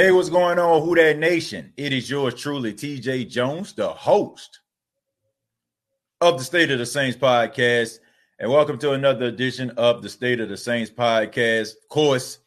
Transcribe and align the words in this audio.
Hey, 0.00 0.12
what's 0.12 0.30
going 0.30 0.58
on, 0.58 0.80
Who 0.80 0.94
Dat 0.94 1.18
Nation? 1.18 1.74
It 1.76 1.92
is 1.92 2.08
yours 2.08 2.32
truly, 2.34 2.72
TJ 2.72 3.28
Jones, 3.28 3.74
the 3.74 3.90
host 3.90 4.60
of 6.22 6.38
the 6.38 6.44
State 6.44 6.70
of 6.70 6.78
the 6.78 6.86
Saints 6.86 7.18
podcast. 7.18 7.98
And 8.38 8.50
welcome 8.50 8.78
to 8.78 8.92
another 8.92 9.26
edition 9.26 9.68
of 9.72 10.00
the 10.00 10.08
State 10.08 10.40
of 10.40 10.48
the 10.48 10.56
Saints 10.56 10.90
podcast. 10.90 11.72
Of 11.72 11.88
course, 11.90 12.38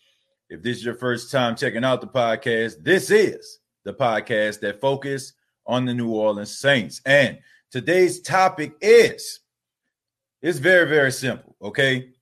if 0.50 0.64
this 0.64 0.78
is 0.78 0.84
your 0.84 0.96
first 0.96 1.32
time 1.32 1.56
checking 1.56 1.84
out 1.84 2.02
the 2.02 2.08
podcast, 2.08 2.84
this 2.84 3.12
is 3.12 3.60
the 3.84 3.94
podcast 3.94 4.60
that 4.62 4.82
focus 4.82 5.34
on 5.68 5.86
the 5.86 5.94
New 5.94 6.10
Orleans 6.10 6.58
Saints. 6.58 7.02
And 7.06 7.38
today's 7.70 8.20
topic 8.22 8.74
is 8.82 9.42
it's 10.42 10.58
very, 10.58 10.90
very 10.90 11.12
simple. 11.12 11.56
Okay. 11.62 12.14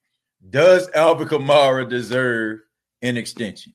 Does 0.49 0.89
Alvin 0.93 1.29
Kamara 1.29 1.89
deserve 1.89 2.59
an 3.01 3.15
extension? 3.15 3.73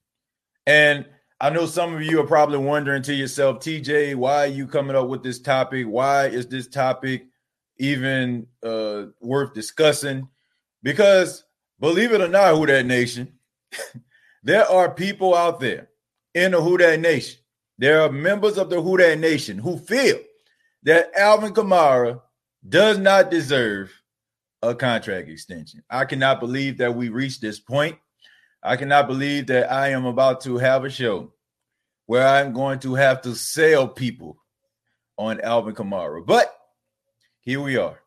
And 0.66 1.06
I 1.38 1.50
know 1.50 1.66
some 1.66 1.94
of 1.94 2.02
you 2.02 2.20
are 2.20 2.26
probably 2.26 2.58
wondering 2.58 3.02
to 3.02 3.14
yourself, 3.14 3.58
TJ, 3.58 4.14
why 4.14 4.44
are 4.44 4.46
you 4.46 4.66
coming 4.66 4.96
up 4.96 5.08
with 5.08 5.22
this 5.22 5.38
topic? 5.38 5.86
Why 5.86 6.28
is 6.28 6.46
this 6.46 6.66
topic 6.66 7.26
even 7.76 8.46
uh, 8.62 9.06
worth 9.20 9.52
discussing? 9.52 10.28
Because 10.82 11.44
believe 11.78 12.12
it 12.12 12.22
or 12.22 12.28
not, 12.28 12.54
Who 12.54 12.64
Dat 12.64 12.86
Nation, 12.86 13.34
there 14.42 14.64
are 14.64 14.90
people 14.94 15.34
out 15.34 15.60
there 15.60 15.88
in 16.34 16.52
the 16.52 16.60
Who 16.60 16.78
Dat 16.78 17.00
Nation. 17.00 17.38
There 17.76 18.00
are 18.00 18.10
members 18.10 18.56
of 18.56 18.70
the 18.70 18.80
Who 18.80 18.96
Dat 18.96 19.18
Nation 19.18 19.58
who 19.58 19.76
feel 19.76 20.18
that 20.84 21.10
Alvin 21.18 21.52
Kamara 21.52 22.22
does 22.66 22.96
not 22.96 23.30
deserve 23.30 23.92
a 24.62 24.74
contract 24.74 25.28
extension. 25.28 25.82
I 25.90 26.06
cannot 26.06 26.40
believe 26.40 26.78
that 26.78 26.94
we 26.94 27.10
reached 27.10 27.42
this 27.42 27.60
point. 27.60 27.98
I 28.66 28.76
cannot 28.76 29.06
believe 29.06 29.46
that 29.46 29.70
I 29.70 29.90
am 29.90 30.06
about 30.06 30.40
to 30.40 30.58
have 30.58 30.84
a 30.84 30.90
show 30.90 31.32
where 32.06 32.26
I'm 32.26 32.52
going 32.52 32.80
to 32.80 32.96
have 32.96 33.22
to 33.22 33.36
sell 33.36 33.86
people 33.86 34.42
on 35.16 35.40
Alvin 35.40 35.76
Kamara. 35.76 36.26
But 36.26 36.52
here 37.42 37.60
we 37.60 37.76
are. 37.76 38.00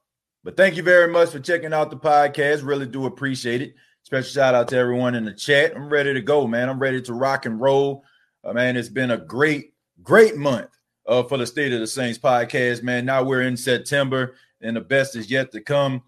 But 0.44 0.58
thank 0.58 0.76
you 0.76 0.84
very 0.84 1.08
much 1.08 1.30
for 1.30 1.40
checking 1.40 1.72
out 1.72 1.90
the 1.90 1.96
podcast. 1.96 2.66
Really 2.66 2.88
do 2.88 3.06
appreciate 3.06 3.62
it. 3.62 3.76
Special 4.04 4.30
shout 4.30 4.54
out 4.54 4.68
to 4.68 4.76
everyone 4.76 5.16
in 5.16 5.24
the 5.24 5.34
chat. 5.34 5.78
I'm 5.78 5.88
ready 5.88 6.14
to 6.14 6.22
go, 6.22 6.46
man. 6.46 6.68
I'm 6.68 6.80
ready 6.80 7.02
to 7.04 7.14
rock 7.14 7.46
and 7.46 7.62
roll. 7.62 8.04
Uh, 8.44 8.52
man, 8.52 8.76
it's 8.76 8.90
been 8.90 9.12
a 9.12 9.18
great, 9.18 9.74
great 10.04 10.36
month 10.36 10.70
uh, 11.08 11.24
for 11.24 11.38
the 11.38 11.48
State 11.48 11.72
of 11.72 11.80
the 11.80 11.88
Saints 11.88 12.20
podcast, 12.20 12.84
man. 12.84 13.06
Now 13.06 13.24
we're 13.24 13.44
in 13.44 13.56
September 13.56 14.36
and 14.60 14.76
the 14.76 14.82
best 14.82 15.16
is 15.16 15.32
yet 15.32 15.54
to 15.54 15.62
come. 15.62 16.04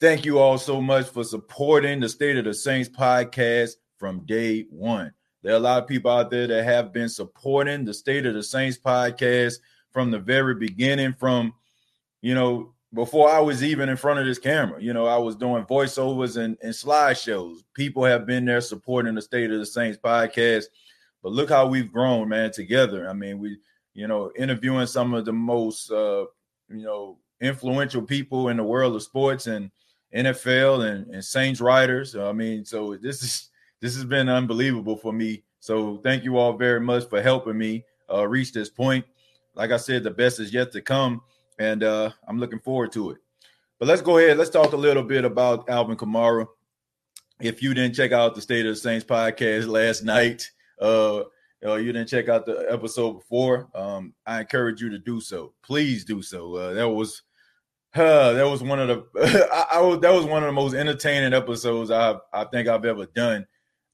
Thank 0.00 0.24
you 0.24 0.38
all 0.38 0.58
so 0.58 0.80
much 0.80 1.08
for 1.08 1.24
supporting 1.24 1.98
the 1.98 2.08
State 2.08 2.36
of 2.36 2.44
the 2.44 2.54
Saints 2.54 2.88
podcast 2.88 3.74
from 3.98 4.20
day 4.26 4.66
one. 4.70 5.12
There 5.42 5.52
are 5.52 5.58
a 5.58 5.60
lot 5.60 5.82
of 5.82 5.88
people 5.88 6.10
out 6.10 6.30
there 6.30 6.46
that 6.46 6.64
have 6.64 6.92
been 6.92 7.08
supporting 7.08 7.84
the 7.84 7.94
State 7.94 8.26
of 8.26 8.34
the 8.34 8.42
Saints 8.42 8.78
podcast 8.78 9.60
from 9.90 10.10
the 10.10 10.18
very 10.18 10.54
beginning, 10.54 11.14
from, 11.14 11.54
you 12.20 12.34
know, 12.34 12.74
before 12.92 13.30
I 13.30 13.40
was 13.40 13.62
even 13.62 13.88
in 13.88 13.96
front 13.96 14.18
of 14.18 14.26
this 14.26 14.38
camera. 14.38 14.82
You 14.82 14.92
know, 14.92 15.06
I 15.06 15.18
was 15.18 15.36
doing 15.36 15.64
voiceovers 15.64 16.36
and, 16.36 16.56
and 16.62 16.72
slideshows. 16.72 17.58
People 17.74 18.04
have 18.04 18.26
been 18.26 18.44
there 18.44 18.60
supporting 18.60 19.14
the 19.14 19.22
State 19.22 19.50
of 19.50 19.58
the 19.58 19.66
Saints 19.66 19.98
podcast. 20.02 20.64
But 21.22 21.32
look 21.32 21.48
how 21.48 21.66
we've 21.66 21.92
grown, 21.92 22.28
man, 22.28 22.52
together. 22.52 23.08
I 23.08 23.12
mean, 23.12 23.38
we, 23.38 23.58
you 23.94 24.06
know, 24.06 24.32
interviewing 24.36 24.86
some 24.86 25.14
of 25.14 25.24
the 25.24 25.32
most, 25.32 25.90
uh, 25.90 26.26
you 26.68 26.84
know, 26.84 27.18
influential 27.40 28.02
people 28.02 28.48
in 28.48 28.56
the 28.56 28.64
world 28.64 28.94
of 28.94 29.02
sports 29.02 29.46
and 29.46 29.70
NFL 30.14 30.86
and, 30.88 31.06
and 31.08 31.24
Saints 31.24 31.60
writers. 31.60 32.16
I 32.16 32.32
mean, 32.32 32.64
so 32.64 32.96
this 32.96 33.22
is 33.22 33.50
this 33.80 33.94
has 33.94 34.04
been 34.04 34.28
unbelievable 34.28 34.96
for 34.96 35.12
me. 35.12 35.42
So 35.60 35.98
thank 35.98 36.24
you 36.24 36.38
all 36.38 36.52
very 36.52 36.80
much 36.80 37.08
for 37.08 37.20
helping 37.22 37.58
me 37.58 37.84
uh, 38.12 38.26
reach 38.26 38.52
this 38.52 38.70
point. 38.70 39.04
Like 39.54 39.70
I 39.70 39.76
said, 39.76 40.02
the 40.02 40.10
best 40.10 40.38
is 40.40 40.52
yet 40.52 40.72
to 40.72 40.82
come, 40.82 41.22
and 41.58 41.82
uh, 41.82 42.10
I'm 42.28 42.38
looking 42.38 42.60
forward 42.60 42.92
to 42.92 43.10
it. 43.10 43.18
But 43.78 43.88
let's 43.88 44.02
go 44.02 44.18
ahead. 44.18 44.38
Let's 44.38 44.50
talk 44.50 44.72
a 44.72 44.76
little 44.76 45.02
bit 45.02 45.24
about 45.24 45.68
Alvin 45.68 45.96
Kamara. 45.96 46.46
If 47.40 47.62
you 47.62 47.74
didn't 47.74 47.94
check 47.94 48.12
out 48.12 48.34
the 48.34 48.40
State 48.40 48.66
of 48.66 48.74
the 48.74 48.80
Saints 48.80 49.04
podcast 49.04 49.66
last 49.68 50.04
night, 50.04 50.50
uh, 50.80 51.22
uh, 51.64 51.74
you 51.76 51.92
didn't 51.92 52.08
check 52.08 52.28
out 52.28 52.46
the 52.46 52.66
episode 52.70 53.14
before, 53.14 53.68
um, 53.74 54.14
I 54.26 54.40
encourage 54.40 54.80
you 54.80 54.90
to 54.90 54.98
do 54.98 55.20
so. 55.20 55.52
Please 55.62 56.04
do 56.04 56.22
so. 56.22 56.54
Uh, 56.54 56.72
that 56.74 56.88
was 56.88 57.22
uh, 57.94 58.32
that 58.34 58.48
was 58.48 58.62
one 58.62 58.78
of 58.78 58.88
the 58.88 59.48
I, 59.52 59.78
I 59.78 59.80
was 59.80 60.00
that 60.00 60.12
was 60.12 60.26
one 60.26 60.42
of 60.42 60.46
the 60.46 60.52
most 60.52 60.74
entertaining 60.74 61.32
episodes 61.32 61.90
I 61.90 62.16
I 62.32 62.44
think 62.44 62.68
I've 62.68 62.84
ever 62.84 63.06
done. 63.06 63.46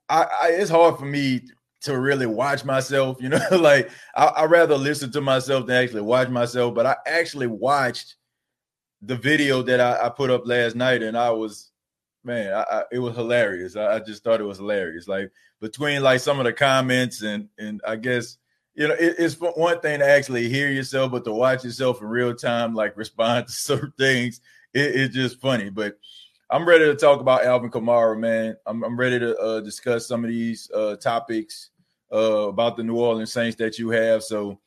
I, 0.08 0.26
I, 0.42 0.48
it's 0.50 0.70
hard 0.70 0.98
for 0.98 1.04
me 1.04 1.42
to 1.82 1.98
really 1.98 2.26
watch 2.26 2.64
myself, 2.64 3.20
you 3.20 3.28
know, 3.30 3.40
like 3.52 3.90
I, 4.14 4.26
I 4.26 4.44
rather 4.44 4.76
listen 4.76 5.10
to 5.12 5.20
myself 5.20 5.66
than 5.66 5.82
actually 5.82 6.02
watch 6.02 6.28
myself. 6.28 6.74
But 6.74 6.86
I 6.86 6.96
actually 7.06 7.48
watched 7.48 8.16
the 9.00 9.16
video 9.16 9.62
that 9.62 9.80
I, 9.80 10.06
I 10.06 10.08
put 10.08 10.30
up 10.30 10.46
last 10.46 10.76
night, 10.76 11.02
and 11.02 11.16
I 11.16 11.30
was, 11.30 11.72
man, 12.24 12.52
I, 12.54 12.84
it 12.92 13.00
was 13.00 13.16
hilarious. 13.16 13.76
I, 13.76 13.98
just 13.98 14.22
thought 14.22 14.40
it 14.40 14.44
was 14.44 14.58
hilarious. 14.58 15.08
Like 15.08 15.30
between 15.60 16.02
like 16.02 16.20
some 16.20 16.38
of 16.38 16.44
the 16.44 16.52
comments 16.52 17.22
and 17.22 17.48
and 17.58 17.80
I 17.86 17.96
guess 17.96 18.38
you 18.74 18.88
know 18.88 18.94
it, 18.94 19.16
it's 19.18 19.34
one 19.34 19.80
thing 19.80 19.98
to 19.98 20.08
actually 20.08 20.48
hear 20.48 20.70
yourself, 20.70 21.10
but 21.12 21.24
to 21.24 21.32
watch 21.32 21.64
yourself 21.64 22.00
in 22.00 22.06
real 22.06 22.34
time, 22.34 22.74
like 22.74 22.96
respond 22.96 23.48
to 23.48 23.52
certain 23.52 23.92
things, 23.98 24.40
it, 24.72 24.94
it's 24.94 25.14
just 25.14 25.40
funny. 25.40 25.68
But 25.68 25.98
I'm 26.52 26.66
ready 26.66 26.84
to 26.84 26.94
talk 26.94 27.20
about 27.20 27.46
Alvin 27.46 27.70
Kamara, 27.70 28.18
man. 28.18 28.54
I'm, 28.66 28.84
I'm 28.84 28.94
ready 28.94 29.18
to 29.18 29.34
uh, 29.38 29.60
discuss 29.60 30.06
some 30.06 30.22
of 30.22 30.28
these 30.28 30.70
uh, 30.72 30.96
topics 30.96 31.70
uh, 32.12 32.48
about 32.48 32.76
the 32.76 32.82
New 32.82 32.96
Orleans 32.96 33.32
Saints 33.32 33.56
that 33.56 33.78
you 33.78 33.88
have. 33.88 34.22
So, 34.22 34.60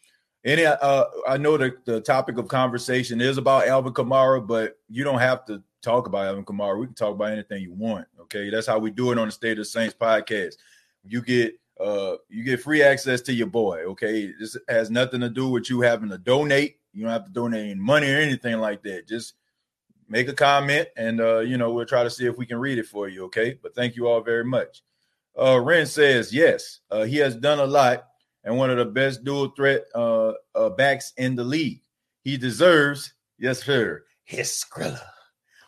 any, 0.44 0.66
uh, 0.66 1.06
I 1.28 1.38
know 1.38 1.58
the, 1.58 1.76
the 1.86 2.02
topic 2.02 2.40
of 2.40 2.48
conversation 2.48 3.22
is 3.22 3.38
about 3.38 3.68
Alvin 3.68 3.94
Kamara, 3.94 4.46
but 4.46 4.80
you 4.90 5.04
don't 5.04 5.20
have 5.20 5.46
to 5.46 5.62
talk 5.84 6.08
about 6.08 6.26
Alvin 6.26 6.44
Kamara. 6.44 6.80
We 6.80 6.88
can 6.88 6.96
talk 6.96 7.14
about 7.14 7.32
anything 7.32 7.62
you 7.62 7.74
want. 7.74 8.08
Okay, 8.22 8.50
that's 8.50 8.66
how 8.66 8.80
we 8.80 8.90
do 8.90 9.12
it 9.12 9.20
on 9.20 9.28
the 9.28 9.32
State 9.32 9.52
of 9.52 9.58
the 9.60 9.66
Saints 9.66 9.96
podcast. 10.00 10.56
You 11.04 11.22
get 11.22 11.54
uh 11.80 12.16
you 12.30 12.44
get 12.44 12.62
free 12.62 12.82
access 12.82 13.22
to 13.22 13.34
your 13.34 13.48
boy. 13.48 13.84
Okay, 13.84 14.34
this 14.40 14.58
has 14.70 14.90
nothing 14.90 15.22
to 15.22 15.30
do 15.30 15.50
with 15.50 15.70
you 15.70 15.82
having 15.82 16.10
to 16.10 16.18
donate. 16.18 16.78
You 16.94 17.04
don't 17.04 17.12
have 17.12 17.26
to 17.26 17.32
donate 17.32 17.72
any 17.72 17.80
money 17.80 18.12
or 18.12 18.18
anything 18.18 18.58
like 18.60 18.82
that. 18.84 19.08
Just 19.08 19.36
make 20.08 20.28
a 20.28 20.34
comment 20.34 20.88
and 20.98 21.20
uh, 21.20 21.40
you 21.40 21.58
know 21.58 21.72
we'll 21.72 21.86
try 21.86 22.04
to 22.04 22.10
see 22.10 22.26
if 22.26 22.38
we 22.38 22.46
can 22.46 22.58
read 22.58 22.78
it 22.78 22.86
for 22.86 23.10
you 23.10 23.26
okay? 23.26 23.58
But 23.62 23.76
thank 23.76 23.96
you 23.96 24.08
all 24.08 24.22
very 24.22 24.46
much. 24.46 24.84
Uh 25.40 25.60
ren 25.60 25.86
says 25.86 26.34
yes 26.34 26.80
uh, 26.92 27.04
he 27.04 27.18
has 27.18 27.36
done 27.36 27.60
a 27.60 27.66
lot 27.66 28.08
and 28.44 28.58
one 28.58 28.70
of 28.70 28.78
the 28.78 28.86
best 28.86 29.24
dual 29.24 29.50
threat 29.50 29.86
uh, 29.94 30.34
uh 30.54 30.70
backs 30.70 31.14
in 31.18 31.36
the 31.36 31.44
league. 31.44 31.82
He 32.22 32.38
deserves 32.38 33.14
yes 33.38 33.64
sir 33.64 34.04
his 34.24 34.50
skrilla. 34.50 35.02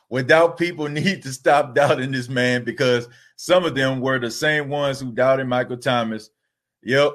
Without 0.10 0.58
people 0.58 0.88
need 0.90 1.24
to 1.24 1.34
stop 1.34 1.76
doubting 1.76 2.12
this 2.12 2.30
man 2.30 2.64
because 2.64 3.08
some 3.36 3.66
of 3.66 3.76
them 3.76 4.02
were 4.02 4.20
the 4.20 4.32
same 4.32 4.70
ones 4.70 5.00
who 5.00 5.12
doubted 5.12 5.48
michael 5.48 5.78
thomas. 5.78 6.30
Yep 6.84 7.14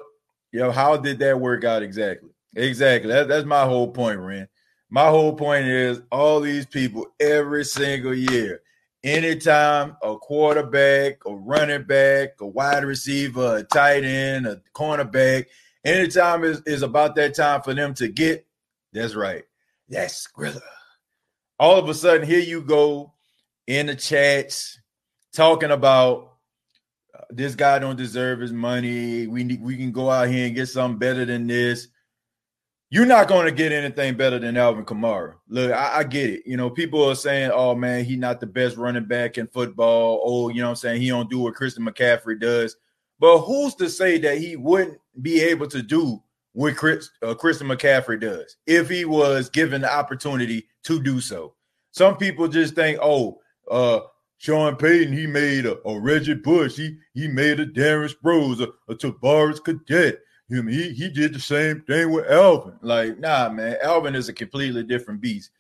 yep 0.53 0.73
how 0.73 0.97
did 0.97 1.19
that 1.21 1.41
work 1.41 1.65
out 1.65 1.83
exactly? 1.83 2.31
Exactly 2.55 3.11
that, 3.11 3.29
that's 3.29 3.47
my 3.47 3.65
whole 3.65 3.91
point 3.91 4.19
ren 4.19 4.49
my 4.93 5.09
whole 5.09 5.33
point 5.35 5.65
is 5.65 6.03
all 6.13 6.39
these 6.39 6.67
people 6.67 7.07
every 7.19 7.65
single 7.65 8.13
year, 8.13 8.61
anytime 9.03 9.97
a 10.03 10.19
quarterback, 10.19 11.17
a 11.25 11.35
running 11.35 11.85
back, 11.85 12.33
a 12.43 12.47
wide 12.47 12.85
receiver, 12.85 13.57
a 13.57 13.63
tight 13.63 14.05
end, 14.05 14.47
a 14.47 14.61
cornerback, 14.75 15.47
anytime 15.83 16.45
is, 16.45 16.61
is 16.67 16.83
about 16.83 17.15
that 17.15 17.35
time 17.35 17.63
for 17.63 17.73
them 17.73 17.95
to 17.95 18.07
get, 18.07 18.47
that's 18.93 19.15
right, 19.15 19.45
that's 19.89 20.29
Skrilla. 20.29 20.61
All 21.59 21.79
of 21.79 21.89
a 21.89 21.95
sudden, 21.95 22.27
here 22.27 22.41
you 22.41 22.61
go 22.61 23.15
in 23.67 23.87
the 23.87 23.97
chats 23.97 24.79
talking 25.33 25.71
about 25.71 26.35
uh, 27.19 27.23
this 27.31 27.55
guy 27.55 27.79
don't 27.79 27.97
deserve 27.97 28.41
his 28.41 28.53
money. 28.53 29.27
We 29.27 29.43
need, 29.43 29.63
we 29.63 29.79
can 29.79 29.91
go 29.91 30.11
out 30.11 30.29
here 30.29 30.45
and 30.45 30.55
get 30.55 30.69
something 30.69 30.99
better 30.99 31.25
than 31.25 31.47
this 31.47 31.89
you're 32.93 33.07
not 33.07 33.27
going 33.27 33.47
to 33.47 33.53
get 33.53 33.73
anything 33.73 34.19
better 34.19 34.39
than 34.39 34.59
Alvin 34.59 34.85
Kamara. 34.85 35.37
Look, 35.49 35.73
I, 35.73 36.01
I, 36.01 36.05
get 36.05 36.29
it. 36.29 36.43
You 36.45 36.59
know, 36.59 36.69
people 36.69 37.03
are 37.09 37.15
saying, 37.15 37.51
"Oh 37.51 37.75
man, 37.75 38.05
he's 38.05 38.19
not 38.19 38.39
the 38.39 38.47
best 38.47 38.77
running 38.77 39.07
back 39.07 39.39
in 39.39 39.47
football." 39.47 40.21
Oh, 40.23 40.51
you 40.51 40.61
know, 40.61 40.69
I'm 40.69 40.77
saying 40.77 41.01
he 41.01 41.09
don't 41.09 41.31
do 41.31 41.39
what 41.39 41.55
Christian 41.55 41.87
McCaffrey 41.87 42.39
does. 42.39 42.77
But 43.19 43.39
who's 43.39 43.75
to 43.77 43.89
say 43.89 44.19
that 44.19 44.37
he 44.37 44.57
wouldn't 44.57 44.99
be 45.23 45.41
able 45.41 45.69
to 45.69 45.83
do 45.83 46.23
what 46.53 46.77
Chris, 46.77 47.09
uh, 47.23 47.33
Christian 47.33 47.69
McCaffrey 47.69 48.21
does 48.21 48.59
if 48.67 48.91
he 48.91 49.07
was 49.07 49.49
given 49.49 49.81
the 49.81 49.91
opportunity 49.91 50.69
to 50.85 51.03
do 51.03 51.23
so? 51.23 51.55
Some 51.93 52.19
people 52.19 52.47
just 52.47 52.75
think, 52.75 52.99
"Oh, 53.01 53.41
uh, 53.71 54.01
Sean 54.37 54.77
Payton, 54.77 55.17
he 55.17 55.27
made 55.27 55.65
a, 55.65 55.79
a 55.89 55.99
Reggie 55.99 56.35
Bush, 56.35 56.77
he 56.77 56.99
he 57.15 57.27
made 57.27 57.59
a 57.59 57.65
Darren 57.65 58.15
Sproles, 58.15 58.61
a, 58.61 58.69
a 58.93 58.95
Travaris 58.95 59.65
Cadet." 59.65 60.19
He 60.53 60.93
he 60.93 61.09
did 61.09 61.35
the 61.35 61.41
same 61.41 61.81
thing 61.83 62.11
with 62.11 62.31
Alvin. 62.31 62.75
Like, 62.83 63.19
nah, 63.19 63.49
man. 63.49 63.77
Alvin 63.83 64.15
is 64.15 64.29
a 64.29 64.33
completely 64.33 64.83
different 64.83 65.21
beast. 65.21 65.51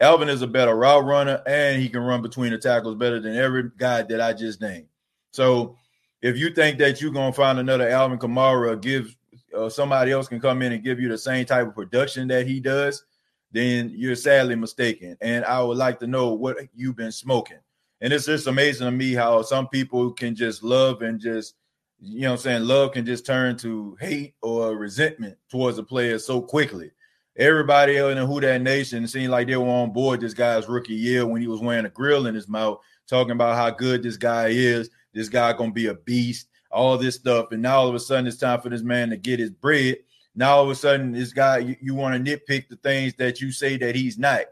Alvin 0.00 0.28
is 0.28 0.42
a 0.42 0.46
better 0.46 0.74
route 0.76 1.04
runner, 1.04 1.42
and 1.46 1.82
he 1.82 1.88
can 1.88 2.00
run 2.00 2.22
between 2.22 2.52
the 2.52 2.58
tackles 2.58 2.94
better 2.94 3.20
than 3.20 3.36
every 3.36 3.70
guy 3.76 4.02
that 4.02 4.20
I 4.20 4.32
just 4.32 4.60
named. 4.60 4.86
So, 5.32 5.76
if 6.22 6.38
you 6.38 6.50
think 6.50 6.78
that 6.78 7.00
you're 7.00 7.12
gonna 7.12 7.32
find 7.32 7.58
another 7.58 7.88
Alvin 7.88 8.18
Kamara 8.18 8.80
give 8.80 9.14
uh, 9.56 9.68
somebody 9.68 10.12
else 10.12 10.28
can 10.28 10.40
come 10.40 10.62
in 10.62 10.72
and 10.72 10.84
give 10.84 11.00
you 11.00 11.08
the 11.08 11.18
same 11.18 11.44
type 11.44 11.66
of 11.66 11.74
production 11.74 12.28
that 12.28 12.46
he 12.46 12.60
does, 12.60 13.04
then 13.52 13.92
you're 13.94 14.14
sadly 14.14 14.54
mistaken. 14.54 15.16
And 15.20 15.44
I 15.44 15.62
would 15.62 15.78
like 15.78 15.98
to 16.00 16.06
know 16.06 16.32
what 16.32 16.56
you've 16.74 16.96
been 16.96 17.12
smoking. 17.12 17.58
And 18.00 18.12
it's 18.12 18.26
just 18.26 18.46
amazing 18.46 18.86
to 18.86 18.90
me 18.90 19.12
how 19.12 19.42
some 19.42 19.68
people 19.68 20.12
can 20.12 20.34
just 20.34 20.62
love 20.62 21.02
and 21.02 21.18
just, 21.18 21.54
you 22.00 22.20
know 22.22 22.30
what 22.30 22.32
I'm 22.34 22.42
saying, 22.42 22.64
love 22.64 22.92
can 22.92 23.04
just 23.04 23.26
turn 23.26 23.56
to 23.58 23.96
hate 24.00 24.34
or 24.42 24.76
resentment 24.76 25.36
towards 25.50 25.78
a 25.78 25.82
player 25.82 26.18
so 26.18 26.40
quickly. 26.40 26.90
Everybody 27.36 27.96
in 27.96 28.18
Who 28.18 28.40
Dat 28.40 28.58
Nation 28.58 29.06
seemed 29.06 29.30
like 29.30 29.46
they 29.46 29.56
were 29.56 29.68
on 29.68 29.92
board 29.92 30.20
this 30.20 30.34
guy's 30.34 30.68
rookie 30.68 30.94
year 30.94 31.26
when 31.26 31.40
he 31.40 31.46
was 31.46 31.60
wearing 31.60 31.86
a 31.86 31.90
grill 31.90 32.26
in 32.26 32.34
his 32.34 32.48
mouth, 32.48 32.78
talking 33.06 33.32
about 33.32 33.56
how 33.56 33.70
good 33.70 34.02
this 34.02 34.16
guy 34.16 34.48
is. 34.48 34.90
This 35.12 35.28
guy 35.28 35.52
gonna 35.52 35.72
be 35.72 35.86
a 35.86 35.94
beast, 35.94 36.48
all 36.70 36.98
this 36.98 37.14
stuff. 37.14 37.52
And 37.52 37.62
now 37.62 37.78
all 37.78 37.88
of 37.88 37.94
a 37.94 38.00
sudden 38.00 38.26
it's 38.26 38.36
time 38.36 38.60
for 38.60 38.68
this 38.68 38.82
man 38.82 39.10
to 39.10 39.16
get 39.16 39.38
his 39.38 39.50
bread. 39.50 39.98
Now 40.34 40.56
all 40.56 40.64
of 40.64 40.70
a 40.70 40.74
sudden 40.74 41.12
this 41.12 41.32
guy, 41.32 41.58
you, 41.58 41.76
you 41.80 41.94
want 41.94 42.24
to 42.24 42.38
nitpick 42.38 42.68
the 42.68 42.76
things 42.76 43.14
that 43.14 43.40
you 43.40 43.52
say 43.52 43.76
that 43.78 43.94
he's 43.94 44.18
not 44.18 44.46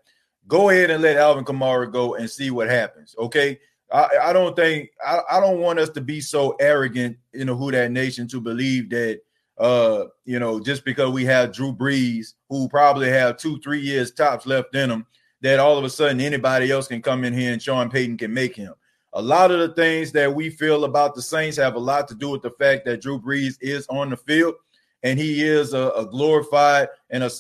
go 0.49 0.71
ahead 0.71 0.91
and 0.91 1.03
let 1.03 1.17
Alvin 1.17 1.45
Kamara 1.45 1.91
go 1.91 2.15
and 2.15 2.31
see 2.31 2.51
what 2.51 2.69
happens. 2.69 3.15
Okay. 3.19 3.59
I, 3.93 4.09
I 4.25 4.33
don't 4.33 4.57
think 4.57 4.91
I, 5.05 5.21
I 5.31 5.41
don't 5.41 5.61
want 5.61 5.79
us 5.79 5.91
to 5.91 6.01
be 6.01 6.21
so 6.21 6.57
arrogant 6.61 7.17
in 7.33 7.47
the 7.47 7.55
Who 7.55 7.71
Dat 7.71 7.91
Nation 7.91 8.27
to 8.29 8.41
believe 8.41 8.91
that 8.91 9.21
uh 9.59 10.05
you 10.25 10.39
know 10.39 10.61
just 10.61 10.85
because 10.85 11.11
we 11.11 11.25
have 11.25 11.53
Drew 11.53 11.73
Brees 11.73 12.35
who 12.49 12.69
probably 12.69 13.09
have 13.09 13.37
two 13.37 13.59
three 13.61 13.81
years 13.81 14.13
tops 14.13 14.47
left 14.47 14.75
in 14.75 14.91
him, 14.91 15.07
that 15.41 15.59
all 15.59 15.79
of 15.79 15.85
a 15.85 15.91
sudden 15.91 16.21
anybody 16.21 16.71
else 16.71 16.89
can 16.89 17.01
come 17.01 17.25
in 17.25 17.33
here 17.33 17.53
and 17.53 17.63
Sean 17.63 17.89
Payton 17.89 18.19
can 18.19 18.35
make 18.35 18.57
him. 18.57 18.75
A 19.13 19.23
lot 19.23 19.51
of 19.51 19.61
the 19.61 19.75
things 19.75 20.13
that 20.13 20.35
we 20.35 20.51
feel 20.51 20.85
about 20.85 21.15
the 21.15 21.23
Saints 21.23 21.57
have 21.57 21.75
a 21.75 21.79
lot 21.79 22.07
to 22.09 22.15
do 22.15 22.31
with 22.31 22.43
the 22.43 22.51
fact 22.51 22.85
that 22.85 23.01
Drew 23.01 23.19
Brees 23.19 23.57
is 23.61 23.87
on 23.89 24.11
the 24.11 24.17
field 24.17 24.57
and 25.03 25.19
he 25.19 25.43
is 25.43 25.73
a, 25.73 25.91
a 25.97 26.05
glorified 26.05 26.89
and 27.11 27.23
a, 27.23 27.31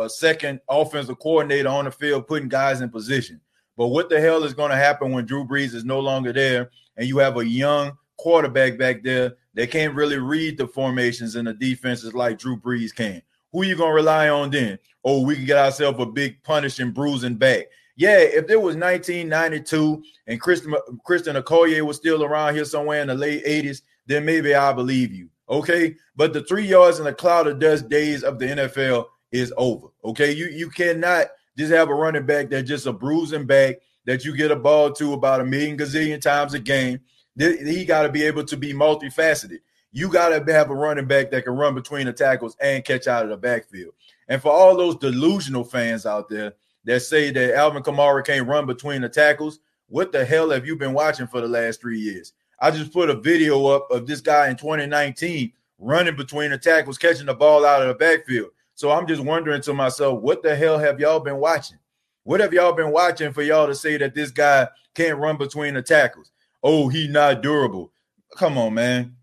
a, 0.00 0.08
second 0.08 0.60
offensive 0.68 1.18
coordinator 1.18 1.68
on 1.68 1.84
the 1.86 1.90
field, 1.90 2.26
putting 2.26 2.48
guys 2.48 2.80
in 2.80 2.88
position. 2.88 3.40
But 3.76 3.88
what 3.88 4.08
the 4.08 4.20
hell 4.20 4.44
is 4.44 4.54
going 4.54 4.70
to 4.70 4.76
happen 4.76 5.12
when 5.12 5.26
Drew 5.26 5.44
Brees 5.44 5.74
is 5.74 5.84
no 5.84 6.00
longer 6.00 6.32
there 6.32 6.70
and 6.96 7.06
you 7.06 7.18
have 7.18 7.36
a 7.36 7.46
young 7.46 7.96
quarterback 8.16 8.78
back 8.78 9.02
there 9.02 9.34
that 9.54 9.70
can't 9.70 9.94
really 9.94 10.18
read 10.18 10.58
the 10.58 10.66
formations 10.66 11.36
and 11.36 11.46
the 11.46 11.54
defenses 11.54 12.14
like 12.14 12.38
Drew 12.38 12.56
Brees 12.56 12.94
can? 12.94 13.22
Who 13.52 13.62
are 13.62 13.64
you 13.64 13.76
going 13.76 13.90
to 13.90 13.94
rely 13.94 14.28
on 14.28 14.50
then? 14.50 14.78
Oh, 15.04 15.22
we 15.22 15.36
can 15.36 15.44
get 15.44 15.58
ourselves 15.58 16.00
a 16.00 16.06
big 16.06 16.42
punishing, 16.42 16.90
bruising 16.90 17.36
back. 17.36 17.66
Yeah, 17.96 18.18
if 18.18 18.46
there 18.46 18.60
was 18.60 18.76
1992 18.76 20.02
and 20.26 20.40
Christian, 20.40 20.74
Christian 21.04 21.36
Okoye 21.36 21.80
was 21.80 21.96
still 21.96 22.24
around 22.24 22.54
here 22.54 22.64
somewhere 22.64 23.00
in 23.00 23.08
the 23.08 23.14
late 23.14 23.44
80s, 23.44 23.82
then 24.06 24.24
maybe 24.24 24.54
I 24.54 24.72
believe 24.72 25.12
you. 25.12 25.30
Okay. 25.48 25.96
But 26.16 26.32
the 26.32 26.42
three 26.42 26.66
yards 26.66 26.98
in 26.98 27.06
a 27.06 27.14
cloud 27.14 27.46
of 27.46 27.58
dust 27.58 27.88
days 27.88 28.22
of 28.22 28.38
the 28.38 28.46
NFL 28.46 29.06
is 29.32 29.52
over. 29.56 29.88
Okay. 30.04 30.32
You 30.32 30.46
you 30.46 30.70
cannot 30.70 31.26
just 31.56 31.72
have 31.72 31.88
a 31.88 31.94
running 31.94 32.26
back 32.26 32.50
that's 32.50 32.68
just 32.68 32.86
a 32.86 32.92
bruising 32.92 33.46
back 33.46 33.76
that 34.04 34.24
you 34.24 34.36
get 34.36 34.50
a 34.50 34.56
ball 34.56 34.92
to 34.92 35.12
about 35.12 35.40
a 35.40 35.44
million 35.44 35.76
gazillion 35.76 36.20
times 36.20 36.54
a 36.54 36.58
game. 36.58 37.00
He 37.38 37.84
got 37.84 38.02
to 38.02 38.08
be 38.08 38.24
able 38.24 38.44
to 38.44 38.56
be 38.56 38.72
multifaceted. 38.72 39.58
You 39.92 40.08
got 40.08 40.28
to 40.28 40.52
have 40.52 40.70
a 40.70 40.74
running 40.74 41.06
back 41.06 41.30
that 41.30 41.44
can 41.44 41.54
run 41.54 41.74
between 41.74 42.06
the 42.06 42.12
tackles 42.12 42.56
and 42.60 42.84
catch 42.84 43.06
out 43.06 43.24
of 43.24 43.30
the 43.30 43.36
backfield. 43.36 43.94
And 44.28 44.40
for 44.40 44.52
all 44.52 44.76
those 44.76 44.96
delusional 44.96 45.64
fans 45.64 46.06
out 46.06 46.28
there 46.28 46.54
that 46.84 47.00
say 47.00 47.30
that 47.30 47.54
Alvin 47.54 47.82
Kamara 47.82 48.24
can't 48.24 48.46
run 48.46 48.66
between 48.66 49.02
the 49.02 49.08
tackles, 49.08 49.60
what 49.88 50.12
the 50.12 50.24
hell 50.24 50.50
have 50.50 50.66
you 50.66 50.76
been 50.76 50.92
watching 50.92 51.26
for 51.26 51.40
the 51.40 51.48
last 51.48 51.80
three 51.80 51.98
years? 51.98 52.32
I 52.60 52.70
just 52.70 52.92
put 52.92 53.10
a 53.10 53.14
video 53.14 53.66
up 53.66 53.90
of 53.90 54.06
this 54.06 54.20
guy 54.20 54.48
in 54.48 54.56
2019 54.56 55.52
running 55.78 56.16
between 56.16 56.50
the 56.50 56.58
tackles, 56.58 56.98
catching 56.98 57.26
the 57.26 57.34
ball 57.34 57.66
out 57.66 57.82
of 57.82 57.88
the 57.88 57.94
backfield. 57.94 58.50
So 58.76 58.90
I'm 58.90 59.06
just 59.06 59.22
wondering 59.22 59.62
to 59.62 59.72
myself, 59.72 60.20
what 60.20 60.42
the 60.42 60.54
hell 60.54 60.78
have 60.78 61.00
y'all 61.00 61.18
been 61.18 61.38
watching? 61.38 61.78
What 62.24 62.40
have 62.40 62.52
y'all 62.52 62.74
been 62.74 62.90
watching 62.90 63.32
for 63.32 63.42
y'all 63.42 63.66
to 63.66 63.74
say 63.74 63.96
that 63.96 64.14
this 64.14 64.30
guy 64.30 64.68
can't 64.94 65.18
run 65.18 65.38
between 65.38 65.72
the 65.72 65.80
tackles? 65.80 66.30
Oh, 66.62 66.88
he's 66.88 67.08
not 67.08 67.42
durable. 67.42 67.90
Come 68.36 68.58
on, 68.58 68.74
man. 68.74 69.16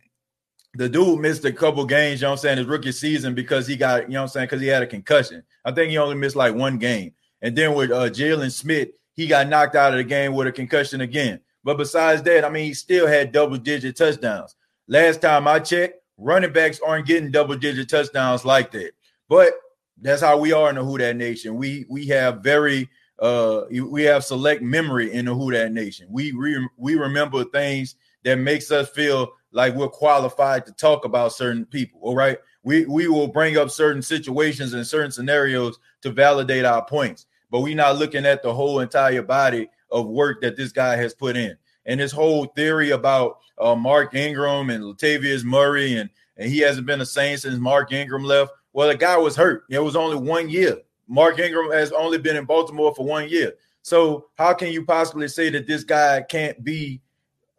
The 0.74 0.90
dude 0.90 1.20
missed 1.20 1.46
a 1.46 1.52
couple 1.52 1.86
games, 1.86 2.20
you 2.20 2.26
know 2.26 2.32
what 2.32 2.40
I'm 2.40 2.42
saying, 2.42 2.58
his 2.58 2.68
rookie 2.68 2.92
season 2.92 3.36
because 3.36 3.68
he 3.68 3.76
got, 3.76 4.04
you 4.04 4.16
know 4.16 4.22
what 4.22 4.24
I'm 4.24 4.28
saying, 4.30 4.46
because 4.48 4.62
he 4.62 4.68
had 4.68 4.82
a 4.82 4.88
concussion. 4.88 5.44
I 5.64 5.72
think 5.72 5.92
he 5.92 6.00
only 6.00 6.16
missed 6.16 6.36
like 6.36 6.56
one 6.56 6.80
game. 6.80 7.14
And 7.44 7.56
then 7.56 7.76
with 7.76 7.92
uh, 7.92 8.10
Jaylon 8.10 8.52
Smith, 8.52 8.90
he 9.14 9.28
got 9.28 9.50
knocked 9.50 9.76
out 9.76 9.94
of 9.94 9.98
the 9.98 10.04
game 10.04 10.34
with 10.34 10.48
a 10.48 10.52
concussion 10.52 11.02
again. 11.02 11.42
But 11.64 11.78
besides 11.78 12.24
that, 12.24 12.44
I 12.44 12.50
mean, 12.50 12.66
he 12.66 12.74
still 12.74 13.06
had 13.06 13.32
double 13.32 13.58
digit 13.58 13.98
touchdowns. 13.98 14.56
Last 14.88 15.22
time 15.22 15.48
I 15.48 15.60
checked, 15.60 16.02
running 16.18 16.54
backs 16.54 16.80
aren't 16.84 17.06
getting 17.06 17.30
double 17.30 17.56
digit 17.56 17.88
touchdowns 17.88 18.46
like 18.46 18.72
that. 18.72 18.94
But 19.33 19.53
that's 20.00 20.21
how 20.21 20.38
we 20.38 20.53
are 20.53 20.69
in 20.69 20.75
the 20.75 20.83
Who 20.83 21.00
Dat 21.00 21.15
Nation. 21.15 21.56
We 21.56 21.88
we 21.89 22.06
have 22.06 22.44
very 22.44 22.88
uh 23.18 23.63
we 23.71 24.03
have 24.03 24.24
select 24.24 24.62
memory 24.62 25.12
in 25.12 25.25
the 25.25 25.33
Who 25.33 25.50
Dat 25.50 25.71
Nation. 25.71 26.06
We 26.12 26.33
re- 26.33 26.69
we 26.77 26.94
remember 26.94 27.44
things 27.45 27.95
that 28.25 28.35
makes 28.35 28.69
us 28.69 28.89
feel 28.89 29.33
like 29.51 29.74
we're 29.74 29.88
qualified 29.89 30.68
to 30.68 30.71
talk 30.74 31.06
about 31.06 31.33
certain 31.33 31.65
people. 31.65 32.00
All 32.03 32.15
right. 32.15 32.38
We 32.62 32.85
we 32.85 33.07
will 33.07 33.27
bring 33.27 33.57
up 33.57 33.71
certain 33.71 34.03
situations 34.03 34.74
and 34.74 34.85
certain 34.85 35.12
scenarios 35.12 35.80
to 36.03 36.12
validate 36.12 36.65
our 36.65 36.85
points, 36.85 37.25
but 37.50 37.62
we're 37.62 37.75
not 37.75 37.97
looking 37.97 38.27
at 38.27 38.44
the 38.44 38.53
whole 38.53 38.81
entire 38.81 39.24
body 39.24 39.68
of 39.89 40.06
work 40.06 40.41
that 40.41 40.56
this 40.57 40.71
guy 40.71 40.95
has 40.95 41.15
put 41.15 41.35
in. 41.35 41.57
And 41.88 42.00
his 42.00 42.12
whole 42.12 42.45
theory 42.56 42.91
about 42.91 43.39
uh, 43.57 43.74
Mark 43.74 44.13
Ingram 44.13 44.69
and 44.69 44.83
Latavius 44.83 45.44
Murray, 45.44 45.97
and, 45.97 46.12
and 46.38 46.52
he 46.52 46.59
hasn't 46.59 46.85
been 46.85 46.99
the 46.99 47.06
same 47.07 47.35
since 47.37 47.57
Mark 47.57 47.92
Ingram 47.92 48.25
left. 48.25 48.52
Well, 48.73 48.87
the 48.87 48.97
guy 48.97 49.18
was 49.18 49.35
hurt. 49.35 49.63
It 49.69 49.80
was 49.80 49.95
only 49.95 50.18
one 50.18 50.49
year. 50.49 50.77
Mark 51.07 51.39
Ingram 51.39 51.71
has 51.71 51.92
only 51.92 52.18
been 52.18 52.35
in 52.35 52.45
Baltimore 52.45 52.94
for 52.95 53.06
one 53.06 53.30
year. 53.30 53.53
So 53.83 54.27
how 54.35 54.53
can 54.53 54.71
you 54.71 54.83
possibly 54.83 55.27
say 55.27 55.49
that 55.49 55.68
this 55.68 55.83
guy 55.83 56.23
can't 56.23 56.63
be 56.63 57.01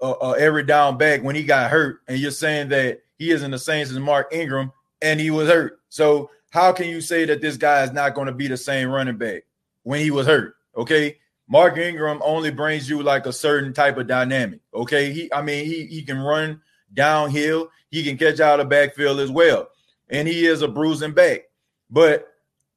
uh, 0.01 0.33
every 0.33 0.65
down 0.65 0.99
back 0.99 1.23
when 1.23 1.37
he 1.37 1.45
got 1.45 1.71
hurt? 1.71 2.01
And 2.09 2.19
you're 2.19 2.31
saying 2.31 2.71
that 2.71 3.03
he 3.17 3.31
isn't 3.31 3.51
the 3.51 3.59
same 3.59 3.83
as 3.83 3.93
Mark 3.99 4.33
Ingram 4.33 4.73
and 5.03 5.21
he 5.21 5.31
was 5.31 5.49
hurt. 5.49 5.81
So 5.89 6.31
how 6.51 6.73
can 6.73 6.89
you 6.89 7.01
say 7.01 7.25
that 7.27 7.41
this 7.41 7.57
guy 7.57 7.85
is 7.85 7.93
not 7.93 8.15
going 8.15 8.27
to 8.27 8.33
be 8.33 8.49
the 8.49 8.57
same 8.57 8.89
running 8.89 9.19
back 9.19 9.45
when 9.83 10.01
he 10.01 10.11
was 10.11 10.27
hurt? 10.27 10.57
Okay. 10.77 11.19
Mark 11.47 11.77
Ingram 11.77 12.21
only 12.25 12.51
brings 12.51 12.89
you 12.89 13.03
like 13.03 13.27
a 13.27 13.33
certain 13.33 13.75
type 13.75 13.99
of 13.99 14.07
dynamic. 14.07 14.61
Okay. 14.73 15.13
He, 15.13 15.33
I 15.33 15.43
mean, 15.43 15.67
he, 15.67 15.87
he 15.87 16.03
can 16.03 16.19
run 16.19 16.63
downhill, 16.95 17.69
he 17.91 18.03
can 18.03 18.17
catch 18.17 18.41
out 18.41 18.61
of 18.61 18.69
backfield 18.69 19.21
as 19.21 19.31
well. 19.31 19.69
And 20.09 20.29
he 20.29 20.47
is 20.47 20.63
a 20.63 20.69
bruising 20.69 21.13
back. 21.13 21.43
But 21.91 22.29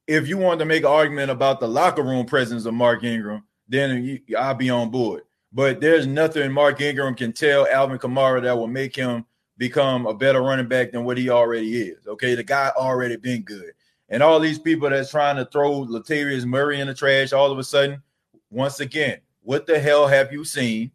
if 0.06 0.28
you 0.28 0.38
want 0.38 0.60
to 0.60 0.64
make 0.64 0.82
an 0.82 0.90
argument 0.90 1.30
about 1.30 1.60
the 1.60 1.68
locker 1.68 2.02
room 2.02 2.26
presence 2.26 2.64
of 2.64 2.74
Mark 2.74 3.04
Ingram, 3.04 3.44
then 3.68 4.20
I'll 4.36 4.54
be 4.54 4.70
on 4.70 4.90
board. 4.90 5.22
But 5.52 5.80
there's 5.80 6.06
nothing 6.06 6.50
Mark 6.52 6.80
Ingram 6.80 7.14
can 7.14 7.32
tell 7.32 7.66
Alvin 7.68 7.98
Kamara 7.98 8.42
that 8.42 8.56
will 8.56 8.66
make 8.66 8.96
him 8.96 9.24
become 9.56 10.06
a 10.06 10.14
better 10.14 10.40
running 10.40 10.68
back 10.68 10.92
than 10.92 11.04
what 11.04 11.18
he 11.18 11.30
already 11.30 11.76
is. 11.76 12.06
Okay, 12.06 12.34
the 12.34 12.42
guy 12.42 12.70
already 12.76 13.16
been 13.16 13.42
good. 13.42 13.72
And 14.08 14.22
all 14.22 14.40
these 14.40 14.58
people 14.58 14.88
that's 14.88 15.10
trying 15.10 15.36
to 15.36 15.44
throw 15.46 15.84
Latavius 15.84 16.46
Murray 16.46 16.80
in 16.80 16.86
the 16.86 16.94
trash 16.94 17.32
all 17.32 17.52
of 17.52 17.58
a 17.58 17.64
sudden, 17.64 18.02
once 18.50 18.80
again, 18.80 19.18
what 19.42 19.66
the 19.66 19.78
hell 19.78 20.06
have 20.06 20.32
you 20.32 20.44
seen 20.44 20.90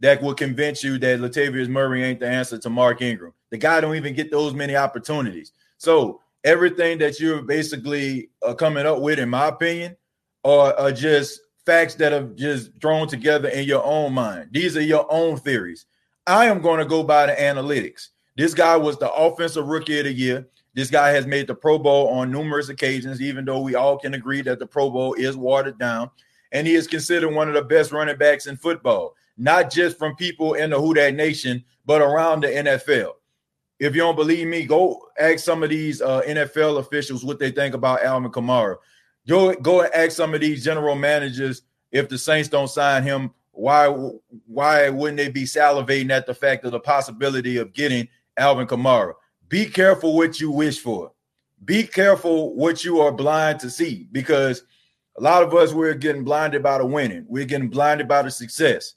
that 0.00 0.20
will 0.20 0.34
convince 0.34 0.82
you 0.82 0.98
that 0.98 1.20
Latavius 1.20 1.68
Murray 1.68 2.02
ain't 2.02 2.18
the 2.18 2.28
answer 2.28 2.58
to 2.58 2.70
Mark 2.70 3.02
Ingram? 3.02 3.32
The 3.52 3.58
guy 3.58 3.82
don't 3.82 3.96
even 3.96 4.14
get 4.14 4.30
those 4.30 4.54
many 4.54 4.76
opportunities. 4.76 5.52
So 5.76 6.22
everything 6.42 6.96
that 6.98 7.20
you're 7.20 7.42
basically 7.42 8.30
uh, 8.42 8.54
coming 8.54 8.86
up 8.86 9.00
with, 9.00 9.18
in 9.18 9.28
my 9.28 9.48
opinion, 9.48 9.94
are, 10.42 10.72
are 10.78 10.90
just 10.90 11.38
facts 11.66 11.94
that 11.96 12.14
are 12.14 12.28
just 12.34 12.70
thrown 12.80 13.06
together 13.06 13.50
in 13.50 13.64
your 13.68 13.84
own 13.84 14.14
mind. 14.14 14.48
These 14.52 14.76
are 14.78 14.82
your 14.82 15.06
own 15.10 15.36
theories. 15.36 15.84
I 16.26 16.46
am 16.46 16.62
going 16.62 16.78
to 16.78 16.86
go 16.86 17.02
by 17.02 17.26
the 17.26 17.34
analytics. 17.34 18.08
This 18.38 18.54
guy 18.54 18.74
was 18.74 18.98
the 18.98 19.12
offensive 19.12 19.66
rookie 19.66 19.98
of 19.98 20.06
the 20.06 20.12
year. 20.12 20.48
This 20.72 20.88
guy 20.88 21.10
has 21.10 21.26
made 21.26 21.46
the 21.46 21.54
Pro 21.54 21.78
Bowl 21.78 22.08
on 22.08 22.32
numerous 22.32 22.70
occasions, 22.70 23.20
even 23.20 23.44
though 23.44 23.60
we 23.60 23.74
all 23.74 23.98
can 23.98 24.14
agree 24.14 24.40
that 24.40 24.60
the 24.60 24.66
Pro 24.66 24.88
Bowl 24.88 25.12
is 25.12 25.36
watered 25.36 25.78
down 25.78 26.10
and 26.52 26.66
he 26.66 26.74
is 26.74 26.86
considered 26.86 27.34
one 27.34 27.48
of 27.48 27.54
the 27.54 27.62
best 27.62 27.92
running 27.92 28.16
backs 28.16 28.46
in 28.46 28.56
football, 28.56 29.14
not 29.36 29.70
just 29.70 29.98
from 29.98 30.16
people 30.16 30.54
in 30.54 30.70
the 30.70 30.80
Who 30.80 30.94
Dat 30.94 31.14
Nation, 31.14 31.62
but 31.84 32.00
around 32.00 32.42
the 32.42 32.48
NFL. 32.48 33.12
If 33.82 33.96
you 33.96 34.02
don't 34.02 34.14
believe 34.14 34.46
me, 34.46 34.64
go 34.64 35.08
ask 35.18 35.40
some 35.40 35.64
of 35.64 35.70
these 35.70 36.00
uh, 36.00 36.22
NFL 36.22 36.78
officials 36.78 37.24
what 37.24 37.40
they 37.40 37.50
think 37.50 37.74
about 37.74 38.04
Alvin 38.04 38.30
Kamara. 38.30 38.76
Go 39.26 39.52
go 39.56 39.80
and 39.80 39.92
ask 39.92 40.12
some 40.12 40.34
of 40.34 40.40
these 40.40 40.62
general 40.62 40.94
managers 40.94 41.62
if 41.90 42.08
the 42.08 42.16
Saints 42.16 42.48
don't 42.48 42.68
sign 42.68 43.02
him, 43.02 43.32
why 43.50 43.88
why 44.46 44.88
wouldn't 44.88 45.16
they 45.16 45.30
be 45.30 45.42
salivating 45.42 46.10
at 46.10 46.26
the 46.26 46.34
fact 46.34 46.64
of 46.64 46.70
the 46.70 46.78
possibility 46.78 47.56
of 47.56 47.72
getting 47.72 48.06
Alvin 48.36 48.68
Kamara? 48.68 49.14
Be 49.48 49.66
careful 49.66 50.14
what 50.14 50.40
you 50.40 50.52
wish 50.52 50.78
for. 50.78 51.10
Be 51.64 51.82
careful 51.82 52.54
what 52.54 52.84
you 52.84 53.00
are 53.00 53.10
blind 53.10 53.58
to 53.60 53.70
see 53.70 54.06
because 54.12 54.62
a 55.18 55.20
lot 55.20 55.42
of 55.42 55.52
us 55.54 55.72
we're 55.72 55.94
getting 55.94 56.22
blinded 56.22 56.62
by 56.62 56.78
the 56.78 56.86
winning. 56.86 57.24
We're 57.26 57.46
getting 57.46 57.68
blinded 57.68 58.06
by 58.06 58.22
the 58.22 58.30
success. 58.30 58.94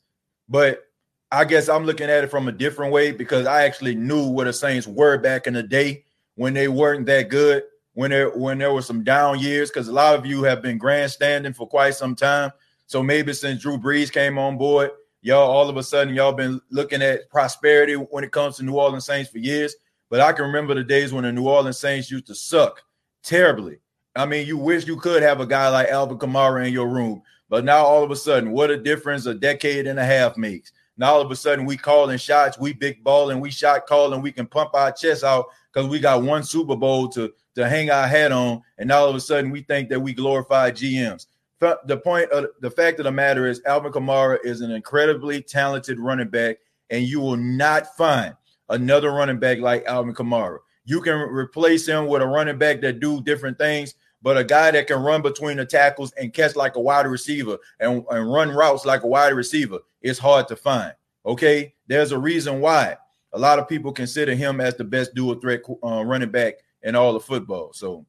But 0.47 0.83
I 1.31 1.43
guess 1.43 1.69
I'm 1.69 1.85
looking 1.85 2.09
at 2.09 2.23
it 2.23 2.31
from 2.31 2.47
a 2.47 2.51
different 2.51 2.93
way 2.93 3.11
because 3.11 3.45
I 3.45 3.63
actually 3.63 3.95
knew 3.95 4.27
what 4.27 4.45
the 4.45 4.53
Saints 4.53 4.87
were 4.87 5.17
back 5.17 5.47
in 5.47 5.53
the 5.53 5.63
day 5.63 6.05
when 6.35 6.53
they 6.53 6.67
weren't 6.67 7.05
that 7.07 7.29
good, 7.29 7.63
when 7.93 8.11
there 8.11 8.29
when 8.29 8.57
there 8.57 8.73
were 8.73 8.81
some 8.81 9.03
down 9.03 9.39
years, 9.39 9.69
because 9.69 9.87
a 9.87 9.93
lot 9.93 10.15
of 10.15 10.25
you 10.25 10.43
have 10.43 10.61
been 10.61 10.77
grandstanding 10.77 11.53
for 11.53 11.67
quite 11.67 11.95
some 11.95 12.15
time. 12.15 12.51
So 12.85 13.01
maybe 13.01 13.33
since 13.33 13.61
Drew 13.61 13.77
Brees 13.77 14.11
came 14.11 14.37
on 14.37 14.57
board, 14.57 14.91
y'all 15.21 15.49
all 15.49 15.69
of 15.69 15.77
a 15.77 15.83
sudden 15.83 16.13
y'all 16.13 16.33
been 16.33 16.61
looking 16.69 17.01
at 17.01 17.29
prosperity 17.29 17.93
when 17.93 18.23
it 18.23 18.31
comes 18.31 18.57
to 18.57 18.63
New 18.63 18.75
Orleans 18.75 19.05
Saints 19.05 19.29
for 19.29 19.39
years. 19.39 19.75
But 20.09 20.21
I 20.21 20.33
can 20.33 20.45
remember 20.45 20.75
the 20.75 20.83
days 20.83 21.11
when 21.11 21.23
the 21.23 21.31
New 21.31 21.47
Orleans 21.47 21.79
Saints 21.79 22.11
used 22.11 22.27
to 22.27 22.35
suck 22.35 22.83
terribly. 23.23 23.79
I 24.15 24.25
mean, 24.25 24.47
you 24.47 24.57
wish 24.57 24.87
you 24.87 24.97
could 24.97 25.23
have 25.23 25.41
a 25.41 25.47
guy 25.47 25.67
like 25.69 25.89
Alvin 25.89 26.19
Kamara 26.19 26.65
in 26.65 26.71
your 26.71 26.87
room, 26.87 27.21
but 27.49 27.65
now 27.65 27.83
all 27.83 28.03
of 28.03 28.11
a 28.11 28.15
sudden, 28.15 28.51
what 28.51 28.71
a 28.71 28.77
difference 28.77 29.25
a 29.25 29.33
decade 29.33 29.87
and 29.87 29.99
a 29.99 30.05
half 30.05 30.37
makes. 30.37 30.71
Now 30.97 31.13
all 31.13 31.21
of 31.21 31.29
a 31.29 31.35
sudden, 31.35 31.65
we 31.65 31.77
calling 31.77 32.17
shots, 32.17 32.57
we 32.57 32.73
big 32.73 33.03
balling, 33.03 33.39
we 33.39 33.51
shot 33.51 33.85
calling, 33.85 34.21
we 34.21 34.31
can 34.31 34.47
pump 34.47 34.71
our 34.73 34.91
chest 34.91 35.23
out 35.23 35.47
because 35.73 35.89
we 35.89 35.99
got 35.99 36.23
one 36.23 36.43
Super 36.43 36.75
Bowl 36.75 37.09
to 37.09 37.33
to 37.55 37.67
hang 37.67 37.89
our 37.89 38.07
head 38.07 38.31
on, 38.31 38.61
and 38.77 38.87
now 38.87 38.99
all 38.99 39.09
of 39.09 39.15
a 39.15 39.19
sudden 39.21 39.49
we 39.49 39.61
think 39.61 39.89
that 39.89 39.99
we 39.99 40.13
glorify 40.13 40.71
GMs. 40.71 41.27
The 41.59 41.97
point 41.97 42.29
of 42.31 42.47
the 42.61 42.69
fact 42.69 42.99
of 42.99 43.05
the 43.05 43.11
matter 43.11 43.47
is, 43.47 43.61
Alvin 43.65 43.91
Kamara 43.91 44.37
is 44.43 44.61
an 44.61 44.71
incredibly 44.71 45.41
talented 45.41 45.99
running 45.99 46.27
back, 46.27 46.57
and 46.89 47.03
you 47.03 47.19
will 47.21 47.37
not 47.37 47.95
find 47.95 48.35
another 48.69 49.11
running 49.11 49.39
back 49.39 49.59
like 49.59 49.85
Alvin 49.85 50.13
Kamara. 50.13 50.59
You 50.83 51.01
can 51.01 51.17
replace 51.17 51.87
him 51.87 52.07
with 52.07 52.21
a 52.21 52.27
running 52.27 52.57
back 52.57 52.81
that 52.81 52.99
do 52.99 53.21
different 53.21 53.57
things, 53.57 53.95
but 54.25 54.37
a 54.37 54.43
guy 54.43 54.71
that 54.71 54.87
can 54.87 55.03
run 55.03 55.21
between 55.21 55.55
the 55.57 55.65
tackles 55.67 56.11
and 56.13 56.33
catch 56.33 56.55
like 56.55 56.75
a 56.77 56.81
wide 56.81 57.05
receiver 57.05 57.59
and, 57.79 58.03
and 58.09 58.33
run 58.33 58.49
routes 58.49 58.83
like 58.83 59.03
a 59.03 59.07
wide 59.07 59.33
receiver 59.33 59.77
is 60.01 60.17
hard 60.17 60.47
to 60.47 60.55
find. 60.55 60.95
Okay, 61.27 61.75
there's 61.85 62.11
a 62.11 62.17
reason 62.17 62.59
why 62.59 62.97
a 63.33 63.37
lot 63.37 63.59
of 63.59 63.69
people 63.69 63.91
consider 63.91 64.33
him 64.33 64.59
as 64.59 64.75
the 64.75 64.83
best 64.83 65.13
dual 65.13 65.35
threat 65.35 65.61
uh, 65.83 66.03
running 66.03 66.31
back 66.31 66.55
in 66.81 66.95
all 66.95 67.15
of 67.15 67.23
football. 67.23 67.71
So 67.73 68.03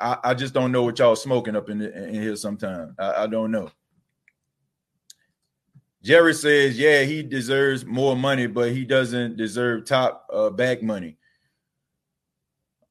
I, 0.00 0.16
I, 0.24 0.34
just 0.34 0.52
don't 0.52 0.72
know 0.72 0.82
what 0.82 0.98
y'all 0.98 1.14
smoking 1.14 1.54
up 1.54 1.70
in, 1.70 1.82
in 1.82 2.14
here 2.14 2.34
sometime. 2.34 2.96
I, 2.98 3.22
I 3.22 3.26
don't 3.28 3.52
know. 3.52 3.70
Jerry 6.02 6.34
says, 6.34 6.76
yeah, 6.76 7.04
he 7.04 7.22
deserves 7.22 7.86
more 7.86 8.16
money, 8.16 8.48
but 8.48 8.72
he 8.72 8.84
doesn't 8.84 9.36
deserve 9.36 9.84
top 9.84 10.26
uh, 10.32 10.50
back 10.50 10.82
money. 10.82 11.16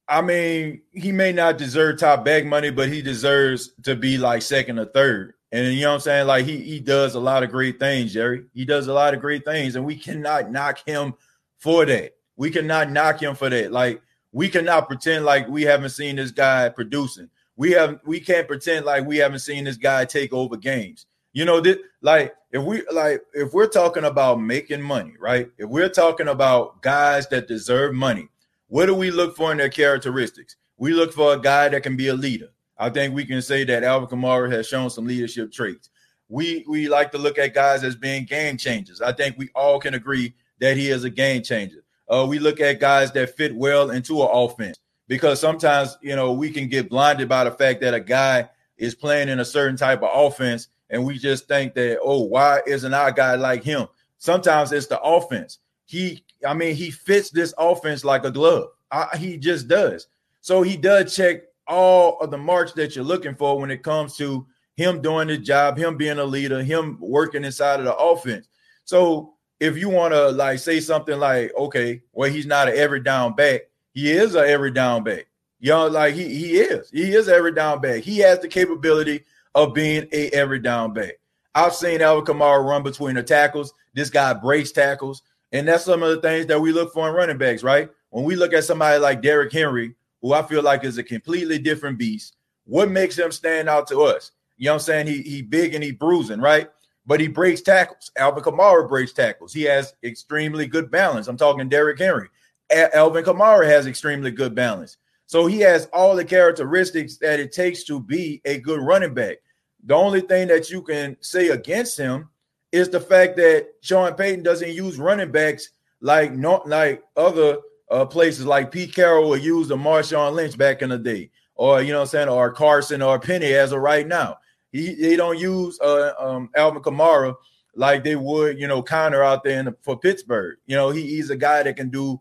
I 0.08 0.22
mean, 0.22 0.82
he 0.92 1.12
may 1.12 1.32
not 1.32 1.58
deserve 1.58 2.00
top 2.00 2.24
bag 2.24 2.46
money, 2.46 2.70
but 2.70 2.90
he 2.90 3.02
deserves 3.02 3.72
to 3.84 3.96
be 3.96 4.18
like 4.18 4.42
second 4.42 4.80
or 4.80 4.86
third. 4.86 5.34
And 5.52 5.74
you 5.74 5.82
know 5.82 5.90
what 5.90 5.96
I'm 5.96 6.02
saying? 6.02 6.28
Like 6.28 6.46
he 6.46 6.58
he 6.62 6.80
does 6.80 7.16
a 7.16 7.20
lot 7.20 7.44
of 7.44 7.50
great 7.50 7.80
things, 7.80 8.14
Jerry. 8.14 8.46
He 8.54 8.66
does 8.66 8.88
a 8.88 8.94
lot 8.94 9.14
of 9.14 9.22
great 9.22 9.46
things, 9.46 9.76
and 9.76 9.86
we 9.86 9.96
cannot 9.96 10.52
knock 10.52 10.86
him 10.86 11.14
for 11.58 11.86
that. 11.86 12.16
We 12.36 12.52
cannot 12.52 12.92
knock 12.92 13.22
him 13.22 13.36
for 13.36 13.50
that. 13.50 13.72
Like 13.72 14.02
we 14.32 14.50
cannot 14.50 14.88
pretend 14.88 15.24
like 15.24 15.48
we 15.48 15.64
haven't 15.64 15.92
seen 15.92 16.18
this 16.18 16.32
guy 16.32 16.70
producing. 16.70 17.30
We 17.56 17.72
have 17.72 18.00
we 18.06 18.20
can't 18.20 18.48
pretend 18.48 18.86
like 18.86 19.06
we 19.06 19.18
haven't 19.18 19.40
seen 19.40 19.64
this 19.64 19.78
guy 19.78 20.06
take 20.06 20.34
over 20.34 20.58
games. 20.58 21.06
You 21.32 21.46
know, 21.46 21.62
this 21.62 21.78
like 22.02 22.36
if 22.52 22.62
we 22.62 22.84
like 22.92 23.22
if 23.34 23.54
we're 23.54 23.68
talking 23.68 24.04
about 24.04 24.42
making 24.42 24.82
money, 24.82 25.14
right? 25.20 25.50
If 25.58 25.70
we're 25.70 25.90
talking 25.90 26.28
about 26.28 26.82
guys 26.82 27.28
that 27.30 27.48
deserve 27.48 27.94
money, 27.94 28.28
what 28.67 28.88
do 28.88 28.95
we 28.95 29.12
look 29.12 29.36
for 29.36 29.51
in 29.51 29.57
their 29.57 29.69
characteristics? 29.69 30.55
We 30.77 30.93
look 30.93 31.13
for 31.13 31.34
a 31.34 31.39
guy 31.39 31.69
that 31.69 31.84
can 31.84 31.95
be 31.95 32.07
a 32.07 32.13
leader. 32.13 32.50
I 32.77 32.89
think 32.89 33.13
we 33.13 33.25
can 33.25 33.41
say 33.41 33.63
that 33.63 33.84
Alvin 33.84 34.10
Kamara 34.10 34.51
has 34.51 34.67
shown 34.67 34.89
some 34.89 35.05
leadership 35.05 35.51
traits. 35.51 35.89
We 36.27 36.65
we 36.67 36.89
like 36.89 37.12
to 37.12 37.17
look 37.17 37.38
at 37.38 37.53
guys 37.53 37.84
as 37.84 37.95
being 37.95 38.25
game 38.25 38.57
changers. 38.57 39.01
I 39.01 39.12
think 39.13 39.38
we 39.38 39.50
all 39.55 39.79
can 39.79 39.93
agree 39.93 40.34
that 40.60 40.75
he 40.75 40.89
is 40.89 41.03
a 41.03 41.10
game 41.10 41.43
changer. 41.43 41.84
Uh, 42.07 42.25
we 42.27 42.39
look 42.39 42.60
at 42.60 42.79
guys 42.79 43.12
that 43.13 43.36
fit 43.36 43.55
well 43.55 43.91
into 43.91 44.22
an 44.22 44.29
offense 44.31 44.77
because 45.07 45.39
sometimes 45.39 45.98
you 46.01 46.15
know 46.15 46.34
we 46.34 46.50
can 46.50 46.67
get 46.67 46.89
blinded 46.89 47.29
by 47.29 47.43
the 47.43 47.51
fact 47.51 47.81
that 47.81 47.93
a 47.93 48.00
guy 48.00 48.50
is 48.77 48.95
playing 48.95 49.29
in 49.29 49.39
a 49.39 49.45
certain 49.45 49.77
type 49.77 50.01
of 50.03 50.10
offense 50.13 50.67
and 50.89 51.03
we 51.03 51.17
just 51.17 51.48
think 51.48 51.74
that 51.74 52.00
oh 52.01 52.24
why 52.24 52.62
isn't 52.67 52.93
our 52.93 53.12
guy 53.12 53.36
like 53.36 53.63
him 53.63 53.88
sometimes 54.17 54.72
it's 54.72 54.88
the 54.88 55.00
offense 55.01 55.60
he 55.86 56.24
i 56.48 56.54
mean 56.54 56.75
he 56.75 56.92
fits 56.92 57.30
this 57.30 57.54
offense 57.58 58.04
like 58.04 58.25
a 58.25 58.32
glove 58.32 58.70
I, 58.92 59.18
he 59.18 59.38
just 59.38 59.68
does 59.68 60.08
so 60.42 60.62
he 60.62 60.77
does 60.77 61.15
check 61.15 61.42
all 61.68 62.20
of 62.20 62.32
the 62.32 62.38
marks 62.38 62.74
that 62.74 62.96
you're 62.96 63.06
looking 63.06 63.36
for 63.36 63.60
when 63.60 63.72
it 63.72 63.84
comes 63.84 64.15
to 64.18 64.46
him 64.75 65.01
doing 65.01 65.27
the 65.27 65.38
job, 65.38 65.77
him 65.77 65.98
being 65.98 66.20
a 66.20 66.24
leader, 66.24 66.62
him 66.63 66.98
working 67.00 67.44
inside 67.44 67.80
of 67.80 67.86
the 67.86 67.96
offense. 67.96 68.48
So 68.84 69.34
if 69.60 69.77
you 69.77 69.89
want 69.89 70.13
to 70.13 70.30
like 70.30 70.60
say 70.60 70.80
something 70.80 71.18
like, 71.18 71.54
okay, 71.58 72.01
well, 72.12 72.30
he's 72.30 72.46
not 72.46 72.68
an 72.68 72.75
every 72.77 73.00
down 73.00 73.36
back, 73.36 73.62
he 73.94 74.12
is 74.12 74.36
a 74.36 74.48
every 74.48 74.72
down 74.72 75.04
back. 75.04 75.27
You 75.60 75.72
know, 75.72 75.88
like 75.88 76.13
he 76.13 76.24
he 76.36 76.58
is, 76.58 76.89
he 76.92 77.15
is 77.15 77.30
every 77.30 77.54
down 77.54 77.82
back. 77.82 78.04
He 78.04 78.20
has 78.20 78.39
the 78.39 78.48
capability 78.48 79.24
of 79.56 79.74
being 79.74 80.08
a 80.12 80.30
every 80.30 80.60
down 80.60 80.94
back. 80.94 81.13
I've 81.56 81.74
seen 81.74 82.01
Alvin 82.01 82.25
Kamara 82.25 82.63
run 82.63 82.84
between 82.84 83.15
the 83.15 83.24
tackles. 83.24 83.74
This 83.94 84.10
guy 84.10 84.34
breaks 84.34 84.74
tackles, 84.74 85.24
and 85.52 85.68
that's 85.68 85.86
some 85.86 86.04
of 86.04 86.10
the 86.10 86.22
things 86.22 86.46
that 86.48 86.60
we 86.60 86.72
look 86.72 86.94
for 86.94 87.08
in 87.08 87.16
running 87.16 87.38
backs, 87.38 87.64
right? 87.64 87.90
When 88.10 88.24
we 88.24 88.36
look 88.36 88.54
at 88.54 88.64
somebody 88.64 89.00
like 89.00 89.22
Derrick 89.22 89.52
Henry, 89.52 89.96
who 90.22 90.34
I 90.34 90.42
feel 90.42 90.64
like 90.64 90.84
is 90.84 90.98
a 90.98 91.04
completely 91.04 91.60
different 91.60 91.98
beast. 91.98 92.36
What 92.66 92.90
makes 92.90 93.18
him 93.18 93.32
stand 93.32 93.70
out 93.70 93.88
to 93.90 94.02
us? 94.02 94.32
You 94.58 94.66
know 94.66 94.72
what 94.72 94.75
I'm 94.75 94.80
saying? 94.82 95.08
He 95.08 95.22
he 95.22 95.42
big 95.42 95.75
and 95.75 95.84
he 95.84 95.92
bruising, 95.92 96.40
right? 96.40 96.70
But 97.06 97.20
he 97.20 97.28
breaks 97.28 97.62
tackles. 97.62 98.12
Alvin 98.18 98.44
Kamara 98.44 98.88
breaks 98.90 99.14
tackles. 99.14 99.54
He 99.54 99.64
has 99.64 99.94
extremely 100.04 100.66
good 100.66 100.90
balance. 100.90 101.28
I'm 101.28 101.38
talking 101.38 101.70
Derrick 101.70 102.00
Henry. 102.00 102.30
Alvin 102.72 103.24
Kamara 103.24 103.68
has 103.68 103.86
extremely 103.86 104.32
good 104.32 104.56
balance. 104.56 104.98
So 105.28 105.46
he 105.46 105.60
has 105.60 105.88
all 105.94 106.16
the 106.16 106.25
characteristics 106.25 107.18
that 107.18 107.40
it 107.40 107.52
takes 107.52 107.84
to 107.86 108.00
be 108.00 108.42
a 108.46 108.60
good 108.60 108.82
running 108.82 109.14
back. 109.14 109.38
The 109.84 109.94
only 109.94 110.22
thing 110.22 110.48
that 110.48 110.70
you 110.70 110.82
can 110.82 111.18
say 111.22 111.50
against 111.50 111.98
him 111.98 112.30
is 112.75 112.89
the 112.89 113.00
fact 113.00 113.38
that 113.38 113.70
Sean 113.79 114.13
Payton 114.15 114.44
doesn't 114.44 114.74
use 114.74 114.98
running 114.98 115.32
backs 115.32 115.70
like 116.01 116.34
not 116.34 116.67
like 116.67 117.01
other 117.15 117.58
uh, 117.89 118.05
places 118.05 118.46
like 118.46 118.72
Pete 118.72 118.94
Carroll 118.94 119.29
will 119.29 119.38
use 119.38 119.70
the 119.70 119.77
Marshawn 119.77 120.34
Lynch 120.34 120.58
back 120.58 120.82
in 120.82 120.89
the 120.89 120.98
day, 120.98 121.32
or 121.55 121.82
you 121.82 121.94
know 121.94 122.00
what 122.00 122.03
I'm 122.03 122.10
saying, 122.10 122.29
or 122.29 122.51
Carson 122.51 123.01
or 123.01 123.17
Penny 123.17 123.53
as 123.53 123.72
of 123.72 123.79
right 123.79 124.05
now. 124.05 124.38
He 124.72 124.94
they 124.94 125.15
don't 125.15 125.39
use 125.39 125.79
uh, 125.79 126.12
um, 126.20 126.50
Alvin 126.55 126.82
Kamara 126.82 127.36
like 127.75 128.03
they 128.03 128.17
would, 128.17 128.60
you 128.60 128.67
know, 128.67 128.82
Conner 128.82 129.24
out 129.24 129.44
there 129.44 129.63
the, 129.63 129.75
for 129.82 129.98
Pittsburgh. 129.98 130.58
You 130.65 130.75
know, 130.75 130.89
he, 130.89 131.01
he's 131.01 131.29
a 131.29 131.38
guy 131.38 131.63
that 131.63 131.77
can 131.77 131.89
do 131.89 132.20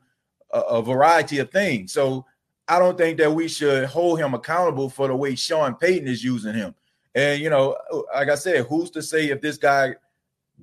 a, 0.52 0.60
a, 0.60 0.82
variety 0.82 1.38
of 1.38 1.50
things. 1.50 1.92
So 1.92 2.26
I 2.66 2.78
don't 2.80 2.98
think 2.98 3.18
that 3.18 3.32
we 3.32 3.46
should 3.46 3.86
hold 3.86 4.18
him 4.18 4.34
accountable 4.34 4.90
for 4.90 5.06
the 5.06 5.14
way 5.14 5.34
Sean 5.34 5.74
Payton 5.74 6.08
is 6.08 6.24
using 6.24 6.54
him. 6.54 6.74
And 7.14 7.40
you 7.40 7.50
know, 7.50 7.76
like 8.14 8.28
I 8.28 8.34
said, 8.34 8.66
who's 8.66 8.90
to 8.90 9.02
say 9.02 9.30
if 9.30 9.40
this 9.40 9.56
guy 9.56 9.94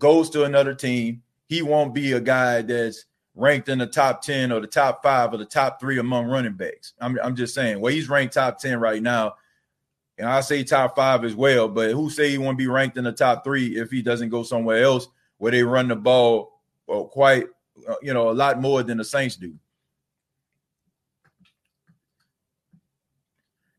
goes 0.01 0.29
to 0.31 0.43
another 0.43 0.73
team, 0.73 1.21
he 1.47 1.61
won't 1.61 1.93
be 1.93 2.11
a 2.13 2.19
guy 2.19 2.61
that's 2.63 3.05
ranked 3.35 3.69
in 3.69 3.77
the 3.77 3.87
top 3.87 4.21
10 4.21 4.51
or 4.51 4.59
the 4.59 4.67
top 4.67 5.01
five 5.01 5.33
or 5.33 5.37
the 5.37 5.45
top 5.45 5.79
three 5.79 5.99
among 5.99 6.25
running 6.25 6.53
backs. 6.53 6.93
I'm, 6.99 7.17
I'm 7.23 7.35
just 7.35 7.53
saying, 7.53 7.79
well, 7.79 7.93
he's 7.93 8.09
ranked 8.09 8.33
top 8.33 8.59
10 8.59 8.79
right 8.79 9.01
now. 9.01 9.35
And 10.17 10.27
I 10.27 10.41
say 10.41 10.63
top 10.63 10.95
five 10.95 11.23
as 11.23 11.35
well, 11.35 11.69
but 11.69 11.91
who 11.91 12.09
say 12.09 12.29
he 12.29 12.37
won't 12.37 12.57
be 12.57 12.67
ranked 12.67 12.97
in 12.97 13.05
the 13.05 13.11
top 13.11 13.43
three 13.43 13.77
if 13.77 13.89
he 13.89 14.01
doesn't 14.01 14.29
go 14.29 14.43
somewhere 14.43 14.83
else 14.83 15.07
where 15.37 15.51
they 15.51 15.63
run 15.63 15.87
the 15.87 15.95
ball 15.95 16.59
well, 16.87 17.05
quite, 17.05 17.45
uh, 17.87 17.95
you 18.01 18.13
know, 18.13 18.29
a 18.29 18.33
lot 18.33 18.59
more 18.59 18.83
than 18.83 18.97
the 18.97 19.05
Saints 19.05 19.35
do. 19.35 19.53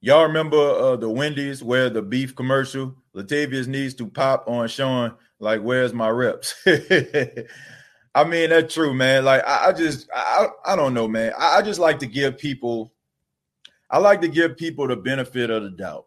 Y'all 0.00 0.24
remember 0.24 0.56
uh, 0.56 0.96
the 0.96 1.08
Wendy's 1.08 1.62
where 1.62 1.90
the 1.90 2.02
beef 2.02 2.34
commercial? 2.34 2.96
Latavius 3.14 3.66
needs 3.66 3.94
to 3.94 4.06
pop 4.06 4.48
on 4.48 4.66
Sean 4.66 5.14
like, 5.42 5.60
"Where's 5.60 5.92
my 5.92 6.08
reps?" 6.08 6.54
I 8.14 8.24
mean, 8.24 8.50
that's 8.50 8.74
true, 8.74 8.94
man. 8.94 9.24
Like 9.24 9.42
I, 9.46 9.68
I 9.68 9.72
just 9.72 10.08
I, 10.14 10.48
I 10.64 10.76
don't 10.76 10.94
know, 10.94 11.08
man. 11.08 11.32
I, 11.38 11.58
I, 11.58 11.62
just 11.62 11.80
like 11.80 11.98
to 12.00 12.06
give 12.06 12.36
people 12.38 12.92
I 13.92 13.98
like 13.98 14.22
to 14.22 14.28
give 14.28 14.56
people 14.56 14.88
the 14.88 14.96
benefit 14.96 15.50
of 15.50 15.62
the 15.62 15.70
doubt. 15.70 16.06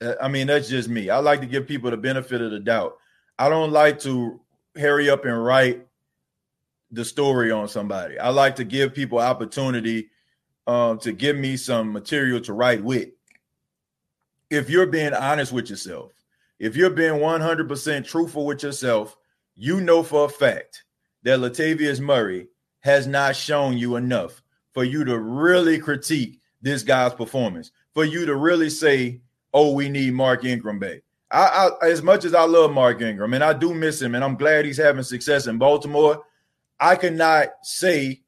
Uh, 0.00 0.14
I 0.20 0.28
mean, 0.28 0.46
that's 0.46 0.68
just 0.68 0.88
me. 0.88 1.10
I 1.10 1.18
like 1.18 1.40
to 1.42 1.46
give 1.46 1.68
people 1.68 1.90
the 1.90 1.98
benefit 1.98 2.40
of 2.40 2.50
the 2.50 2.58
doubt. 2.58 2.96
I 3.38 3.50
don't 3.50 3.70
like 3.70 4.00
to 4.00 4.40
hurry 4.74 5.10
up 5.10 5.26
and 5.26 5.44
write 5.44 5.86
the 6.90 7.04
story 7.04 7.50
on 7.52 7.68
somebody. 7.68 8.18
I 8.18 8.30
like 8.30 8.56
to 8.56 8.64
give 8.64 8.94
people 8.94 9.18
opportunity 9.18 10.08
um, 10.66 10.98
to 11.00 11.12
give 11.12 11.36
me 11.36 11.58
some 11.58 11.92
material 11.92 12.40
to 12.40 12.54
write 12.54 12.82
with. 12.82 13.10
If 14.48 14.70
you're 14.70 14.86
being 14.86 15.12
honest 15.12 15.52
with 15.52 15.68
yourself, 15.68 16.12
if 16.58 16.76
you're 16.76 16.90
being 16.90 17.14
100% 17.14 18.06
truthful 18.06 18.46
with 18.46 18.62
yourself, 18.62 19.16
you 19.54 19.80
know 19.80 20.02
for 20.02 20.26
a 20.26 20.28
fact 20.28 20.84
that 21.22 21.40
Latavius 21.40 22.00
Murray 22.00 22.48
has 22.80 23.06
not 23.06 23.36
shown 23.36 23.76
you 23.76 23.96
enough 23.96 24.42
for 24.72 24.84
you 24.84 25.04
to 25.04 25.18
really 25.18 25.78
critique 25.78 26.40
this 26.62 26.82
guy's 26.82 27.14
performance, 27.14 27.70
for 27.94 28.04
you 28.04 28.26
to 28.26 28.36
really 28.36 28.70
say, 28.70 29.20
oh, 29.52 29.72
we 29.72 29.88
need 29.88 30.14
Mark 30.14 30.44
Ingram 30.44 30.78
back. 30.78 31.02
I, 31.30 31.70
I, 31.82 31.86
as 31.86 32.02
much 32.02 32.24
as 32.24 32.34
I 32.34 32.44
love 32.44 32.72
Mark 32.72 33.02
Ingram 33.02 33.34
and 33.34 33.44
I 33.44 33.52
do 33.52 33.74
miss 33.74 34.00
him, 34.00 34.14
and 34.14 34.24
I'm 34.24 34.36
glad 34.36 34.64
he's 34.64 34.78
having 34.78 35.02
success 35.02 35.46
in 35.46 35.58
Baltimore, 35.58 36.22
I 36.80 36.96
cannot 36.96 37.48
say 37.62 38.22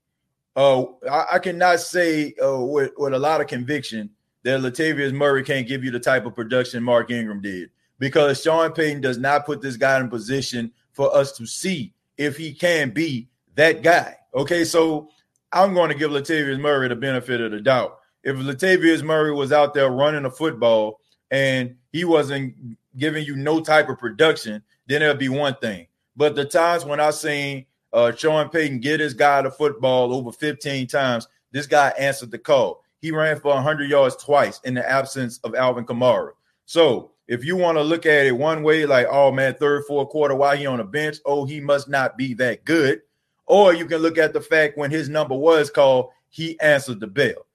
uh, 0.56 0.82
I, 1.10 1.26
I 1.32 1.38
cannot 1.38 1.80
say 1.80 2.34
uh, 2.42 2.60
with, 2.60 2.92
with 2.96 3.14
a 3.14 3.18
lot 3.18 3.40
of 3.40 3.46
conviction 3.46 4.10
that 4.42 4.60
Latavius 4.60 5.12
Murray 5.12 5.44
can't 5.44 5.68
give 5.68 5.84
you 5.84 5.90
the 5.90 6.00
type 6.00 6.26
of 6.26 6.34
production 6.34 6.82
Mark 6.82 7.10
Ingram 7.10 7.40
did 7.40 7.70
because 8.00 8.42
Sean 8.42 8.72
Payton 8.72 9.02
does 9.02 9.18
not 9.18 9.46
put 9.46 9.60
this 9.60 9.76
guy 9.76 10.00
in 10.00 10.08
position 10.08 10.72
for 10.90 11.14
us 11.14 11.30
to 11.32 11.46
see 11.46 11.94
if 12.16 12.36
he 12.36 12.52
can 12.52 12.90
be 12.90 13.28
that 13.54 13.82
guy. 13.82 14.16
Okay, 14.34 14.64
so 14.64 15.10
I'm 15.52 15.74
going 15.74 15.90
to 15.90 15.94
give 15.96 16.10
Latavius 16.10 16.58
Murray 16.58 16.88
the 16.88 16.96
benefit 16.96 17.40
of 17.40 17.52
the 17.52 17.60
doubt. 17.60 17.98
If 18.24 18.36
Latavius 18.36 19.02
Murray 19.02 19.32
was 19.32 19.52
out 19.52 19.74
there 19.74 19.90
running 19.90 20.24
a 20.24 20.30
football 20.30 21.00
and 21.30 21.76
he 21.92 22.04
wasn't 22.04 22.54
giving 22.96 23.24
you 23.24 23.36
no 23.36 23.60
type 23.60 23.88
of 23.88 23.98
production, 23.98 24.62
then 24.86 25.02
it'll 25.02 25.14
be 25.14 25.28
one 25.28 25.54
thing. 25.56 25.86
But 26.16 26.34
the 26.34 26.44
times 26.44 26.84
when 26.84 27.00
I 27.00 27.10
seen 27.10 27.66
uh, 27.92 28.12
Sean 28.12 28.48
Payton 28.48 28.80
get 28.80 29.00
his 29.00 29.14
guy 29.14 29.42
the 29.42 29.50
football 29.50 30.14
over 30.14 30.32
15 30.32 30.86
times, 30.86 31.28
this 31.52 31.66
guy 31.66 31.92
answered 31.98 32.30
the 32.30 32.38
call. 32.38 32.82
He 32.98 33.10
ran 33.10 33.40
for 33.40 33.54
100 33.54 33.88
yards 33.90 34.16
twice 34.16 34.60
in 34.64 34.74
the 34.74 34.88
absence 34.88 35.38
of 35.44 35.54
Alvin 35.54 35.84
Kamara. 35.84 36.32
So 36.66 37.12
if 37.30 37.44
you 37.44 37.56
want 37.56 37.78
to 37.78 37.82
look 37.82 38.06
at 38.06 38.26
it 38.26 38.32
one 38.32 38.64
way, 38.64 38.84
like, 38.84 39.06
oh 39.08 39.30
man, 39.30 39.54
third, 39.54 39.84
fourth 39.86 40.08
quarter, 40.08 40.34
why 40.34 40.56
he 40.56 40.66
on 40.66 40.78
the 40.78 40.84
bench? 40.84 41.18
Oh, 41.24 41.44
he 41.44 41.60
must 41.60 41.88
not 41.88 42.18
be 42.18 42.34
that 42.34 42.64
good. 42.64 43.02
Or 43.46 43.72
you 43.72 43.86
can 43.86 43.98
look 43.98 44.18
at 44.18 44.32
the 44.32 44.40
fact 44.40 44.76
when 44.76 44.90
his 44.90 45.08
number 45.08 45.36
was 45.36 45.70
called, 45.70 46.10
he 46.28 46.58
answered 46.58 46.98
the 46.98 47.06
bell. 47.06 47.46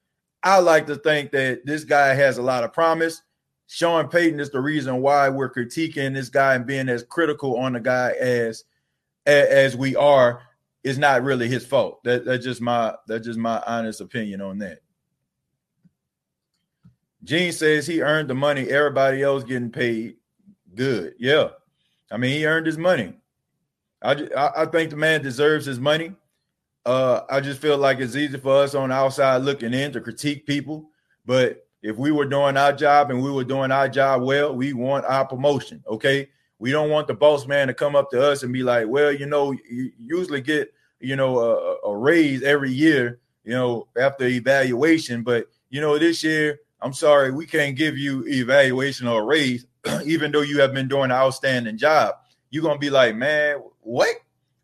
I 0.42 0.60
like 0.60 0.86
to 0.86 0.96
think 0.96 1.30
that 1.32 1.66
this 1.66 1.84
guy 1.84 2.14
has 2.14 2.38
a 2.38 2.42
lot 2.42 2.64
of 2.64 2.72
promise. 2.72 3.20
Sean 3.66 4.08
Payton 4.08 4.40
is 4.40 4.48
the 4.48 4.62
reason 4.62 5.02
why 5.02 5.28
we're 5.28 5.52
critiquing 5.52 6.14
this 6.14 6.30
guy 6.30 6.54
and 6.54 6.66
being 6.66 6.88
as 6.88 7.02
critical 7.02 7.58
on 7.58 7.74
the 7.74 7.80
guy 7.80 8.12
as 8.18 8.64
as 9.26 9.76
we 9.76 9.94
are 9.94 10.40
is 10.84 10.96
not 10.96 11.22
really 11.22 11.48
his 11.48 11.66
fault. 11.66 12.02
That, 12.04 12.24
that's 12.24 12.44
just 12.44 12.62
my 12.62 12.94
that's 13.06 13.26
just 13.26 13.38
my 13.38 13.62
honest 13.66 14.00
opinion 14.00 14.40
on 14.40 14.58
that. 14.60 14.78
Gene 17.24 17.52
says 17.52 17.86
he 17.86 18.02
earned 18.02 18.30
the 18.30 18.34
money. 18.34 18.68
Everybody 18.68 19.22
else 19.22 19.44
getting 19.44 19.70
paid 19.70 20.16
good. 20.74 21.14
Yeah, 21.18 21.48
I 22.10 22.16
mean 22.16 22.32
he 22.32 22.46
earned 22.46 22.66
his 22.66 22.78
money. 22.78 23.14
I 24.02 24.28
I 24.56 24.66
think 24.66 24.90
the 24.90 24.96
man 24.96 25.22
deserves 25.22 25.66
his 25.66 25.80
money. 25.80 26.12
Uh, 26.84 27.22
I 27.28 27.40
just 27.40 27.60
feel 27.60 27.78
like 27.78 27.98
it's 27.98 28.14
easy 28.14 28.38
for 28.38 28.62
us 28.62 28.74
on 28.74 28.90
the 28.90 28.94
outside 28.94 29.38
looking 29.38 29.74
in 29.74 29.92
to 29.92 30.00
critique 30.00 30.46
people, 30.46 30.90
but 31.24 31.66
if 31.82 31.96
we 31.96 32.12
were 32.12 32.26
doing 32.26 32.56
our 32.56 32.72
job 32.72 33.10
and 33.10 33.22
we 33.22 33.30
were 33.30 33.44
doing 33.44 33.70
our 33.70 33.88
job 33.88 34.22
well, 34.22 34.54
we 34.54 34.72
want 34.72 35.04
our 35.04 35.26
promotion. 35.26 35.82
Okay, 35.88 36.28
we 36.58 36.70
don't 36.70 36.90
want 36.90 37.06
the 37.06 37.14
boss 37.14 37.46
man 37.46 37.68
to 37.68 37.74
come 37.74 37.94
up 37.94 38.10
to 38.10 38.22
us 38.22 38.42
and 38.42 38.52
be 38.52 38.62
like, 38.62 38.88
well, 38.88 39.12
you 39.12 39.26
know, 39.26 39.52
you 39.52 39.92
usually 39.98 40.40
get, 40.40 40.72
you 41.00 41.16
know, 41.16 41.38
a, 41.38 41.88
a 41.88 41.96
raise 41.96 42.42
every 42.42 42.72
year, 42.72 43.20
you 43.44 43.52
know, 43.52 43.88
after 43.98 44.26
evaluation. 44.26 45.22
But, 45.22 45.46
you 45.70 45.80
know, 45.80 45.98
this 45.98 46.24
year, 46.24 46.58
I'm 46.80 46.92
sorry, 46.92 47.30
we 47.30 47.46
can't 47.46 47.76
give 47.76 47.96
you 47.96 48.24
evaluation 48.26 49.06
or 49.06 49.24
raise, 49.24 49.66
even 50.04 50.30
though 50.30 50.42
you 50.42 50.60
have 50.60 50.74
been 50.74 50.88
doing 50.88 51.06
an 51.06 51.12
outstanding 51.12 51.78
job. 51.78 52.14
You're 52.50 52.72
to 52.72 52.78
be 52.78 52.90
like, 52.90 53.16
man, 53.16 53.62
what? 53.80 54.16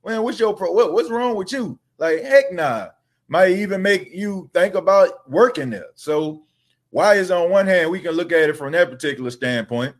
Man, 0.04 0.22
what's 0.22 0.38
your 0.38 0.54
pro? 0.54 0.72
What, 0.72 0.92
what's 0.92 1.10
wrong 1.10 1.36
with 1.36 1.52
you? 1.52 1.78
Like, 1.98 2.22
heck 2.22 2.52
nah. 2.52 2.88
Might 3.28 3.52
even 3.52 3.82
make 3.82 4.12
you 4.12 4.50
think 4.52 4.74
about 4.74 5.28
working 5.30 5.70
there. 5.70 5.86
So, 5.94 6.44
why 6.90 7.14
is 7.14 7.30
on 7.30 7.50
one 7.50 7.66
hand 7.66 7.90
we 7.90 8.00
can 8.00 8.12
look 8.12 8.32
at 8.32 8.50
it 8.50 8.56
from 8.56 8.72
that 8.72 8.90
particular 8.90 9.30
standpoint, 9.30 9.94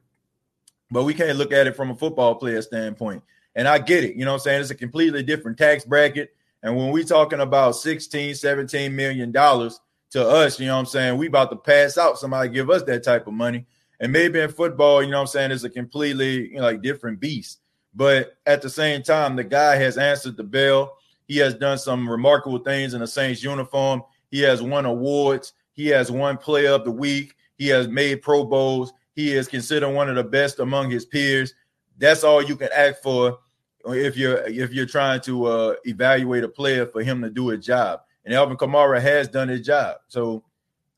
but 0.90 1.05
we 1.05 1.14
can't 1.14 1.38
look 1.38 1.53
at 1.53 1.66
it 1.66 1.75
from 1.75 1.90
a 1.90 1.96
football 1.96 2.35
player 2.35 2.61
standpoint. 2.61 3.22
And 3.55 3.66
I 3.66 3.79
get 3.79 4.05
it. 4.05 4.16
You 4.16 4.25
know 4.25 4.35
I'm 4.35 4.40
saying? 4.40 4.61
It's 4.61 4.70
a 4.70 4.75
completely 4.75 5.22
different 5.22 5.57
tax 5.57 5.85
bracket. 5.85 6.35
And 6.62 6.77
when 6.77 6.90
we 6.90 7.05
talking 7.05 7.40
about 7.40 7.77
16, 7.77 8.35
17 8.35 8.94
million 8.94 9.33
dollars 9.33 9.81
to 10.12 10.27
us, 10.27 10.61
you 10.61 10.66
know 10.66 10.75
what 10.75 10.81
I'm 10.81 10.87
saying? 10.87 11.16
We 11.16 11.27
about 11.27 11.51
to 11.51 11.57
pass 11.57 11.96
out 11.96 12.18
somebody 12.18 12.51
give 12.51 12.70
us 12.70 12.83
that 12.85 13.03
type 13.03 13.27
of 13.27 13.33
money. 13.33 13.66
And 13.98 14.12
maybe 14.12 14.40
in 14.40 14.51
football, 14.51 15.03
you 15.03 15.11
know 15.11 15.18
what 15.18 15.22
I'm 15.22 15.27
saying, 15.29 15.51
it's 15.53 15.64
a 15.64 15.70
completely, 15.70 16.51
you 16.51 16.57
know, 16.57 16.62
like 16.62 16.83
different 16.83 17.20
beast. 17.20 17.61
But 17.94 18.37
at 18.46 18.62
the 18.62 18.70
same 18.70 19.03
time, 19.03 19.37
the 19.37 19.44
guy 19.44 19.77
has 19.77 19.96
answered 19.96 20.37
the 20.37 20.44
bell. 20.44 20.98
He 21.29 21.37
has 21.38 21.55
done 21.55 21.79
some 21.79 22.09
remarkable 22.09 22.59
things 22.59 22.94
in 22.94 23.01
the 23.01 23.07
Saints 23.07 23.42
uniform. 23.42 24.03
He 24.31 24.40
has 24.40 24.61
won 24.61 24.87
awards. 24.87 25.53
He 25.72 25.87
has 25.88 26.11
won 26.11 26.37
player 26.37 26.70
of 26.70 26.85
the 26.85 26.90
week. 26.90 27.35
He 27.57 27.68
has 27.68 27.88
made 27.88 28.22
Pro 28.22 28.44
Bowls. 28.44 28.92
He 29.14 29.33
is 29.33 29.48
considered 29.48 29.90
one 29.90 30.09
of 30.09 30.16
the 30.16 30.25
best 30.25 30.59
among 30.59 30.90
his 30.90 31.07
peers. 31.07 31.55
That's 31.98 32.25
all 32.25 32.42
you 32.42 32.57
can 32.57 32.70
ask 32.75 33.03
for 33.03 33.38
if 33.87 34.16
you're 34.16 34.38
if 34.48 34.72
you're 34.72 34.87
trying 34.87 35.20
to 35.22 35.44
uh, 35.46 35.75
evaluate 35.85 36.44
a 36.44 36.48
player 36.48 36.87
for 36.87 37.03
him 37.03 37.22
to 37.22 37.31
do 37.31 37.51
a 37.51 37.57
job. 37.57 38.01
And 38.25 38.35
Alvin 38.35 38.57
Kamara 38.57 39.01
has 39.01 39.29
done 39.29 39.49
his 39.49 39.67
job. 39.67 39.97
So 40.09 40.45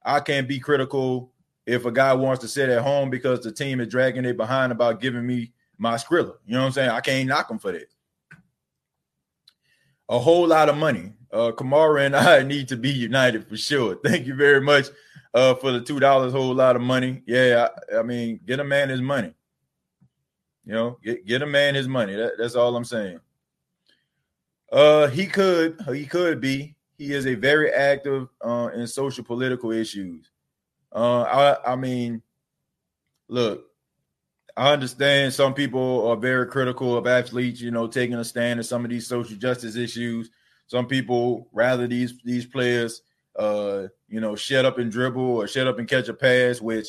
I 0.05 0.21
can't 0.21 0.47
be 0.47 0.59
critical 0.59 1.33
if 1.67 1.87
a 1.87 1.93
guy 1.93 2.13
wants 2.13 2.43
to 2.43 2.49
sit 2.49 2.69
at 2.69 2.83
home 2.83 3.11
because 3.11 3.41
the 3.41 3.53
team 3.53 3.81
is 3.81 3.89
dragging 3.89 4.25
it 4.25 4.37
behind 4.37 4.73
about 4.73 5.01
giving 5.01 5.27
me 5.27 5.53
my 5.79 5.95
Skrilla. 5.95 6.35
You 6.47 6.55
know 6.55 6.61
what 6.61 6.67
I'm 6.67 6.73
saying? 6.73 6.91
I 6.91 7.01
can't 7.01 7.29
knock 7.29 7.51
him 7.51 7.59
for 7.59 7.73
that. 7.73 7.87
A 10.09 10.19
whole 10.19 10.47
lot 10.47 10.69
of 10.69 10.77
money. 10.77 11.13
Uh, 11.33 11.51
Kamara 11.53 12.05
and 12.05 12.15
I 12.15 12.43
need 12.45 12.69
to 12.69 12.77
be 12.77 12.91
united 12.91 13.49
for 13.49 13.57
sure. 13.57 13.99
Thank 14.05 14.27
you 14.27 14.35
very 14.35 14.61
much 14.61 14.89
uh, 15.33 15.55
for 15.55 15.73
the 15.73 15.81
two 15.81 15.99
dollars, 15.99 16.33
whole 16.33 16.55
lot 16.55 16.77
of 16.77 16.83
money. 16.83 17.23
Yeah, 17.27 17.69
I, 17.93 17.99
I, 17.99 18.03
mean, 18.03 18.41
get 18.47 18.61
a 18.61 18.65
man 18.65 18.89
his 18.89 19.01
money. 19.01 19.35
You 20.65 20.73
know, 20.73 20.99
get 21.03 21.27
get 21.27 21.43
a 21.43 21.47
man 21.47 21.75
his 21.75 21.89
money. 21.89 22.15
That, 22.15 22.35
that's 22.39 22.55
all 22.55 22.77
I'm 22.77 22.85
saying. 22.85 23.21
Uh, 24.71 25.09
he 25.09 25.27
could, 25.27 25.81
he 25.93 26.07
could 26.07 26.41
be. 26.41 26.74
He 26.96 27.12
is 27.12 27.26
a 27.26 27.35
very 27.35 27.70
active 27.72 28.28
uh, 28.40 28.70
in 28.74 28.87
social 28.87 29.24
political 29.24 29.72
issues. 29.72 30.30
Uh, 30.92 31.22
I, 31.22 31.72
I 31.72 31.76
mean, 31.76 32.22
look, 33.28 33.66
I 34.57 34.72
understand 34.72 35.33
some 35.33 35.54
people 35.54 36.07
are 36.09 36.16
very 36.16 36.46
critical 36.46 36.96
of 36.96 37.07
athletes, 37.07 37.61
you 37.61 37.72
know, 37.72 37.88
taking 37.88 38.16
a 38.16 38.24
stand 38.24 38.61
in 38.61 38.64
some 38.64 38.85
of 38.85 38.90
these 38.90 39.07
social 39.07 39.37
justice 39.37 39.74
issues. 39.74 40.30
Some 40.66 40.87
people 40.87 41.48
rather 41.52 41.87
these 41.87 42.14
these 42.24 42.46
players 42.46 43.02
uh, 43.37 43.88
you 44.09 44.20
know, 44.20 44.37
shut 44.37 44.64
up 44.64 44.78
and 44.78 44.90
dribble 44.90 45.22
or 45.22 45.48
shut 45.48 45.66
up 45.66 45.78
and 45.78 45.88
catch 45.88 46.09
a 46.09 46.14
pass, 46.14 46.61
which 46.61 46.88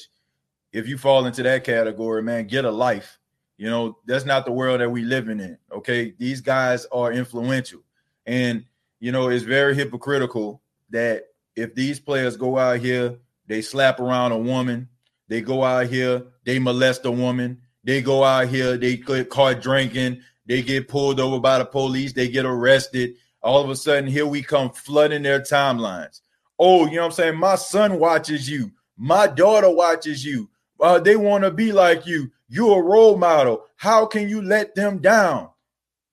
if 0.72 0.88
you 0.88 0.98
fall 0.98 1.26
into 1.26 1.44
that 1.44 1.64
category, 1.64 2.22
man, 2.22 2.48
get 2.48 2.66
a 2.66 2.72
life. 2.72 3.20
You 3.58 3.70
know, 3.70 3.98
that's 4.06 4.26
not 4.26 4.46
the 4.46 4.52
world 4.52 4.82
that 4.82 4.92
we 4.92 5.02
living 5.02 5.40
in. 5.40 5.58
Okay. 5.72 6.14
These 6.18 6.42
guys 6.42 6.86
are 6.92 7.14
influential. 7.14 7.82
And, 8.26 8.66
you 9.00 9.12
know, 9.12 9.30
it's 9.30 9.44
very 9.44 9.76
hypocritical 9.76 10.62
that 10.90 11.24
if 11.56 11.76
these 11.76 12.00
players 12.00 12.38
go 12.38 12.58
out 12.58 12.80
here, 12.80 13.18
they 13.48 13.62
slap 13.62 14.00
around 14.00 14.32
a 14.32 14.38
woman, 14.38 14.90
they 15.28 15.42
go 15.42 15.64
out 15.64 15.88
here, 15.88 16.24
they 16.46 16.60
molest 16.60 17.06
a 17.06 17.12
woman, 17.12 17.62
they 17.84 18.02
go 18.02 18.24
out 18.24 18.48
here, 18.48 18.78
they 18.78 18.98
get 18.98 19.30
caught 19.30 19.62
drinking, 19.62 20.22
they 20.46 20.62
get 20.62 20.88
pulled 20.88 21.20
over 21.20 21.40
by 21.40 21.60
the 21.60 21.66
police, 21.66 22.14
they 22.14 22.28
get 22.28 22.46
arrested. 22.46 23.16
All 23.42 23.64
of 23.64 23.70
a 23.70 23.76
sudden, 23.76 24.08
here 24.08 24.26
we 24.26 24.42
come 24.42 24.72
flooding 24.72 25.24
their 25.24 25.40
timelines 25.40 26.22
oh, 26.60 26.86
you 26.86 26.96
know 26.96 27.02
what 27.02 27.06
I'm 27.08 27.12
saying? 27.12 27.38
My 27.38 27.56
son 27.56 28.00
watches 28.00 28.50
you. 28.50 28.72
My 28.98 29.28
daughter 29.28 29.70
watches 29.70 30.26
you. 30.26 30.50
Uh, 30.80 31.00
they 31.00 31.16
want 31.16 31.44
to 31.44 31.52
be 31.52 31.72
like 31.72 32.06
you. 32.06 32.32
You're 32.48 32.80
a 32.80 32.84
role 32.84 33.18
model. 33.18 33.66
How 33.76 34.06
can 34.06 34.30
you 34.30 34.42
let 34.42 34.76
them 34.76 35.00
down? 35.00 35.50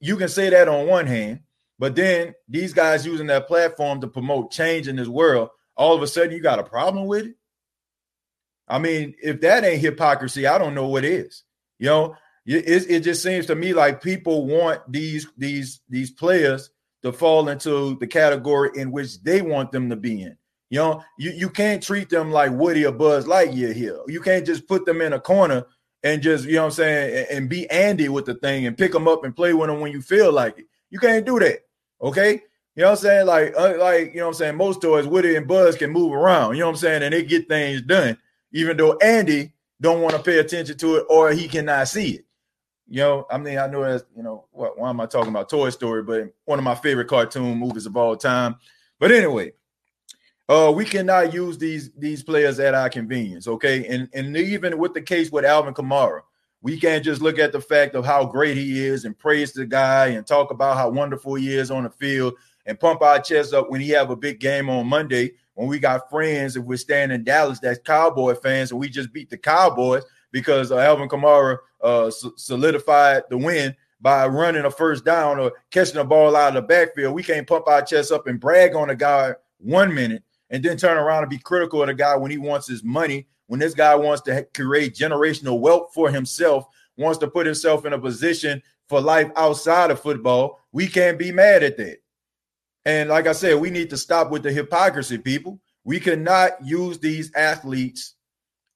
You 0.01 0.17
can 0.17 0.29
say 0.29 0.51
that 0.51 0.69
on 0.69 0.87
one 0.87 1.07
hand, 1.07 1.41
but 1.83 1.97
then 1.97 2.33
these 2.49 2.73
guys 2.73 3.05
using 3.05 3.27
that 3.27 3.49
platform 3.49 4.01
to 4.01 4.07
promote 4.07 4.53
change 4.53 4.87
in 4.87 4.95
this 4.95 5.09
world, 5.09 5.49
all 5.77 5.97
of 5.97 6.01
a 6.01 6.07
sudden 6.07 6.31
you 6.31 6.41
got 6.41 6.61
a 6.61 6.63
problem 6.63 7.07
with 7.07 7.27
it. 7.27 7.35
I 8.69 8.79
mean, 8.79 9.17
if 9.21 9.41
that 9.41 9.65
ain't 9.65 9.81
hypocrisy, 9.81 10.47
I 10.47 10.59
don't 10.59 10.77
know 10.77 10.87
what 10.87 11.05
is. 11.05 11.43
You 11.81 11.89
know, 11.89 12.17
it, 12.47 12.89
it 12.89 13.01
just 13.01 13.21
seems 13.21 13.47
to 13.47 13.57
me 13.57 13.75
like 13.75 14.01
people 14.01 14.47
want 14.47 14.81
these 14.93 15.27
these 15.37 15.81
these 15.89 16.13
players 16.13 16.71
to 17.03 17.11
fall 17.11 17.49
into 17.49 17.97
the 17.99 18.07
category 18.07 18.71
in 18.77 18.93
which 18.93 19.21
they 19.25 19.43
want 19.43 19.73
them 19.73 19.91
to 19.91 19.97
be 19.97 20.23
in. 20.23 20.37
You 20.71 20.79
know, 20.79 21.05
you, 21.19 21.33
you 21.33 21.51
can't 21.51 21.83
treat 21.83 22.09
them 22.11 22.31
like 22.31 22.53
Woody 22.53 22.87
or 22.87 22.93
Buzz 22.93 23.27
Lightyear 23.27 23.75
here. 23.75 23.99
You 24.07 24.21
can't 24.21 24.47
just 24.47 24.69
put 24.69 24.87
them 24.87 25.01
in 25.01 25.15
a 25.15 25.21
corner 25.21 25.67
and 26.05 26.23
just, 26.23 26.45
you 26.45 26.53
know 26.53 26.61
what 26.61 26.67
I'm 26.67 26.71
saying, 26.75 27.17
and, 27.17 27.39
and 27.39 27.49
be 27.49 27.69
Andy 27.71 28.09
with 28.09 28.27
the 28.27 28.35
thing 28.35 28.69
and 28.69 28.79
pick 28.79 28.93
them 28.93 29.09
up 29.09 29.25
and 29.25 29.35
play 29.35 29.53
with 29.53 29.69
them 29.69 29.81
when 29.81 29.91
you 29.91 30.01
feel 30.01 30.31
like 30.31 30.61
it. 30.61 30.67
You 30.91 31.01
can't 31.01 31.27
do 31.27 31.41
that. 31.41 31.61
Okay. 32.03 32.43
You 32.75 32.83
know 32.83 32.91
what 32.91 32.99
I'm 32.99 33.03
saying? 33.03 33.27
Like, 33.27 33.55
uh, 33.57 33.75
like, 33.79 34.15
you 34.15 34.21
know 34.21 34.27
what 34.27 34.29
I'm 34.29 34.35
saying? 34.35 34.57
Most 34.57 34.81
toys, 34.81 35.07
Woody 35.07 35.37
and 35.37 35.47
Buzz 35.47 35.77
can 35.77 35.91
move 35.91 36.13
around, 36.13 36.55
you 36.55 36.61
know 36.61 36.67
what 36.67 36.73
I'm 36.73 36.79
saying? 36.79 37.03
And 37.03 37.13
they 37.13 37.23
get 37.23 37.47
things 37.47 37.83
done, 37.83 38.17
even 38.53 38.79
though 38.79 38.97
Andy 38.97 39.53
don't 39.81 40.01
want 40.01 40.17
to 40.17 40.23
pay 40.23 40.39
attention 40.39 40.79
to 40.79 40.97
it 40.97 41.07
or 41.11 41.33
he 41.33 41.49
cannot 41.49 41.89
see 41.89 42.13
it. 42.13 42.25
You 42.89 43.01
know, 43.01 43.27
I 43.31 43.39
mean, 43.39 43.59
I 43.59 43.67
know 43.67 43.83
that's 43.83 44.05
you 44.17 44.23
know 44.23 44.47
what 44.51 44.79
why 44.79 44.91
am 44.91 45.01
I 45.01 45.07
talking 45.07 45.31
about 45.31 45.49
Toy 45.49 45.71
Story, 45.71 46.03
but 46.03 46.33
one 46.45 46.59
of 46.59 46.65
my 46.65 46.75
favorite 46.75 47.09
cartoon 47.09 47.59
movies 47.59 47.87
of 47.87 47.97
all 47.97 48.17
time. 48.17 48.57
But 48.99 49.13
anyway, 49.13 49.53
uh, 50.49 50.73
we 50.75 50.85
cannot 50.85 51.33
use 51.33 51.57
these 51.57 51.91
these 51.97 52.23
players 52.23 52.59
at 52.59 52.75
our 52.75 52.91
convenience, 52.91 53.49
okay? 53.49 53.87
And 53.87 54.09
and 54.13 54.37
even 54.37 54.77
with 54.79 54.93
the 54.93 55.01
case 55.01 55.33
with 55.33 55.45
Alvin 55.45 55.75
Kamara, 55.75 56.21
we 56.63 56.79
can't 56.79 57.05
just 57.05 57.21
look 57.21 57.39
at 57.39 57.53
the 57.53 57.61
fact 57.61 57.95
of 57.95 58.05
how 58.05 58.25
great 58.25 58.57
he 58.57 58.85
is 58.85 59.05
and 59.05 59.19
praise 59.19 59.53
the 59.53 59.67
guy 59.67 60.09
and 60.09 60.27
talk 60.27 60.51
about 60.53 60.77
how 60.77 60.89
wonderful 60.89 61.35
he 61.35 61.55
is 61.55 61.71
on 61.71 61.83
the 61.83 61.91
field 61.91 62.35
and 62.67 62.79
pump 62.79 63.03
our 63.03 63.19
chest 63.19 63.53
up 63.53 63.69
when 63.69 63.81
he 63.81 63.91
have 63.91 64.11
a 64.11 64.17
big 64.17 64.39
game 64.39 64.71
on 64.71 64.87
Monday. 64.87 65.33
When 65.55 65.69
we 65.69 65.79
got 65.79 66.09
friends, 66.09 66.57
if 66.57 66.65
we're 66.65 66.77
staying 66.77 67.11
in 67.11 67.25
Dallas, 67.25 67.59
that's 67.59 67.81
Cowboy 67.81 68.35
fans, 68.37 68.71
and 68.71 68.81
we 68.81 68.89
just 68.89 69.13
beat 69.13 69.29
the 69.29 69.37
Cowboys 69.37 70.05
because 70.31 70.73
uh, 70.73 70.79
Alvin 70.79 71.09
Kamara 71.09 71.59
uh, 71.83 72.11
solidified 72.37 73.25
the 73.29 73.37
win 73.37 73.77
by 74.01 74.27
running 74.27 74.65
a 74.65 74.71
first 74.71 75.05
down 75.05 75.39
or 75.39 75.53
catching 75.71 75.99
a 75.99 76.05
ball 76.05 76.35
out 76.35 76.57
of 76.57 76.63
the 76.63 76.63
backfield. 76.63 77.15
We 77.15 77.23
can't 77.23 77.47
pump 77.47 77.69
our 77.69 77.83
chest 77.83 78.13
up 78.13 78.27
and 78.27 78.41
brag 78.41 78.75
on 78.75 78.91
a 78.91 78.95
guy 78.95 79.35
one 79.59 79.95
minute 79.95 80.23
and 80.51 80.63
then 80.63 80.77
turn 80.77 80.97
around 80.97 81.23
and 81.23 81.31
be 81.31 81.39
critical 81.39 81.83
of 81.83 81.89
the 81.89 81.95
guy 81.95 82.17
when 82.17 82.31
he 82.31 82.39
wants 82.39 82.67
his 82.67 82.83
money. 82.83 83.27
When 83.53 83.61
this 83.61 83.75
guy 83.75 83.95
wants 83.95 84.23
to 84.23 84.47
create 84.55 84.95
generational 84.95 85.61
wealth 85.61 85.93
for 85.93 86.11
himself, 86.11 86.65
wants 86.97 87.19
to 87.19 87.29
put 87.29 87.45
himself 87.45 87.85
in 87.85 87.93
a 87.93 87.99
position 87.99 88.63
for 88.89 88.99
life 88.99 89.31
outside 89.37 89.91
of 89.91 90.01
football, 90.01 90.59
we 90.73 90.87
can't 90.87 91.19
be 91.19 91.33
mad 91.33 91.63
at 91.63 91.77
that. 91.77 91.99
And 92.87 93.11
like 93.11 93.27
I 93.27 93.33
said, 93.33 93.61
we 93.61 93.69
need 93.69 93.91
to 93.91 93.99
stop 93.99 94.31
with 94.31 94.43
the 94.43 94.51
hypocrisy, 94.51 95.19
people. 95.19 95.61
We 95.85 96.01
cannot 96.01 96.65
use 96.65 96.99
these 96.99 97.31
athletes 97.35 98.15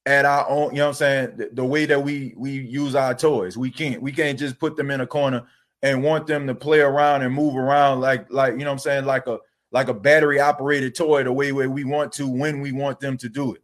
at 0.05 0.27
our 0.27 0.47
own, 0.47 0.73
you 0.73 0.81
know 0.81 0.85
what 0.85 0.89
I'm 0.89 0.95
saying, 0.95 1.37
the, 1.39 1.49
the, 1.55 1.65
way 1.65 1.87
that 1.87 2.05
we 2.05 2.35
we 2.37 2.51
use 2.51 2.95
our 2.95 3.15
toys. 3.15 3.57
We 3.57 3.71
can't 3.71 4.03
we 4.03 4.13
can't 4.13 4.39
just 4.39 4.59
put 4.59 4.77
them 4.77 4.91
in 4.91 5.01
a 5.01 5.07
corner 5.07 5.47
and 5.81 6.03
want 6.03 6.27
them 6.27 6.47
to 6.49 6.55
play 6.55 6.81
around 6.81 7.23
and 7.23 7.35
move 7.35 7.57
around 7.57 8.03
like 8.03 8.31
like 8.31 8.53
you 8.53 8.59
know 8.59 8.67
what 8.67 8.73
I'm 8.73 8.79
saying 8.81 9.07
like 9.07 9.27
a 9.27 9.39
like 9.73 9.89
a 9.89 9.95
battery 9.95 10.39
operated 10.39 10.95
toy 10.95 11.25
the 11.25 11.33
way 11.33 11.53
where 11.53 11.71
we 11.71 11.85
want 11.85 12.13
to 12.13 12.29
when 12.29 12.61
we 12.61 12.73
want 12.73 13.01
them 13.01 13.17
to 13.17 13.31
do 13.31 13.55
it. 13.55 13.63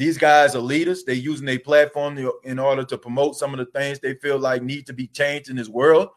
These 0.00 0.16
guys 0.16 0.54
are 0.54 0.60
leaders. 0.60 1.04
They're 1.04 1.14
using 1.14 1.44
their 1.44 1.58
platform 1.58 2.16
in 2.44 2.58
order 2.58 2.84
to 2.84 2.96
promote 2.96 3.36
some 3.36 3.52
of 3.52 3.58
the 3.58 3.66
things 3.66 3.98
they 3.98 4.14
feel 4.14 4.38
like 4.38 4.62
need 4.62 4.86
to 4.86 4.94
be 4.94 5.06
changed 5.08 5.50
in 5.50 5.56
this 5.56 5.68
world. 5.68 6.08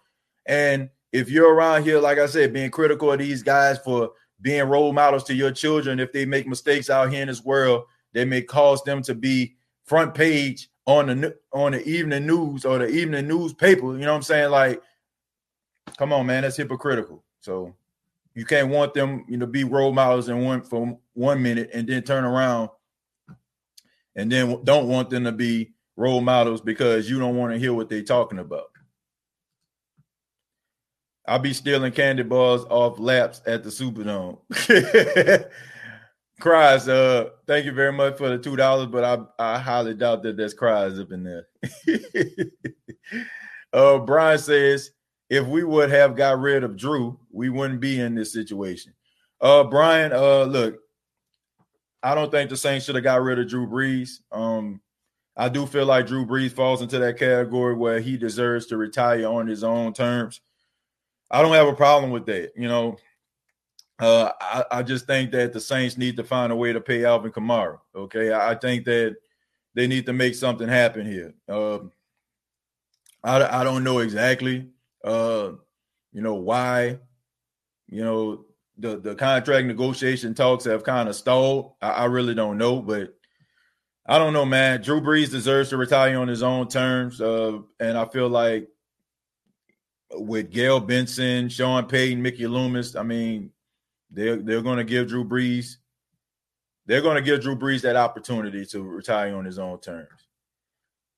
And 0.45 0.89
if 1.11 1.29
you're 1.29 1.53
around 1.53 1.83
here, 1.83 1.99
like 1.99 2.17
I 2.17 2.27
said, 2.27 2.53
being 2.53 2.71
critical 2.71 3.11
of 3.11 3.19
these 3.19 3.43
guys 3.43 3.79
for 3.79 4.11
being 4.39 4.63
role 4.69 4.93
models 4.93 5.25
to 5.25 5.33
your 5.33 5.51
children, 5.51 5.99
if 5.99 6.13
they 6.13 6.25
make 6.25 6.47
mistakes 6.47 6.89
out 6.89 7.11
here 7.11 7.23
in 7.23 7.27
this 7.27 7.43
world, 7.43 7.83
they 8.13 8.23
may 8.23 8.41
cause 8.41 8.81
them 8.83 9.01
to 9.01 9.13
be 9.13 9.57
front 9.83 10.15
page 10.15 10.69
on 10.85 11.07
the 11.07 11.35
on 11.51 11.73
the 11.73 11.85
evening 11.85 12.25
news 12.25 12.63
or 12.63 12.77
the 12.77 12.87
evening 12.87 13.27
newspaper. 13.27 13.87
You 13.97 14.05
know 14.05 14.11
what 14.11 14.15
I'm 14.15 14.23
saying? 14.23 14.49
Like, 14.49 14.81
come 15.97 16.13
on, 16.13 16.25
man, 16.25 16.43
that's 16.43 16.55
hypocritical. 16.55 17.21
So 17.41 17.75
you 18.33 18.45
can't 18.45 18.69
want 18.69 18.93
them, 18.93 19.25
you 19.27 19.35
know, 19.35 19.45
be 19.45 19.65
role 19.65 19.91
models 19.91 20.29
in 20.29 20.41
one 20.41 20.61
for 20.61 20.97
one 21.15 21.43
minute 21.43 21.69
and 21.73 21.85
then 21.85 22.03
turn 22.03 22.23
around 22.23 22.69
and 24.15 24.31
then 24.31 24.63
don't 24.63 24.87
want 24.87 25.09
them 25.09 25.23
to 25.25 25.31
be 25.31 25.73
role 25.95 26.21
models 26.21 26.61
because 26.61 27.09
you 27.09 27.19
don't 27.19 27.37
want 27.37 27.53
to 27.53 27.59
hear 27.59 27.73
what 27.73 27.89
they're 27.89 28.03
talking 28.03 28.39
about. 28.39 28.65
I'll 31.27 31.39
be 31.39 31.53
stealing 31.53 31.93
candy 31.93 32.23
bars 32.23 32.63
off 32.69 32.99
laps 32.99 33.41
at 33.45 33.63
the 33.63 33.69
Superdome. 33.69 34.39
Cries, 36.41 36.89
uh, 36.89 37.29
thank 37.47 37.65
you 37.65 37.71
very 37.71 37.93
much 37.93 38.17
for 38.17 38.27
the 38.27 38.37
two 38.37 38.57
dollars, 38.57 38.87
but 38.87 39.03
I 39.03 39.19
I 39.39 39.59
highly 39.59 39.93
doubt 39.93 40.23
that 40.23 40.35
there's 40.35 40.53
cries 40.53 40.99
up 40.99 41.11
in 41.11 41.23
there. 41.23 41.47
uh, 43.73 43.99
Brian 43.99 44.39
says 44.39 44.91
if 45.29 45.47
we 45.47 45.63
would 45.63 45.89
have 45.89 46.15
got 46.15 46.39
rid 46.39 46.63
of 46.63 46.75
Drew, 46.75 47.17
we 47.31 47.49
wouldn't 47.49 47.79
be 47.79 47.99
in 47.99 48.15
this 48.15 48.33
situation. 48.33 48.93
Uh, 49.39 49.63
Brian, 49.63 50.11
uh, 50.11 50.43
look, 50.43 50.79
I 52.03 52.13
don't 52.13 52.29
think 52.29 52.49
the 52.49 52.57
Saints 52.57 52.85
should 52.85 52.95
have 52.95 53.03
got 53.03 53.21
rid 53.21 53.39
of 53.39 53.47
Drew 53.47 53.65
Brees. 53.65 54.19
Um, 54.31 54.81
I 55.35 55.49
do 55.49 55.65
feel 55.65 55.85
like 55.85 56.05
Drew 56.05 56.25
Brees 56.25 56.51
falls 56.51 56.81
into 56.81 56.99
that 56.99 57.17
category 57.17 57.75
where 57.75 57.99
he 57.99 58.17
deserves 58.17 58.67
to 58.67 58.77
retire 58.77 59.25
on 59.25 59.47
his 59.47 59.63
own 59.63 59.93
terms. 59.93 60.41
I 61.31 61.41
don't 61.41 61.53
have 61.53 61.67
a 61.67 61.73
problem 61.73 62.11
with 62.11 62.25
that. 62.27 62.51
You 62.55 62.67
know, 62.67 62.97
uh, 63.99 64.31
I, 64.39 64.65
I, 64.69 64.83
just 64.83 65.07
think 65.07 65.31
that 65.31 65.53
the 65.53 65.59
Saints 65.59 65.97
need 65.97 66.17
to 66.17 66.23
find 66.23 66.51
a 66.51 66.55
way 66.55 66.73
to 66.73 66.81
pay 66.81 67.05
Alvin 67.05 67.31
Kamara. 67.31 67.79
Okay, 67.95 68.31
I, 68.31 68.51
I 68.51 68.55
think 68.55 68.85
that 68.85 69.15
they 69.73 69.87
need 69.87 70.05
to 70.05 70.13
make 70.13 70.35
something 70.35 70.67
happen 70.67 71.05
here. 71.05 71.33
Uh, 71.47 71.79
I, 73.23 73.61
I 73.61 73.63
don't 73.63 73.83
know 73.83 73.99
exactly, 73.99 74.67
uh, 75.03 75.51
you 76.11 76.21
know, 76.21 76.35
why, 76.35 76.99
you 77.87 78.03
know, 78.03 78.45
the 78.77 78.99
the 78.99 79.15
contract 79.15 79.67
negotiation 79.67 80.33
talks 80.33 80.65
have 80.65 80.83
kind 80.83 81.09
of 81.09 81.15
stalled. 81.15 81.73
I, 81.81 81.89
I 81.89 82.05
really 82.05 82.35
don't 82.35 82.57
know, 82.57 82.81
but 82.81 83.15
I 84.05 84.17
don't 84.17 84.33
know, 84.33 84.45
man. 84.45 84.81
Drew 84.81 85.01
Brees 85.01 85.31
deserves 85.31 85.69
to 85.69 85.77
retire 85.77 86.17
on 86.19 86.27
his 86.27 86.43
own 86.43 86.67
terms, 86.67 87.21
uh, 87.21 87.59
and 87.79 87.97
I 87.97 88.05
feel 88.05 88.29
like 88.29 88.67
with 90.11 90.51
Gayle 90.51 90.79
Benson, 90.79 91.49
Sean 91.49 91.85
Payton, 91.85 92.21
Mickey 92.21 92.47
Loomis, 92.47 92.95
I 92.95 93.03
mean, 93.03 93.51
they're 94.11 94.37
they're 94.37 94.61
going 94.61 94.77
to 94.77 94.83
give 94.83 95.07
Drew 95.07 95.23
Brees 95.23 95.77
they're 96.85 97.01
going 97.01 97.15
to 97.15 97.21
give 97.21 97.41
Drew 97.41 97.55
Brees 97.55 97.81
that 97.81 97.95
opportunity 97.95 98.65
to 98.67 98.81
retire 98.83 99.35
on 99.35 99.45
his 99.45 99.59
own 99.59 99.79
terms. 99.79 100.27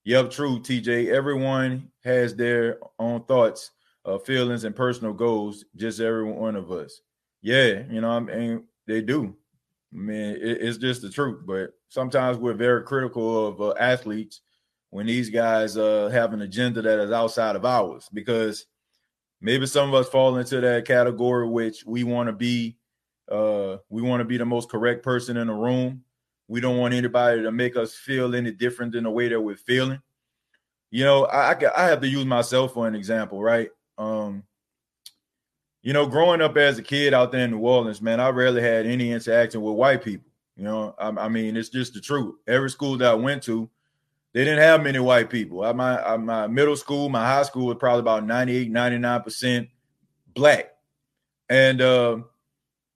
Yep, 0.03 0.29
true, 0.29 0.59
TJ. 0.59 1.07
Everyone 1.07 1.89
has 2.03 2.35
their 2.35 2.77
own 2.99 3.23
thoughts, 3.23 3.71
uh, 4.05 4.19
feelings, 4.19 4.63
and 4.63 4.75
personal 4.75 5.13
goals. 5.13 5.65
Just 5.75 5.99
every 5.99 6.23
one 6.23 6.55
of 6.55 6.71
us. 6.71 7.01
Yeah, 7.45 7.83
you 7.91 8.01
know, 8.01 8.09
I 8.09 8.19
mean, 8.21 8.63
they 8.87 9.01
do. 9.01 9.35
I 9.93 9.97
mean, 9.97 10.35
it, 10.35 10.63
it's 10.63 10.79
just 10.79 11.03
the 11.03 11.11
truth. 11.11 11.41
But 11.45 11.73
sometimes 11.89 12.39
we're 12.39 12.55
very 12.55 12.81
critical 12.81 13.47
of 13.47 13.61
uh, 13.61 13.75
athletes 13.79 14.41
when 14.89 15.05
these 15.05 15.29
guys 15.29 15.77
uh, 15.77 16.09
have 16.11 16.33
an 16.33 16.41
agenda 16.41 16.81
that 16.81 16.99
is 16.99 17.11
outside 17.11 17.55
of 17.55 17.63
ours 17.63 18.09
because 18.11 18.65
maybe 19.41 19.67
some 19.67 19.89
of 19.89 19.93
us 19.93 20.09
fall 20.09 20.37
into 20.37 20.59
that 20.59 20.85
category 20.85 21.47
which 21.47 21.85
we 21.85 22.03
want 22.03 22.29
to 22.29 22.33
be 22.33 22.77
uh, 23.31 23.77
we 23.89 24.01
want 24.01 24.21
to 24.21 24.25
be 24.25 24.37
the 24.37 24.45
most 24.45 24.67
correct 24.67 25.03
person 25.03 25.37
in 25.37 25.45
the 25.45 25.53
room. 25.53 26.01
We 26.47 26.61
don't 26.61 26.77
want 26.79 26.95
anybody 26.95 27.43
to 27.43 27.51
make 27.51 27.77
us 27.77 27.93
feel 27.93 28.33
any 28.33 28.53
different 28.53 28.93
than 28.93 29.03
the 29.03 29.11
way 29.11 29.27
that 29.27 29.39
we're 29.39 29.55
feeling. 29.55 29.99
You 30.89 31.03
know, 31.03 31.25
I, 31.25 31.51
I, 31.51 31.57
I 31.77 31.85
have 31.89 32.01
to 32.01 32.07
use 32.07 32.25
myself 32.25 32.73
for 32.73 32.87
an 32.87 32.95
example, 32.95 33.39
right? 33.39 33.69
Um, 33.99 34.41
you 35.85 35.93
know, 35.93 36.07
growing 36.07 36.41
up 36.41 36.57
as 36.57 36.79
a 36.79 36.81
kid 36.81 37.13
out 37.13 37.31
there 37.31 37.45
in 37.45 37.51
New 37.51 37.59
Orleans, 37.59 38.01
man, 38.01 38.19
I 38.19 38.29
rarely 38.29 38.59
had 38.59 38.87
any 38.87 39.11
interaction 39.11 39.61
with 39.61 39.75
white 39.75 40.03
people. 40.03 40.31
You 40.57 40.63
know, 40.63 40.95
I, 40.97 41.09
I 41.09 41.29
mean, 41.29 41.55
it's 41.55 41.69
just 41.69 41.93
the 41.93 42.01
truth. 42.01 42.33
Every 42.47 42.71
school 42.71 42.97
that 42.97 43.11
I 43.11 43.13
went 43.13 43.43
to, 43.43 43.69
they 44.33 44.43
didn't 44.43 44.63
have 44.63 44.81
many 44.81 44.97
white 44.97 45.29
people. 45.29 45.63
At 45.63 45.75
my, 45.75 46.03
at 46.03 46.19
my 46.19 46.47
middle 46.47 46.75
school, 46.75 47.07
my 47.09 47.23
high 47.23 47.43
school 47.43 47.67
was 47.67 47.77
probably 47.79 47.99
about 47.99 48.25
98, 48.25 48.73
99% 48.73 49.69
black. 50.33 50.71
And, 51.49 51.79
uh, 51.79 52.17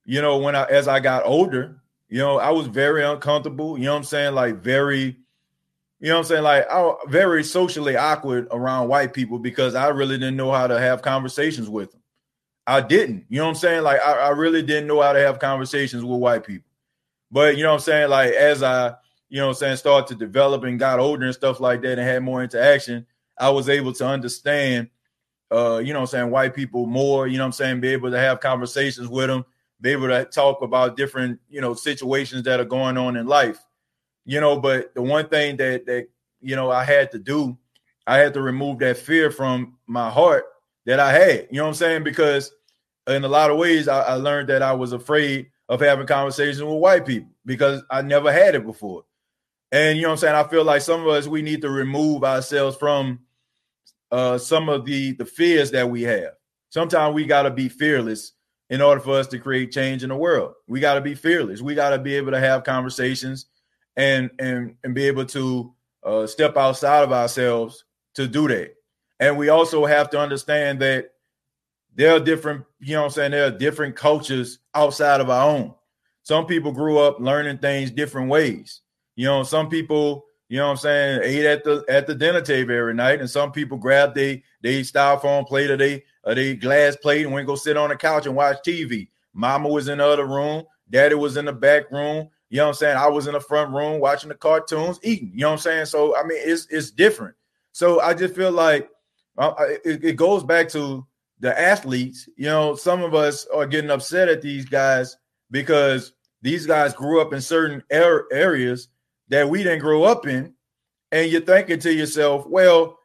you 0.04 0.20
know, 0.20 0.38
when 0.38 0.56
I 0.56 0.64
as 0.64 0.88
I 0.88 0.98
got 0.98 1.24
older, 1.24 1.80
you 2.08 2.18
know, 2.18 2.40
I 2.40 2.50
was 2.50 2.66
very 2.66 3.04
uncomfortable. 3.04 3.78
You 3.78 3.84
know 3.84 3.92
what 3.92 3.98
I'm 3.98 4.04
saying? 4.04 4.34
Like 4.34 4.56
very, 4.56 5.16
you 6.00 6.08
know 6.08 6.18
I'm 6.18 6.24
saying? 6.24 6.42
Like 6.42 6.66
I 6.68 6.92
very 7.06 7.44
socially 7.44 7.94
awkward 7.94 8.48
around 8.50 8.88
white 8.88 9.12
people 9.12 9.38
because 9.38 9.76
I 9.76 9.88
really 9.88 10.18
didn't 10.18 10.36
know 10.36 10.50
how 10.50 10.66
to 10.66 10.80
have 10.80 11.02
conversations 11.02 11.68
with 11.68 11.92
them. 11.92 11.99
I 12.66 12.80
didn't. 12.80 13.26
You 13.28 13.38
know 13.38 13.44
what 13.44 13.50
I'm 13.50 13.56
saying? 13.56 13.82
Like 13.82 14.00
I, 14.00 14.12
I 14.12 14.28
really 14.30 14.62
didn't 14.62 14.86
know 14.86 15.00
how 15.00 15.12
to 15.12 15.20
have 15.20 15.38
conversations 15.38 16.04
with 16.04 16.18
white 16.18 16.44
people. 16.44 16.68
But 17.30 17.56
you 17.56 17.62
know 17.62 17.70
what 17.70 17.76
I'm 17.76 17.80
saying? 17.80 18.10
Like 18.10 18.32
as 18.32 18.62
I, 18.62 18.94
you 19.28 19.38
know 19.38 19.46
what 19.46 19.56
I'm 19.56 19.58
saying, 19.58 19.76
started 19.76 20.08
to 20.08 20.24
develop 20.26 20.64
and 20.64 20.78
got 20.78 20.98
older 20.98 21.26
and 21.26 21.34
stuff 21.34 21.60
like 21.60 21.82
that 21.82 21.98
and 21.98 22.08
had 22.08 22.22
more 22.22 22.42
interaction, 22.42 23.06
I 23.38 23.50
was 23.50 23.68
able 23.68 23.92
to 23.94 24.06
understand 24.06 24.88
uh, 25.52 25.78
you 25.84 25.92
know 25.92 26.00
I'm 26.00 26.06
saying, 26.06 26.30
white 26.30 26.54
people 26.54 26.86
more, 26.86 27.26
you 27.26 27.38
know 27.38 27.44
I'm 27.44 27.52
saying, 27.52 27.80
be 27.80 27.88
able 27.88 28.10
to 28.10 28.18
have 28.18 28.40
conversations 28.40 29.08
with 29.08 29.26
them 29.26 29.44
be 29.80 29.90
able 29.90 30.08
to 30.08 30.24
talk 30.26 30.62
about 30.62 30.96
different, 30.96 31.40
you 31.48 31.60
know, 31.60 31.74
situations 31.74 32.42
that 32.44 32.60
are 32.60 32.64
going 32.64 32.96
on 32.96 33.16
in 33.16 33.26
life. 33.26 33.64
You 34.24 34.40
know, 34.40 34.60
but 34.60 34.94
the 34.94 35.02
one 35.02 35.28
thing 35.28 35.56
that 35.56 35.86
that 35.86 36.08
you 36.40 36.54
know 36.54 36.70
I 36.70 36.84
had 36.84 37.10
to 37.12 37.18
do, 37.18 37.56
I 38.06 38.18
had 38.18 38.34
to 38.34 38.42
remove 38.42 38.78
that 38.80 38.98
fear 38.98 39.30
from 39.30 39.78
my 39.86 40.10
heart 40.10 40.44
that 40.86 41.00
I 41.00 41.12
had. 41.12 41.48
You 41.50 41.58
know 41.58 41.64
what 41.64 41.68
I'm 41.70 41.74
saying? 41.74 42.04
Because 42.04 42.52
in 43.06 43.24
a 43.24 43.28
lot 43.28 43.50
of 43.50 43.58
ways, 43.58 43.88
I, 43.88 44.00
I 44.02 44.14
learned 44.14 44.48
that 44.48 44.62
I 44.62 44.72
was 44.72 44.92
afraid 44.92 45.50
of 45.68 45.80
having 45.80 46.06
conversations 46.06 46.62
with 46.62 46.74
white 46.74 47.06
people 47.06 47.30
because 47.46 47.82
I 47.90 48.02
never 48.02 48.32
had 48.32 48.54
it 48.54 48.66
before. 48.66 49.04
And 49.72 49.96
you 49.96 50.02
know 50.02 50.08
what 50.08 50.14
I'm 50.14 50.18
saying? 50.18 50.34
I 50.34 50.44
feel 50.44 50.64
like 50.64 50.82
some 50.82 51.00
of 51.00 51.06
us 51.08 51.28
we 51.28 51.42
need 51.42 51.62
to 51.62 51.70
remove 51.70 52.24
ourselves 52.24 52.76
from 52.76 53.20
uh, 54.10 54.38
some 54.38 54.68
of 54.68 54.84
the 54.84 55.12
the 55.12 55.24
fears 55.24 55.70
that 55.70 55.88
we 55.88 56.02
have. 56.02 56.32
Sometimes 56.70 57.14
we 57.14 57.24
got 57.24 57.42
to 57.42 57.50
be 57.50 57.68
fearless 57.68 58.32
in 58.68 58.80
order 58.80 59.00
for 59.00 59.18
us 59.18 59.26
to 59.28 59.38
create 59.38 59.72
change 59.72 60.02
in 60.02 60.08
the 60.08 60.16
world. 60.16 60.54
We 60.66 60.80
got 60.80 60.94
to 60.94 61.00
be 61.00 61.14
fearless. 61.14 61.60
We 61.60 61.74
got 61.74 61.90
to 61.90 61.98
be 61.98 62.14
able 62.16 62.32
to 62.32 62.40
have 62.40 62.64
conversations 62.64 63.46
and 63.96 64.30
and 64.38 64.74
and 64.82 64.94
be 64.94 65.06
able 65.06 65.26
to 65.26 65.74
uh, 66.02 66.26
step 66.26 66.56
outside 66.56 67.04
of 67.04 67.12
ourselves 67.12 67.84
to 68.14 68.26
do 68.26 68.48
that. 68.48 68.74
And 69.20 69.36
we 69.36 69.50
also 69.50 69.84
have 69.84 70.10
to 70.10 70.18
understand 70.18 70.80
that 70.80 71.10
there 71.94 72.16
are 72.16 72.20
different, 72.20 72.64
you 72.80 72.94
know 72.94 73.04
I'm 73.04 73.10
saying, 73.10 73.32
there 73.32 73.46
are 73.46 73.50
different 73.50 73.94
cultures 73.94 74.58
outside 74.74 75.20
of 75.20 75.28
our 75.28 75.48
own. 75.48 75.74
Some 76.22 76.46
people 76.46 76.72
grew 76.72 76.98
up 76.98 77.20
learning 77.20 77.58
things 77.58 77.90
different 77.90 78.30
ways. 78.30 78.80
You 79.16 79.26
know, 79.26 79.42
some 79.42 79.68
people, 79.68 80.24
you 80.48 80.56
know 80.56 80.70
I'm 80.70 80.76
saying, 80.76 81.20
ate 81.22 81.44
at 81.44 81.64
the 81.64 81.84
at 81.88 82.06
the 82.06 82.14
dinner 82.14 82.40
table 82.40 82.74
every 82.74 82.94
night, 82.94 83.20
and 83.20 83.28
some 83.28 83.52
people 83.52 83.76
grabbed 83.76 84.14
they 84.14 84.42
they 84.62 84.80
styrofoam 84.80 85.46
plate 85.46 85.70
or 85.70 85.76
they 85.76 86.04
or 86.24 86.34
they 86.34 86.56
glass 86.56 86.96
plate 86.96 87.24
and 87.24 87.34
went 87.34 87.46
go 87.46 87.56
sit 87.56 87.76
on 87.76 87.90
the 87.90 87.96
couch 87.96 88.26
and 88.26 88.34
watch 88.34 88.58
TV. 88.66 89.08
Mama 89.34 89.68
was 89.68 89.88
in 89.88 89.98
the 89.98 90.06
other 90.06 90.26
room, 90.26 90.64
daddy 90.88 91.14
was 91.14 91.36
in 91.36 91.44
the 91.44 91.52
back 91.52 91.90
room. 91.90 92.28
You 92.48 92.56
know 92.56 92.64
what 92.64 92.68
I'm 92.70 92.74
saying? 92.74 92.96
I 92.96 93.06
was 93.08 93.26
in 93.26 93.34
the 93.34 93.40
front 93.40 93.72
room 93.72 94.00
watching 94.00 94.28
the 94.28 94.34
cartoons, 94.34 94.98
eating. 95.02 95.30
You 95.34 95.42
know 95.42 95.48
what 95.48 95.52
I'm 95.54 95.58
saying? 95.58 95.86
So 95.86 96.16
I 96.16 96.22
mean, 96.24 96.38
it's 96.42 96.66
it's 96.70 96.90
different. 96.90 97.34
So 97.72 98.00
I 98.00 98.14
just 98.14 98.34
feel 98.34 98.50
like 98.50 98.90
it, 99.40 100.04
it 100.04 100.16
goes 100.16 100.44
back 100.44 100.68
to 100.70 101.06
the 101.40 101.58
athletes. 101.58 102.28
You 102.36 102.46
know, 102.46 102.76
some 102.76 103.02
of 103.02 103.14
us 103.14 103.46
are 103.46 103.66
getting 103.66 103.90
upset 103.90 104.28
at 104.28 104.42
these 104.42 104.64
guys 104.64 105.16
because 105.50 106.12
these 106.42 106.66
guys 106.66 106.94
grew 106.94 107.20
up 107.20 107.32
in 107.32 107.40
certain 107.40 107.82
er, 107.92 108.26
areas 108.32 108.88
that 109.28 109.48
we 109.48 109.62
didn't 109.62 109.80
grow 109.80 110.04
up 110.04 110.26
in, 110.26 110.54
and 111.12 111.30
you're 111.30 111.40
thinking 111.40 111.78
to 111.80 111.92
yourself, 111.92 112.46
"Well, 112.46 112.98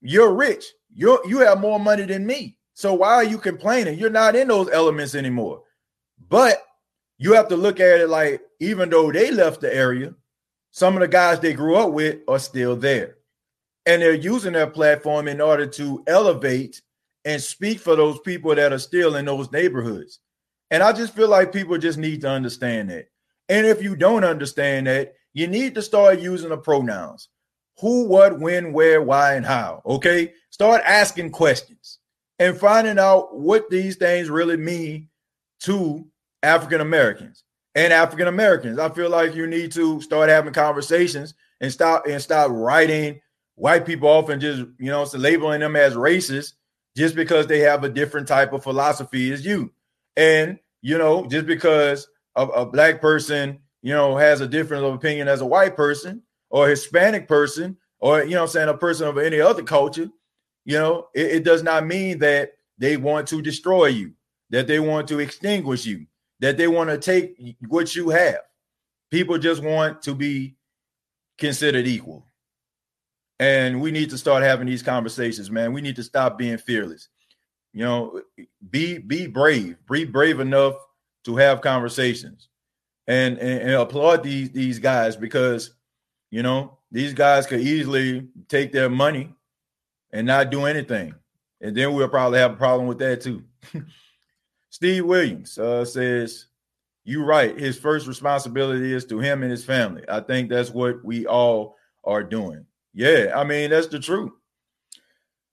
you're 0.00 0.32
rich. 0.32 0.66
You 0.94 1.20
you 1.26 1.38
have 1.38 1.60
more 1.60 1.80
money 1.80 2.04
than 2.04 2.26
me. 2.26 2.56
So 2.74 2.94
why 2.94 3.14
are 3.14 3.24
you 3.24 3.38
complaining? 3.38 3.98
You're 3.98 4.10
not 4.10 4.36
in 4.36 4.48
those 4.48 4.70
elements 4.70 5.14
anymore." 5.14 5.62
But 6.28 6.62
you 7.18 7.34
have 7.34 7.48
to 7.48 7.56
look 7.56 7.80
at 7.80 8.00
it 8.00 8.08
like 8.08 8.40
even 8.60 8.90
though 8.90 9.12
they 9.12 9.30
left 9.30 9.60
the 9.60 9.74
area, 9.74 10.14
some 10.70 10.94
of 10.94 11.00
the 11.00 11.08
guys 11.08 11.40
they 11.40 11.52
grew 11.52 11.76
up 11.76 11.92
with 11.92 12.18
are 12.28 12.38
still 12.38 12.76
there. 12.76 13.18
And 13.86 14.00
they're 14.00 14.14
using 14.14 14.54
their 14.54 14.66
platform 14.66 15.28
in 15.28 15.40
order 15.40 15.66
to 15.66 16.02
elevate 16.06 16.80
and 17.24 17.40
speak 17.40 17.78
for 17.78 17.96
those 17.96 18.18
people 18.20 18.54
that 18.54 18.72
are 18.72 18.78
still 18.78 19.16
in 19.16 19.24
those 19.24 19.50
neighborhoods. 19.52 20.20
And 20.70 20.82
I 20.82 20.92
just 20.92 21.14
feel 21.14 21.28
like 21.28 21.52
people 21.52 21.78
just 21.78 21.98
need 21.98 22.22
to 22.22 22.28
understand 22.28 22.90
that. 22.90 23.08
And 23.48 23.66
if 23.66 23.82
you 23.82 23.94
don't 23.96 24.24
understand 24.24 24.86
that, 24.86 25.14
you 25.32 25.46
need 25.46 25.74
to 25.74 25.82
start 25.82 26.20
using 26.20 26.50
the 26.50 26.56
pronouns 26.56 27.28
who, 27.78 28.04
what, 28.04 28.38
when, 28.38 28.72
where, 28.72 29.02
why, 29.02 29.34
and 29.34 29.44
how. 29.44 29.82
Okay. 29.84 30.32
Start 30.50 30.82
asking 30.84 31.30
questions 31.30 31.98
and 32.38 32.56
finding 32.56 32.98
out 32.98 33.36
what 33.36 33.68
these 33.68 33.96
things 33.96 34.30
really 34.30 34.56
mean 34.56 35.08
to 35.60 36.06
African 36.42 36.80
Americans 36.80 37.44
and 37.74 37.92
African 37.92 38.28
Americans. 38.28 38.78
I 38.78 38.88
feel 38.88 39.10
like 39.10 39.34
you 39.34 39.46
need 39.46 39.72
to 39.72 40.00
start 40.00 40.28
having 40.28 40.52
conversations 40.52 41.34
and 41.60 41.72
stop 41.72 42.06
and 42.06 42.22
stop 42.22 42.50
writing 42.52 43.20
white 43.56 43.86
people 43.86 44.08
often 44.08 44.40
just 44.40 44.60
you 44.78 44.90
know 44.90 45.04
so 45.04 45.18
labeling 45.18 45.60
them 45.60 45.76
as 45.76 45.94
racist 45.94 46.54
just 46.96 47.14
because 47.14 47.46
they 47.46 47.60
have 47.60 47.84
a 47.84 47.88
different 47.88 48.28
type 48.28 48.52
of 48.52 48.62
philosophy 48.62 49.32
as 49.32 49.44
you. 49.44 49.72
And 50.16 50.58
you 50.82 50.98
know, 50.98 51.26
just 51.26 51.46
because 51.46 52.08
a, 52.36 52.46
a 52.46 52.66
black 52.66 53.00
person 53.00 53.60
you 53.82 53.92
know 53.92 54.16
has 54.16 54.40
a 54.40 54.48
different 54.48 54.84
opinion 54.94 55.28
as 55.28 55.40
a 55.40 55.46
white 55.46 55.76
person 55.76 56.22
or 56.50 56.66
a 56.66 56.70
Hispanic 56.70 57.28
person 57.28 57.76
or 58.00 58.22
you 58.22 58.34
know 58.34 58.42
I'm 58.42 58.48
saying 58.48 58.68
a 58.68 58.76
person 58.76 59.08
of 59.08 59.18
any 59.18 59.40
other 59.40 59.62
culture, 59.62 60.08
you 60.64 60.78
know, 60.78 61.08
it, 61.14 61.26
it 61.26 61.44
does 61.44 61.62
not 61.62 61.86
mean 61.86 62.18
that 62.18 62.52
they 62.78 62.96
want 62.96 63.28
to 63.28 63.40
destroy 63.40 63.86
you, 63.86 64.12
that 64.50 64.66
they 64.66 64.80
want 64.80 65.08
to 65.08 65.20
extinguish 65.20 65.86
you 65.86 66.06
that 66.40 66.56
they 66.56 66.68
want 66.68 66.90
to 66.90 66.98
take 66.98 67.56
what 67.68 67.94
you 67.94 68.10
have. 68.10 68.40
People 69.10 69.38
just 69.38 69.62
want 69.62 70.02
to 70.02 70.14
be 70.14 70.56
considered 71.38 71.86
equal. 71.86 72.26
And 73.44 73.82
we 73.82 73.90
need 73.90 74.08
to 74.08 74.16
start 74.16 74.42
having 74.42 74.66
these 74.66 74.82
conversations, 74.82 75.50
man. 75.50 75.74
We 75.74 75.82
need 75.82 75.96
to 75.96 76.02
stop 76.02 76.38
being 76.38 76.56
fearless. 76.56 77.10
You 77.74 77.84
know, 77.84 78.22
be 78.70 78.96
be 78.96 79.26
brave. 79.26 79.76
Be 79.90 80.06
brave 80.06 80.40
enough 80.40 80.76
to 81.26 81.36
have 81.36 81.60
conversations. 81.60 82.48
And, 83.06 83.36
and, 83.36 83.60
and 83.60 83.72
applaud 83.72 84.22
these 84.22 84.50
these 84.50 84.78
guys 84.78 85.14
because 85.14 85.74
you 86.30 86.42
know 86.42 86.78
these 86.90 87.12
guys 87.12 87.46
could 87.46 87.60
easily 87.60 88.28
take 88.48 88.72
their 88.72 88.88
money 88.88 89.34
and 90.10 90.26
not 90.26 90.48
do 90.50 90.64
anything. 90.64 91.14
And 91.60 91.76
then 91.76 91.92
we'll 91.92 92.08
probably 92.08 92.38
have 92.38 92.52
a 92.52 92.56
problem 92.56 92.86
with 92.86 92.98
that 93.00 93.20
too. 93.20 93.44
Steve 94.70 95.04
Williams 95.04 95.58
uh, 95.58 95.84
says, 95.84 96.46
"You're 97.04 97.26
right. 97.26 97.60
His 97.60 97.78
first 97.78 98.06
responsibility 98.06 98.94
is 98.94 99.04
to 99.06 99.18
him 99.18 99.42
and 99.42 99.50
his 99.50 99.66
family. 99.66 100.02
I 100.08 100.20
think 100.20 100.48
that's 100.48 100.70
what 100.70 101.04
we 101.04 101.26
all 101.26 101.76
are 102.04 102.22
doing. 102.22 102.64
Yeah, 102.94 103.32
I 103.34 103.44
mean 103.44 103.70
that's 103.70 103.88
the 103.88 103.98
truth. 103.98 104.32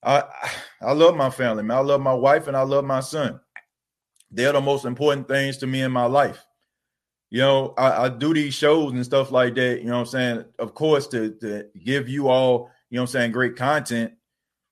I 0.04 0.23
I 0.82 0.93
love 0.93 1.15
my 1.15 1.30
family, 1.30 1.63
man. 1.63 1.77
I 1.77 1.82
love 1.82 2.01
my 2.01 2.13
wife 2.13 2.47
and 2.47 2.56
I 2.56 2.62
love 2.62 2.86
my 2.86 2.99
son. 2.99 3.39
They're 4.32 4.54
the 4.54 4.62
most 4.62 4.86
important 4.86 5.27
things 5.27 5.58
to 5.58 5.67
me 5.67 5.82
in 5.82 5.91
my 5.91 6.06
life. 6.06 6.45
You 7.30 7.39
know, 7.39 7.73
I, 7.77 8.06
I 8.06 8.10
do 8.10 8.34
these 8.34 8.54
shows 8.54 8.93
and 8.93 9.06
stuff 9.06 9.32
like 9.32 9.56
that. 9.56 9.80
You 9.80 9.88
know 9.88 9.93
what 9.95 9.99
I'm 10.01 10.06
saying? 10.06 10.45
Of 10.60 10.73
course, 10.73 11.08
to 11.08 11.32
to 11.41 11.65
give 11.84 12.08
you 12.08 12.30
all, 12.30 12.69
you 12.89 12.95
know 12.95 13.04
what 13.04 13.10
I'm 13.10 13.13
saying, 13.13 13.32
great 13.32 13.56
content, 13.56 14.13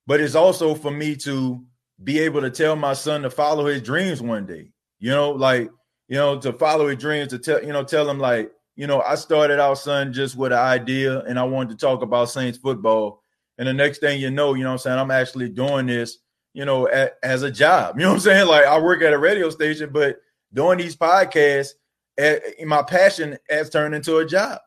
but 0.07 0.19
it's 0.19 0.35
also 0.35 0.75
for 0.75 0.91
me 0.91 1.15
to 1.17 1.63
be 2.03 2.19
able 2.19 2.41
to 2.41 2.49
tell 2.49 2.75
my 2.75 2.93
son 2.93 3.23
to 3.23 3.29
follow 3.29 3.65
his 3.65 3.81
dreams 3.81 4.21
one 4.21 4.45
day. 4.45 4.71
You 4.99 5.11
know, 5.11 5.31
like, 5.31 5.69
you 6.07 6.15
know, 6.17 6.39
to 6.39 6.53
follow 6.53 6.87
his 6.87 6.97
dreams, 6.97 7.29
to 7.29 7.39
tell, 7.39 7.63
you 7.63 7.73
know, 7.73 7.83
tell 7.83 8.09
him 8.09 8.19
like, 8.19 8.51
you 8.79 8.87
know, 8.87 9.01
I 9.01 9.15
started 9.15 9.59
out, 9.59 9.77
son, 9.77 10.13
just 10.13 10.37
with 10.37 10.53
an 10.53 10.57
idea 10.57 11.19
and 11.23 11.37
I 11.37 11.43
wanted 11.43 11.77
to 11.77 11.85
talk 11.85 12.01
about 12.01 12.29
Saints 12.29 12.57
football. 12.57 13.21
And 13.57 13.67
the 13.67 13.73
next 13.73 13.97
thing 13.97 14.21
you 14.21 14.31
know, 14.31 14.53
you 14.53 14.63
know 14.63 14.71
I'm 14.71 14.77
saying, 14.77 14.97
I'm 14.97 15.11
actually 15.11 15.49
doing 15.49 15.85
this, 15.85 16.19
you 16.53 16.63
know, 16.63 16.87
at, 16.87 17.17
as 17.21 17.43
a 17.43 17.51
job. 17.51 17.95
You 17.99 18.03
know 18.03 18.11
what 18.11 18.15
I'm 18.15 18.19
saying? 18.21 18.47
Like 18.47 18.63
I 18.63 18.79
work 18.79 19.01
at 19.01 19.11
a 19.11 19.17
radio 19.17 19.49
station, 19.49 19.89
but 19.91 20.21
doing 20.53 20.77
these 20.77 20.95
podcasts, 20.95 21.71
at, 22.17 22.41
my 22.65 22.81
passion 22.81 23.37
has 23.49 23.69
turned 23.69 23.95
into 23.95 24.19
a 24.19 24.25
job. 24.25 24.59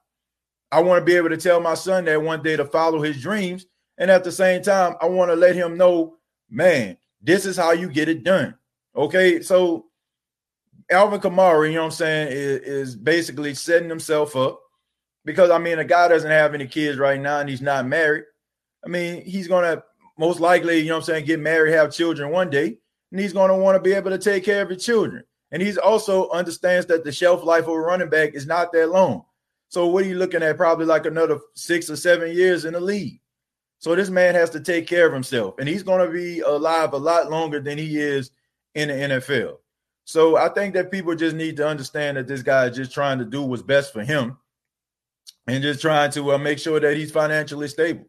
I 0.70 0.83
want 0.83 1.01
to 1.01 1.07
be 1.07 1.16
able 1.16 1.31
to 1.31 1.38
tell 1.38 1.61
my 1.61 1.72
son 1.72 2.05
that 2.05 2.20
one 2.20 2.42
day 2.42 2.57
to 2.57 2.66
follow 2.66 3.01
his 3.01 3.18
dreams. 3.18 3.64
And 3.96 4.11
at 4.11 4.25
the 4.25 4.33
same 4.33 4.62
time, 4.62 4.94
I 5.01 5.07
want 5.07 5.31
to 5.31 5.37
let 5.37 5.57
him 5.57 5.79
know, 5.79 6.18
man, 6.51 6.98
this 7.22 7.46
is 7.46 7.57
how 7.57 7.72
you 7.72 7.88
get 7.88 8.11
it 8.11 8.25
done. 8.25 8.57
Okay, 8.94 9.40
so 9.40 9.87
Alvin 10.90 11.21
Kamara, 11.21 11.68
you 11.68 11.75
know 11.75 11.83
what 11.83 11.87
I'm 11.87 11.90
saying, 11.92 12.29
is, 12.33 12.61
is, 12.61 12.97
basically 12.97 13.55
setting 13.55 13.88
himself 13.88 14.37
up 14.37 14.61
because 15.25 15.51
I 15.51 15.59
mean, 15.59 15.79
a 15.79 15.85
guy 15.85 16.09
doesn't 16.09 16.31
have 16.31 16.55
any 16.55 16.66
kids 16.66 16.99
right 16.99 17.21
now 17.21 17.40
and 17.40 17.49
he's 17.49 17.62
not 17.62 17.87
married. 17.87 18.25
I 18.85 18.88
mean, 18.88 19.25
he's 19.25 19.49
gonna 19.49 19.83
most 20.18 20.40
likely, 20.40 20.79
you 20.79 20.88
know 20.88 20.95
what 20.95 21.09
I'm 21.09 21.14
saying, 21.14 21.25
get 21.27 21.40
married, 21.40 21.75
have 21.75 21.92
children 21.92 22.31
one 22.31 22.51
day, 22.51 22.79
and 23.11 23.21
he's 23.21 23.33
gonna 23.33 23.57
want 23.57 23.77
to 23.77 23.81
be 23.81 23.95
able 23.95 24.11
to 24.11 24.18
take 24.18 24.45
care 24.45 24.62
of 24.62 24.71
his 24.71 24.85
children. 24.85 25.25
And 25.51 25.62
he's 25.62 25.79
also 25.79 26.31
understands 26.31 26.87
that 26.87 27.05
the 27.05 27.12
shelf 27.12 27.45
life 27.45 27.64
of 27.64 27.75
a 27.75 27.79
running 27.79 28.09
back 28.09 28.35
is 28.35 28.47
not 28.47 28.73
that 28.73 28.90
long. 28.90 29.25
So 29.68 29.87
what 29.87 30.05
are 30.05 30.09
you 30.09 30.16
looking 30.16 30.42
at? 30.42 30.57
Probably 30.57 30.87
like 30.87 31.07
another 31.07 31.38
six 31.55 31.88
or 31.90 31.97
seven 31.97 32.35
years 32.35 32.64
in 32.64 32.73
the 32.73 32.81
league. 32.81 33.21
So 33.79 33.95
this 33.95 34.11
man 34.11 34.35
has 34.35 34.51
to 34.51 34.61
take 34.61 34.87
care 34.87 35.07
of 35.07 35.12
himself, 35.12 35.57
and 35.59 35.68
he's 35.68 35.83
to 35.83 36.09
be 36.11 36.40
alive 36.40 36.92
a 36.92 36.99
lot 36.99 37.31
longer 37.31 37.59
than 37.59 37.79
he 37.79 37.99
is 37.99 38.31
in 38.75 38.88
the 38.88 38.95
NFL. 38.95 39.57
So 40.05 40.37
I 40.37 40.49
think 40.49 40.75
that 40.75 40.91
people 40.91 41.15
just 41.15 41.37
need 41.37 41.57
to 41.59 41.67
understand 41.67 42.17
that 42.17 42.27
this 42.27 42.43
guy 42.43 42.67
is 42.67 42.77
just 42.77 42.93
trying 42.93 43.19
to 43.19 43.25
do 43.25 43.43
what's 43.43 43.62
best 43.62 43.93
for 43.93 44.03
him, 44.03 44.37
and 45.47 45.62
just 45.62 45.81
trying 45.81 46.11
to 46.12 46.33
uh, 46.33 46.38
make 46.38 46.59
sure 46.59 46.81
that 46.81 46.97
he's 46.97 47.12
financially 47.12 47.69
stable. 47.69 48.07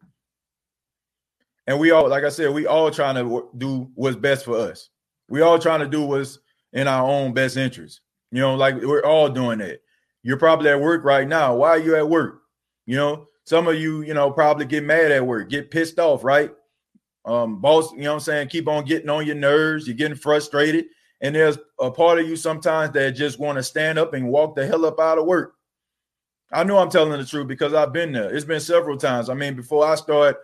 And 1.65 1.79
we 1.79 1.91
all, 1.91 2.09
like 2.09 2.23
I 2.23 2.29
said, 2.29 2.53
we 2.53 2.67
all 2.67 2.91
trying 2.91 3.15
to 3.15 3.49
do 3.57 3.89
what's 3.95 4.17
best 4.17 4.45
for 4.45 4.57
us. 4.57 4.89
We 5.29 5.41
all 5.41 5.57
trying 5.59 5.79
to 5.79 5.87
do 5.87 6.03
what's 6.03 6.39
in 6.73 6.87
our 6.87 7.07
own 7.07 7.33
best 7.33 7.57
interest. 7.57 8.01
You 8.31 8.41
know, 8.41 8.55
like 8.55 8.75
we're 8.81 9.05
all 9.05 9.29
doing 9.29 9.59
that. 9.59 9.81
You're 10.23 10.37
probably 10.37 10.69
at 10.69 10.81
work 10.81 11.03
right 11.03 11.27
now. 11.27 11.55
Why 11.55 11.69
are 11.69 11.79
you 11.79 11.95
at 11.95 12.09
work? 12.09 12.41
You 12.85 12.97
know, 12.97 13.27
some 13.45 13.67
of 13.67 13.75
you, 13.75 14.01
you 14.01 14.13
know, 14.13 14.31
probably 14.31 14.65
get 14.65 14.83
mad 14.83 15.11
at 15.11 15.25
work, 15.25 15.49
get 15.49 15.71
pissed 15.71 15.99
off, 15.99 16.23
right? 16.23 16.51
Um, 17.25 17.61
boss, 17.61 17.91
you 17.93 17.99
know 17.99 18.11
what 18.11 18.15
I'm 18.15 18.19
saying? 18.21 18.47
Keep 18.49 18.67
on 18.67 18.83
getting 18.83 19.09
on 19.09 19.25
your 19.25 19.35
nerves, 19.35 19.87
you're 19.87 19.95
getting 19.95 20.17
frustrated. 20.17 20.85
And 21.23 21.33
there's 21.33 21.57
a 21.79 21.89
part 21.89 22.19
of 22.19 22.27
you 22.27 22.35
sometimes 22.35 22.91
that 22.93 23.11
just 23.11 23.39
want 23.39 23.57
to 23.57 23.63
stand 23.63 23.97
up 23.97 24.13
and 24.13 24.27
walk 24.27 24.55
the 24.55 24.67
hell 24.67 24.85
up 24.85 24.99
out 24.99 25.17
of 25.17 25.25
work. 25.25 25.55
I 26.51 26.65
know 26.65 26.77
I'm 26.77 26.89
telling 26.89 27.17
the 27.17 27.25
truth 27.25 27.47
because 27.47 27.73
I've 27.73 27.93
been 27.93 28.11
there. 28.11 28.35
It's 28.35 28.45
been 28.45 28.59
several 28.59 28.97
times. 28.97 29.29
I 29.29 29.33
mean, 29.33 29.55
before 29.55 29.87
I 29.87 29.95
started 29.95 30.37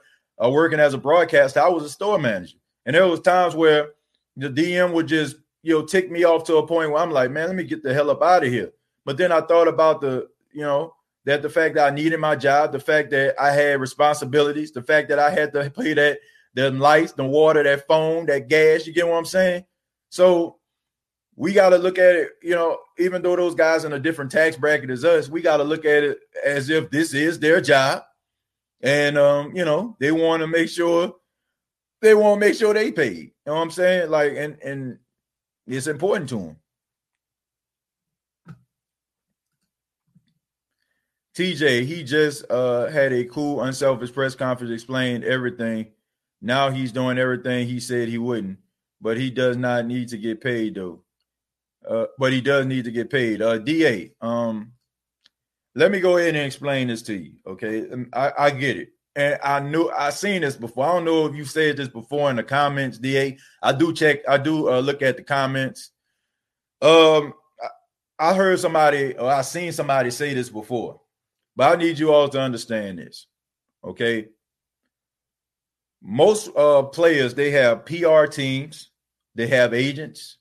uh, 0.43 0.49
working 0.49 0.79
as 0.79 0.93
a 0.93 0.97
broadcaster, 0.97 1.59
I 1.59 1.67
was 1.67 1.83
a 1.83 1.89
store 1.89 2.17
manager. 2.17 2.57
And 2.85 2.95
there 2.95 3.05
was 3.05 3.19
times 3.19 3.55
where 3.55 3.89
the 4.37 4.49
DM 4.49 4.93
would 4.93 5.07
just, 5.07 5.35
you 5.63 5.77
know, 5.77 5.85
tick 5.85 6.09
me 6.09 6.23
off 6.23 6.45
to 6.45 6.55
a 6.55 6.65
point 6.65 6.91
where 6.91 7.01
I'm 7.03 7.11
like, 7.11 7.29
man, 7.29 7.47
let 7.47 7.55
me 7.57 7.65
get 7.65 7.83
the 7.83 7.93
hell 7.93 8.09
up 8.09 8.23
out 8.23 8.45
of 8.45 8.49
here. 8.49 8.71
But 9.03 9.17
then 9.17 9.33
I 9.33 9.41
thought 9.41 9.67
about 9.67 9.99
the, 9.99 10.29
you 10.53 10.61
know, 10.61 10.95
that 11.25 11.41
the 11.41 11.49
fact 11.49 11.75
that 11.75 11.91
I 11.91 11.93
needed 11.93 12.21
my 12.21 12.37
job, 12.37 12.71
the 12.71 12.79
fact 12.79 13.09
that 13.11 13.35
I 13.39 13.51
had 13.51 13.81
responsibilities, 13.81 14.71
the 14.71 14.81
fact 14.81 15.09
that 15.09 15.19
I 15.19 15.29
had 15.29 15.51
to 15.53 15.69
pay 15.69 15.93
that 15.93 16.19
the 16.53 16.71
lights, 16.71 17.11
the 17.11 17.25
water, 17.25 17.63
that 17.63 17.85
phone, 17.85 18.25
that 18.27 18.47
gas. 18.47 18.87
You 18.87 18.93
get 18.93 19.07
what 19.07 19.17
I'm 19.17 19.25
saying? 19.25 19.65
So 20.09 20.58
we 21.39 21.53
got 21.53 21.69
to 21.69 21.77
look 21.77 21.97
at 21.97 22.17
it, 22.17 22.31
you 22.43 22.53
know, 22.53 22.77
even 22.97 23.21
though 23.21 23.37
those 23.37 23.55
guys 23.55 23.85
in 23.85 23.93
a 23.93 23.99
different 23.99 24.29
tax 24.29 24.57
bracket 24.57 24.89
as 24.89 25.05
us, 25.05 25.29
we 25.29 25.41
got 25.41 25.57
to 25.57 25.63
look 25.63 25.85
at 25.85 26.03
it 26.03 26.19
as 26.45 26.69
if 26.69 26.91
this 26.91 27.13
is 27.13 27.39
their 27.39 27.61
job. 27.61 28.03
And 28.81 29.17
um, 29.17 29.55
you 29.55 29.63
know, 29.63 29.95
they 30.01 30.11
want 30.11 30.41
to 30.41 30.47
make 30.47 30.67
sure 30.67 31.15
they 32.01 32.13
want 32.13 32.41
to 32.41 32.45
make 32.45 32.55
sure 32.57 32.73
they 32.73 32.91
paid. 32.91 33.17
You 33.17 33.31
know 33.45 33.55
what 33.55 33.61
I'm 33.61 33.71
saying? 33.71 34.09
Like, 34.09 34.33
and 34.35 34.57
and 34.61 34.99
it's 35.65 35.87
important 35.87 36.27
to 36.29 36.35
them. 36.39 36.57
TJ, 41.35 41.85
he 41.85 42.03
just 42.03 42.43
uh, 42.51 42.87
had 42.87 43.13
a 43.13 43.23
cool, 43.23 43.61
unselfish 43.61 44.11
press 44.11 44.35
conference, 44.35 44.73
explained 44.73 45.23
everything. 45.23 45.87
Now 46.41 46.69
he's 46.69 46.91
doing 46.91 47.17
everything 47.17 47.65
he 47.65 47.79
said 47.79 48.09
he 48.09 48.17
wouldn't. 48.17 48.57
but 48.99 49.17
he 49.17 49.29
does 49.29 49.55
not 49.55 49.85
need 49.85 50.09
to 50.09 50.17
get 50.17 50.41
paid 50.41 50.75
though. 50.75 51.01
Uh, 51.87 52.05
but 52.17 52.33
he 52.33 52.41
does 52.41 52.65
need 52.65 52.85
to 52.85 52.91
get 52.91 53.09
paid. 53.09 53.41
Uh, 53.41 53.57
Da, 53.57 54.11
um, 54.21 54.73
let 55.75 55.91
me 55.91 55.99
go 55.99 56.17
ahead 56.17 56.35
and 56.35 56.45
explain 56.45 56.87
this 56.87 57.01
to 57.03 57.13
you. 57.15 57.33
Okay, 57.47 57.89
um, 57.89 58.09
I, 58.13 58.31
I 58.37 58.51
get 58.51 58.77
it, 58.77 58.89
and 59.15 59.39
I 59.43 59.59
knew 59.59 59.89
I 59.89 60.09
seen 60.09 60.41
this 60.41 60.55
before. 60.55 60.85
I 60.85 60.93
don't 60.93 61.05
know 61.05 61.25
if 61.25 61.35
you 61.35 61.45
said 61.45 61.77
this 61.77 61.87
before 61.87 62.29
in 62.29 62.35
the 62.35 62.43
comments, 62.43 62.97
Da. 62.97 63.37
I 63.61 63.71
do 63.71 63.93
check. 63.93 64.19
I 64.27 64.37
do 64.37 64.69
uh, 64.69 64.79
look 64.79 65.01
at 65.01 65.17
the 65.17 65.23
comments. 65.23 65.91
Um, 66.81 67.33
I, 68.19 68.31
I 68.31 68.33
heard 68.33 68.59
somebody 68.59 69.15
or 69.17 69.31
I 69.31 69.41
seen 69.41 69.71
somebody 69.71 70.11
say 70.11 70.33
this 70.33 70.49
before, 70.49 71.01
but 71.55 71.71
I 71.71 71.81
need 71.81 71.97
you 71.97 72.13
all 72.13 72.29
to 72.29 72.41
understand 72.41 72.99
this. 72.99 73.27
Okay, 73.83 74.27
most 76.01 76.49
uh, 76.55 76.83
players 76.83 77.33
they 77.33 77.51
have 77.51 77.85
PR 77.85 78.25
teams, 78.25 78.91
they 79.35 79.47
have 79.47 79.73
agents, 79.73 80.38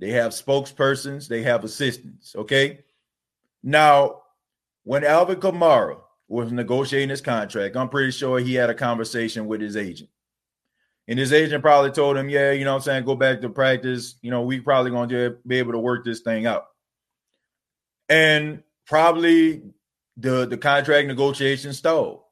they 0.00 0.10
have 0.10 0.32
spokespersons, 0.32 1.28
they 1.28 1.42
have 1.42 1.62
assistants. 1.62 2.34
Okay. 2.34 2.80
Now, 3.62 4.22
when 4.84 5.04
Alvin 5.04 5.38
Kamara 5.38 5.98
was 6.26 6.50
negotiating 6.50 7.10
his 7.10 7.20
contract, 7.20 7.76
I'm 7.76 7.90
pretty 7.90 8.10
sure 8.10 8.38
he 8.38 8.54
had 8.54 8.70
a 8.70 8.74
conversation 8.74 9.46
with 9.46 9.60
his 9.60 9.76
agent. 9.76 10.08
And 11.06 11.18
his 11.18 11.32
agent 11.32 11.62
probably 11.62 11.90
told 11.90 12.16
him, 12.16 12.30
Yeah, 12.30 12.52
you 12.52 12.64
know 12.64 12.74
I'm 12.74 12.80
saying, 12.80 13.04
go 13.04 13.14
back 13.14 13.40
to 13.42 13.50
practice. 13.50 14.14
You 14.22 14.30
know, 14.30 14.42
we 14.42 14.60
probably 14.60 14.90
gonna 14.90 15.36
be 15.46 15.58
able 15.58 15.72
to 15.72 15.78
work 15.78 16.04
this 16.04 16.20
thing 16.20 16.46
out. 16.46 16.66
And 18.08 18.62
probably 18.86 19.62
the 20.16 20.46
the 20.46 20.56
contract 20.56 21.08
negotiation 21.08 21.72
stalled. 21.72 22.22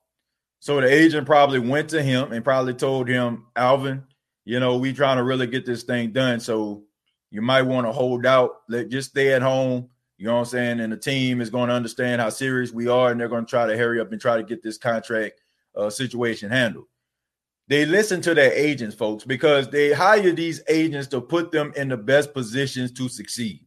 So 0.61 0.81
the 0.81 0.93
agent 0.93 1.27
probably 1.27 1.59
went 1.59 1.91
to 1.91 2.03
him 2.03 2.33
and 2.33 2.43
probably 2.43 2.75
told 2.75 3.09
him, 3.09 3.47
Alvin, 3.55 4.05
you 4.45 4.59
know, 4.59 4.77
we 4.79 4.93
trying 4.93 5.19
to 5.19 5.25
really 5.25 5.47
get 5.47 5.67
this 5.67 5.83
thing 5.83 6.13
done. 6.13 6.41
So 6.41 6.85
you 7.31 7.43
might 7.43 7.63
want 7.63 7.87
to 7.87 7.93
hold 7.93 8.27
out, 8.27 8.63
let 8.69 8.89
just 8.89 9.11
stay 9.11 9.33
at 9.33 9.43
home. 9.43 9.89
You 10.17 10.27
know 10.27 10.35
what 10.35 10.41
I'm 10.41 10.47
saying? 10.47 10.81
And 10.81 10.93
the 10.93 10.97
team 10.97 11.41
is 11.41 11.51
going 11.51 11.69
to 11.69 11.75
understand 11.75 12.21
how 12.21 12.31
serious 12.31 12.73
we 12.73 12.89
are, 12.89 13.11
and 13.11 13.21
they're 13.21 13.29
going 13.29 13.45
to 13.45 13.51
try 13.51 13.67
to 13.67 13.77
hurry 13.77 14.01
up 14.01 14.11
and 14.11 14.21
try 14.21 14.37
to 14.37 14.43
get 14.43 14.63
this 14.63 14.79
contract 14.79 15.41
uh, 15.77 15.91
situation 15.91 16.51
handled. 16.51 16.87
They 17.69 17.85
listen 17.85 18.21
to 18.23 18.35
their 18.35 18.53
agents, 18.53 18.97
folks, 18.97 19.25
because 19.25 19.69
they 19.69 19.93
hire 19.93 20.33
these 20.33 20.63
agents 20.69 21.07
to 21.09 21.21
put 21.21 21.53
them 21.53 21.73
in 21.77 21.89
the 21.89 21.97
best 21.97 22.33
positions 22.33 22.91
to 22.93 23.09
succeed. 23.09 23.65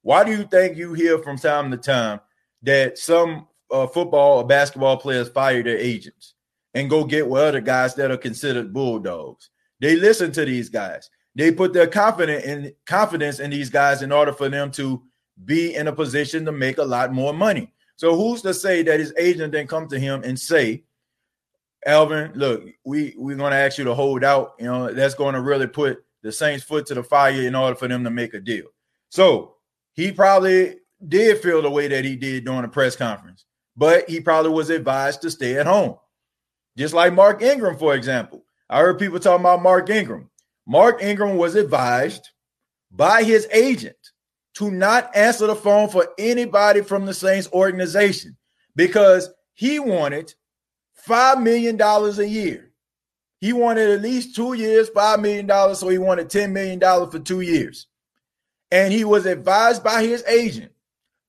Why 0.00 0.24
do 0.24 0.32
you 0.32 0.44
think 0.44 0.76
you 0.76 0.94
hear 0.94 1.18
from 1.18 1.36
time 1.36 1.70
to 1.70 1.76
time 1.76 2.20
that 2.62 2.98
some 2.98 3.46
uh, 3.72 3.86
football 3.86 4.38
or 4.38 4.46
basketball 4.46 4.96
players 4.96 5.28
fire 5.28 5.62
their 5.62 5.78
agents 5.78 6.34
and 6.74 6.90
go 6.90 7.04
get 7.04 7.26
with 7.26 7.42
other 7.42 7.60
guys 7.60 7.94
that 7.94 8.10
are 8.10 8.16
considered 8.18 8.72
bulldogs. 8.72 9.50
They 9.80 9.96
listen 9.96 10.30
to 10.32 10.44
these 10.44 10.68
guys. 10.68 11.10
They 11.34 11.50
put 11.50 11.72
their 11.72 11.86
confidence 11.86 12.44
in 12.44 12.74
confidence 12.86 13.40
in 13.40 13.50
these 13.50 13.70
guys 13.70 14.02
in 14.02 14.12
order 14.12 14.32
for 14.32 14.48
them 14.48 14.70
to 14.72 15.02
be 15.44 15.74
in 15.74 15.88
a 15.88 15.92
position 15.92 16.44
to 16.44 16.52
make 16.52 16.78
a 16.78 16.84
lot 16.84 17.12
more 17.12 17.32
money. 17.32 17.72
So 17.96 18.14
who's 18.16 18.42
to 18.42 18.52
say 18.52 18.82
that 18.82 19.00
his 19.00 19.14
agent 19.16 19.52
didn't 19.52 19.68
come 19.70 19.88
to 19.88 19.98
him 19.98 20.22
and 20.24 20.38
say, 20.38 20.84
Alvin, 21.86 22.32
look, 22.34 22.64
we 22.84 23.14
we're 23.16 23.36
going 23.36 23.52
to 23.52 23.56
ask 23.56 23.78
you 23.78 23.84
to 23.84 23.94
hold 23.94 24.24
out. 24.24 24.54
You 24.58 24.66
know, 24.66 24.92
that's 24.92 25.14
going 25.14 25.34
to 25.34 25.40
really 25.40 25.66
put 25.66 26.04
the 26.22 26.30
Saints' 26.30 26.64
foot 26.64 26.86
to 26.86 26.94
the 26.94 27.02
fire 27.02 27.42
in 27.42 27.54
order 27.54 27.74
for 27.74 27.88
them 27.88 28.04
to 28.04 28.10
make 28.10 28.34
a 28.34 28.40
deal. 28.40 28.66
So 29.08 29.56
he 29.94 30.12
probably 30.12 30.76
did 31.06 31.38
feel 31.38 31.62
the 31.62 31.70
way 31.70 31.88
that 31.88 32.04
he 32.04 32.14
did 32.14 32.44
during 32.44 32.62
the 32.62 32.68
press 32.68 32.94
conference 32.94 33.44
but 33.76 34.08
he 34.08 34.20
probably 34.20 34.50
was 34.50 34.70
advised 34.70 35.22
to 35.22 35.30
stay 35.30 35.58
at 35.58 35.66
home. 35.66 35.96
Just 36.76 36.94
like 36.94 37.12
Mark 37.12 37.42
Ingram, 37.42 37.76
for 37.76 37.94
example. 37.94 38.44
I 38.68 38.80
heard 38.80 38.98
people 38.98 39.18
talking 39.18 39.40
about 39.40 39.62
Mark 39.62 39.88
Ingram. 39.90 40.30
Mark 40.66 41.02
Ingram 41.02 41.36
was 41.36 41.54
advised 41.54 42.28
by 42.90 43.22
his 43.22 43.48
agent 43.52 43.96
to 44.54 44.70
not 44.70 45.14
answer 45.16 45.46
the 45.46 45.56
phone 45.56 45.88
for 45.88 46.08
anybody 46.18 46.82
from 46.82 47.06
the 47.06 47.14
Saints 47.14 47.48
organization 47.52 48.36
because 48.76 49.30
he 49.54 49.78
wanted 49.78 50.34
$5 51.06 51.42
million 51.42 51.80
a 51.80 52.22
year. 52.24 52.72
He 53.40 53.52
wanted 53.52 53.90
at 53.90 54.02
least 54.02 54.36
two 54.36 54.52
years, 54.52 54.88
$5 54.90 55.20
million. 55.20 55.74
So 55.74 55.88
he 55.88 55.98
wanted 55.98 56.28
$10 56.28 56.52
million 56.52 56.80
for 57.10 57.18
two 57.18 57.40
years. 57.40 57.88
And 58.70 58.92
he 58.92 59.04
was 59.04 59.26
advised 59.26 59.82
by 59.82 60.04
his 60.04 60.22
agent 60.24 60.72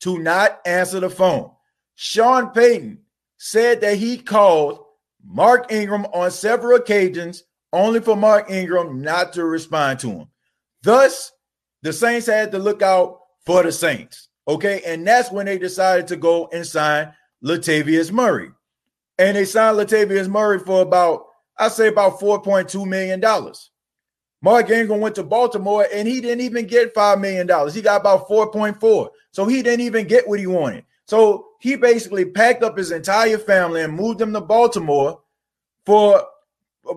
to 0.02 0.20
not 0.20 0.60
answer 0.66 1.00
the 1.00 1.10
phone. 1.10 1.50
Sean 1.96 2.50
Payton 2.52 3.00
said 3.38 3.82
that 3.82 3.98
he 3.98 4.18
called 4.18 4.84
Mark 5.26 5.72
Ingram 5.72 6.06
on 6.14 6.32
several 6.32 6.78
occasions, 6.78 7.44
only 7.74 8.00
for 8.00 8.16
Mark 8.16 8.50
Ingram 8.50 9.02
not 9.02 9.34
to 9.34 9.44
respond 9.44 10.00
to 10.00 10.12
him. 10.12 10.28
Thus, 10.84 11.32
the 11.82 11.92
Saints 11.92 12.28
had 12.28 12.52
to 12.52 12.60
look 12.60 12.82
out 12.82 13.20
for 13.46 13.64
the 13.64 13.72
Saints. 13.72 14.30
Okay. 14.48 14.82
And 14.86 15.06
that's 15.06 15.32
when 15.32 15.46
they 15.46 15.58
decided 15.58 16.08
to 16.08 16.16
go 16.16 16.48
and 16.54 16.66
sign 16.66 17.14
Latavius 17.44 18.12
Murray. 18.12 18.52
And 19.18 19.36
they 19.36 19.46
signed 19.46 19.78
Latavius 19.78 20.28
Murray 20.28 20.60
for 20.60 20.82
about, 20.82 21.26
I 21.58 21.68
say 21.68 21.88
about 21.88 22.20
$4.2 22.20 22.86
million. 22.86 23.22
Mark 24.42 24.70
Ingram 24.70 25.00
went 25.00 25.16
to 25.16 25.24
Baltimore 25.24 25.88
and 25.94 26.08
he 26.08 26.20
didn't 26.20 26.42
even 26.42 26.68
get 26.68 26.94
$5 26.94 27.22
million. 27.22 27.48
He 27.72 27.82
got 27.82 28.02
about 28.02 28.28
4.4. 28.28 29.10
So 29.32 29.46
he 29.46 29.62
didn't 29.62 29.86
even 29.86 30.08
get 30.08 30.28
what 30.28 30.40
he 30.40 30.48
wanted. 30.48 30.84
So 31.06 31.48
he 31.60 31.76
basically 31.76 32.26
packed 32.26 32.64
up 32.64 32.78
his 32.78 32.92
entire 32.92 33.38
family 33.38 33.82
and 33.82 33.94
moved 33.94 34.20
them 34.20 34.34
to 34.34 34.42
Baltimore 34.42 35.22
for 35.86 36.26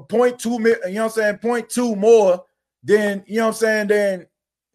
point 0.09 0.39
two, 0.39 0.53
you 0.53 0.59
know 0.59 0.75
what 0.83 0.97
I'm 0.97 1.11
saying, 1.11 1.39
point 1.39 1.69
two 1.69 1.97
more 1.97 2.45
than, 2.83 3.25
you 3.27 3.39
know 3.39 3.47
what 3.47 3.55
I'm 3.55 3.55
saying, 3.55 3.87
then 3.89 4.27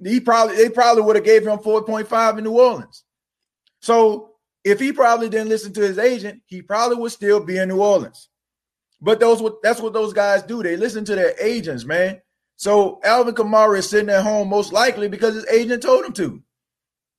he 0.04 0.19
probably 0.19 0.56
they 0.56 0.69
probably 0.69 1.04
would 1.04 1.15
have 1.15 1.26
gave 1.26 1.45
him 1.45 1.60
4.5 1.60 2.38
in 2.38 2.43
New 2.43 2.60
Orleans. 2.60 3.04
So 3.80 4.32
if 4.63 4.80
he 4.80 4.91
probably 4.91 5.30
didn't 5.30 5.50
listen 5.50 5.74
to 5.74 5.82
his 5.82 5.97
agent, 5.97 6.41
he 6.45 6.62
probably 6.62 6.97
would 6.97 7.12
still 7.12 7.39
be 7.39 7.58
in 7.58 7.69
New 7.69 7.82
Orleans. 7.82 8.30
But 9.00 9.19
those 9.19 9.41
that's 9.63 9.82
what 9.82 9.93
those 9.93 10.13
guys 10.13 10.43
do. 10.43 10.62
They 10.62 10.78
listen 10.78 11.06
to 11.06 11.15
their 11.15 11.34
agents, 11.39 11.86
man. 11.86 12.21
So 12.56 13.00
Alvin 13.04 13.34
Kamara 13.34 13.80
is 13.80 13.89
sitting 13.89 14.10
at 14.10 14.24
home 14.24 14.50
most 14.50 14.71
likely 14.71 15.08
because 15.08 15.34
his 15.34 15.47
agent 15.47 15.82
told 15.82 16.06
him 16.06 16.13
to. 16.13 16.43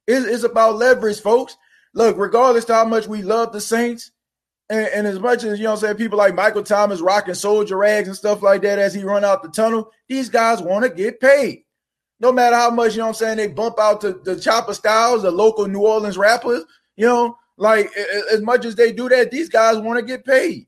It's, 0.06 0.26
it's 0.26 0.44
about 0.44 0.76
leverage, 0.76 1.20
folks 1.20 1.56
look, 1.94 2.16
regardless 2.16 2.68
how 2.68 2.84
much 2.84 3.06
we 3.06 3.22
love 3.22 3.52
the 3.52 3.60
Saints, 3.60 4.12
and, 4.72 4.88
and, 4.88 5.06
as 5.06 5.20
much 5.20 5.44
as 5.44 5.58
you 5.58 5.66
know, 5.66 5.76
saying 5.76 5.96
people 5.96 6.16
like 6.16 6.34
Michael 6.34 6.62
Thomas 6.62 7.00
rocking 7.00 7.34
soldier 7.34 7.76
rags 7.76 8.08
and 8.08 8.16
stuff 8.16 8.42
like 8.42 8.62
that 8.62 8.78
as 8.78 8.94
he 8.94 9.04
run 9.04 9.24
out 9.24 9.42
the 9.42 9.50
tunnel, 9.50 9.90
these 10.08 10.30
guys 10.30 10.62
want 10.62 10.84
to 10.84 10.90
get 10.90 11.20
paid. 11.20 11.64
No 12.20 12.32
matter 12.32 12.56
how 12.56 12.70
much, 12.70 12.92
you 12.92 13.00
know 13.00 13.08
I'm 13.08 13.14
saying, 13.14 13.36
they 13.36 13.48
bump 13.48 13.78
out 13.78 14.00
to 14.00 14.12
the 14.12 14.40
Chopper 14.40 14.72
Styles, 14.72 15.22
the 15.22 15.30
local 15.30 15.66
New 15.68 15.80
Orleans 15.80 16.16
rappers, 16.16 16.64
you 16.96 17.04
know, 17.04 17.36
like 17.58 17.90
as 18.32 18.40
much 18.40 18.64
as 18.64 18.74
they 18.74 18.92
do 18.92 19.10
that, 19.10 19.30
these 19.30 19.50
guys 19.50 19.76
want 19.76 19.98
to 19.98 20.04
get 20.04 20.24
paid. 20.24 20.66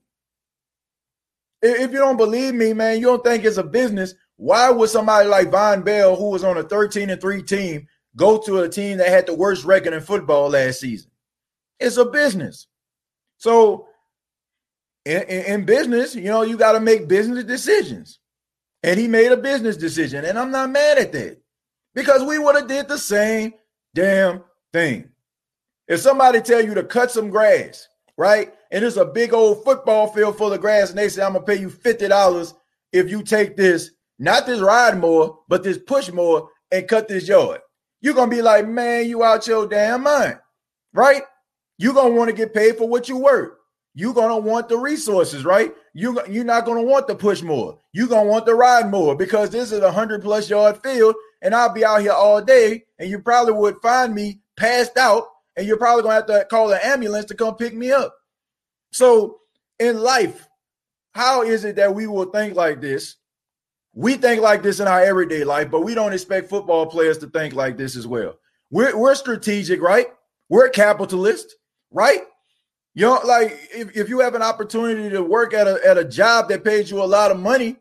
If 1.63 1.93
you 1.93 1.99
don't 1.99 2.19
believe 2.19 2.55
me, 2.55 2.75
man, 2.75 2.99
you 2.99 3.07
don't 3.07 3.25
think 3.25 3.45
it's 3.45 3.57
a 3.57 3.63
business. 3.63 4.15
Why 4.37 4.71
would 4.71 4.91
somebody 4.91 5.29
like 5.29 5.51
Vonn 5.51 5.83
Bell, 5.83 6.15
who 6.15 6.29
was 6.29 6.45
on 6.45 6.59
a 6.59 6.63
13 6.63 7.09
and 7.09 7.21
3 7.21 7.43
team, 7.43 7.87
go 8.17 8.37
to 8.39 8.61
a 8.61 8.69
team 8.69 8.99
that 8.99 9.09
had 9.09 9.27
the 9.27 9.35
worst 9.35 9.65
record 9.65 9.95
in 9.95 10.03
football 10.03 10.51
last 10.51 10.81
season? 10.81 11.11
It's 11.81 11.97
a 11.97 12.05
business. 12.05 12.67
So 13.39 13.89
in, 15.05 15.23
in, 15.23 15.45
in 15.45 15.65
business, 15.65 16.15
you 16.15 16.25
know, 16.25 16.43
you 16.43 16.57
got 16.57 16.73
to 16.73 16.81
make 16.81 17.09
business 17.09 17.45
decisions. 17.45 18.19
And 18.83 18.99
he 18.99 19.09
made 19.09 19.33
a 19.33 19.37
business 19.37 19.77
decision. 19.77 20.25
And 20.25 20.39
I'm 20.39 20.51
not 20.51 20.71
mad 20.71 20.99
at 20.99 21.13
that 21.13 21.41
because 21.95 22.23
we 22.23 22.39
would 22.39 22.57
have 22.57 22.69
did 22.69 22.89
the 22.89 22.99
same 22.99 23.55
damn 23.95 24.43
thing. 24.73 25.09
If 25.89 26.01
somebody 26.01 26.41
tell 26.41 26.65
you 26.65 26.75
to 26.75 26.83
cut 26.83 27.11
some 27.11 27.31
grass, 27.31 27.89
right? 28.17 28.53
And 28.71 28.85
it's 28.85 28.97
a 28.97 29.05
big 29.05 29.33
old 29.33 29.65
football 29.65 30.09
field 30.09 30.37
full 30.37 30.53
of 30.53 30.61
grass, 30.61 30.91
and 30.91 30.99
they 30.99 31.09
say, 31.09 31.23
I'm 31.23 31.35
gonna 31.35 31.45
pay 31.45 31.57
you 31.57 31.69
$50 31.69 32.55
if 32.93 33.11
you 33.11 33.23
take 33.23 33.57
this, 33.57 33.91
not 34.19 34.47
this 34.47 34.61
ride 34.61 34.99
more, 34.99 35.41
but 35.49 35.63
this 35.63 35.79
push 35.79 36.11
more 36.11 36.49
and 36.71 36.89
cut 36.89 37.09
this 37.09 37.29
yard. 37.29 37.61
You're 38.01 38.15
gonna 38.15 38.31
be 38.31 38.43
like, 38.43 38.67
man, 38.67 39.07
you 39.07 39.23
out 39.23 39.47
your 39.47 39.67
damn 39.67 40.03
mind, 40.03 40.39
right? 40.93 41.23
You're 41.79 41.95
gonna 41.95 42.15
want 42.15 42.31
to 42.31 42.37
get 42.37 42.55
paid 42.55 42.77
for 42.77 42.89
what 42.89 43.09
you 43.09 43.19
work. 43.19 43.59
You're 43.95 44.15
gonna 44.15 44.39
want 44.39 44.69
the 44.69 44.77
resources, 44.77 45.45
right? 45.45 45.73
You 45.93 46.21
you're 46.29 46.45
not 46.45 46.65
gonna 46.65 46.83
want 46.83 47.07
to 47.09 47.15
push 47.15 47.43
more. 47.43 47.79
You're 47.93 48.09
gonna 48.09 48.29
want 48.29 48.45
to 48.47 48.55
ride 48.55 48.91
more 48.91 49.15
because 49.15 49.51
this 49.51 49.71
is 49.71 49.81
a 49.81 49.93
hundred 49.93 50.23
plus 50.23 50.51
yard 50.51 50.83
field, 50.83 51.15
and 51.43 51.55
I'll 51.55 51.73
be 51.73 51.85
out 51.85 52.01
here 52.01 52.13
all 52.13 52.43
day, 52.43 52.85
and 52.99 53.09
you 53.09 53.21
probably 53.21 53.53
would 53.53 53.77
find 53.83 54.13
me 54.13 54.41
passed 54.57 54.97
out, 54.99 55.29
and 55.57 55.67
you're 55.67 55.77
probably 55.77 56.03
gonna 56.03 56.15
have 56.15 56.27
to 56.27 56.47
call 56.51 56.73
an 56.73 56.81
ambulance 56.83 57.27
to 57.27 57.35
come 57.35 57.57
pick 57.57 57.73
me 57.73 57.93
up. 57.93 58.15
So 58.93 59.39
in 59.79 60.01
life, 60.01 60.49
how 61.13 61.43
is 61.43 61.65
it 61.65 61.77
that 61.77 61.95
we 61.95 62.09
will 62.09 62.27
think 62.27 62.57
like 62.57 62.81
this? 62.81 63.17
We 63.95 64.15
think 64.17 64.43
like 64.43 64.65
this 64.65 64.81
in 64.81 64.89
our 64.89 65.03
everyday 65.03 65.45
life, 65.45 65.71
but 65.71 65.83
we 65.83 65.95
don't 65.95 66.13
expect 66.13 66.51
football 66.51 66.87
players 66.87 67.19
to 67.19 67.29
think 67.29 67.55
like 67.55 67.77
this 67.77 67.97
as 67.97 68.09
well. 68.09 68.35
We're, 68.73 68.97
we're 68.99 69.15
strategic, 69.15 69.81
right? 69.81 70.09
We're 70.49 70.69
capitalist 70.69 71.55
right? 71.95 72.23
You 72.95 73.07
know, 73.07 73.21
like 73.25 73.53
if, 73.73 73.97
if 73.97 74.09
you 74.09 74.21
have 74.21 74.35
an 74.35 74.43
opportunity 74.43 75.11
to 75.11 75.23
work 75.23 75.55
at 75.55 75.67
a 75.67 75.81
at 75.87 75.99
a 75.99 76.05
job 76.05 76.49
that 76.49 76.65
pays 76.65 76.91
you 76.91 77.03
a 77.03 77.05
lot 77.05 77.31
of 77.33 77.39
money, 77.41 77.77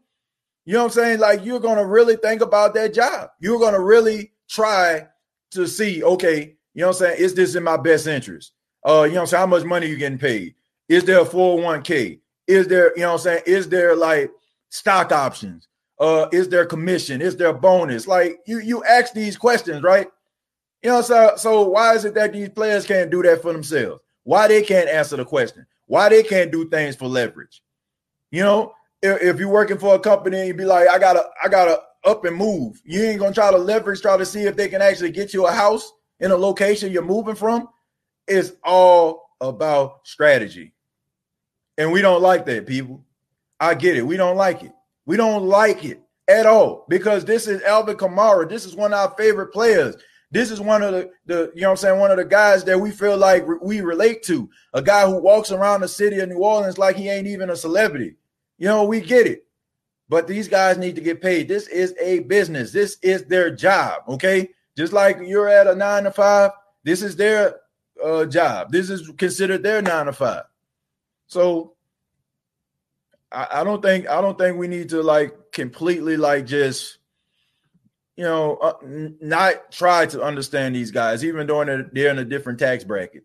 You 0.66 0.74
know 0.74 0.80
what 0.82 0.86
I'm 0.86 0.92
saying? 0.92 1.20
Like 1.20 1.46
you're 1.46 1.60
gonna 1.60 1.86
really 1.86 2.16
think 2.18 2.42
about 2.42 2.74
that 2.76 2.94
job. 2.94 3.32
You're 3.40 3.60
gonna 3.60 3.82
really 3.82 4.32
try 4.50 5.08
to 5.52 5.68
see, 5.68 6.04
okay, 6.04 6.56
you 6.74 6.82
know 6.82 6.88
what 6.88 6.96
I'm 6.98 7.00
saying? 7.00 7.18
Is 7.20 7.34
this 7.36 7.56
in 7.56 7.64
my 7.64 7.78
best 7.78 8.08
interest? 8.08 8.54
Uh, 8.88 9.04
you 9.04 9.10
know 9.14 9.16
what 9.16 9.22
I'm 9.22 9.28
saying? 9.28 9.40
How 9.42 9.48
much 9.48 9.66
money 9.66 9.88
you 9.88 9.98
getting 9.98 10.18
paid? 10.20 10.56
Is 10.90 11.04
there 11.06 11.22
a 11.22 11.26
401k? 11.26 12.20
Is 12.48 12.68
there, 12.68 12.94
you 12.96 13.04
know 13.04 13.10
what 13.10 13.14
I'm 13.16 13.20
saying? 13.20 13.44
Is 13.46 13.70
there 13.70 13.96
like 13.96 14.32
stock 14.70 15.12
options? 15.12 15.68
Uh, 16.00 16.28
is 16.34 16.50
there 16.50 16.66
commission? 16.66 17.22
Is 17.22 17.38
there 17.38 17.54
bonus? 17.54 18.08
Like 18.08 18.40
you 18.48 18.60
you 18.60 18.84
ask 18.86 19.14
these 19.14 19.38
questions, 19.38 19.84
right? 19.84 20.08
You 20.84 20.92
know, 20.92 21.02
so 21.02 21.34
so 21.38 21.70
why 21.70 21.96
is 21.96 22.06
it 22.06 22.16
that 22.16 22.34
these 22.34 22.50
players 22.50 22.86
can't 22.88 23.12
do 23.12 23.24
that 23.24 23.42
for 23.42 23.54
themselves? 23.54 24.03
Why 24.24 24.48
they 24.48 24.62
can't 24.62 24.90
answer 24.90 25.18
the 25.18 25.26
question? 25.26 25.66
Why 25.86 26.10
they 26.10 26.24
can't 26.24 26.52
do 26.52 26.70
things 26.70 26.96
for 26.96 27.08
leverage? 27.08 27.62
You 28.32 28.44
know, 28.44 28.74
if, 29.02 29.22
if 29.22 29.40
you're 29.40 29.50
working 29.50 29.78
for 29.78 29.96
a 29.96 30.00
company 30.00 30.40
and 30.40 30.48
you 30.48 30.54
be 30.54 30.66
like, 30.66 30.88
I 30.88 30.98
gotta, 30.98 31.26
I 31.44 31.50
gotta 31.50 31.80
up 32.06 32.26
and 32.26 32.36
move. 32.36 32.82
You 32.84 33.04
ain't 33.04 33.20
gonna 33.20 33.34
try 33.34 33.52
to 33.52 33.58
leverage, 33.58 34.02
try 34.02 34.18
to 34.18 34.26
see 34.26 34.44
if 34.44 34.56
they 34.56 34.68
can 34.68 34.82
actually 34.82 35.12
get 35.12 35.34
you 35.34 35.46
a 35.46 35.52
house 35.52 35.92
in 36.20 36.32
a 36.32 36.36
location 36.36 36.92
you're 36.92 37.02
moving 37.02 37.36
from. 37.36 37.70
It's 38.28 38.54
all 38.64 39.30
about 39.42 40.02
strategy. 40.08 40.74
And 41.78 41.92
we 41.92 42.02
don't 42.02 42.22
like 42.22 42.46
that, 42.46 42.66
people. 42.66 43.04
I 43.60 43.74
get 43.76 43.98
it. 43.98 44.06
We 44.06 44.18
don't 44.18 44.38
like 44.38 44.64
it. 44.64 44.74
We 45.06 45.18
don't 45.18 45.46
like 45.46 45.84
it 45.86 46.02
at 46.28 46.46
all 46.46 46.86
because 46.88 47.26
this 47.26 47.48
is 47.48 47.62
Alvin 47.64 47.98
Kamara. 47.98 48.48
This 48.48 48.66
is 48.66 48.76
one 48.76 48.94
of 48.94 49.00
our 49.00 49.16
favorite 49.18 49.48
players. 49.48 49.96
This 50.34 50.50
is 50.50 50.60
one 50.60 50.82
of 50.82 50.94
the, 50.94 51.12
the 51.28 51.52
you 51.54 51.62
know 51.62 51.70
I'm 51.70 51.78
saying, 51.78 52.00
one 52.00 52.10
of 52.10 52.18
the 52.18 52.26
guys 52.26 52.64
that 52.64 52.80
we 52.80 52.90
feel 52.90 53.16
like 53.16 53.46
we 53.62 53.82
relate 53.82 54.24
to. 54.24 54.50
A 54.74 54.82
guy 54.82 55.06
who 55.06 55.22
walks 55.22 55.52
around 55.52 55.82
the 55.82 55.88
city 55.88 56.20
of 56.20 56.28
New 56.28 56.40
Orleans 56.40 56.80
like 56.80 56.96
he 56.96 57.08
ain't 57.08 57.28
even 57.28 57.52
a 57.52 57.56
celebrity. 57.56 58.16
You 58.58 58.68
know, 58.68 58.84
we 58.84 59.00
get 59.00 59.28
it. 59.28 59.46
But 60.10 60.28
these 60.28 60.48
guys 60.48 60.80
need 60.80 60.96
to 60.96 61.02
get 61.02 61.22
paid. 61.22 61.48
This 61.48 61.68
is 61.68 61.94
a 62.02 62.22
business. 62.22 62.72
This 62.72 62.98
is 63.04 63.26
their 63.26 63.56
job. 63.56 64.02
Okay. 64.10 64.50
Just 64.76 64.92
like 64.92 65.20
you're 65.22 65.48
at 65.48 65.68
a 65.68 65.76
nine 65.76 66.06
to 66.06 66.12
five, 66.12 66.50
this 66.84 67.04
is 67.04 67.16
their 67.16 67.58
uh, 68.04 68.26
job. 68.26 68.72
This 68.72 68.90
is 68.90 69.12
considered 69.20 69.62
their 69.62 69.84
nine 69.84 70.08
to 70.08 70.14
five. 70.14 70.46
So 71.28 71.76
I, 73.32 73.48
I 73.52 73.64
don't 73.64 73.84
think 73.84 74.10
I 74.10 74.20
don't 74.20 74.38
think 74.38 74.58
we 74.58 74.68
need 74.68 74.90
to 74.90 75.04
like 75.04 75.52
completely 75.52 76.18
like 76.18 76.48
just 76.48 76.98
you 78.16 78.24
know 78.24 78.58
uh, 78.58 78.74
not 79.22 79.72
try 79.72 80.06
to 80.08 80.22
understand 80.22 80.76
these 80.76 80.92
guys, 80.92 81.24
even 81.24 81.48
though 81.48 81.64
they're 81.66 82.12
in 82.12 82.20
a 82.20 82.26
different 82.26 82.60
tax 82.60 82.84
bracket. 82.84 83.24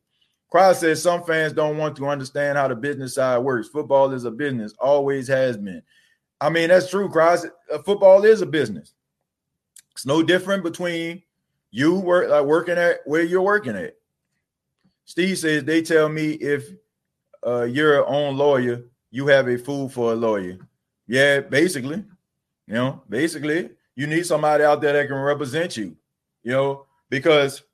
Cross 0.50 0.80
says 0.80 1.02
some 1.02 1.24
fans 1.24 1.52
don't 1.52 1.76
want 1.76 1.96
to 1.96 2.08
understand 2.08 2.56
how 2.56 2.68
the 2.68 2.74
business 2.74 3.14
side 3.14 3.38
works. 3.38 3.68
Football 3.68 4.12
is 4.12 4.24
a 4.24 4.30
business, 4.30 4.74
always 4.78 5.28
has 5.28 5.58
been. 5.58 5.82
I 6.40 6.48
mean, 6.48 6.68
that's 6.68 6.88
true, 6.88 7.08
Cross. 7.08 7.46
Uh, 7.72 7.78
football 7.78 8.24
is 8.24 8.40
a 8.40 8.46
business. 8.46 8.94
It's 9.92 10.06
no 10.06 10.22
different 10.22 10.62
between 10.62 11.22
you 11.70 11.96
work 11.96 12.30
like 12.30 12.44
working 12.44 12.78
at 12.78 13.00
where 13.04 13.22
you're 13.22 13.42
working 13.42 13.76
at. 13.76 13.96
Steve 15.04 15.38
says 15.38 15.64
they 15.64 15.82
tell 15.82 16.08
me 16.08 16.32
if 16.32 16.68
uh, 17.46 17.62
you're 17.62 17.94
your 17.94 18.06
own 18.06 18.36
lawyer, 18.36 18.84
you 19.10 19.26
have 19.26 19.48
a 19.48 19.58
fool 19.58 19.88
for 19.88 20.12
a 20.12 20.16
lawyer. 20.16 20.58
Yeah, 21.06 21.40
basically, 21.40 22.04
you 22.66 22.74
know, 22.74 23.02
basically, 23.08 23.70
you 23.98 24.06
need 24.06 24.24
somebody 24.24 24.62
out 24.62 24.80
there 24.80 24.92
that 24.92 25.08
can 25.08 25.16
represent 25.16 25.76
you. 25.76 25.96
You 26.44 26.52
know, 26.52 26.86
because 27.10 27.64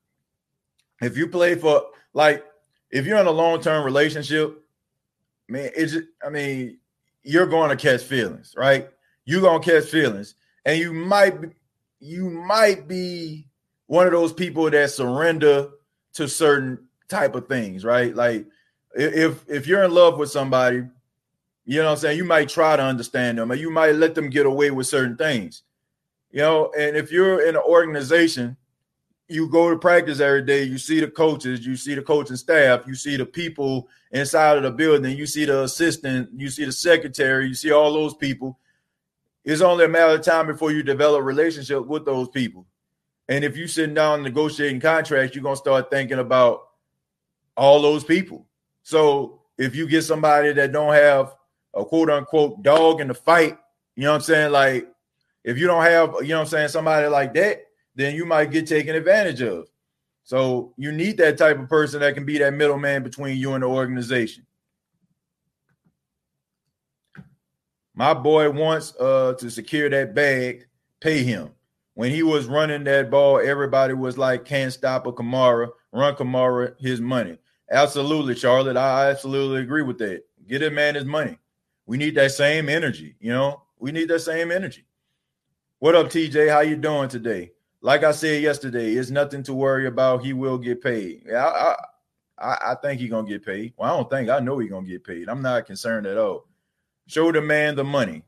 if 1.03 1.19
you 1.19 1.29
play 1.29 1.55
for 1.55 1.85
like 2.15 2.43
if 2.91 3.05
you're 3.05 3.19
in 3.19 3.27
a 3.27 3.31
long 3.31 3.61
term 3.61 3.85
relationship, 3.85 4.59
man, 5.49 5.71
it's 5.77 5.95
I 6.25 6.31
mean, 6.31 6.79
you're 7.23 7.47
going 7.47 7.69
to 7.69 7.77
catch 7.77 8.03
feelings, 8.05 8.55
right? 8.57 8.89
You're 9.27 9.43
gonna 9.43 9.63
catch 9.63 9.85
feelings, 9.85 10.35
and 10.65 10.79
you 10.79 10.95
might 10.95 11.35
you 12.01 12.31
might 12.31 12.89
be 12.89 13.47
one 13.87 14.07
of 14.07 14.13
those 14.13 14.33
people 14.33 14.71
that 14.71 14.91
surrender 14.91 15.69
to 16.15 16.27
certain 16.27 16.89
type 17.07 17.35
of 17.35 17.49
things, 17.49 17.85
right? 17.85 18.15
Like 18.15 18.47
if 18.95 19.45
if 19.47 19.67
you're 19.67 19.85
in 19.85 19.93
love 19.93 20.17
with 20.17 20.31
somebody, 20.31 20.85
you 21.67 21.81
know 21.81 21.85
what 21.85 21.91
I'm 21.93 21.97
saying, 21.99 22.17
you 22.17 22.25
might 22.25 22.49
try 22.49 22.77
to 22.77 22.83
understand 22.83 23.37
them, 23.37 23.53
or 23.53 23.57
you 23.57 23.71
might 23.71 23.95
let 23.97 24.15
them 24.15 24.31
get 24.31 24.47
away 24.47 24.71
with 24.71 24.87
certain 24.87 25.19
things, 25.19 25.64
you 26.35 26.43
know. 26.43 26.71
And 26.77 26.99
if 26.99 27.11
you're 27.11 27.41
in 27.49 27.57
an 27.57 27.63
organization 27.63 28.59
you 29.29 29.49
go 29.49 29.71
to 29.71 29.79
practice 29.79 30.21
every 30.21 30.43
day, 30.43 30.65
you 30.65 30.77
see 30.77 31.01
the 31.01 31.09
coaches, 31.09 31.65
you 31.65 31.77
see 31.77 31.95
the 31.95 32.03
coaching 32.03 32.37
staff, 32.37 32.87
you 32.87 32.95
see 32.95 33.17
the 33.17 33.25
people 33.25 33.89
inside 34.11 34.59
of 34.59 34.63
the 34.63 34.71
building, 34.71 35.17
you 35.17 35.27
see 35.27 35.47
the 35.47 35.63
assistant, 35.63 36.29
you 36.37 36.51
see 36.51 36.65
the 36.65 36.73
secretary, 36.73 37.49
you 37.49 37.55
see 37.55 37.71
all 37.71 37.93
those 37.93 38.15
people. 38.15 38.59
It's 39.45 39.63
only 39.63 39.87
a 39.87 39.89
matter 39.89 40.15
of 40.15 40.23
time 40.23 40.47
before 40.47 40.73
you 40.73 40.83
develop 40.83 41.21
a 41.21 41.25
relationship 41.25 41.87
with 41.87 42.05
those 42.05 42.29
people. 42.29 42.67
And 43.29 43.45
if 43.45 43.57
you're 43.57 43.69
sitting 43.69 43.95
down 43.95 44.23
negotiating 44.23 44.81
contracts, 44.81 45.35
you're 45.35 45.45
gonna 45.45 45.57
start 45.57 45.91
thinking 45.91 46.19
about 46.19 46.69
all 47.57 47.81
those 47.81 48.05
people. 48.05 48.47
So 48.83 49.41
if 49.57 49.75
you 49.75 49.89
get 49.89 50.03
somebody 50.03 50.53
that 50.53 50.73
don't 50.73 50.93
have 50.93 51.35
a 51.73 51.85
quote 51.85 52.11
unquote 52.11 52.63
dog 52.63 53.01
in 53.01 53.09
the 53.09 53.15
fight, 53.15 53.59
you 53.97 54.05
know 54.05 54.11
what 54.11 54.17
I'm 54.17 54.23
saying? 54.23 54.53
Like 54.53 54.94
if 55.45 55.59
you 55.59 55.67
don't 55.67 55.83
have, 55.83 56.15
you 56.23 56.29
know 56.29 56.39
what 56.39 56.41
I'm 56.43 56.47
saying, 56.49 56.69
somebody 56.69 57.07
like 57.07 57.35
that, 57.35 57.67
then 57.95 58.15
you 58.15 58.25
might 58.25 58.51
get 58.51 58.67
taken 58.67 58.97
advantage 58.97 59.43
of. 59.43 59.69
So 60.25 60.73
you 60.79 60.91
need 60.91 61.19
that 61.19 61.37
type 61.37 61.59
of 61.59 61.69
person 61.69 62.01
that 62.01 62.15
can 62.15 62.25
be 62.25 62.39
that 62.39 62.55
middleman 62.55 63.03
between 63.03 63.37
you 63.37 63.53
and 63.53 63.63
the 63.63 63.69
organization. 63.69 64.47
My 67.95 68.15
boy 68.15 68.51
wants 68.51 68.97
uh, 68.99 69.35
to 69.39 69.51
secure 69.51 69.89
that 69.91 70.15
bag, 70.15 70.67
pay 71.01 71.23
him. 71.23 71.51
When 71.93 72.11
he 72.11 72.25
was 72.25 72.47
running 72.47 72.83
that 72.85 73.11
ball, 73.11 73.39
everybody 73.39 73.95
was 73.95 74.19
like, 74.19 74.45
can't 74.45 74.73
stop 74.73 75.07
a 75.07 75.13
Kamara, 75.13 75.69
run 75.93 76.17
Kamara 76.17 76.75
his 76.81 77.01
money. 77.01 77.39
Absolutely, 77.71 78.35
Charlotte. 78.35 78.77
I 78.77 79.11
absolutely 79.11 79.61
agree 79.61 79.83
with 79.83 79.99
that. 79.99 80.23
Get 80.49 80.63
a 80.65 80.71
man 80.71 80.97
his 80.97 81.05
money. 81.05 81.39
We 81.87 81.97
need 81.97 82.17
that 82.17 82.33
same 82.33 82.69
energy, 82.69 83.15
you 83.21 83.31
know. 83.31 83.63
We 83.79 83.93
need 83.93 84.09
that 84.09 84.21
same 84.21 84.51
energy. 84.51 84.87
What 85.79 85.95
up, 85.95 86.07
TJ? 86.07 86.51
How 86.51 86.61
you 86.61 86.77
doing 86.77 87.09
today? 87.09 87.53
like 87.85 88.03
I 88.03 88.13
said 88.13 88.43
yesterday, 88.43 88.95
it's 88.95 89.11
nothing 89.11 89.43
to 89.43 89.53
worry 89.53 89.87
about. 89.87 90.25
He 90.25 90.33
will 90.33 90.57
get 90.57 90.83
paid. 90.83 91.21
Yeah, 91.27 91.45
I, 91.45 91.77
I, 92.39 92.57
I 92.71 92.75
think 92.83 92.99
he's 92.99 93.11
gonna 93.11 93.29
get 93.29 93.45
paid. 93.45 93.75
Well, 93.77 93.93
I 93.93 93.97
don't 93.99 94.09
think 94.09 94.31
I 94.31 94.39
know 94.41 94.59
he's 94.59 94.71
gonna 94.71 94.87
get 94.87 95.05
paid. 95.05 95.29
I'm 95.29 95.43
not 95.43 95.67
concerned 95.67 96.07
at 96.07 96.17
all. 96.17 96.49
Show 97.09 97.31
the 97.31 97.43
man 97.43 97.77
the 97.77 97.85
money. 97.85 98.23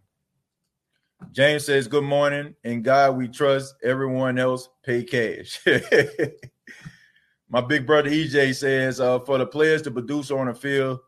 James 1.33 1.65
says, 1.65 1.89
Good 1.89 2.05
morning. 2.05 2.55
and 2.65 2.85
God 2.85 3.17
we 3.17 3.29
trust. 3.29 3.77
Everyone 3.83 4.39
else 4.39 4.69
pay 4.85 5.03
cash. 5.03 5.59
My 7.49 7.63
big 7.63 7.87
brother 7.87 8.11
EJ 8.11 8.57
says, 8.57 9.01
uh, 9.01 9.21
for 9.21 9.39
the 9.39 9.47
players 9.47 9.81
to 9.83 9.91
produce 9.91 10.31
on 10.31 10.49
the 10.49 10.55
field, 10.55 10.99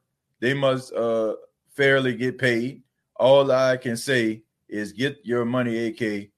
they 0.41 0.55
must 0.55 0.95
uh, 0.95 1.35
fairly 1.69 2.15
get 2.15 2.39
paid. 2.39 2.81
All 3.17 3.53
I 3.53 3.77
can 3.77 3.99
say 3.99 4.45
is 4.69 4.93
get 4.93 5.19
your 5.25 5.45
money, 5.45 5.89
AK. 5.89 6.31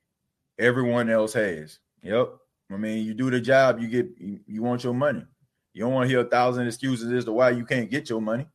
Everyone 0.58 1.10
else 1.10 1.32
has. 1.32 1.78
Yep. 2.02 2.34
I 2.72 2.76
mean, 2.76 3.04
you 3.04 3.14
do 3.14 3.30
the 3.30 3.40
job, 3.40 3.80
you 3.80 3.88
get 3.88 4.08
you, 4.18 4.40
you 4.46 4.62
want 4.62 4.84
your 4.84 4.94
money. 4.94 5.24
You 5.72 5.82
don't 5.82 5.92
want 5.92 6.04
to 6.04 6.08
hear 6.08 6.20
a 6.20 6.28
thousand 6.28 6.66
excuses 6.66 7.10
as 7.12 7.24
to 7.24 7.32
why 7.32 7.50
you 7.50 7.64
can't 7.64 7.90
get 7.90 8.08
your 8.08 8.20
money. 8.20 8.46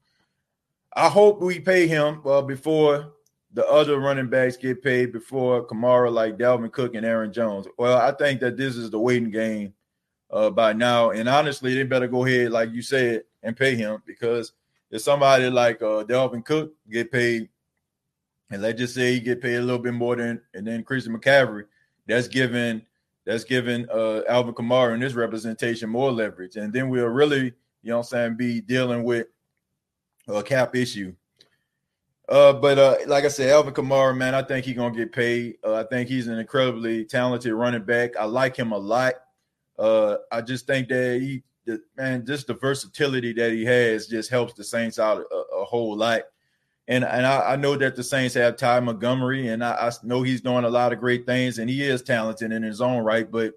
I 0.93 1.09
hope 1.09 1.41
we 1.41 1.59
pay 1.59 1.87
him 1.87 2.21
uh, 2.25 2.41
before 2.41 3.13
the 3.53 3.65
other 3.67 3.99
running 3.99 4.29
backs 4.29 4.57
get 4.57 4.83
paid 4.83 5.11
before 5.11 5.65
Kamara, 5.65 6.11
like 6.11 6.37
Dalvin 6.37 6.71
Cook 6.71 6.95
and 6.95 7.05
Aaron 7.05 7.31
Jones. 7.31 7.67
Well, 7.77 7.97
I 7.97 8.11
think 8.11 8.41
that 8.41 8.57
this 8.57 8.75
is 8.75 8.89
the 8.89 8.99
waiting 8.99 9.31
game 9.31 9.73
uh, 10.29 10.49
by 10.49 10.73
now. 10.73 11.11
And 11.11 11.29
honestly, 11.29 11.73
they 11.73 11.83
better 11.83 12.07
go 12.07 12.25
ahead, 12.25 12.51
like 12.51 12.71
you 12.71 12.81
said, 12.81 13.23
and 13.43 13.55
pay 13.55 13.75
him 13.75 14.01
because 14.05 14.53
if 14.91 15.01
somebody 15.01 15.49
like 15.49 15.81
uh, 15.81 16.03
Dalvin 16.03 16.43
Cook 16.43 16.73
get 16.89 17.11
paid, 17.11 17.49
and 18.51 18.61
let's 18.61 18.79
just 18.79 18.93
say 18.95 19.13
he 19.13 19.19
get 19.19 19.41
paid 19.41 19.55
a 19.55 19.61
little 19.61 19.81
bit 19.81 19.93
more 19.93 20.15
than 20.15 20.41
and 20.53 20.65
then 20.65 20.83
Christian 20.83 21.17
McCaffrey, 21.17 21.65
that's 22.07 22.27
giving 22.27 22.81
that's 23.25 23.43
giving 23.43 23.89
uh, 23.89 24.21
Alvin 24.29 24.53
Kamara 24.53 24.93
and 24.93 25.01
his 25.01 25.15
representation 25.15 25.89
more 25.89 26.11
leverage. 26.11 26.57
And 26.57 26.71
then 26.71 26.89
we'll 26.89 27.07
really, 27.07 27.53
you 27.81 27.91
know 27.91 27.97
I'm 27.97 28.03
saying, 28.03 28.35
be 28.35 28.61
dealing 28.61 29.03
with 29.03 29.27
a 30.27 30.43
cap 30.43 30.75
issue. 30.75 31.15
Uh, 32.29 32.53
but 32.53 32.77
uh, 32.77 32.97
like 33.07 33.25
I 33.25 33.29
said, 33.29 33.49
Alvin 33.49 33.73
Kamara, 33.73 34.15
man, 34.15 34.35
I 34.35 34.41
think 34.41 34.65
he's 34.65 34.75
gonna 34.75 34.95
get 34.95 35.11
paid. 35.11 35.57
Uh, 35.63 35.75
I 35.75 35.83
think 35.83 36.07
he's 36.07 36.27
an 36.27 36.39
incredibly 36.39 37.05
talented 37.05 37.53
running 37.53 37.83
back. 37.83 38.15
I 38.17 38.25
like 38.25 38.55
him 38.55 38.71
a 38.71 38.77
lot. 38.77 39.15
Uh, 39.77 40.17
I 40.31 40.41
just 40.41 40.65
think 40.67 40.87
that 40.89 41.19
he, 41.21 41.43
the, 41.65 41.81
man, 41.97 42.25
just 42.25 42.47
the 42.47 42.53
versatility 42.53 43.33
that 43.33 43.51
he 43.51 43.65
has 43.65 44.07
just 44.07 44.29
helps 44.29 44.53
the 44.53 44.63
Saints 44.63 44.97
out 44.99 45.23
a, 45.31 45.35
a 45.57 45.65
whole 45.65 45.95
lot 45.97 46.21
and 46.87 47.03
and 47.03 47.25
I, 47.25 47.53
I, 47.53 47.55
know 47.55 47.75
that 47.75 47.95
the 47.95 48.03
Saints 48.03 48.35
have 48.35 48.57
Ty 48.57 48.79
Montgomery, 48.81 49.47
and 49.47 49.63
I, 49.63 49.87
I, 49.87 49.91
know 50.03 50.21
he's 50.21 50.41
doing 50.41 50.65
a 50.65 50.69
lot 50.69 50.93
of 50.93 50.99
great 50.99 51.25
things, 51.25 51.57
and 51.57 51.69
he 51.69 51.83
is 51.83 52.03
talented 52.03 52.51
in 52.51 52.61
his 52.61 52.79
own 52.79 53.03
right. 53.03 53.29
But 53.29 53.53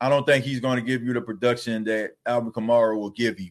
I 0.00 0.08
don't 0.08 0.26
think 0.26 0.44
he's 0.44 0.60
going 0.60 0.76
to 0.76 0.82
give 0.82 1.02
you 1.02 1.12
the 1.12 1.20
production 1.20 1.84
that 1.84 2.12
Alvin 2.24 2.52
Kamara 2.52 2.98
will 2.98 3.10
give 3.10 3.38
you. 3.38 3.50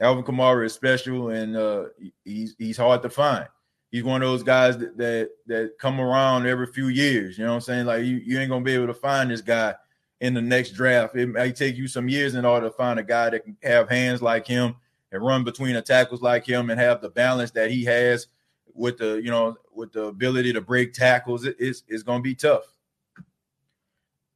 Alvin 0.00 0.24
Kamara 0.24 0.64
is 0.64 0.72
special, 0.72 1.28
and 1.30 1.56
uh, 1.56 1.84
he's 2.24 2.54
he's 2.58 2.78
hard 2.78 3.02
to 3.02 3.10
find. 3.10 3.46
He's 3.90 4.04
one 4.04 4.22
of 4.22 4.28
those 4.28 4.42
guys 4.42 4.78
that 4.78 4.96
that, 4.96 5.30
that 5.46 5.78
come 5.78 6.00
around 6.00 6.46
every 6.46 6.66
few 6.66 6.88
years. 6.88 7.36
You 7.36 7.44
know 7.44 7.50
what 7.50 7.56
I'm 7.56 7.60
saying? 7.60 7.86
Like 7.86 8.04
you, 8.04 8.16
you 8.16 8.38
ain't 8.38 8.50
gonna 8.50 8.64
be 8.64 8.72
able 8.72 8.86
to 8.86 8.94
find 8.94 9.30
this 9.30 9.42
guy 9.42 9.74
in 10.22 10.32
the 10.32 10.40
next 10.40 10.70
draft. 10.70 11.14
It 11.14 11.26
may 11.26 11.52
take 11.52 11.76
you 11.76 11.88
some 11.88 12.08
years 12.08 12.36
in 12.36 12.46
order 12.46 12.68
to 12.68 12.74
find 12.74 12.98
a 12.98 13.02
guy 13.02 13.28
that 13.28 13.44
can 13.44 13.56
have 13.62 13.90
hands 13.90 14.22
like 14.22 14.46
him 14.46 14.76
and 15.10 15.22
run 15.22 15.44
between 15.44 15.74
the 15.74 15.82
tackles 15.82 16.22
like 16.22 16.46
him 16.46 16.70
and 16.70 16.80
have 16.80 17.02
the 17.02 17.10
balance 17.10 17.50
that 17.50 17.70
he 17.70 17.84
has 17.84 18.28
with 18.74 18.98
the 18.98 19.20
you 19.22 19.30
know 19.30 19.56
with 19.74 19.92
the 19.92 20.04
ability 20.04 20.52
to 20.52 20.60
break 20.60 20.92
tackles. 20.92 21.44
It, 21.44 21.56
it's 21.58 21.82
it's 21.88 22.02
gonna 22.02 22.22
be 22.22 22.34
tough. 22.34 22.64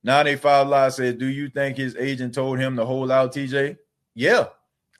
985 0.04 0.68
Live 0.68 0.94
said, 0.94 1.18
Do 1.18 1.26
you 1.26 1.48
think 1.48 1.76
his 1.76 1.96
agent 1.96 2.32
told 2.32 2.60
him 2.60 2.76
to 2.76 2.84
hold 2.84 3.10
out 3.10 3.34
TJ? 3.34 3.76
Yeah, 4.14 4.46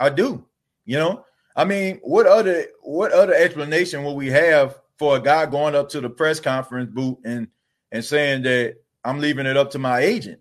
I 0.01 0.09
do. 0.11 0.45
You 0.84 0.99
know, 0.99 1.24
I 1.55 1.64
mean, 1.64 2.01
what 2.03 2.26
other 2.26 2.66
what 2.82 3.12
other 3.12 3.34
explanation 3.34 4.05
will 4.05 4.16
we 4.16 4.28
have 4.30 4.78
for 4.99 5.16
a 5.16 5.20
guy 5.20 5.47
going 5.47 5.74
up 5.74 5.89
to 5.91 6.01
the 6.01 6.11
press 6.11 6.41
conference 6.41 6.91
booth 6.93 7.18
and 7.24 7.49
and 7.93 8.05
saying 8.05 8.43
that 8.43 8.76
I'm 9.05 9.20
leaving 9.20 9.47
it 9.47 9.57
up 9.57 9.70
to 9.72 9.78
my 9.78 10.01
agent? 10.01 10.41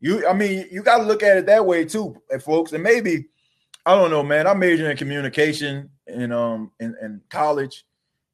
You, 0.00 0.26
I 0.28 0.32
mean, 0.32 0.66
you 0.70 0.82
got 0.82 0.98
to 0.98 1.04
look 1.04 1.22
at 1.22 1.38
it 1.38 1.46
that 1.46 1.64
way 1.64 1.84
too, 1.84 2.20
eh, 2.30 2.38
folks. 2.38 2.72
And 2.72 2.82
maybe 2.82 3.26
I 3.86 3.94
don't 3.94 4.10
know, 4.10 4.22
man. 4.22 4.46
I 4.46 4.54
majored 4.54 4.90
in 4.90 4.96
communication 4.96 5.90
in 6.06 6.32
um 6.32 6.70
in, 6.80 6.94
in 7.02 7.20
college, 7.30 7.84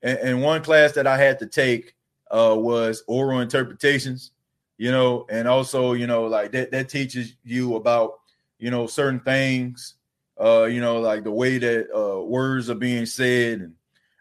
and, 0.03 0.19
and, 0.19 0.43
one 0.43 0.63
class 0.63 0.93
that 0.93 1.07
I 1.07 1.17
had 1.17 1.39
to 1.41 1.47
take 1.47 1.95
uh 2.31 2.55
was 2.57 3.03
oral 3.07 3.41
interpretations. 3.41 4.33
You 4.79 4.91
know, 4.91 5.27
and 5.29 5.47
also 5.47 5.93
you 5.93 6.07
know 6.07 6.25
like 6.25 6.53
that 6.53 6.71
that 6.71 6.89
teaches 6.89 7.35
you 7.45 7.77
about 7.77 8.21
you 8.59 8.71
know 8.71 8.87
certain 8.87 9.21
things 9.21 9.95
uh, 10.41 10.65
you 10.65 10.81
know, 10.81 11.01
like 11.01 11.23
the 11.23 11.31
way 11.31 11.59
that 11.59 11.95
uh, 11.95 12.23
words 12.23 12.71
are 12.71 12.75
being 12.75 13.05
said. 13.05 13.61
And 13.61 13.75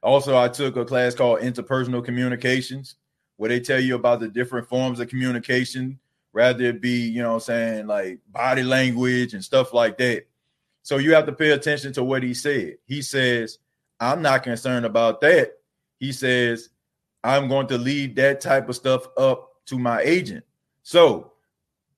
also, 0.03 0.37
I 0.37 0.49
took 0.49 0.75
a 0.75 0.83
class 0.83 1.15
called 1.15 1.39
interpersonal 1.39 2.03
communications, 2.03 2.95
where 3.37 3.49
they 3.49 3.59
tell 3.59 3.79
you 3.79 3.95
about 3.95 4.19
the 4.19 4.27
different 4.27 4.67
forms 4.67 4.99
of 4.99 5.07
communication, 5.07 5.97
rather 6.33 6.65
it 6.65 6.81
be, 6.81 7.07
you 7.07 7.21
know, 7.21 7.39
saying 7.39 7.87
like 7.87 8.19
body 8.27 8.63
language 8.63 9.33
and 9.33 9.43
stuff 9.43 9.73
like 9.73 9.97
that. 9.99 10.25
So 10.83 10.97
you 10.97 11.13
have 11.13 11.25
to 11.27 11.31
pay 11.31 11.51
attention 11.51 11.93
to 11.93 12.03
what 12.03 12.23
he 12.23 12.33
said. 12.33 12.77
He 12.85 13.01
says, 13.01 13.59
I'm 13.99 14.21
not 14.21 14.43
concerned 14.43 14.85
about 14.85 15.21
that. 15.21 15.53
He 15.99 16.11
says, 16.11 16.69
I'm 17.23 17.47
going 17.47 17.67
to 17.67 17.77
leave 17.77 18.15
that 18.15 18.41
type 18.41 18.69
of 18.69 18.75
stuff 18.75 19.07
up 19.17 19.51
to 19.65 19.77
my 19.77 20.01
agent. 20.01 20.45
So 20.83 21.33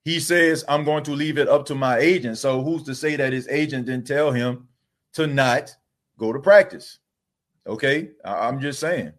he 0.04 0.20
says, 0.20 0.66
I'm 0.68 0.84
going 0.84 1.04
to 1.04 1.12
leave 1.12 1.38
it 1.38 1.48
up 1.48 1.66
to 1.68 1.76
my 1.76 2.00
agent. 2.00 2.38
So 2.38 2.64
who's 2.64 2.84
to 2.84 2.96
say 2.96 3.16
that 3.16 3.32
his 3.34 3.48
agent 3.48 3.86
didn't 3.86 4.08
tell 4.08 4.32
him 4.32 4.68
to 5.14 5.28
not 5.28 5.76
go 6.18 6.34
to 6.34 6.40
practice? 6.40 7.00
Okay, 7.68 8.10
I- 8.26 8.48
am 8.48 8.60
just 8.60 8.80
saying. 8.80 9.14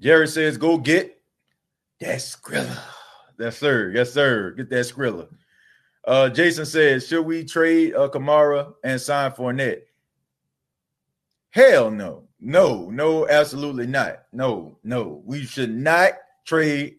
Jerry 0.00 0.28
says, 0.28 0.56
go 0.56 0.78
get 0.78 1.20
that 2.00 2.18
Skrilla. 2.18 2.78
Yes, 3.38 3.58
sir. 3.58 3.90
Yes, 3.92 4.12
sir. 4.12 4.52
Get 4.52 4.70
that 4.70 4.84
Skrilla. 4.86 5.28
Uh, 6.04 6.28
Jason 6.28 6.64
says, 6.64 7.06
should 7.06 7.26
we 7.26 7.44
trade 7.44 7.94
uh, 7.94 8.08
Kamara 8.08 8.72
and 8.84 9.00
sign 9.00 9.32
Fournette? 9.32 9.82
Hell 11.50 11.90
no. 11.90 12.27
No, 12.40 12.88
no, 12.90 13.28
absolutely 13.28 13.86
not. 13.86 14.22
No, 14.32 14.78
no. 14.84 15.22
We 15.24 15.44
should 15.44 15.74
not 15.74 16.12
trade 16.44 16.96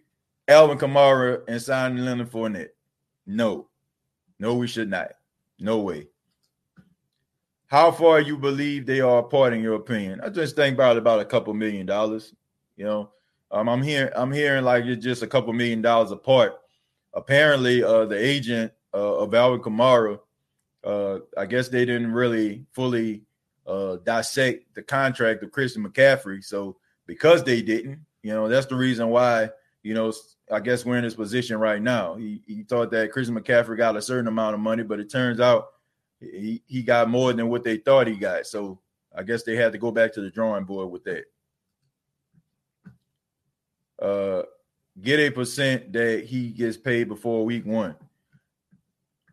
Alvin 0.47 0.77
Kamara 0.77 1.41
and 1.47 1.61
signing 1.61 2.03
Leonard 2.03 2.31
Fournette. 2.31 2.69
No, 3.25 3.69
no, 4.39 4.55
we 4.55 4.67
should 4.67 4.89
not. 4.89 5.11
No 5.59 5.79
way. 5.79 6.07
How 7.67 7.91
far 7.91 8.19
you 8.19 8.37
believe 8.37 8.85
they 8.85 8.99
are 8.99 9.19
apart 9.19 9.53
in 9.53 9.61
your 9.61 9.75
opinion? 9.75 10.21
I 10.21 10.29
just 10.29 10.55
think 10.55 10.73
about 10.73 10.97
about 10.97 11.19
a 11.19 11.25
couple 11.25 11.53
million 11.53 11.85
dollars. 11.85 12.33
You 12.75 12.85
know, 12.85 13.11
um, 13.51 13.69
I'm 13.69 13.83
hearing 13.83 14.11
I'm 14.15 14.31
hearing 14.31 14.63
like 14.63 14.85
it's 14.85 15.03
just 15.03 15.21
a 15.21 15.27
couple 15.27 15.53
million 15.53 15.81
dollars 15.81 16.11
apart. 16.11 16.53
Apparently, 17.13 17.83
uh, 17.83 18.05
the 18.05 18.17
agent 18.17 18.71
uh, 18.93 19.17
of 19.17 19.35
Alvin 19.35 19.61
Kamara, 19.61 20.19
uh, 20.83 21.19
I 21.37 21.45
guess 21.45 21.67
they 21.67 21.85
didn't 21.85 22.11
really 22.11 22.65
fully 22.71 23.21
uh, 23.69 23.97
dissect 24.03 24.73
the 24.73 24.81
contract 24.81 25.43
of 25.43 25.51
Christian 25.51 25.87
McCaffrey. 25.87 26.43
So 26.43 26.77
because 27.05 27.43
they 27.43 27.61
didn't, 27.61 27.99
you 28.23 28.33
know, 28.33 28.49
that's 28.49 28.65
the 28.65 28.75
reason 28.75 29.09
why 29.09 29.51
you 29.83 29.93
know 29.93 30.11
I 30.51 30.59
guess 30.59 30.83
we're 30.83 30.97
in 30.97 31.03
this 31.03 31.15
position 31.15 31.57
right 31.57 31.81
now. 31.81 32.15
He 32.15 32.41
he 32.47 32.63
thought 32.63 32.91
that 32.91 33.11
Christian 33.11 33.39
McCaffrey 33.39 33.77
got 33.77 33.95
a 33.95 34.01
certain 34.01 34.27
amount 34.27 34.55
of 34.55 34.59
money, 34.59 34.83
but 34.83 34.99
it 34.99 35.09
turns 35.09 35.39
out 35.39 35.67
he, 36.19 36.63
he 36.65 36.81
got 36.81 37.09
more 37.09 37.31
than 37.31 37.47
what 37.47 37.63
they 37.63 37.77
thought 37.77 38.07
he 38.07 38.15
got. 38.15 38.47
So 38.47 38.79
I 39.15 39.23
guess 39.23 39.43
they 39.43 39.55
had 39.55 39.71
to 39.71 39.77
go 39.77 39.91
back 39.91 40.13
to 40.13 40.21
the 40.21 40.31
drawing 40.31 40.65
board 40.65 40.89
with 40.91 41.03
that. 41.05 41.25
Uh, 44.01 44.43
get 45.01 45.19
a 45.19 45.29
percent 45.29 45.93
that 45.93 46.25
he 46.25 46.49
gets 46.49 46.77
paid 46.77 47.07
before 47.07 47.45
week 47.45 47.65
one. 47.65 47.95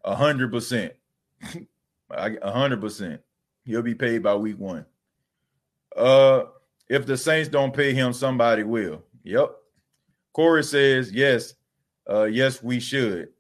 A 0.05 0.14
hundred 0.14 0.53
percent. 0.53 0.93
A 2.09 2.53
hundred 2.53 2.80
percent. 2.80 3.20
He'll 3.66 3.82
be 3.82 3.94
paid 3.94 4.22
by 4.22 4.34
week 4.36 4.58
one. 4.58 4.86
Uh, 5.96 6.44
if 6.88 7.04
the 7.04 7.16
Saints 7.16 7.48
don't 7.48 7.74
pay 7.74 7.92
him, 7.92 8.12
somebody 8.12 8.62
will. 8.62 9.02
Yep. 9.24 9.50
Corey 10.32 10.62
says, 10.62 11.10
yes, 11.12 11.54
uh, 12.08 12.24
yes, 12.24 12.62
we 12.62 12.78
should. 12.78 13.30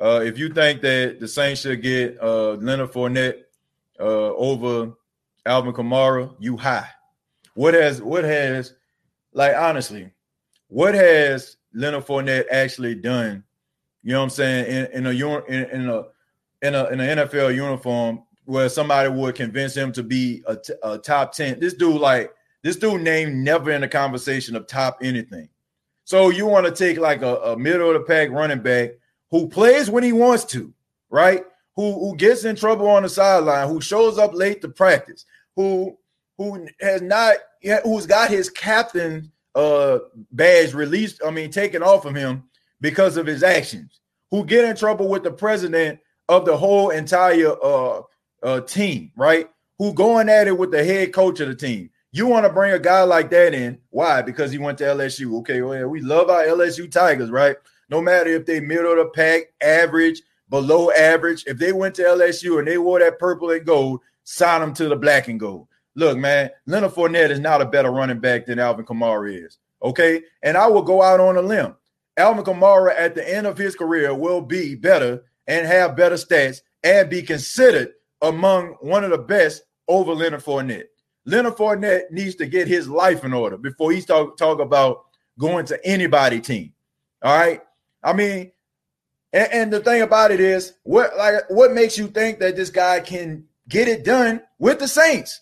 Uh, 0.00 0.20
if 0.22 0.38
you 0.38 0.52
think 0.52 0.82
that 0.82 1.18
the 1.20 1.26
Saints 1.26 1.62
should 1.62 1.82
get 1.82 2.22
uh, 2.22 2.52
Leonard 2.52 2.92
Fournette 2.92 3.44
uh, 3.98 4.02
over 4.34 4.92
Alvin 5.46 5.72
Kamara, 5.72 6.34
you 6.38 6.56
high. 6.56 6.88
What 7.54 7.74
has 7.74 8.00
what 8.00 8.22
has 8.22 8.74
like 9.32 9.56
honestly, 9.56 10.12
what 10.68 10.94
has 10.94 11.56
Leonard 11.72 12.06
Fournette 12.06 12.44
actually 12.52 12.94
done? 12.94 13.42
You 14.04 14.12
know 14.12 14.20
what 14.20 14.24
I'm 14.24 14.30
saying 14.30 14.66
in, 14.66 14.86
in 14.92 15.06
a 15.06 15.10
in, 15.10 15.64
in 15.70 15.88
a 15.88 16.04
in 16.62 16.74
a 16.74 16.84
in 16.86 17.00
an 17.00 17.18
NFL 17.18 17.54
uniform 17.54 18.22
where 18.48 18.70
somebody 18.70 19.10
would 19.10 19.34
convince 19.34 19.76
him 19.76 19.92
to 19.92 20.02
be 20.02 20.42
a, 20.46 20.56
t- 20.56 20.72
a 20.82 20.96
top 20.96 21.32
ten. 21.32 21.60
This 21.60 21.74
dude 21.74 22.00
like 22.00 22.32
this 22.62 22.76
dude 22.76 23.02
named 23.02 23.36
never 23.36 23.70
in 23.70 23.82
the 23.82 23.88
conversation 23.88 24.56
of 24.56 24.66
top 24.66 25.00
anything. 25.02 25.50
So 26.04 26.30
you 26.30 26.46
want 26.46 26.64
to 26.64 26.72
take 26.72 26.96
like 26.96 27.20
a, 27.20 27.36
a 27.36 27.58
middle 27.58 27.88
of 27.88 27.94
the 27.94 28.00
pack 28.00 28.30
running 28.30 28.62
back 28.62 28.92
who 29.30 29.48
plays 29.48 29.90
when 29.90 30.02
he 30.02 30.14
wants 30.14 30.46
to, 30.46 30.72
right? 31.10 31.44
Who 31.76 31.92
who 32.00 32.16
gets 32.16 32.44
in 32.44 32.56
trouble 32.56 32.88
on 32.88 33.02
the 33.02 33.10
sideline, 33.10 33.68
who 33.68 33.82
shows 33.82 34.16
up 34.16 34.32
late 34.32 34.62
to 34.62 34.68
practice, 34.70 35.26
who 35.54 35.98
who 36.38 36.66
has 36.80 37.02
not 37.02 37.36
who's 37.84 38.06
got 38.06 38.30
his 38.30 38.48
captain 38.48 39.30
uh 39.56 39.98
badge 40.32 40.72
released, 40.72 41.20
I 41.24 41.30
mean 41.30 41.50
taken 41.50 41.82
off 41.82 42.06
of 42.06 42.14
him 42.14 42.44
because 42.80 43.18
of 43.18 43.26
his 43.26 43.42
actions, 43.42 44.00
who 44.30 44.42
get 44.46 44.64
in 44.64 44.74
trouble 44.74 45.08
with 45.10 45.22
the 45.22 45.32
president 45.32 46.00
of 46.30 46.46
the 46.46 46.56
whole 46.56 46.90
entire 46.90 47.54
uh, 47.62 48.00
uh 48.42 48.60
team, 48.60 49.12
right? 49.16 49.48
Who 49.78 49.94
going 49.94 50.28
at 50.28 50.48
it 50.48 50.58
with 50.58 50.70
the 50.70 50.84
head 50.84 51.12
coach 51.12 51.40
of 51.40 51.48
the 51.48 51.54
team. 51.54 51.90
You 52.10 52.26
want 52.26 52.46
to 52.46 52.52
bring 52.52 52.72
a 52.72 52.78
guy 52.78 53.02
like 53.02 53.30
that 53.30 53.54
in. 53.54 53.78
Why? 53.90 54.22
Because 54.22 54.50
he 54.50 54.58
went 54.58 54.78
to 54.78 54.84
LSU. 54.84 55.38
Okay, 55.40 55.60
well, 55.60 55.88
we 55.88 56.00
love 56.00 56.30
our 56.30 56.44
LSU 56.44 56.90
Tigers, 56.90 57.30
right? 57.30 57.56
No 57.90 58.00
matter 58.00 58.30
if 58.30 58.46
they 58.46 58.60
middle 58.60 58.92
of 58.92 58.98
the 58.98 59.10
pack, 59.10 59.52
average, 59.60 60.22
below 60.48 60.90
average. 60.90 61.44
If 61.46 61.58
they 61.58 61.72
went 61.72 61.94
to 61.96 62.02
LSU 62.02 62.58
and 62.58 62.66
they 62.66 62.78
wore 62.78 62.98
that 63.00 63.18
purple 63.18 63.50
and 63.50 63.64
gold, 63.64 64.00
sign 64.24 64.60
them 64.60 64.74
to 64.74 64.88
the 64.88 64.96
black 64.96 65.28
and 65.28 65.38
gold. 65.38 65.68
Look, 65.94 66.16
man, 66.16 66.50
Leonard 66.66 66.92
Fournette 66.92 67.30
is 67.30 67.40
not 67.40 67.60
a 67.60 67.66
better 67.66 67.90
running 67.90 68.20
back 68.20 68.46
than 68.46 68.58
Alvin 68.58 68.86
Kamara 68.86 69.44
is. 69.44 69.58
Okay. 69.82 70.22
And 70.42 70.56
I 70.56 70.66
will 70.66 70.82
go 70.82 71.02
out 71.02 71.20
on 71.20 71.36
a 71.36 71.42
limb. 71.42 71.74
Alvin 72.16 72.44
Kamara 72.44 72.94
at 72.96 73.14
the 73.14 73.28
end 73.28 73.46
of 73.46 73.58
his 73.58 73.74
career 73.74 74.14
will 74.14 74.40
be 74.40 74.74
better 74.74 75.24
and 75.46 75.66
have 75.66 75.96
better 75.96 76.16
stats 76.16 76.60
and 76.82 77.10
be 77.10 77.22
considered 77.22 77.92
among 78.22 78.76
one 78.80 79.04
of 79.04 79.10
the 79.10 79.18
best 79.18 79.62
over 79.86 80.12
Leonard 80.12 80.44
Fournette. 80.44 80.86
Leonard 81.24 81.56
Fournette 81.56 82.10
needs 82.10 82.34
to 82.36 82.46
get 82.46 82.68
his 82.68 82.88
life 82.88 83.24
in 83.24 83.32
order 83.32 83.56
before 83.56 83.92
he 83.92 84.00
talk 84.00 84.36
talk 84.36 84.60
about 84.60 85.04
going 85.38 85.66
to 85.66 85.86
anybody 85.86 86.40
team. 86.40 86.72
All 87.22 87.36
right. 87.36 87.60
I 88.02 88.12
mean, 88.12 88.52
and, 89.32 89.52
and, 89.52 89.72
the 89.72 89.80
thing 89.80 90.02
about 90.02 90.30
it 90.30 90.40
is, 90.40 90.74
what 90.84 91.16
like 91.16 91.34
what 91.48 91.72
makes 91.72 91.98
you 91.98 92.06
think 92.06 92.38
that 92.38 92.56
this 92.56 92.70
guy 92.70 93.00
can 93.00 93.44
get 93.68 93.88
it 93.88 94.04
done 94.04 94.40
with 94.58 94.78
the 94.78 94.88
Saints? 94.88 95.40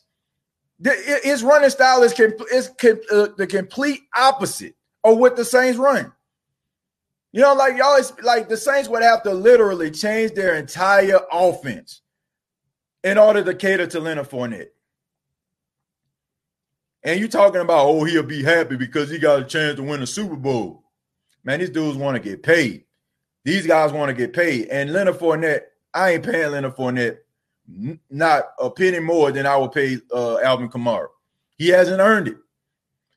The, 0.80 1.20
his 1.22 1.42
running 1.42 1.70
style 1.70 2.02
is, 2.02 2.18
is 2.52 2.68
uh, 2.68 3.28
the 3.36 3.46
complete 3.48 4.00
opposite 4.14 4.74
of 5.04 5.18
what 5.18 5.36
the 5.36 5.44
Saints 5.44 5.78
run. 5.78 6.12
You 7.32 7.42
know, 7.42 7.54
like 7.54 7.76
y'all, 7.76 8.00
like 8.22 8.48
the 8.48 8.56
Saints 8.56 8.88
would 8.88 9.02
have 9.02 9.22
to 9.22 9.32
literally 9.32 9.90
change 9.90 10.32
their 10.32 10.56
entire 10.56 11.20
offense 11.30 12.02
in 13.06 13.18
order 13.18 13.44
to 13.44 13.54
cater 13.54 13.86
to 13.86 14.00
Leonard 14.00 14.28
Fournette. 14.28 14.70
And 17.04 17.20
you 17.20 17.28
talking 17.28 17.60
about, 17.60 17.86
oh, 17.86 18.02
he'll 18.02 18.24
be 18.24 18.42
happy 18.42 18.74
because 18.74 19.08
he 19.08 19.20
got 19.20 19.38
a 19.38 19.44
chance 19.44 19.76
to 19.76 19.84
win 19.84 20.02
a 20.02 20.06
Super 20.08 20.34
Bowl. 20.34 20.82
Man, 21.44 21.60
these 21.60 21.70
dudes 21.70 21.96
want 21.96 22.16
to 22.16 22.28
get 22.28 22.42
paid. 22.42 22.82
These 23.44 23.64
guys 23.64 23.92
want 23.92 24.08
to 24.08 24.14
get 24.14 24.32
paid. 24.32 24.66
And 24.70 24.92
Leonard 24.92 25.20
Fournette, 25.20 25.60
I 25.94 26.14
ain't 26.14 26.24
paying 26.24 26.50
Leonard 26.50 26.74
Fournette 26.74 27.18
not 28.10 28.46
a 28.58 28.70
penny 28.70 28.98
more 28.98 29.30
than 29.30 29.46
I 29.46 29.56
would 29.56 29.70
pay 29.70 29.98
uh, 30.12 30.38
Alvin 30.38 30.68
Kamara. 30.68 31.06
He 31.58 31.68
hasn't 31.68 32.00
earned 32.00 32.26
it. 32.26 32.38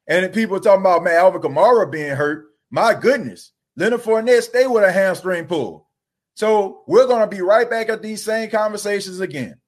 And 0.08 0.32
people 0.32 0.60
talking 0.60 0.82
about 0.82 1.04
man 1.04 1.16
Alvin 1.16 1.42
Kamara 1.42 1.92
being 1.92 2.16
hurt. 2.16 2.46
My 2.70 2.94
goodness, 2.94 3.54
Leonard 3.76 4.02
Fournette 4.02 4.44
stay 4.44 4.68
with 4.68 4.84
a 4.84 4.92
hamstring 4.92 5.48
pull. 5.48 5.88
So 6.36 6.84
we're 6.86 7.08
going 7.08 7.28
to 7.28 7.36
be 7.36 7.42
right 7.42 7.68
back 7.68 7.90
at 7.90 8.04
these 8.04 8.24
same 8.24 8.52
conversations 8.52 9.20
again. 9.20 9.59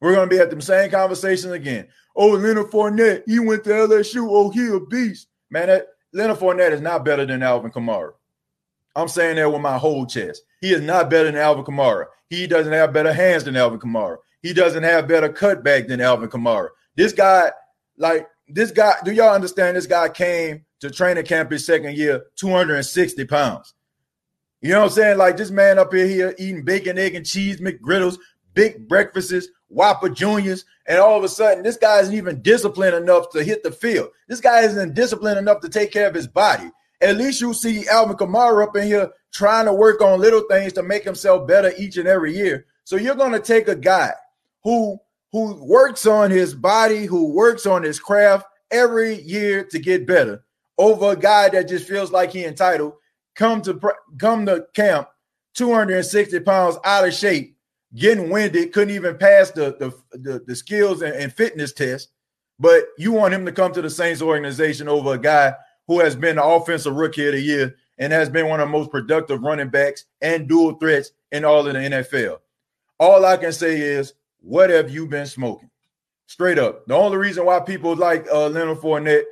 We're 0.00 0.14
going 0.14 0.28
to 0.28 0.34
be 0.34 0.40
at 0.40 0.50
them 0.50 0.60
same 0.60 0.90
conversations 0.90 1.52
again. 1.52 1.88
Oh, 2.14 2.28
Leonard 2.28 2.70
Fournette, 2.70 3.22
he 3.26 3.38
went 3.38 3.64
to 3.64 3.70
LSU. 3.70 4.26
Oh, 4.28 4.50
he 4.50 4.66
a 4.68 4.80
beast. 4.80 5.28
Man, 5.50 5.68
that, 5.68 5.86
Leonard 6.12 6.38
Fournette 6.38 6.72
is 6.72 6.80
not 6.80 7.04
better 7.04 7.26
than 7.26 7.42
Alvin 7.42 7.70
Kamara. 7.70 8.12
I'm 8.94 9.08
saying 9.08 9.36
that 9.36 9.52
with 9.52 9.62
my 9.62 9.78
whole 9.78 10.06
chest. 10.06 10.42
He 10.60 10.72
is 10.72 10.80
not 10.80 11.10
better 11.10 11.30
than 11.30 11.40
Alvin 11.40 11.64
Kamara. 11.64 12.06
He 12.28 12.46
doesn't 12.46 12.72
have 12.72 12.92
better 12.92 13.12
hands 13.12 13.44
than 13.44 13.56
Alvin 13.56 13.78
Kamara. 13.78 14.16
He 14.42 14.52
doesn't 14.52 14.82
have 14.82 15.08
better 15.08 15.28
cutback 15.28 15.88
than 15.88 16.00
Alvin 16.00 16.28
Kamara. 16.28 16.68
This 16.96 17.12
guy, 17.12 17.52
like 17.96 18.26
this 18.48 18.70
guy, 18.70 18.94
do 19.04 19.12
y'all 19.12 19.34
understand? 19.34 19.76
This 19.76 19.86
guy 19.86 20.08
came 20.08 20.64
to 20.80 20.90
training 20.90 21.24
camp 21.24 21.50
his 21.50 21.66
second 21.66 21.96
year, 21.96 22.24
260 22.36 23.24
pounds. 23.26 23.74
You 24.60 24.70
know 24.70 24.80
what 24.80 24.86
I'm 24.86 24.90
saying? 24.90 25.18
Like 25.18 25.36
this 25.36 25.50
man 25.50 25.78
up 25.78 25.92
here, 25.92 26.06
here 26.06 26.34
eating 26.38 26.64
bacon, 26.64 26.98
egg, 26.98 27.14
and 27.14 27.26
cheese 27.26 27.60
McGriddles, 27.60 28.18
big 28.54 28.88
breakfasts, 28.88 29.48
Whopper 29.68 30.08
Juniors, 30.08 30.64
and 30.86 30.98
all 30.98 31.16
of 31.18 31.24
a 31.24 31.28
sudden, 31.28 31.62
this 31.62 31.76
guy 31.76 32.00
isn't 32.00 32.14
even 32.14 32.42
disciplined 32.42 32.96
enough 32.96 33.30
to 33.30 33.44
hit 33.44 33.62
the 33.62 33.70
field. 33.70 34.08
This 34.26 34.40
guy 34.40 34.62
isn't 34.62 34.94
disciplined 34.94 35.38
enough 35.38 35.60
to 35.60 35.68
take 35.68 35.92
care 35.92 36.08
of 36.08 36.14
his 36.14 36.26
body. 36.26 36.70
At 37.00 37.16
least 37.16 37.40
you 37.40 37.54
see 37.54 37.86
Alvin 37.88 38.16
Kamara 38.16 38.66
up 38.66 38.76
in 38.76 38.84
here 38.84 39.10
trying 39.32 39.66
to 39.66 39.72
work 39.72 40.00
on 40.00 40.20
little 40.20 40.42
things 40.48 40.72
to 40.74 40.82
make 40.82 41.04
himself 41.04 41.46
better 41.46 41.72
each 41.78 41.96
and 41.96 42.08
every 42.08 42.34
year. 42.34 42.66
So 42.84 42.96
you're 42.96 43.14
going 43.14 43.32
to 43.32 43.40
take 43.40 43.68
a 43.68 43.76
guy 43.76 44.12
who 44.64 44.98
who 45.30 45.62
works 45.62 46.06
on 46.06 46.30
his 46.30 46.54
body, 46.54 47.04
who 47.04 47.34
works 47.34 47.66
on 47.66 47.82
his 47.82 48.00
craft 48.00 48.46
every 48.70 49.20
year 49.20 49.62
to 49.64 49.78
get 49.78 50.06
better, 50.06 50.42
over 50.78 51.12
a 51.12 51.16
guy 51.16 51.50
that 51.50 51.68
just 51.68 51.86
feels 51.86 52.10
like 52.10 52.32
he 52.32 52.44
entitled, 52.44 52.94
come 53.34 53.60
to 53.62 53.78
come 54.18 54.46
to 54.46 54.66
camp 54.74 55.08
260 55.54 56.40
pounds 56.40 56.78
out 56.84 57.06
of 57.06 57.12
shape, 57.12 57.57
getting 57.94 58.30
winded, 58.30 58.72
couldn't 58.72 58.94
even 58.94 59.16
pass 59.16 59.50
the 59.50 59.76
the, 59.78 60.18
the, 60.18 60.44
the 60.46 60.56
skills 60.56 61.02
and, 61.02 61.14
and 61.14 61.32
fitness 61.32 61.72
test. 61.72 62.10
But 62.58 62.84
you 62.98 63.12
want 63.12 63.34
him 63.34 63.46
to 63.46 63.52
come 63.52 63.72
to 63.72 63.82
the 63.82 63.90
Saints 63.90 64.20
organization 64.20 64.88
over 64.88 65.14
a 65.14 65.18
guy 65.18 65.54
who 65.86 66.00
has 66.00 66.16
been 66.16 66.36
the 66.36 66.44
offensive 66.44 66.94
rookie 66.94 67.26
of 67.26 67.34
the 67.34 67.40
year 67.40 67.76
and 67.98 68.12
has 68.12 68.28
been 68.28 68.48
one 68.48 68.60
of 68.60 68.68
the 68.68 68.72
most 68.72 68.90
productive 68.90 69.42
running 69.42 69.68
backs 69.68 70.04
and 70.20 70.48
dual 70.48 70.74
threats 70.74 71.12
in 71.32 71.44
all 71.44 71.66
of 71.66 71.72
the 71.72 71.78
NFL. 71.78 72.38
All 73.00 73.24
I 73.24 73.36
can 73.36 73.52
say 73.52 73.80
is, 73.80 74.14
what 74.40 74.70
have 74.70 74.90
you 74.90 75.06
been 75.06 75.26
smoking? 75.26 75.70
Straight 76.26 76.58
up. 76.58 76.86
The 76.86 76.94
only 76.94 77.16
reason 77.16 77.44
why 77.44 77.60
people 77.60 77.96
like 77.96 78.26
uh, 78.30 78.48
Leonard 78.48 78.78
Fournette 78.78 79.24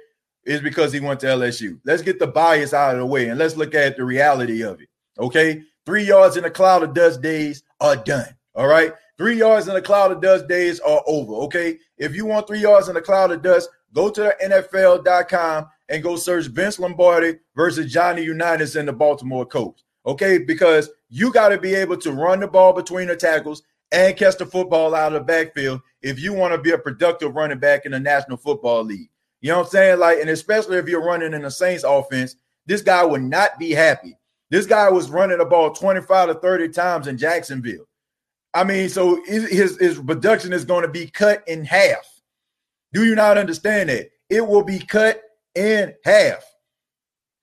is 0.44 0.60
because 0.60 0.92
he 0.92 1.00
went 1.00 1.20
to 1.20 1.26
LSU. 1.26 1.78
Let's 1.84 2.02
get 2.02 2.18
the 2.18 2.26
bias 2.26 2.72
out 2.72 2.94
of 2.94 3.00
the 3.00 3.06
way 3.06 3.28
and 3.28 3.38
let's 3.38 3.56
look 3.56 3.74
at 3.74 3.96
the 3.96 4.04
reality 4.04 4.62
of 4.62 4.80
it. 4.80 4.88
Okay. 5.18 5.62
Three 5.84 6.04
yards 6.04 6.36
in 6.36 6.44
a 6.44 6.50
cloud 6.50 6.82
of 6.82 6.94
dust 6.94 7.20
days 7.20 7.62
are 7.80 7.96
done. 7.96 8.35
All 8.56 8.66
right. 8.66 8.92
Three 9.18 9.36
yards 9.36 9.68
in 9.68 9.76
a 9.76 9.82
cloud 9.82 10.12
of 10.12 10.22
dust 10.22 10.48
days 10.48 10.80
are 10.80 11.02
over. 11.06 11.34
Okay. 11.44 11.78
If 11.98 12.16
you 12.16 12.24
want 12.26 12.46
three 12.46 12.60
yards 12.60 12.88
in 12.88 12.96
a 12.96 13.02
cloud 13.02 13.30
of 13.30 13.42
dust, 13.42 13.68
go 13.92 14.10
to 14.10 14.22
the 14.22 14.36
NFL.com 14.44 15.66
and 15.88 16.02
go 16.02 16.16
search 16.16 16.46
Vince 16.46 16.78
Lombardi 16.78 17.38
versus 17.54 17.92
Johnny 17.92 18.22
Unitas 18.22 18.76
and 18.76 18.88
the 18.88 18.92
Baltimore 18.92 19.46
Colts. 19.46 19.84
Okay. 20.06 20.38
Because 20.38 20.90
you 21.10 21.32
got 21.32 21.50
to 21.50 21.58
be 21.58 21.74
able 21.74 21.98
to 21.98 22.12
run 22.12 22.40
the 22.40 22.48
ball 22.48 22.72
between 22.72 23.08
the 23.08 23.16
tackles 23.16 23.62
and 23.92 24.16
catch 24.16 24.38
the 24.38 24.46
football 24.46 24.94
out 24.94 25.12
of 25.12 25.20
the 25.20 25.24
backfield 25.24 25.80
if 26.02 26.18
you 26.18 26.32
want 26.32 26.54
to 26.54 26.60
be 26.60 26.72
a 26.72 26.78
productive 26.78 27.34
running 27.34 27.58
back 27.58 27.84
in 27.84 27.92
the 27.92 28.00
National 28.00 28.36
Football 28.36 28.84
League. 28.84 29.10
You 29.40 29.50
know 29.50 29.58
what 29.58 29.66
I'm 29.66 29.70
saying? 29.70 29.98
Like, 30.00 30.18
and 30.20 30.30
especially 30.30 30.78
if 30.78 30.88
you're 30.88 31.04
running 31.04 31.34
in 31.34 31.42
the 31.42 31.50
Saints 31.50 31.84
offense, 31.84 32.36
this 32.64 32.82
guy 32.82 33.04
would 33.04 33.22
not 33.22 33.58
be 33.58 33.70
happy. 33.70 34.18
This 34.50 34.66
guy 34.66 34.90
was 34.90 35.10
running 35.10 35.38
the 35.38 35.44
ball 35.44 35.72
25 35.72 36.28
to 36.28 36.34
30 36.34 36.68
times 36.70 37.06
in 37.06 37.18
Jacksonville. 37.18 37.86
I 38.56 38.64
mean, 38.64 38.88
so 38.88 39.22
his, 39.26 39.78
his 39.78 39.98
production 39.98 40.52
is 40.52 40.64
going 40.64 40.82
to 40.82 40.88
be 40.88 41.08
cut 41.08 41.46
in 41.46 41.64
half. 41.64 42.06
Do 42.92 43.04
you 43.04 43.14
not 43.14 43.38
understand 43.38 43.88
that? 43.90 44.10
It 44.30 44.46
will 44.46 44.64
be 44.64 44.78
cut 44.78 45.22
in 45.54 45.94
half. 46.04 46.44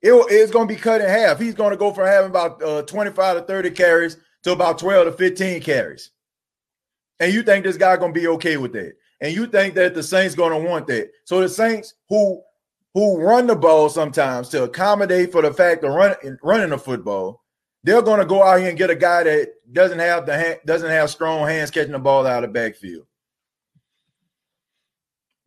It, 0.01 0.11
will, 0.11 0.26
it's 0.30 0.51
going 0.51 0.68
to 0.68 0.74
be 0.74 0.80
cut 0.80 1.01
in 1.01 1.07
half. 1.07 1.39
He's 1.39 1.53
going 1.53 1.72
to 1.72 1.78
go 1.78 1.93
from 1.93 2.07
having 2.07 2.30
about 2.30 2.61
uh, 2.64 2.82
25 2.84 3.38
to 3.38 3.43
30 3.43 3.72
carries 3.72 4.18
to 4.43 4.51
about 4.51 4.80
12 4.80 5.05
to 5.05 5.11
15 5.11 5.61
carries. 5.61 6.11
And 7.20 7.34
you 7.34 7.43
think 7.43 7.64
this 7.64 7.78
guy 7.78 7.95
going 7.95 8.14
to 8.14 8.20
be 8.20 8.28
okay 8.28 8.57
with 8.57 8.74
that? 8.74 8.93
and 9.24 9.34
you 9.34 9.47
think 9.47 9.74
that 9.76 9.95
the 9.95 10.03
Saints 10.03 10.36
going 10.36 10.51
to 10.51 10.70
want 10.70 10.86
that. 10.88 11.09
So 11.24 11.39
the 11.39 11.47
Saints 11.49 11.95
who 12.09 12.41
who 12.93 13.18
run 13.18 13.47
the 13.47 13.55
ball 13.55 13.89
sometimes 13.89 14.49
to 14.49 14.64
accommodate 14.64 15.32
for 15.32 15.41
the 15.41 15.51
fact 15.51 15.84
of 15.84 15.93
run, 15.93 16.16
running 16.43 16.70
the 16.70 16.78
football, 16.78 17.41
they're 17.84 18.03
going 18.03 18.20
to 18.20 18.26
go 18.26 18.43
out 18.43 18.59
here 18.59 18.70
and 18.70 18.78
get 18.78 18.91
a 18.91 18.95
guy 18.95 19.24
that 19.24 19.53
doesn't 19.74 19.99
have 19.99 20.26
the 20.26 20.38
hand, 20.38 20.59
doesn't 20.65 20.89
have 20.89 21.09
strong 21.09 21.47
hands 21.47 21.71
catching 21.71 21.91
the 21.91 21.99
ball 21.99 22.26
out 22.26 22.43
of 22.43 22.53
backfield. 22.53 23.05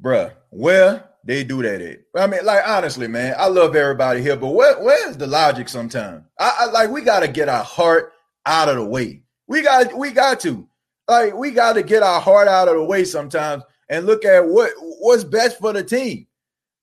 Bruh, 0.03 0.33
where 0.51 1.09
they 1.25 1.45
do 1.45 1.63
that 1.63 1.81
at? 1.81 2.01
I 2.15 2.27
mean, 2.27 2.45
like 2.45 2.67
honestly, 2.67 3.09
man, 3.09 3.35
I 3.39 3.47
love 3.49 3.75
everybody 3.75 4.21
here, 4.21 4.37
but 4.37 4.49
where, 4.49 4.83
where's 4.83 5.17
the 5.17 5.27
logic 5.27 5.69
sometimes? 5.69 6.25
I, 6.39 6.57
I 6.61 6.65
like 6.67 6.91
we 6.91 7.03
got 7.03 7.21
to 7.21 7.29
get 7.29 7.49
our 7.49 7.65
heart 7.65 8.13
out 8.45 8.69
of 8.69 8.77
the 8.77 8.85
way. 8.85 9.23
We 9.47 9.63
got 9.63 9.97
we 9.97 10.11
got 10.11 10.41
to. 10.41 10.69
Like 11.09 11.35
we 11.35 11.53
got 11.53 11.75
to 11.75 11.83
get 11.83 12.03
our 12.03 12.21
heart 12.21 12.49
out 12.49 12.69
of 12.69 12.75
the 12.75 12.85
way 12.85 13.05
sometimes 13.05 13.63
and 13.89 14.07
look 14.07 14.25
at 14.25 14.47
what 14.47 14.73
what's 14.79 15.25
best 15.25 15.59
for 15.59 15.73
the 15.73 15.85
team. 15.85 16.27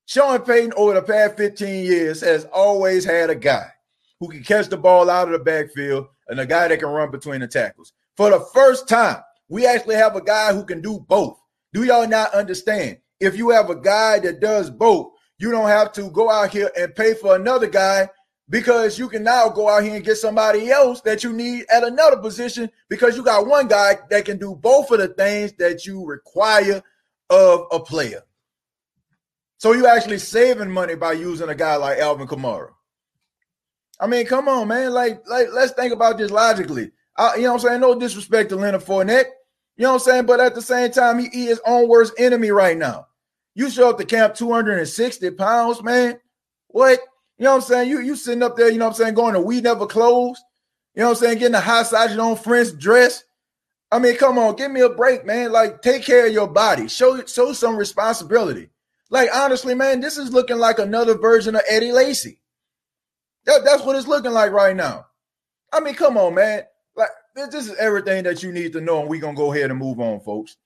Sean 0.05 0.39
Payton 0.39 0.73
over 0.75 0.93
the 0.93 1.01
past 1.01 1.37
15 1.37 1.85
years 1.85 2.21
has 2.21 2.45
always 2.45 3.05
had 3.05 3.29
a 3.29 3.35
guy 3.35 3.69
who 4.23 4.31
can 4.31 4.43
catch 4.43 4.69
the 4.69 4.77
ball 4.77 5.09
out 5.09 5.27
of 5.27 5.33
the 5.33 5.39
backfield 5.39 6.07
and 6.29 6.39
a 6.39 6.45
guy 6.45 6.69
that 6.69 6.79
can 6.79 6.87
run 6.87 7.11
between 7.11 7.41
the 7.41 7.47
tackles. 7.47 7.91
For 8.15 8.29
the 8.29 8.39
first 8.53 8.87
time, 8.87 9.17
we 9.49 9.65
actually 9.65 9.95
have 9.95 10.15
a 10.15 10.23
guy 10.23 10.53
who 10.53 10.63
can 10.63 10.79
do 10.79 11.01
both. 11.09 11.37
Do 11.73 11.83
y'all 11.83 12.07
not 12.07 12.33
understand? 12.33 12.99
If 13.19 13.35
you 13.35 13.49
have 13.49 13.69
a 13.69 13.75
guy 13.75 14.19
that 14.19 14.39
does 14.39 14.69
both, 14.69 15.11
you 15.39 15.51
don't 15.51 15.67
have 15.67 15.91
to 15.93 16.09
go 16.11 16.29
out 16.29 16.51
here 16.51 16.71
and 16.77 16.95
pay 16.95 17.15
for 17.15 17.35
another 17.35 17.67
guy 17.67 18.07
because 18.47 18.97
you 18.97 19.09
can 19.09 19.23
now 19.23 19.49
go 19.49 19.67
out 19.67 19.83
here 19.83 19.95
and 19.95 20.05
get 20.05 20.15
somebody 20.15 20.71
else 20.71 21.01
that 21.01 21.21
you 21.21 21.33
need 21.33 21.65
at 21.69 21.83
another 21.83 22.17
position 22.17 22.71
because 22.87 23.17
you 23.17 23.23
got 23.23 23.45
one 23.45 23.67
guy 23.67 23.97
that 24.09 24.23
can 24.23 24.37
do 24.37 24.55
both 24.55 24.89
of 24.91 24.99
the 24.99 25.09
things 25.09 25.51
that 25.59 25.85
you 25.85 26.05
require 26.05 26.81
of 27.29 27.65
a 27.73 27.79
player. 27.81 28.21
So 29.57 29.73
you're 29.73 29.87
actually 29.87 30.19
saving 30.19 30.71
money 30.71 30.95
by 30.95 31.11
using 31.11 31.49
a 31.49 31.55
guy 31.55 31.75
like 31.75 31.97
Alvin 31.97 32.27
Kamara. 32.27 32.69
I 33.99 34.07
mean, 34.07 34.25
come 34.25 34.47
on, 34.47 34.67
man. 34.67 34.91
Like, 34.91 35.27
like 35.27 35.47
let's 35.53 35.73
think 35.73 35.93
about 35.93 36.17
this 36.17 36.31
logically. 36.31 36.91
You 37.35 37.43
know 37.43 37.53
what 37.53 37.53
I'm 37.53 37.59
saying? 37.59 37.81
No 37.81 37.99
disrespect 37.99 38.49
to 38.49 38.55
Leonard 38.55 38.81
Fournette. 38.81 39.25
You 39.75 39.83
know 39.83 39.93
what 39.93 40.01
I'm 40.01 40.11
saying? 40.11 40.25
But 40.25 40.39
at 40.39 40.55
the 40.55 40.61
same 40.61 40.91
time, 40.91 41.19
he, 41.19 41.29
he 41.29 41.47
is 41.47 41.61
own 41.65 41.87
worst 41.87 42.13
enemy 42.17 42.51
right 42.51 42.77
now. 42.77 43.07
You 43.55 43.69
show 43.69 43.89
up 43.89 43.97
to 43.99 44.05
camp 44.05 44.35
260 44.35 45.31
pounds, 45.31 45.83
man. 45.83 46.19
What? 46.67 46.99
You 47.37 47.45
know 47.45 47.51
what 47.51 47.55
I'm 47.57 47.61
saying? 47.61 47.89
You 47.89 47.99
you 47.99 48.15
sitting 48.15 48.43
up 48.43 48.55
there, 48.55 48.69
you 48.69 48.77
know 48.77 48.85
what 48.85 48.99
I'm 48.99 49.03
saying, 49.03 49.13
going 49.15 49.33
to 49.33 49.41
we 49.41 49.61
never 49.61 49.85
close. 49.85 50.41
You 50.95 51.01
know 51.01 51.09
what 51.09 51.17
I'm 51.17 51.23
saying? 51.23 51.39
Getting 51.39 51.55
a 51.55 51.61
high 51.61 51.83
size 51.83 52.17
on 52.17 52.35
French 52.35 52.77
dress. 52.77 53.23
I 53.91 53.99
mean, 53.99 54.15
come 54.17 54.39
on, 54.39 54.55
give 54.55 54.71
me 54.71 54.81
a 54.81 54.89
break, 54.89 55.25
man. 55.25 55.51
Like, 55.51 55.81
take 55.81 56.03
care 56.03 56.25
of 56.25 56.33
your 56.33 56.47
body. 56.47 56.87
Show 56.87 57.23
show 57.25 57.53
some 57.53 57.77
responsibility. 57.77 58.69
Like, 59.09 59.29
honestly, 59.33 59.75
man, 59.75 59.99
this 59.99 60.17
is 60.17 60.33
looking 60.33 60.57
like 60.57 60.79
another 60.79 61.15
version 61.15 61.55
of 61.55 61.61
Eddie 61.69 61.91
Lacy. 61.91 62.39
That, 63.45 63.63
that's 63.63 63.83
what 63.83 63.95
it's 63.95 64.07
looking 64.07 64.31
like 64.31 64.51
right 64.51 64.75
now. 64.75 65.07
I 65.71 65.79
mean, 65.79 65.95
come 65.95 66.17
on, 66.17 66.35
man. 66.35 66.63
Like, 66.95 67.09
this 67.35 67.53
is 67.67 67.75
everything 67.75 68.23
that 68.23 68.43
you 68.43 68.51
need 68.51 68.73
to 68.73 68.81
know, 68.81 69.01
and 69.01 69.09
we're 69.09 69.21
gonna 69.21 69.35
go 69.35 69.53
ahead 69.53 69.71
and 69.71 69.79
move 69.79 69.99
on, 69.99 70.19
folks. 70.19 70.57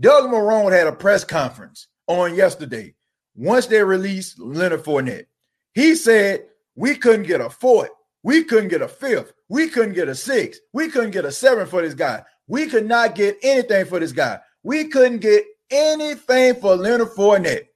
Doug 0.00 0.30
Marrone 0.30 0.72
had 0.72 0.86
a 0.86 0.92
press 0.92 1.24
conference 1.24 1.88
on 2.06 2.34
yesterday 2.34 2.94
once 3.34 3.66
they 3.66 3.82
released 3.82 4.38
Leonard 4.38 4.84
Fournette. 4.84 5.26
He 5.74 5.94
said 5.94 6.46
we 6.74 6.94
couldn't 6.94 7.26
get 7.26 7.40
a 7.40 7.50
fourth, 7.50 7.90
we 8.22 8.44
couldn't 8.44 8.68
get 8.68 8.82
a 8.82 8.88
fifth, 8.88 9.32
we 9.48 9.68
couldn't 9.68 9.94
get 9.94 10.08
a 10.08 10.14
six, 10.14 10.58
we 10.72 10.88
couldn't 10.88 11.10
get 11.10 11.24
a 11.24 11.32
seven 11.32 11.66
for 11.66 11.82
this 11.82 11.94
guy. 11.94 12.22
We 12.46 12.66
could 12.66 12.86
not 12.86 13.14
get 13.14 13.38
anything 13.42 13.86
for 13.86 13.98
this 13.98 14.12
guy. 14.12 14.38
We 14.62 14.88
couldn't 14.88 15.18
get 15.18 15.44
anything 15.70 16.56
for 16.56 16.76
Leonard 16.76 17.08
Fournette. 17.08 17.68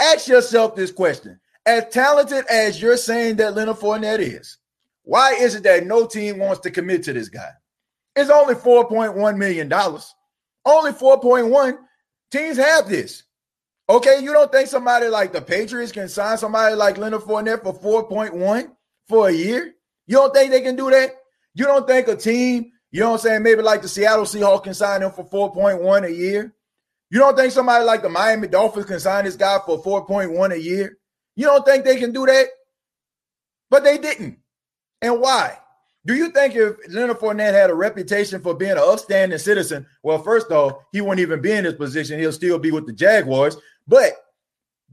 Ask 0.00 0.28
yourself 0.28 0.74
this 0.76 0.92
question. 0.92 1.39
As 1.66 1.84
talented 1.90 2.46
as 2.46 2.80
you're 2.80 2.96
saying 2.96 3.36
that 3.36 3.54
Leonard 3.54 3.76
Fournette 3.76 4.20
is, 4.20 4.58
why 5.02 5.34
is 5.34 5.54
it 5.54 5.62
that 5.64 5.86
no 5.86 6.06
team 6.06 6.38
wants 6.38 6.60
to 6.60 6.70
commit 6.70 7.02
to 7.04 7.12
this 7.12 7.28
guy? 7.28 7.50
It's 8.16 8.30
only 8.30 8.54
$4.1 8.54 9.36
million. 9.36 9.72
Only 9.72 10.92
4.1 10.92 11.78
teams 12.30 12.56
have 12.56 12.88
this. 12.88 13.24
Okay, 13.88 14.22
you 14.22 14.32
don't 14.32 14.52
think 14.52 14.68
somebody 14.68 15.08
like 15.08 15.32
the 15.32 15.42
Patriots 15.42 15.92
can 15.92 16.08
sign 16.08 16.38
somebody 16.38 16.76
like 16.76 16.96
Leonard 16.96 17.22
Fournette 17.22 17.62
for 17.62 18.06
4.1 18.08 18.70
for 19.08 19.28
a 19.28 19.32
year? 19.32 19.74
You 20.06 20.16
don't 20.16 20.32
think 20.32 20.52
they 20.52 20.60
can 20.60 20.76
do 20.76 20.90
that? 20.90 21.16
You 21.54 21.64
don't 21.64 21.86
think 21.86 22.06
a 22.08 22.16
team, 22.16 22.70
you 22.92 23.00
know 23.00 23.10
what 23.10 23.20
I'm 23.24 23.28
saying, 23.28 23.42
maybe 23.42 23.62
like 23.62 23.82
the 23.82 23.88
Seattle 23.88 24.24
Seahawks 24.24 24.64
can 24.64 24.74
sign 24.74 25.02
him 25.02 25.10
for 25.10 25.28
4.1 25.28 26.04
a 26.04 26.12
year? 26.12 26.54
You 27.10 27.18
don't 27.18 27.36
think 27.36 27.52
somebody 27.52 27.84
like 27.84 28.02
the 28.02 28.08
Miami 28.08 28.46
Dolphins 28.46 28.86
can 28.86 29.00
sign 29.00 29.24
this 29.24 29.34
guy 29.34 29.58
for 29.66 29.82
4.1 29.82 30.52
a 30.52 30.60
year? 30.60 30.96
You 31.36 31.46
don't 31.46 31.64
think 31.64 31.84
they 31.84 31.96
can 31.96 32.12
do 32.12 32.26
that? 32.26 32.46
But 33.70 33.84
they 33.84 33.98
didn't. 33.98 34.38
And 35.00 35.20
why? 35.20 35.58
Do 36.06 36.14
you 36.14 36.30
think 36.30 36.54
if 36.56 36.76
Leonard 36.88 37.18
Fournette 37.18 37.52
had 37.52 37.70
a 37.70 37.74
reputation 37.74 38.40
for 38.40 38.54
being 38.54 38.72
an 38.72 38.78
upstanding 38.78 39.38
citizen, 39.38 39.86
well, 40.02 40.22
first 40.22 40.50
off, 40.50 40.82
he 40.92 41.00
wouldn't 41.00 41.20
even 41.20 41.40
be 41.42 41.52
in 41.52 41.64
this 41.64 41.74
position. 41.74 42.18
He'll 42.18 42.32
still 42.32 42.58
be 42.58 42.70
with 42.70 42.86
the 42.86 42.92
Jaguars. 42.92 43.56
But 43.86 44.12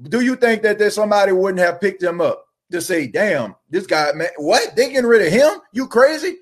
do 0.01 0.21
you 0.21 0.35
think 0.35 0.63
that 0.63 0.77
there's 0.77 0.95
somebody 0.95 1.31
wouldn't 1.31 1.59
have 1.59 1.81
picked 1.81 2.03
him 2.03 2.21
up 2.21 2.45
to 2.71 2.81
say, 2.81 3.07
damn, 3.07 3.55
this 3.69 3.87
guy, 3.87 4.11
man, 4.13 4.29
what? 4.37 4.75
They 4.75 4.89
getting 4.89 5.09
rid 5.09 5.25
of 5.25 5.31
him? 5.31 5.61
You 5.71 5.87
crazy? 5.87 6.37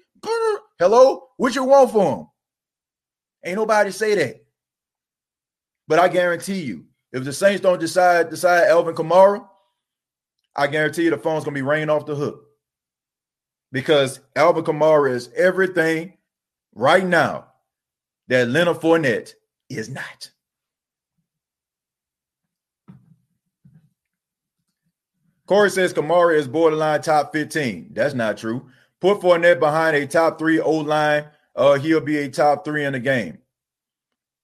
Hello? 0.79 1.29
What 1.37 1.55
you 1.55 1.63
want 1.63 1.91
for 1.91 2.15
him? 2.17 2.27
Ain't 3.45 3.57
nobody 3.57 3.91
say 3.91 4.15
that. 4.15 4.43
But 5.87 5.99
I 5.99 6.07
guarantee 6.07 6.61
you, 6.61 6.85
if 7.11 7.23
the 7.23 7.31
Saints 7.31 7.61
don't 7.61 7.79
decide 7.79 8.31
decide 8.31 8.67
Alvin 8.67 8.95
Kamara, 8.95 9.47
I 10.55 10.67
guarantee 10.67 11.03
you 11.03 11.09
the 11.09 11.17
phone's 11.17 11.43
gonna 11.43 11.55
be 11.55 11.61
ringing 11.61 11.89
off 11.89 12.05
the 12.05 12.15
hook 12.15 12.45
because 13.71 14.19
Alvin 14.35 14.63
Kamara 14.63 15.11
is 15.11 15.29
everything 15.35 16.13
right 16.73 17.05
now 17.05 17.47
that 18.27 18.47
Leonard 18.47 18.77
Fournette 18.77 19.33
is 19.69 19.89
not. 19.89 20.31
Corey 25.47 25.69
says 25.69 25.93
Kamara 25.93 26.35
is 26.35 26.47
borderline 26.47 27.01
top 27.01 27.31
15. 27.31 27.89
That's 27.93 28.15
not 28.15 28.37
true. 28.37 28.67
Put 28.99 29.19
Fournette 29.19 29.59
behind 29.59 29.95
a 29.95 30.07
top 30.07 30.39
three 30.39 30.59
O 30.59 30.71
line, 30.71 31.25
uh, 31.55 31.75
he'll 31.75 32.01
be 32.01 32.17
a 32.17 32.29
top 32.29 32.65
three 32.65 32.83
in 32.83 32.93
the 32.93 32.99
game. 32.99 33.37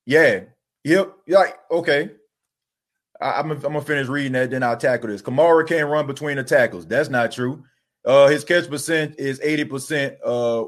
Yeah. 0.05 0.41
Yep. 0.83 1.13
Like, 1.27 1.57
okay. 1.71 2.11
I, 3.21 3.39
am 3.39 3.51
I'm 3.51 3.59
gonna 3.59 3.81
finish 3.81 4.07
reading 4.07 4.33
that, 4.33 4.51
then 4.51 4.63
I'll 4.63 4.77
tackle 4.77 5.09
this. 5.09 5.21
Kamara 5.21 5.67
can't 5.67 5.89
run 5.89 6.07
between 6.07 6.37
the 6.37 6.43
tackles. 6.43 6.85
That's 6.85 7.09
not 7.09 7.31
true. 7.31 7.63
Uh, 8.03 8.27
his 8.27 8.43
catch 8.43 8.67
percent 8.67 9.15
is 9.19 9.39
80% 9.39 10.17
uh 10.25 10.65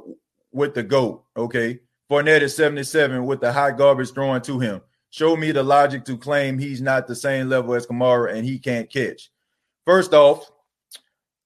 with 0.52 0.76
the 0.76 0.84
GOAT. 0.84 1.24
Okay. 1.36 1.80
Fournette 2.10 2.42
is 2.42 2.56
77 2.56 3.26
with 3.26 3.42
the 3.42 3.52
high 3.52 3.72
garbage 3.72 4.12
thrown 4.12 4.42
to 4.44 4.60
him. 4.60 4.82
Show 5.10 5.36
me 5.36 5.52
the 5.52 5.64
logic 5.64 6.06
to 6.06 6.18
claim 6.18 6.58
he's 6.58 6.82
not 6.82 7.08
the 7.08 7.16
same 7.16 7.50
level 7.50 7.74
as 7.74 7.88
Kamara 7.88 8.34
and 8.34 8.46
he 8.46 8.60
can't 8.60 8.90
catch. 8.92 9.32
First 9.86 10.14
off, 10.14 10.50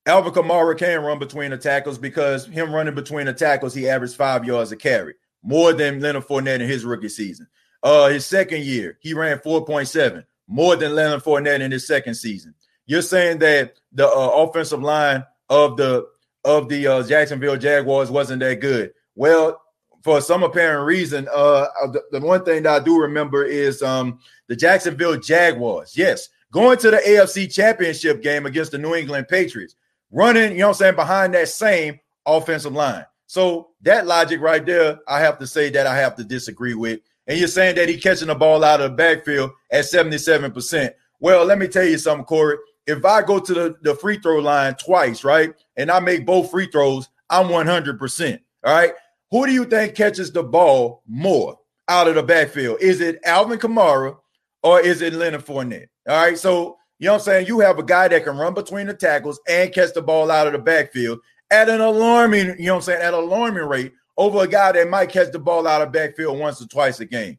Alvin 0.06 0.32
Kamara 0.32 0.78
can 0.78 1.04
run 1.04 1.20
between 1.20 1.52
the 1.52 1.58
tackles 1.58 1.98
because 1.98 2.46
him 2.46 2.74
running 2.74 2.96
between 2.96 3.26
the 3.26 3.34
tackles, 3.34 3.74
he 3.74 3.90
averaged 3.90 4.16
five 4.16 4.46
yards 4.46 4.72
a 4.72 4.78
carry, 4.78 5.16
more 5.44 5.74
than 5.74 6.00
Leonard 6.00 6.26
Fournette 6.26 6.62
in 6.62 6.70
his 6.70 6.86
rookie 6.86 7.10
season. 7.10 7.48
Uh, 7.84 8.08
his 8.08 8.26
second 8.26 8.64
year, 8.64 8.98
he 9.02 9.14
ran 9.14 9.38
4.7, 9.40 10.24
more 10.48 10.76
than 10.76 10.96
Leonard 10.96 11.24
Fournette 11.24 11.62
in 11.62 11.72
his 11.72 11.86
second 11.86 12.16
season. 12.16 12.54
You're 12.86 13.02
saying 13.02 13.40
that 13.40 13.76
the 13.92 14.08
uh, 14.08 14.32
offensive 14.36 14.82
line 14.82 15.26
of 15.50 15.78
the 15.78 16.08
of 16.46 16.70
the 16.70 16.88
uh, 16.88 17.04
Jacksonville 17.04 17.58
Jaguars 17.58 18.10
wasn't 18.10 18.40
that 18.40 18.62
good. 18.62 18.94
Well, 19.16 19.62
for 20.02 20.22
some 20.22 20.44
apparent 20.44 20.86
reason, 20.86 21.28
uh, 21.34 21.68
the, 21.92 22.02
the, 22.12 22.22
one 22.22 22.46
thing 22.46 22.64
that 22.64 22.82
I 22.82 22.84
do 22.84 22.98
remember 23.02 23.44
is 23.44 23.82
um, 23.82 24.20
the 24.48 24.56
Jacksonville 24.56 25.20
Jaguars. 25.20 25.98
Yes, 25.98 26.30
going 26.52 26.78
to 26.78 26.92
the 26.92 26.98
AFC 26.98 27.54
Championship 27.54 28.22
game 28.22 28.46
against 28.46 28.72
the 28.72 28.78
New 28.78 28.96
England 28.96 29.28
Patriots, 29.28 29.76
running, 30.12 30.54
you 30.54 30.60
know 30.60 30.68
what 30.68 30.76
I'm 30.76 30.80
saying, 30.80 30.96
behind 30.96 31.34
that 31.34 31.50
same 31.50 32.00
offensive 32.26 32.72
line. 32.72 33.06
So 33.26 33.72
that 33.82 34.08
logic 34.08 34.40
right 34.40 34.66
there, 34.66 35.00
I 35.08 35.20
have 35.20 35.40
to 35.40 35.48
say 35.48 35.70
that 35.72 35.86
I 35.86 35.98
have 35.98 36.16
to 36.16 36.24
disagree 36.24 36.74
with. 36.74 37.02
And 37.28 37.38
you're 37.38 37.48
saying 37.48 37.76
that 37.76 37.90
he 37.90 37.98
catching 37.98 38.30
the 38.30 38.36
ball 38.36 38.64
out 38.64 38.82
of 38.82 38.92
the 38.92 38.96
backfield 38.96 39.52
at 39.72 39.86
77%. 39.86 40.92
Well, 41.20 41.46
let 41.46 41.58
me 41.58 41.68
tell 41.68 41.86
you 41.86 41.98
something, 41.98 42.26
Corey 42.26 42.58
if 42.88 43.04
I 43.04 43.22
go 43.22 43.40
to 43.40 43.54
the, 43.54 43.76
the 43.82 43.94
free 43.96 44.18
throw 44.18 44.40
line 44.40 44.74
twice, 44.76 45.24
right, 45.24 45.54
and 45.76 45.92
I 45.92 46.00
make 46.00 46.26
both 46.26 46.50
free 46.50 46.68
throws, 46.68 47.10
I'm 47.30 47.48
100%. 47.48 48.40
All 48.64 48.74
right. 48.74 48.94
Who 49.30 49.46
do 49.46 49.52
you 49.52 49.66
think 49.66 49.94
catches 49.94 50.32
the 50.32 50.42
ball 50.42 51.04
more 51.06 51.60
out 51.90 52.08
of 52.08 52.16
the 52.16 52.24
backfield? 52.24 52.78
Is 52.82 53.02
it 53.02 53.20
Alvin 53.26 53.60
Kamara 53.60 54.18
or 54.64 54.80
is 54.80 55.02
it 55.02 55.14
Leonard 55.14 55.46
Fournette? 55.46 55.90
All 56.08 56.16
right. 56.16 56.38
So, 56.38 56.78
you 56.98 57.08
know 57.08 57.14
what 57.14 57.20
I'm 57.20 57.26
saying? 57.26 57.48
You 57.48 57.60
have 57.60 57.78
a 57.78 57.84
guy 57.84 58.08
that 58.08 58.24
can 58.24 58.38
run 58.38 58.54
between 58.54 58.88
the 58.88 58.94
tackles 58.94 59.40
and 59.48 59.74
catch 59.74 59.94
the 59.94 60.02
ball 60.02 60.32
out 60.32 60.48
of 60.48 60.54
the 60.54 60.60
backfield 60.60 61.20
at 61.52 61.68
an 61.68 61.82
alarming, 61.82 62.56
you 62.58 62.68
know 62.68 62.76
what 62.76 62.78
I'm 62.78 62.82
saying, 62.84 63.02
at 63.02 63.14
an 63.14 63.20
alarming 63.20 63.66
rate 63.66 63.92
over 64.18 64.44
a 64.44 64.48
guy 64.48 64.72
that 64.72 64.90
might 64.90 65.10
catch 65.10 65.32
the 65.32 65.40
ball 65.40 65.68
out 65.68 65.82
of 65.82 65.92
backfield 65.92 66.40
once 66.40 66.62
or 66.62 66.68
twice 66.68 67.00
a 67.00 67.06
game. 67.06 67.38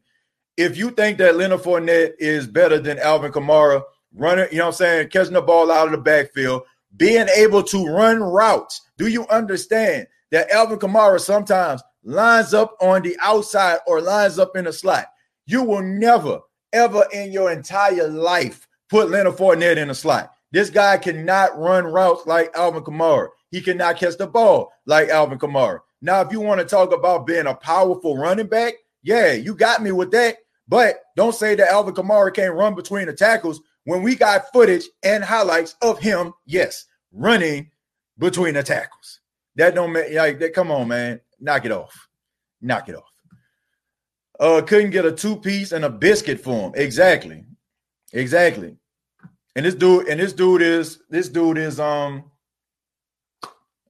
If 0.57 0.77
you 0.77 0.91
think 0.91 1.17
that 1.19 1.35
Leonard 1.35 1.61
Fournette 1.61 2.13
is 2.19 2.47
better 2.47 2.79
than 2.79 2.99
Alvin 2.99 3.31
Kamara, 3.31 3.83
running, 4.13 4.47
you 4.51 4.57
know 4.57 4.65
what 4.65 4.69
I'm 4.69 4.77
saying, 4.77 5.09
catching 5.09 5.33
the 5.33 5.41
ball 5.41 5.71
out 5.71 5.87
of 5.87 5.91
the 5.91 5.97
backfield, 5.97 6.63
being 6.97 7.27
able 7.35 7.63
to 7.63 7.85
run 7.85 8.21
routes. 8.21 8.81
Do 8.97 9.07
you 9.07 9.27
understand 9.27 10.07
that 10.31 10.49
Alvin 10.51 10.79
Kamara 10.79 11.19
sometimes 11.19 11.81
lines 12.03 12.53
up 12.53 12.75
on 12.81 13.01
the 13.03 13.15
outside 13.21 13.79
or 13.87 14.01
lines 14.01 14.39
up 14.39 14.55
in 14.55 14.67
a 14.67 14.73
slot? 14.73 15.05
You 15.45 15.63
will 15.63 15.81
never, 15.81 16.39
ever 16.73 17.05
in 17.13 17.31
your 17.31 17.51
entire 17.51 18.07
life 18.07 18.67
put 18.89 19.09
Leonard 19.09 19.35
Fournette 19.35 19.77
in 19.77 19.89
a 19.89 19.95
slot. 19.95 20.31
This 20.51 20.69
guy 20.69 20.97
cannot 20.97 21.57
run 21.57 21.85
routes 21.85 22.25
like 22.25 22.55
Alvin 22.55 22.83
Kamara. 22.83 23.29
He 23.51 23.61
cannot 23.61 23.97
catch 23.97 24.17
the 24.17 24.27
ball 24.27 24.71
like 24.85 25.09
Alvin 25.09 25.39
Kamara. 25.39 25.79
Now, 26.01 26.21
if 26.21 26.31
you 26.31 26.39
want 26.39 26.59
to 26.61 26.65
talk 26.65 26.93
about 26.93 27.27
being 27.27 27.47
a 27.47 27.53
powerful 27.53 28.17
running 28.17 28.47
back, 28.47 28.73
yeah, 29.03 29.33
you 29.33 29.55
got 29.55 29.81
me 29.81 29.91
with 29.91 30.11
that. 30.11 30.37
But 30.67 31.01
don't 31.15 31.35
say 31.35 31.55
that 31.55 31.69
Alvin 31.69 31.95
Kamara 31.95 32.33
can't 32.33 32.53
run 32.53 32.75
between 32.75 33.07
the 33.07 33.13
tackles 33.13 33.59
when 33.85 34.03
we 34.03 34.15
got 34.15 34.51
footage 34.53 34.85
and 35.03 35.23
highlights 35.23 35.75
of 35.81 35.99
him, 35.99 36.33
yes, 36.45 36.85
running 37.11 37.71
between 38.17 38.53
the 38.53 38.63
tackles. 38.63 39.19
That 39.55 39.75
don't 39.75 39.91
make 39.91 40.13
like 40.13 40.39
that. 40.39 40.53
Come 40.53 40.71
on, 40.71 40.87
man, 40.87 41.19
knock 41.39 41.65
it 41.65 41.71
off, 41.71 42.07
knock 42.61 42.87
it 42.87 42.95
off. 42.95 43.03
Uh, 44.39 44.61
couldn't 44.61 44.91
get 44.91 45.05
a 45.05 45.11
two 45.11 45.35
piece 45.35 45.71
and 45.71 45.83
a 45.83 45.89
biscuit 45.89 46.39
for 46.39 46.67
him. 46.67 46.71
Exactly, 46.75 47.43
exactly. 48.13 48.77
And 49.55 49.65
this 49.65 49.75
dude, 49.75 50.07
and 50.07 50.19
this 50.19 50.33
dude 50.33 50.61
is 50.61 51.01
this 51.09 51.29
dude 51.29 51.57
is 51.57 51.79
um. 51.79 52.25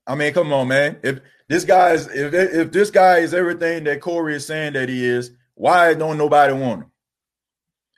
I 0.06 0.14
mean, 0.16 0.32
come 0.32 0.52
on, 0.52 0.66
man. 0.66 0.96
If 1.04 1.20
this 1.50 1.64
guy 1.64 1.94
is 1.94 2.06
if 2.06 2.32
if 2.32 2.70
this 2.70 2.92
guy 2.92 3.18
is 3.18 3.34
everything 3.34 3.82
that 3.84 4.00
Corey 4.00 4.36
is 4.36 4.46
saying 4.46 4.74
that 4.74 4.88
he 4.88 5.04
is, 5.04 5.32
why 5.54 5.94
don't 5.94 6.16
nobody 6.16 6.52
want 6.52 6.82
him? 6.82 6.92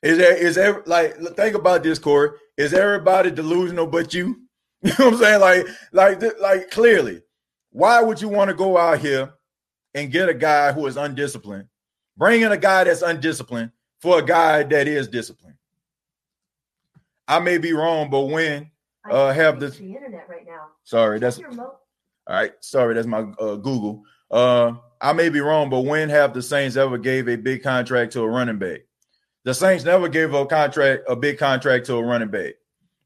Is 0.03 0.17
there 0.17 0.35
is 0.35 0.55
there 0.55 0.83
like 0.87 1.19
think 1.37 1.55
about 1.55 1.83
this, 1.83 1.99
Corey? 1.99 2.31
Is 2.57 2.73
everybody 2.73 3.31
delusional 3.31 3.87
but 3.87 4.13
you? 4.15 4.39
You 4.85 4.91
know 4.99 5.05
what 5.05 5.15
I'm 5.15 5.19
saying? 5.21 5.41
Like, 5.41 5.67
like, 5.93 6.41
like 6.41 6.71
clearly, 6.73 7.23
why 7.71 8.03
would 8.03 8.21
you 8.21 8.29
want 8.29 8.49
to 8.49 8.55
go 8.55 8.77
out 8.77 8.99
here 8.99 9.33
and 9.95 10.11
get 10.11 10.29
a 10.29 10.35
guy 10.35 10.73
who 10.73 10.85
is 10.89 10.97
undisciplined, 10.97 11.69
bring 12.17 12.41
in 12.41 12.51
a 12.51 12.57
guy 12.57 12.83
that's 12.83 13.01
undisciplined 13.01 13.71
for 14.01 14.19
a 14.19 14.23
guy 14.25 14.65
that 14.65 14.89
is 14.89 15.07
disciplined? 15.07 15.55
I 17.29 17.39
may 17.39 17.59
be 17.59 17.73
wrong, 17.75 18.11
but 18.11 18.23
when 18.23 18.73
uh 19.09 19.33
have 19.33 19.61
the 19.61 19.67
internet 19.67 20.29
right 20.29 20.45
now. 20.45 20.71
Sorry, 20.83 21.21
that's 21.21 21.41
all 22.27 22.37
right. 22.37 22.53
Sorry, 22.61 22.95
that's 22.95 23.07
my 23.07 23.21
uh, 23.39 23.57
Google. 23.57 24.03
Uh, 24.31 24.75
I 25.01 25.13
may 25.13 25.29
be 25.29 25.41
wrong, 25.41 25.69
but 25.69 25.81
when 25.81 26.09
have 26.09 26.33
the 26.33 26.43
Saints 26.43 26.77
ever 26.77 26.97
gave 26.97 27.29
a 27.29 27.37
big 27.37 27.63
contract 27.63 28.13
to 28.13 28.21
a 28.23 28.29
running 28.29 28.59
back? 28.59 28.81
The 29.45 29.53
Saints 29.53 29.85
never 29.85 30.09
gave 30.09 30.33
a 30.33 30.47
contract, 30.47 31.03
a 31.09 31.17
big 31.17 31.39
contract 31.39 31.87
to 31.87 31.97
a 31.97 32.03
running 32.03 32.29
back. 32.29 32.55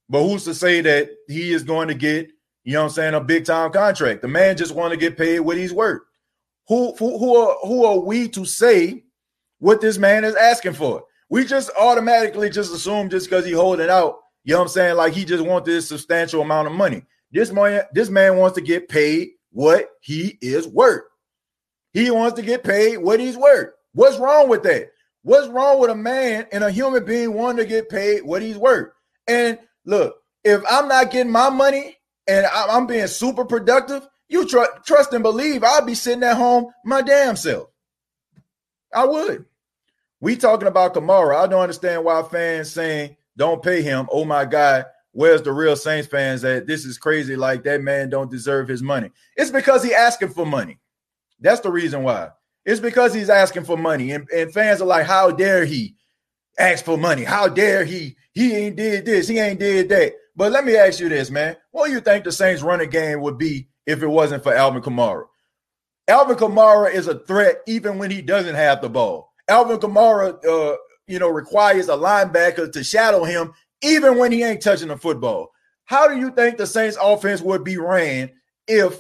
But 0.08 0.22
who's 0.22 0.44
to 0.44 0.54
say 0.54 0.82
that 0.82 1.10
he 1.26 1.52
is 1.52 1.62
going 1.62 1.88
to 1.88 1.94
get, 1.94 2.30
you 2.64 2.74
know 2.74 2.84
I'm 2.84 2.90
saying, 2.90 3.14
a 3.14 3.20
big 3.20 3.46
time 3.46 3.72
contract? 3.72 4.22
The 4.22 4.28
man 4.28 4.56
just 4.56 4.74
want 4.74 4.92
to 4.92 4.98
get 4.98 5.16
paid 5.16 5.40
what 5.40 5.56
he's 5.56 5.72
worth. 5.72 6.02
Who, 6.68 6.94
who, 6.96 7.18
who 7.18 7.36
are 7.36 7.56
who 7.62 7.84
are 7.86 7.98
we 7.98 8.28
to 8.30 8.44
say 8.44 9.04
what 9.58 9.80
this 9.80 9.98
man 9.98 10.24
is 10.24 10.34
asking 10.34 10.74
for? 10.74 11.04
We 11.30 11.44
just 11.44 11.70
automatically 11.80 12.50
just 12.50 12.74
assume 12.74 13.08
just 13.08 13.28
because 13.28 13.46
he 13.46 13.52
holding 13.52 13.88
out, 13.88 14.18
you 14.44 14.54
know 14.54 14.62
I'm 14.62 14.68
saying? 14.68 14.96
Like 14.96 15.12
he 15.12 15.24
just 15.24 15.44
wants 15.44 15.66
this 15.66 15.88
substantial 15.88 16.42
amount 16.42 16.68
of 16.68 16.74
money. 16.74 17.04
This 17.37 17.53
man, 17.53 17.82
this 17.93 18.09
man 18.09 18.39
wants 18.39 18.55
to 18.55 18.62
get 18.62 18.89
paid 18.89 19.32
what 19.51 19.91
he 20.01 20.39
is 20.41 20.66
worth. 20.66 21.03
He 21.93 22.11
wants 22.11 22.37
to 22.37 22.43
get 22.43 22.64
paid 22.64 22.97
what 22.97 23.20
he's 23.20 23.37
worth. 23.37 23.74
What's 23.93 24.16
wrong 24.16 24.49
with 24.49 24.62
that? 24.62 24.89
What's 25.20 25.49
wrong 25.49 25.78
with 25.78 25.91
a 25.91 25.95
man 25.95 26.47
and 26.51 26.64
a 26.64 26.70
human 26.70 27.05
being 27.05 27.34
wanting 27.34 27.59
to 27.59 27.66
get 27.66 27.91
paid 27.91 28.22
what 28.22 28.41
he's 28.41 28.57
worth? 28.57 28.91
And 29.28 29.59
look, 29.84 30.16
if 30.45 30.62
I'm 30.70 30.89
not 30.89 31.11
getting 31.11 31.30
my 31.30 31.51
money 31.51 31.99
and 32.26 32.47
I'm 32.47 32.87
being 32.87 33.07
super 33.07 33.45
productive, 33.45 34.09
you 34.30 34.47
tr- 34.47 34.80
trust 34.87 35.12
and 35.12 35.22
believe 35.22 35.62
I'll 35.62 35.84
be 35.84 35.95
sitting 35.95 36.24
at 36.24 36.39
home 36.39 36.72
my 36.87 37.03
damn 37.03 37.37
self. 37.37 37.68
I 38.95 39.05
would. 39.05 39.45
We 40.22 40.37
talking 40.37 40.68
about 40.68 40.95
Kamara. 40.95 41.37
I 41.37 41.47
don't 41.49 41.61
understand 41.61 42.03
why 42.03 42.22
fans 42.22 42.72
saying 42.72 43.18
don't 43.37 43.62
pay 43.62 43.82
him. 43.82 44.09
Oh 44.11 44.24
my 44.24 44.47
God, 44.47 44.87
where's 45.16 45.42
the 45.42 45.52
real 45.52 45.76
Saints 45.76 46.08
fans 46.08 46.44
at? 46.44 46.66
This 46.66 46.84
is 46.84 46.98
crazy. 46.98 47.36
Like 47.36 47.64
that 47.64 47.82
man 47.82 48.10
don't 48.10 48.30
deserve 48.30 48.68
his 48.68 48.82
money. 48.82 49.10
It's 49.36 49.50
because 49.50 49.82
he 49.82 49.94
asking 49.94 50.30
for 50.30 50.46
money. 50.46 50.78
That's 51.40 51.60
the 51.60 51.72
reason 51.72 52.02
why. 52.02 52.30
It's 52.64 52.80
because 52.80 53.14
he's 53.14 53.30
asking 53.30 53.64
for 53.64 53.76
money, 53.76 54.12
and, 54.12 54.28
and 54.30 54.52
fans 54.52 54.80
are 54.80 54.86
like, 54.86 55.06
"How 55.06 55.30
dare 55.30 55.64
he?" 55.64 55.96
ask 56.58 56.84
for 56.84 56.96
money. 56.96 57.24
How 57.24 57.48
dare 57.48 57.84
he? 57.84 58.16
He 58.32 58.54
ain't 58.54 58.76
did 58.76 59.04
this. 59.04 59.28
He 59.28 59.38
ain't 59.38 59.60
did 59.60 59.88
that. 59.90 60.14
But 60.34 60.52
let 60.52 60.64
me 60.64 60.76
ask 60.76 61.00
you 61.00 61.08
this, 61.08 61.30
man. 61.30 61.56
What 61.70 61.86
do 61.86 61.92
you 61.92 62.00
think 62.00 62.24
the 62.24 62.32
Saints 62.32 62.62
running 62.62 62.90
game 62.90 63.20
would 63.22 63.38
be 63.38 63.68
if 63.86 64.02
it 64.02 64.06
wasn't 64.06 64.42
for 64.42 64.54
Alvin 64.54 64.82
Kamara? 64.82 65.24
Alvin 66.08 66.36
Kamara 66.36 66.92
is 66.92 67.08
a 67.08 67.18
threat 67.20 67.56
even 67.66 67.98
when 67.98 68.10
he 68.10 68.22
doesn't 68.22 68.54
have 68.54 68.80
the 68.80 68.88
ball. 68.88 69.32
Alvin 69.48 69.78
Kamara, 69.78 70.44
uh, 70.44 70.76
you 71.06 71.18
know, 71.18 71.28
requires 71.28 71.88
a 71.88 71.92
linebacker 71.92 72.70
to 72.72 72.84
shadow 72.84 73.24
him 73.24 73.52
even 73.83 74.18
when 74.18 74.33
he 74.33 74.43
ain't 74.43 74.62
touching 74.62 74.89
the 74.89 74.97
football. 74.97 75.51
How 75.85 76.09
do 76.09 76.16
you 76.18 76.31
think 76.31 76.57
the 76.57 76.66
Saints 76.66 76.99
offense 77.01 77.41
would 77.41 77.64
be 77.64 77.79
ran 77.79 78.31
if 78.66 78.99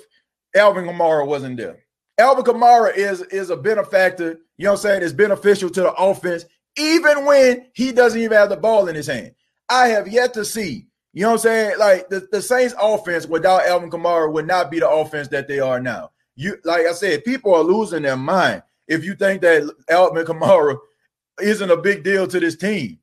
Alvin 0.54 0.84
Kamara 0.84 1.26
wasn't 1.26 1.56
there? 1.56 1.84
Alvin 2.18 2.44
Kamara 2.44 2.94
is 2.96 3.22
is 3.22 3.50
a 3.50 3.56
benefactor, 3.56 4.38
you 4.56 4.64
know 4.64 4.72
what 4.72 4.78
I'm 4.78 4.82
saying? 4.82 5.02
It's 5.02 5.12
beneficial 5.12 5.68
to 5.70 5.80
the 5.82 5.92
offense, 5.92 6.44
even 6.78 7.24
when 7.24 7.66
he 7.74 7.92
doesn't 7.92 8.20
even 8.20 8.36
have 8.36 8.48
the 8.48 8.56
ball 8.56 8.88
in 8.88 8.94
his 8.94 9.08
hand. 9.08 9.32
I 9.68 9.88
have 9.88 10.08
yet 10.08 10.32
to 10.34 10.44
see, 10.44 10.86
you 11.12 11.22
know 11.22 11.30
what 11.30 11.34
I'm 11.34 11.38
saying? 11.40 11.78
Like 11.78 12.08
the, 12.08 12.26
the 12.30 12.40
Saints 12.40 12.74
offense 12.80 13.26
without 13.26 13.66
Alvin 13.66 13.90
Kamara 13.90 14.32
would 14.32 14.46
not 14.46 14.70
be 14.70 14.78
the 14.78 14.88
offense 14.88 15.28
that 15.28 15.48
they 15.48 15.58
are 15.58 15.80
now. 15.80 16.12
You 16.36 16.56
like 16.64 16.86
I 16.86 16.92
said, 16.92 17.24
people 17.24 17.54
are 17.54 17.62
losing 17.62 18.02
their 18.02 18.16
mind 18.16 18.62
if 18.86 19.04
you 19.04 19.14
think 19.14 19.42
that 19.42 19.70
Alvin 19.90 20.24
Kamara 20.24 20.78
isn't 21.40 21.70
a 21.70 21.76
big 21.76 22.04
deal 22.04 22.26
to 22.28 22.40
this 22.40 22.56
team. 22.56 22.98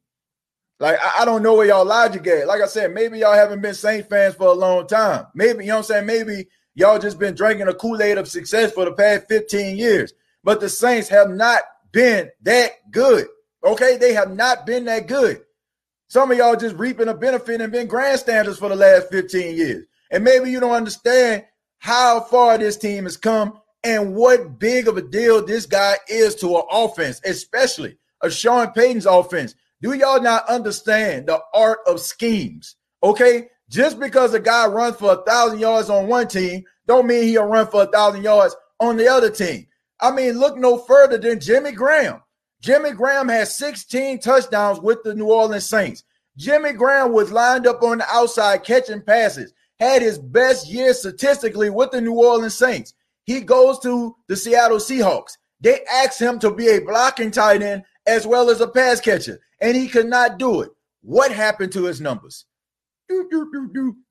Like, 0.83 0.99
I, 1.01 1.21
I, 1.21 1.25
don't 1.25 1.43
know 1.43 1.53
where 1.53 1.65
y'all 1.65 1.85
logic 1.85 2.27
at. 2.27 2.45
Like 2.45 2.61
I 2.61 2.65
said, 2.65 2.93
maybe 2.93 3.19
y'all 3.19 3.31
haven't 3.31 3.61
been 3.61 3.73
Saint 3.73 4.09
fans 4.09 4.35
for 4.35 4.47
a 4.47 4.51
long 4.51 4.85
time. 4.85 5.25
Maybe, 5.33 5.63
you 5.63 5.69
know 5.69 5.75
what 5.75 5.89
I'm 5.89 6.05
saying? 6.05 6.05
Maybe 6.05 6.47
y'all 6.75 6.99
just 6.99 7.17
been 7.17 7.35
drinking 7.35 7.69
a 7.69 7.73
Kool-Aid 7.73 8.17
of 8.17 8.27
success 8.27 8.73
for 8.73 8.83
the 8.83 8.91
past 8.91 9.29
15 9.29 9.77
years. 9.77 10.11
But 10.43 10.59
the 10.59 10.67
Saints 10.67 11.07
have 11.07 11.29
not 11.29 11.61
been 11.93 12.29
that 12.41 12.71
good. 12.91 13.27
Okay, 13.63 13.95
they 13.95 14.11
have 14.11 14.35
not 14.35 14.65
been 14.65 14.83
that 14.83 15.07
good. 15.07 15.43
Some 16.09 16.31
of 16.31 16.37
y'all 16.37 16.57
just 16.57 16.75
reaping 16.75 17.07
a 17.07 17.13
benefit 17.13 17.61
and 17.61 17.71
been 17.71 17.87
grandstanders 17.87 18.59
for 18.59 18.67
the 18.67 18.75
last 18.75 19.07
15 19.09 19.55
years. 19.55 19.85
And 20.11 20.21
maybe 20.21 20.51
you 20.51 20.59
don't 20.59 20.71
understand 20.71 21.45
how 21.77 22.19
far 22.19 22.57
this 22.57 22.75
team 22.75 23.05
has 23.05 23.15
come 23.15 23.57
and 23.85 24.15
what 24.15 24.59
big 24.59 24.89
of 24.89 24.97
a 24.97 25.01
deal 25.01 25.45
this 25.45 25.65
guy 25.65 25.95
is 26.09 26.35
to 26.35 26.57
an 26.57 26.63
offense, 26.69 27.21
especially 27.23 27.97
a 28.21 28.29
Sean 28.29 28.71
Payton's 28.71 29.05
offense. 29.05 29.55
Do 29.83 29.91
y'all 29.91 30.21
not 30.21 30.47
understand 30.47 31.27
the 31.27 31.41
art 31.53 31.79
of 31.85 31.99
schemes? 31.99 32.77
Okay, 33.03 33.49
just 33.69 33.99
because 33.99 34.33
a 34.33 34.39
guy 34.39 34.65
runs 34.65 34.95
for 34.95 35.11
a 35.11 35.23
thousand 35.23 35.59
yards 35.59 35.89
on 35.89 36.07
one 36.07 36.29
team, 36.29 36.63
don't 36.87 37.05
mean 37.05 37.23
he'll 37.23 37.43
run 37.43 37.67
for 37.67 37.83
a 37.83 37.91
thousand 37.91 38.23
yards 38.23 38.55
on 38.79 38.95
the 38.95 39.09
other 39.09 39.29
team. 39.29 39.67
I 39.99 40.11
mean, 40.11 40.39
look 40.39 40.57
no 40.57 40.77
further 40.77 41.17
than 41.17 41.41
Jimmy 41.41 41.73
Graham. 41.73 42.21
Jimmy 42.61 42.91
Graham 42.91 43.27
has 43.27 43.57
16 43.57 44.21
touchdowns 44.21 44.79
with 44.79 45.03
the 45.03 45.13
New 45.15 45.29
Orleans 45.29 45.65
Saints. 45.65 46.05
Jimmy 46.37 46.71
Graham 46.71 47.11
was 47.11 47.33
lined 47.33 47.67
up 47.67 47.83
on 47.83 47.97
the 47.97 48.07
outside 48.09 48.63
catching 48.63 49.01
passes, 49.01 49.51
had 49.81 50.01
his 50.01 50.17
best 50.17 50.69
year 50.69 50.93
statistically 50.93 51.69
with 51.69 51.91
the 51.91 51.99
New 51.99 52.13
Orleans 52.13 52.55
Saints. 52.55 52.93
He 53.25 53.41
goes 53.41 53.79
to 53.79 54.15
the 54.29 54.37
Seattle 54.37 54.77
Seahawks. 54.77 55.33
They 55.59 55.81
asked 55.91 56.21
him 56.21 56.39
to 56.39 56.53
be 56.53 56.69
a 56.69 56.79
blocking 56.79 57.31
tight 57.31 57.61
end 57.61 57.83
as 58.05 58.27
well 58.27 58.49
as 58.49 58.61
a 58.61 58.67
pass 58.67 58.99
catcher 58.99 59.39
and 59.61 59.75
he 59.75 59.87
could 59.87 60.07
not 60.07 60.37
do 60.37 60.61
it. 60.61 60.69
What 61.01 61.31
happened 61.31 61.71
to 61.73 61.85
his 61.85 62.01
numbers? 62.01 62.45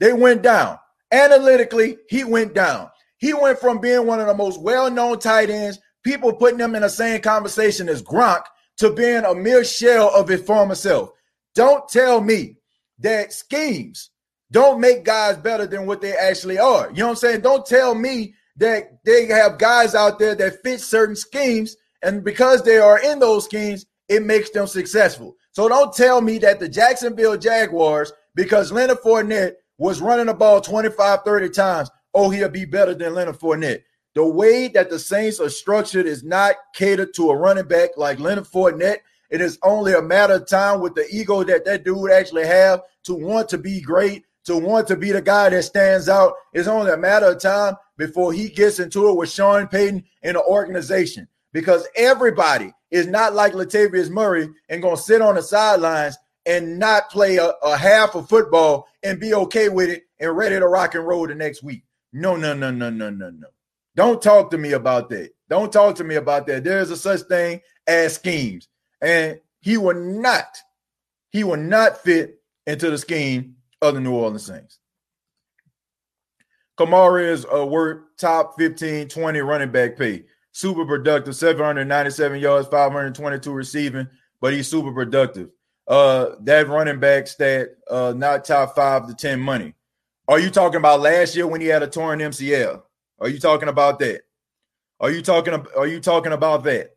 They 0.01 0.13
went 0.13 0.43
down. 0.43 0.79
Analytically, 1.11 1.99
he 2.09 2.25
went 2.25 2.55
down. 2.55 2.91
He 3.19 3.35
went 3.35 3.59
from 3.59 3.79
being 3.79 4.07
one 4.07 4.21
of 4.21 4.27
the 4.27 4.35
most 4.35 4.61
well-known 4.61 5.19
tight 5.19 5.51
ends, 5.51 5.79
people 6.05 6.33
putting 6.33 6.59
him 6.59 6.75
in 6.75 6.83
the 6.83 6.89
same 6.89 7.21
conversation 7.21 7.89
as 7.89 8.03
Gronk, 8.03 8.43
to 8.79 8.91
being 8.91 9.25
a 9.25 9.35
mere 9.35 9.65
shell 9.65 10.11
of 10.15 10.29
his 10.29 10.43
former 10.43 10.75
self. 10.75 11.11
Don't 11.55 11.89
tell 11.89 12.21
me 12.21 12.57
that 12.99 13.33
schemes 13.33 14.11
don't 14.51 14.81
make 14.81 15.05
guys 15.05 15.37
better 15.37 15.67
than 15.67 15.87
what 15.87 16.01
they 16.01 16.15
actually 16.15 16.59
are. 16.59 16.91
You 16.91 16.99
know 16.99 17.07
what 17.07 17.11
I'm 17.11 17.17
saying? 17.17 17.41
Don't 17.41 17.65
tell 17.65 17.95
me 17.95 18.35
that 18.57 19.05
they 19.05 19.27
have 19.27 19.59
guys 19.59 19.95
out 19.95 20.19
there 20.19 20.35
that 20.35 20.63
fit 20.63 20.81
certain 20.81 21.17
schemes, 21.17 21.77
and 22.03 22.25
because 22.25 22.63
they 22.63 22.79
are 22.79 23.01
in 23.01 23.19
those 23.19 23.45
schemes, 23.45 23.87
it 24.09 24.23
makes 24.23 24.51
them 24.51 24.67
successful. 24.67 25.37
So 25.53 25.69
don't 25.69 25.95
tell 25.95 26.21
me 26.21 26.39
that 26.39 26.59
the 26.59 26.69
Jacksonville 26.69 27.37
Jaguars, 27.37 28.13
because 28.35 28.73
Leonard 28.73 28.99
Fournette 28.99 29.55
was 29.79 30.01
running 30.01 30.27
the 30.27 30.35
ball 30.35 30.61
25, 30.61 31.21
30 31.25 31.49
times, 31.51 31.91
oh, 32.15 32.31
he'll 32.31 32.49
be 32.49 32.65
better 32.65 32.95
than 32.95 33.15
Leonard 33.15 33.39
Fournette. 33.39 33.83
The 34.15 34.27
way 34.27 34.69
that 34.69 34.91
the 34.91 34.99
Saints 34.99 35.41
are 35.41 35.49
structured 35.49 36.07
is 36.07 36.23
not 36.23 36.57
catered 36.75 37.15
to 37.15 37.31
a 37.31 37.37
running 37.37 37.67
back 37.67 37.91
like 37.97 38.21
Leonard 38.21 38.45
Fournette. 38.45 38.99
It 39.31 39.41
is 39.41 39.59
only 39.63 39.95
a 39.95 40.03
matter 40.03 40.35
of 40.35 40.47
time 40.47 40.81
with 40.81 40.95
the 40.95 41.07
ego 41.11 41.43
that 41.45 41.65
that 41.65 41.85
dude 41.85 42.11
actually 42.11 42.47
have 42.47 42.83
to 43.05 43.15
want 43.15 43.49
to 43.51 43.59
be 43.59 43.81
great, 43.81 44.25
to 44.45 44.59
want 44.59 44.89
to 44.89 44.97
be 44.97 45.13
the 45.13 45.23
guy 45.23 45.49
that 45.49 45.63
stands 45.63 46.09
out. 46.09 46.35
It's 46.53 46.69
only 46.69 46.93
a 46.93 46.97
matter 46.99 47.27
of 47.27 47.41
time 47.41 47.77
before 47.97 48.33
he 48.33 48.51
gets 48.51 48.79
into 48.79 49.09
it 49.09 49.17
with 49.17 49.31
Sean 49.31 49.69
Payton 49.69 50.05
in 50.23 50.35
the 50.35 50.43
organization 50.43 51.29
because 51.53 51.87
everybody 51.97 52.73
is 52.91 53.07
not 53.07 53.35
like 53.35 53.53
Latavius 53.53 54.11
Murray 54.11 54.49
and 54.69 54.83
going 54.83 54.97
to 54.97 55.03
sit 55.03 55.23
on 55.23 55.35
the 55.35 55.43
sidelines 55.43 56.17
and 56.47 56.79
not 56.79 57.11
play 57.11 57.37
a, 57.37 57.53
a, 57.63 57.77
half 57.77 58.15
of 58.15 58.29
football 58.29 58.89
and 59.03 59.21
be 59.21 59.33
okay 59.33 59.69
with 59.69 59.89
it 59.89 60.05
and 60.19 60.37
ready 60.37 60.59
to 60.59 60.67
rock 60.67 60.95
and 60.95 61.07
roll 61.07 61.27
the 61.27 61.35
next 61.35 61.63
week. 61.63 61.85
No, 62.13 62.37
no, 62.37 62.53
no, 62.53 62.71
no, 62.71 62.91
no, 62.91 63.11
no, 63.11 63.31
no. 63.31 63.47
Don't 63.95 64.21
talk 64.21 64.51
to 64.51 64.59
me 64.59 64.73
about 64.73 65.09
that. 65.11 65.31
Don't 65.49 65.73
talk 65.73 65.97
to 65.97 66.05
me 66.05 66.17
about 66.17 66.47
that. 66.47 66.65
There 66.65 66.81
is 66.81 66.91
a 66.91 66.97
such 66.97 67.21
thing 67.23 67.61
as 67.87 68.15
schemes. 68.15 68.69
And 69.01 69.39
he 69.61 69.77
will 69.77 69.95
not, 69.95 70.57
he 71.31 71.45
will 71.45 71.57
not 71.57 71.99
fit 71.99 72.41
into 72.67 72.91
the 72.91 72.99
scheme 72.99 73.57
of 73.81 73.95
the 73.95 74.01
New 74.01 74.13
Orleans 74.13 74.47
Saints. 74.47 74.79
Kamara 76.79 77.29
is 77.29 77.47
a 77.51 77.65
worth 77.65 78.03
top 78.19 78.55
15, 78.59 79.09
20 79.09 79.41
running 79.41 79.71
back 79.71 79.97
pay 79.97 80.25
super 80.53 80.85
productive, 80.85 81.35
797 81.35 82.39
yards, 82.39 82.69
522 82.69 83.53
receiving, 83.53 84.09
but 84.41 84.53
he's 84.53 84.69
super 84.69 84.93
productive. 84.93 85.51
Uh, 85.89 86.37
that 86.43 86.69
running 86.69 87.01
back 87.01 87.27
stat, 87.27 87.71
uh, 87.91 88.15
not 88.17 88.45
top 88.45 88.75
five 88.75 89.09
to 89.09 89.15
10 89.15 89.41
money. 89.41 89.75
Are 90.29 90.39
you 90.39 90.51
talking 90.51 90.77
about 90.77 91.01
last 91.01 91.35
year 91.35 91.47
when 91.47 91.61
he 91.61 91.67
had 91.67 91.83
a 91.83 91.89
torn 91.89 92.21
MCL? 92.21 92.83
Are 93.19 93.29
you 93.29 93.41
talking 93.41 93.69
about 93.69 93.99
that? 93.99 94.23
Are 95.01 95.11
you 95.11 95.21
talking 95.21 95.55
are 95.77 95.87
you 95.87 95.99
talking 95.99 96.33
about 96.33 96.63
that? 96.65 96.97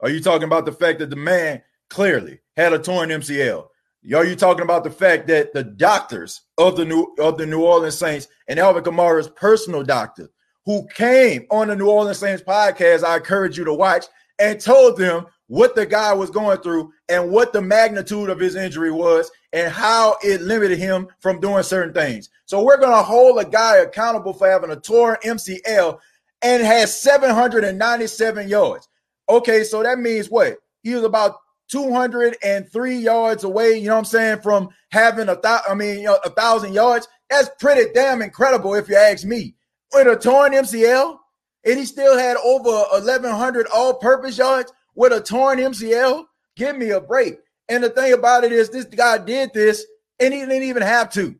Are 0.00 0.10
you 0.10 0.20
talking 0.20 0.44
about 0.44 0.66
the 0.66 0.72
fact 0.72 0.98
that 0.98 1.08
the 1.08 1.16
man 1.16 1.62
clearly 1.88 2.40
had 2.56 2.74
a 2.74 2.78
torn 2.78 3.08
MCL? 3.08 3.66
Are 4.14 4.24
you 4.24 4.36
talking 4.36 4.62
about 4.62 4.84
the 4.84 4.90
fact 4.90 5.26
that 5.28 5.52
the 5.52 5.64
doctors 5.64 6.42
of 6.58 6.76
the 6.76 6.84
new 6.84 7.14
of 7.18 7.38
the 7.38 7.46
New 7.46 7.62
Orleans 7.62 7.96
Saints 7.96 8.28
and 8.46 8.58
Alvin 8.58 8.84
Kamara's 8.84 9.28
personal 9.28 9.82
doctor 9.82 10.30
who 10.66 10.86
came 10.94 11.46
on 11.50 11.68
the 11.68 11.76
New 11.76 11.88
Orleans 11.88 12.18
Saints 12.18 12.42
podcast, 12.42 13.04
I 13.04 13.16
encourage 13.16 13.56
you 13.56 13.64
to 13.64 13.74
watch, 13.74 14.06
and 14.38 14.60
told 14.60 14.96
them 14.96 15.26
what 15.48 15.74
the 15.74 15.84
guy 15.84 16.12
was 16.12 16.30
going 16.30 16.58
through 16.58 16.92
and 17.08 17.30
what 17.30 17.52
the 17.52 17.60
magnitude 17.60 18.30
of 18.30 18.38
his 18.38 18.54
injury 18.54 18.92
was 18.92 19.30
and 19.52 19.72
how 19.72 20.16
it 20.22 20.40
limited 20.40 20.78
him 20.78 21.08
from 21.18 21.40
doing 21.40 21.62
certain 21.62 21.92
things. 21.92 22.30
So 22.46 22.62
we're 22.62 22.78
going 22.78 22.96
to 22.96 23.02
hold 23.02 23.40
a 23.40 23.44
guy 23.44 23.78
accountable 23.78 24.32
for 24.32 24.48
having 24.48 24.70
a 24.70 24.76
torn 24.76 25.16
MCL 25.24 25.98
and 26.42 26.62
has 26.62 26.96
797 27.02 28.48
yards. 28.48 28.88
Okay, 29.28 29.64
so 29.64 29.82
that 29.82 29.98
means 29.98 30.30
what? 30.30 30.58
He 30.82 30.94
was 30.94 31.04
about 31.04 31.36
203 31.68 32.96
yards 32.96 33.44
away, 33.44 33.72
you 33.72 33.88
know 33.88 33.94
what 33.94 33.98
I'm 33.98 34.04
saying, 34.04 34.40
from 34.42 34.68
having 34.90 35.28
a 35.28 35.36
thousand, 35.36 35.70
I 35.70 35.74
mean, 35.74 35.98
you 35.98 36.06
know, 36.06 36.18
a 36.24 36.30
thousand 36.30 36.74
yards. 36.74 37.08
That's 37.28 37.50
pretty 37.60 37.92
damn 37.92 38.22
incredible 38.22 38.74
if 38.74 38.88
you 38.88 38.96
ask 38.96 39.24
me 39.24 39.54
with 39.92 40.06
a 40.06 40.16
torn 40.16 40.52
MCL, 40.52 41.18
and 41.64 41.78
he 41.78 41.84
still 41.84 42.18
had 42.18 42.36
over 42.38 42.70
1,100 42.92 43.66
all-purpose 43.74 44.38
yards 44.38 44.72
with 44.94 45.12
a 45.12 45.20
torn 45.20 45.58
MCL. 45.58 46.24
Give 46.56 46.76
me 46.76 46.90
a 46.90 47.00
break. 47.00 47.38
And 47.68 47.84
the 47.84 47.90
thing 47.90 48.12
about 48.12 48.44
it 48.44 48.52
is, 48.52 48.70
this 48.70 48.84
guy 48.84 49.18
did 49.18 49.52
this, 49.54 49.84
and 50.18 50.34
he 50.34 50.40
didn't 50.40 50.62
even 50.62 50.82
have 50.82 51.10
to. 51.12 51.34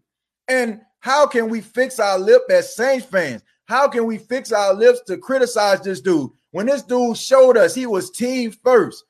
And 0.49 0.81
how 1.01 1.27
can 1.27 1.49
we 1.49 1.61
fix 1.61 1.99
our 1.99 2.19
lip 2.19 2.43
as 2.51 2.75
Saints 2.75 3.07
fans? 3.07 3.43
How 3.67 3.89
can 3.89 4.05
we 4.07 4.19
fix 4.19 4.53
our 4.53 4.75
lips 4.75 5.01
to 5.07 5.17
criticize 5.17 5.81
this 5.81 6.01
dude 6.01 6.31
when 6.51 6.67
this 6.67 6.83
dude 6.83 7.17
showed 7.17 7.57
us 7.57 7.75
he 7.75 7.87
was 7.87 8.11
team 8.11 8.51
first? 8.51 9.05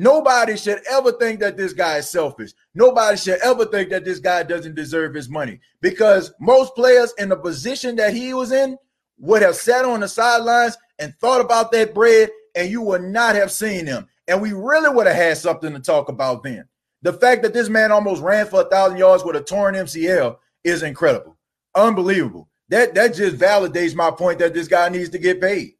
Nobody 0.00 0.56
should 0.56 0.80
ever 0.90 1.12
think 1.12 1.40
that 1.40 1.58
this 1.58 1.74
guy 1.74 1.98
is 1.98 2.08
selfish. 2.08 2.52
Nobody 2.74 3.18
should 3.18 3.38
ever 3.42 3.66
think 3.66 3.90
that 3.90 4.02
this 4.02 4.18
guy 4.18 4.42
doesn't 4.42 4.74
deserve 4.74 5.12
his 5.12 5.28
money 5.28 5.60
because 5.82 6.32
most 6.40 6.74
players 6.74 7.12
in 7.18 7.28
the 7.28 7.36
position 7.36 7.96
that 7.96 8.14
he 8.14 8.32
was 8.32 8.50
in 8.50 8.78
would 9.18 9.42
have 9.42 9.56
sat 9.56 9.84
on 9.84 10.00
the 10.00 10.08
sidelines 10.08 10.78
and 10.98 11.14
thought 11.16 11.42
about 11.42 11.70
that 11.72 11.92
bread, 11.92 12.30
and 12.54 12.70
you 12.70 12.80
would 12.80 13.02
not 13.02 13.34
have 13.34 13.52
seen 13.52 13.84
him. 13.84 14.08
And 14.26 14.40
we 14.40 14.54
really 14.54 14.88
would 14.88 15.06
have 15.06 15.16
had 15.16 15.36
something 15.36 15.74
to 15.74 15.80
talk 15.80 16.08
about 16.08 16.44
then. 16.44 16.64
The 17.02 17.12
fact 17.12 17.42
that 17.42 17.52
this 17.52 17.68
man 17.68 17.92
almost 17.92 18.22
ran 18.22 18.46
for 18.46 18.62
a 18.62 18.70
thousand 18.70 18.96
yards 18.96 19.22
with 19.22 19.36
a 19.36 19.42
torn 19.42 19.74
MCL 19.74 20.38
is 20.64 20.82
incredible, 20.82 21.36
unbelievable. 21.74 22.48
That 22.70 22.94
that 22.94 23.14
just 23.14 23.36
validates 23.36 23.94
my 23.94 24.10
point 24.10 24.38
that 24.38 24.54
this 24.54 24.66
guy 24.66 24.88
needs 24.88 25.10
to 25.10 25.18
get 25.18 25.42
paid. 25.42 25.72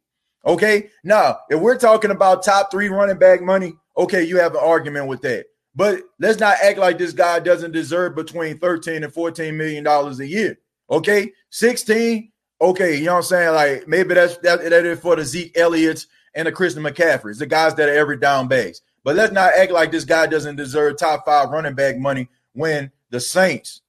Okay, 0.45 0.91
now 1.03 1.39
if 1.49 1.59
we're 1.59 1.77
talking 1.77 2.11
about 2.11 2.43
top 2.43 2.69
three 2.69 2.89
running 2.89 3.17
back 3.17 3.41
money, 3.41 3.73
okay, 3.97 4.23
you 4.23 4.37
have 4.37 4.53
an 4.53 4.61
argument 4.63 5.07
with 5.07 5.21
that. 5.21 5.45
But 5.73 6.01
let's 6.19 6.39
not 6.39 6.57
act 6.63 6.77
like 6.77 6.97
this 6.97 7.13
guy 7.13 7.39
doesn't 7.39 7.71
deserve 7.71 8.15
between 8.15 8.59
13 8.59 9.03
and 9.03 9.13
14 9.13 9.55
million 9.55 9.83
dollars 9.83 10.19
a 10.19 10.27
year. 10.27 10.59
Okay, 10.89 11.31
16. 11.49 12.31
Okay, 12.59 12.97
you 12.97 13.05
know 13.05 13.13
what 13.13 13.17
I'm 13.19 13.23
saying? 13.23 13.53
Like 13.55 13.87
maybe 13.87 14.13
that's 14.13 14.37
that, 14.39 14.61
that 14.61 14.85
is 14.85 14.99
for 14.99 15.15
the 15.15 15.25
Zeke 15.25 15.57
Elliott's 15.57 16.07
and 16.35 16.47
the 16.47 16.51
Christian 16.51 16.83
McCaffreys, 16.83 17.39
the 17.39 17.45
guys 17.45 17.75
that 17.75 17.89
are 17.89 17.93
every 17.93 18.17
down 18.17 18.47
base. 18.47 18.81
But 19.03 19.15
let's 19.15 19.33
not 19.33 19.53
act 19.55 19.71
like 19.71 19.91
this 19.91 20.05
guy 20.05 20.27
doesn't 20.27 20.57
deserve 20.57 20.97
top 20.97 21.25
five 21.25 21.49
running 21.49 21.73
back 21.73 21.97
money 21.97 22.29
when 22.53 22.91
the 23.09 23.19
Saints 23.19 23.81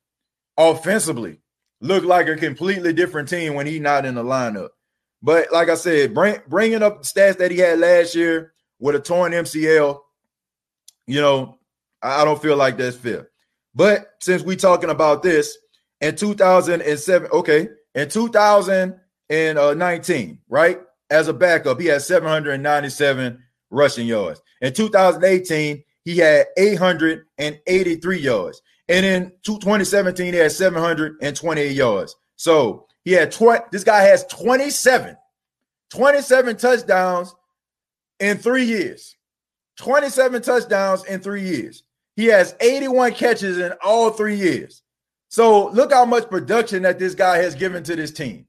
offensively 0.56 1.40
look 1.80 2.04
like 2.04 2.28
a 2.28 2.36
completely 2.36 2.92
different 2.92 3.28
team 3.28 3.54
when 3.54 3.66
he's 3.66 3.80
not 3.80 4.06
in 4.06 4.14
the 4.14 4.24
lineup. 4.24 4.70
But 5.22 5.52
like 5.52 5.68
I 5.68 5.74
said, 5.74 6.14
bring, 6.14 6.38
bringing 6.48 6.82
up 6.82 7.02
the 7.02 7.08
stats 7.08 7.38
that 7.38 7.50
he 7.50 7.58
had 7.58 7.78
last 7.78 8.14
year 8.14 8.54
with 8.82 8.94
a 8.96 9.00
torn 9.00 9.32
MCL, 9.32 10.00
you 11.06 11.20
know, 11.20 11.58
I 12.02 12.24
don't 12.24 12.42
feel 12.42 12.56
like 12.56 12.76
that's 12.76 12.96
fair. 12.96 13.30
But 13.76 14.08
since 14.20 14.42
we 14.42 14.56
talking 14.56 14.90
about 14.90 15.22
this 15.22 15.56
in 16.00 16.16
2007, 16.16 17.30
okay, 17.30 17.68
in 17.94 18.08
2019, 18.08 20.38
right? 20.48 20.80
As 21.10 21.28
a 21.28 21.32
backup, 21.32 21.80
he 21.80 21.86
had 21.86 22.02
797 22.02 23.40
rushing 23.70 24.08
yards. 24.08 24.42
In 24.60 24.72
2018, 24.72 25.84
he 26.04 26.18
had 26.18 26.46
883 26.58 28.18
yards. 28.18 28.60
And 28.88 29.06
in 29.06 29.30
2017, 29.44 30.32
he 30.32 30.40
had 30.40 30.50
728 30.50 31.70
yards. 31.70 32.16
So 32.34 32.88
he 33.04 33.12
had 33.12 33.30
20, 33.30 33.66
this 33.70 33.84
guy 33.84 34.02
has 34.02 34.26
27, 34.26 35.16
27 35.90 36.56
touchdowns 36.56 37.32
in 38.22 38.38
three 38.38 38.64
years. 38.64 39.16
27 39.78 40.42
touchdowns 40.42 41.04
in 41.04 41.20
three 41.20 41.42
years. 41.42 41.82
He 42.14 42.26
has 42.26 42.54
81 42.60 43.14
catches 43.14 43.58
in 43.58 43.72
all 43.84 44.10
three 44.10 44.36
years. 44.36 44.82
So 45.28 45.70
look 45.70 45.92
how 45.92 46.04
much 46.04 46.30
production 46.30 46.82
that 46.82 46.98
this 46.98 47.14
guy 47.14 47.38
has 47.38 47.54
given 47.54 47.82
to 47.82 47.96
this 47.96 48.12
team. 48.12 48.46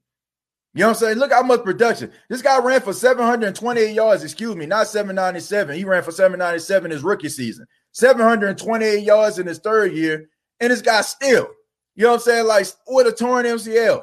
You 0.74 0.80
know 0.80 0.88
what 0.88 0.96
I'm 0.96 1.00
saying? 1.00 1.18
Look 1.18 1.32
how 1.32 1.42
much 1.42 1.64
production. 1.64 2.12
This 2.28 2.42
guy 2.42 2.58
ran 2.58 2.82
for 2.82 2.92
728 2.92 3.92
yards, 3.92 4.22
excuse 4.22 4.54
me, 4.54 4.66
not 4.66 4.86
797. 4.86 5.76
He 5.76 5.84
ran 5.84 6.02
for 6.02 6.12
797 6.12 6.90
his 6.90 7.02
rookie 7.02 7.28
season. 7.28 7.66
728 7.92 9.02
yards 9.02 9.38
in 9.38 9.46
his 9.46 9.58
third 9.58 9.92
year, 9.92 10.28
and 10.60 10.72
this 10.72 10.82
guy 10.82 11.00
still, 11.00 11.48
you 11.94 12.02
know 12.02 12.10
what 12.10 12.14
I'm 12.16 12.20
saying? 12.20 12.46
Like 12.46 12.66
with 12.88 13.06
a 13.06 13.12
torn 13.12 13.46
MCL. 13.46 14.02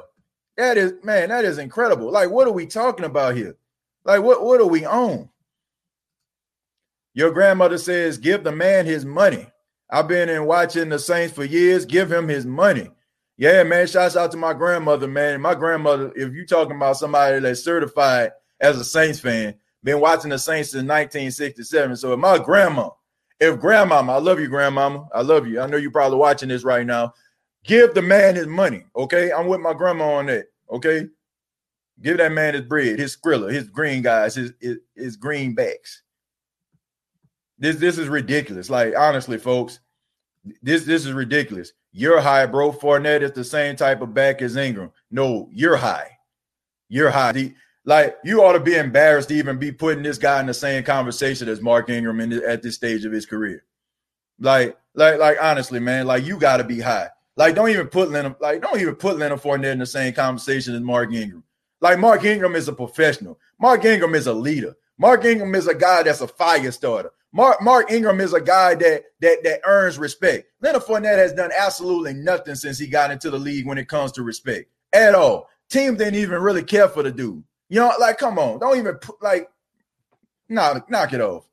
That 0.56 0.78
is, 0.78 0.94
man, 1.02 1.28
that 1.28 1.44
is 1.44 1.58
incredible. 1.58 2.10
Like, 2.10 2.30
what 2.30 2.48
are 2.48 2.52
we 2.52 2.66
talking 2.66 3.04
about 3.04 3.36
here? 3.36 3.56
Like, 4.04 4.22
what, 4.22 4.44
what 4.44 4.60
are 4.60 4.66
we 4.66 4.84
on? 4.84 5.28
Your 7.14 7.30
grandmother 7.30 7.78
says, 7.78 8.18
give 8.18 8.44
the 8.44 8.52
man 8.52 8.86
his 8.86 9.04
money. 9.04 9.46
I've 9.90 10.08
been 10.08 10.30
in 10.30 10.46
watching 10.46 10.88
the 10.88 10.98
Saints 10.98 11.34
for 11.34 11.44
years. 11.44 11.84
Give 11.84 12.10
him 12.10 12.26
his 12.26 12.46
money. 12.46 12.90
Yeah, 13.36 13.62
man. 13.62 13.86
Shouts 13.86 14.16
out 14.16 14.30
to 14.30 14.38
my 14.38 14.54
grandmother, 14.54 15.06
man. 15.06 15.40
My 15.40 15.54
grandmother, 15.54 16.12
if 16.16 16.32
you 16.32 16.46
talking 16.46 16.76
about 16.76 16.96
somebody 16.96 17.40
that's 17.40 17.62
certified 17.62 18.32
as 18.60 18.78
a 18.78 18.84
Saints 18.84 19.20
fan, 19.20 19.54
been 19.84 20.00
watching 20.00 20.30
the 20.30 20.38
Saints 20.38 20.70
since 20.70 20.82
1967. 20.82 21.96
So 21.96 22.12
if 22.12 22.18
my 22.18 22.38
grandma, 22.38 22.90
if 23.40 23.60
grandmama, 23.60 24.12
I 24.12 24.18
love 24.18 24.40
you, 24.40 24.48
grandmama. 24.48 25.08
I 25.12 25.22
love 25.22 25.46
you. 25.46 25.60
I 25.60 25.66
know 25.66 25.76
you're 25.76 25.90
probably 25.90 26.18
watching 26.18 26.48
this 26.48 26.64
right 26.64 26.86
now. 26.86 27.12
Give 27.64 27.92
the 27.92 28.02
man 28.02 28.36
his 28.36 28.46
money. 28.46 28.84
Okay. 28.96 29.32
I'm 29.32 29.46
with 29.46 29.60
my 29.60 29.74
grandma 29.74 30.14
on 30.14 30.26
that. 30.26 30.46
Okay. 30.70 31.06
Give 32.00 32.16
that 32.16 32.32
man 32.32 32.54
his 32.54 32.62
bread, 32.62 32.98
his 32.98 33.16
skrilla, 33.16 33.52
his 33.52 33.68
green 33.68 34.02
guys, 34.02 34.34
his, 34.34 34.52
his, 34.60 34.78
his 34.94 35.16
greenbacks. 35.16 36.01
This 37.62 37.76
this 37.76 37.96
is 37.96 38.08
ridiculous. 38.08 38.68
Like 38.68 38.94
honestly, 38.98 39.38
folks, 39.38 39.78
this 40.62 40.84
this 40.84 41.06
is 41.06 41.12
ridiculous. 41.12 41.72
You're 41.92 42.20
high, 42.20 42.46
bro. 42.46 42.72
Fournette 42.72 43.22
is 43.22 43.30
the 43.30 43.44
same 43.44 43.76
type 43.76 44.00
of 44.00 44.12
back 44.12 44.42
as 44.42 44.56
Ingram. 44.56 44.90
No, 45.12 45.48
you're 45.52 45.76
high. 45.76 46.18
You're 46.88 47.10
high. 47.10 47.30
The, 47.30 47.54
like 47.84 48.16
you 48.24 48.42
ought 48.42 48.54
to 48.54 48.60
be 48.60 48.74
embarrassed 48.74 49.28
to 49.28 49.36
even 49.36 49.58
be 49.58 49.70
putting 49.70 50.02
this 50.02 50.18
guy 50.18 50.40
in 50.40 50.46
the 50.46 50.54
same 50.54 50.82
conversation 50.82 51.48
as 51.48 51.60
Mark 51.60 51.88
Ingram 51.88 52.18
in, 52.18 52.32
at 52.32 52.62
this 52.62 52.74
stage 52.74 53.04
of 53.04 53.12
his 53.12 53.26
career. 53.26 53.62
Like, 54.40 54.76
like, 54.94 55.20
like, 55.20 55.38
honestly, 55.40 55.78
man, 55.78 56.08
like 56.08 56.24
you 56.24 56.38
got 56.38 56.56
to 56.56 56.64
be 56.64 56.80
high. 56.80 57.10
Like, 57.36 57.54
don't 57.54 57.70
even 57.70 57.86
put 57.86 58.10
Leonard, 58.10 58.34
like, 58.40 58.60
don't 58.60 58.80
even 58.80 58.96
put 58.96 59.18
Leonard 59.18 59.40
Fournette 59.40 59.70
in 59.70 59.78
the 59.78 59.86
same 59.86 60.14
conversation 60.14 60.74
as 60.74 60.80
Mark 60.80 61.12
Ingram. 61.12 61.44
Like, 61.80 62.00
Mark 62.00 62.24
Ingram 62.24 62.56
is 62.56 62.66
a 62.66 62.72
professional. 62.72 63.38
Mark 63.60 63.84
Ingram 63.84 64.16
is 64.16 64.26
a 64.26 64.32
leader. 64.32 64.74
Mark 64.98 65.24
Ingram 65.24 65.54
is 65.54 65.68
a 65.68 65.74
guy 65.76 66.02
that's 66.02 66.20
a 66.22 66.26
fire 66.26 66.72
starter. 66.72 67.12
Mark 67.32 67.62
Mark 67.62 67.90
Ingram 67.90 68.20
is 68.20 68.34
a 68.34 68.40
guy 68.40 68.74
that 68.74 69.04
that 69.20 69.42
that 69.42 69.60
earns 69.64 69.98
respect. 69.98 70.48
Leonard 70.60 70.82
Fournette 70.82 71.16
has 71.16 71.32
done 71.32 71.50
absolutely 71.58 72.12
nothing 72.12 72.54
since 72.54 72.78
he 72.78 72.86
got 72.86 73.10
into 73.10 73.30
the 73.30 73.38
league 73.38 73.66
when 73.66 73.78
it 73.78 73.88
comes 73.88 74.12
to 74.12 74.22
respect 74.22 74.70
at 74.92 75.14
all. 75.14 75.48
Team 75.70 75.96
didn't 75.96 76.16
even 76.16 76.42
really 76.42 76.62
care 76.62 76.88
for 76.88 77.02
the 77.02 77.10
dude. 77.10 77.42
You 77.70 77.80
know, 77.80 77.92
like 77.98 78.18
come 78.18 78.38
on, 78.38 78.58
don't 78.58 78.76
even 78.76 78.98
like, 79.22 79.48
knock 80.48 80.90
knock 80.90 81.14
it 81.14 81.22
off. 81.22 81.48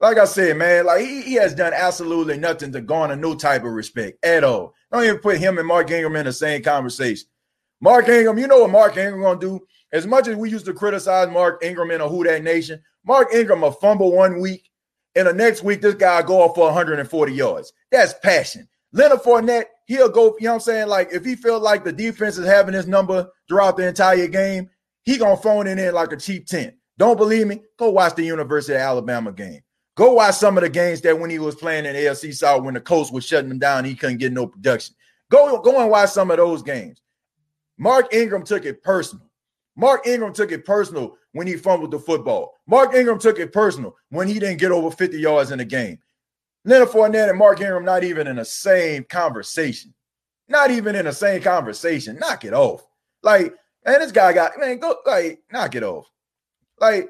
Like 0.00 0.18
I 0.18 0.26
said, 0.26 0.56
man, 0.56 0.86
like 0.86 1.00
he, 1.02 1.22
he 1.22 1.34
has 1.34 1.54
done 1.54 1.72
absolutely 1.74 2.38
nothing 2.38 2.72
to 2.72 2.80
garner 2.82 3.16
no 3.16 3.34
type 3.34 3.64
of 3.64 3.72
respect 3.72 4.22
at 4.24 4.44
all. 4.44 4.74
Don't 4.92 5.04
even 5.04 5.18
put 5.18 5.38
him 5.38 5.58
and 5.58 5.66
Mark 5.66 5.90
Ingram 5.90 6.16
in 6.16 6.26
the 6.26 6.32
same 6.32 6.62
conversation. 6.62 7.26
Mark 7.80 8.08
Ingram, 8.08 8.38
you 8.38 8.46
know 8.46 8.60
what 8.60 8.70
Mark 8.70 8.96
Ingram 8.98 9.22
gonna 9.22 9.40
do? 9.40 9.60
As 9.92 10.06
much 10.06 10.28
as 10.28 10.36
we 10.36 10.50
used 10.50 10.66
to 10.66 10.74
criticize 10.74 11.30
Mark 11.30 11.64
Ingram 11.64 11.90
in 11.90 12.02
a 12.02 12.08
Who 12.08 12.22
Dat 12.22 12.42
Nation, 12.42 12.82
Mark 13.04 13.32
Ingram 13.34 13.64
a 13.64 13.72
fumble 13.72 14.12
one 14.12 14.40
week 14.40 14.69
and 15.14 15.26
the 15.26 15.32
next 15.32 15.62
week, 15.62 15.80
this 15.80 15.94
guy 15.94 16.22
go 16.22 16.42
off 16.42 16.54
for 16.54 16.66
140 16.66 17.32
yards. 17.32 17.72
That's 17.90 18.14
passion. 18.22 18.68
Leonard 18.92 19.20
Fournette, 19.20 19.66
he'll 19.86 20.08
go, 20.08 20.36
you 20.38 20.46
know 20.46 20.50
what 20.50 20.54
I'm 20.54 20.60
saying? 20.60 20.88
Like, 20.88 21.10
if 21.12 21.24
he 21.24 21.36
feel 21.36 21.60
like 21.60 21.84
the 21.84 21.92
defense 21.92 22.38
is 22.38 22.46
having 22.46 22.74
his 22.74 22.86
number 22.86 23.28
throughout 23.48 23.76
the 23.76 23.86
entire 23.86 24.26
game, 24.26 24.68
he 25.02 25.16
gonna 25.16 25.36
phone 25.36 25.66
in 25.66 25.78
it 25.78 25.88
in 25.88 25.94
like 25.94 26.12
a 26.12 26.16
cheap 26.16 26.46
tent. 26.46 26.74
Don't 26.98 27.16
believe 27.16 27.46
me? 27.46 27.62
Go 27.78 27.90
watch 27.90 28.14
the 28.14 28.24
University 28.24 28.74
of 28.74 28.80
Alabama 28.80 29.32
game. 29.32 29.60
Go 29.96 30.12
watch 30.14 30.36
some 30.36 30.56
of 30.56 30.62
the 30.62 30.68
games 30.68 31.00
that 31.02 31.18
when 31.18 31.30
he 31.30 31.38
was 31.38 31.54
playing 31.54 31.86
in 31.86 31.94
AFC 31.94 32.34
South 32.34 32.62
when 32.62 32.74
the 32.74 32.80
coach 32.80 33.10
was 33.10 33.24
shutting 33.24 33.50
him 33.50 33.58
down, 33.58 33.84
he 33.84 33.94
couldn't 33.94 34.18
get 34.18 34.32
no 34.32 34.46
production. 34.46 34.94
Go, 35.30 35.60
go 35.60 35.80
and 35.80 35.90
watch 35.90 36.10
some 36.10 36.30
of 36.30 36.36
those 36.36 36.62
games. 36.62 37.02
Mark 37.78 38.12
Ingram 38.12 38.44
took 38.44 38.64
it 38.64 38.82
personal. 38.82 39.30
Mark 39.76 40.06
Ingram 40.06 40.32
took 40.32 40.52
it 40.52 40.64
personal 40.64 41.16
when 41.32 41.46
he 41.46 41.56
fumbled 41.56 41.90
the 41.90 41.98
football. 41.98 42.54
Mark 42.66 42.94
Ingram 42.94 43.18
took 43.18 43.38
it 43.38 43.52
personal 43.52 43.96
when 44.10 44.28
he 44.28 44.38
didn't 44.38 44.58
get 44.58 44.72
over 44.72 44.90
50 44.90 45.18
yards 45.18 45.50
in 45.50 45.60
a 45.60 45.64
game. 45.64 45.98
Leonard 46.64 46.88
Fournette 46.88 47.30
and 47.30 47.38
Mark 47.38 47.60
Ingram 47.60 47.84
not 47.84 48.04
even 48.04 48.26
in 48.26 48.36
the 48.36 48.44
same 48.44 49.04
conversation. 49.04 49.94
Not 50.48 50.70
even 50.70 50.96
in 50.96 51.04
the 51.04 51.12
same 51.12 51.40
conversation. 51.42 52.18
Knock 52.18 52.44
it 52.44 52.52
off. 52.52 52.86
Like, 53.22 53.54
man, 53.86 54.00
this 54.00 54.12
guy 54.12 54.32
got 54.32 54.58
man, 54.58 54.78
go 54.78 54.96
like 55.06 55.40
knock 55.52 55.74
it 55.74 55.84
off. 55.84 56.10
Like, 56.80 57.08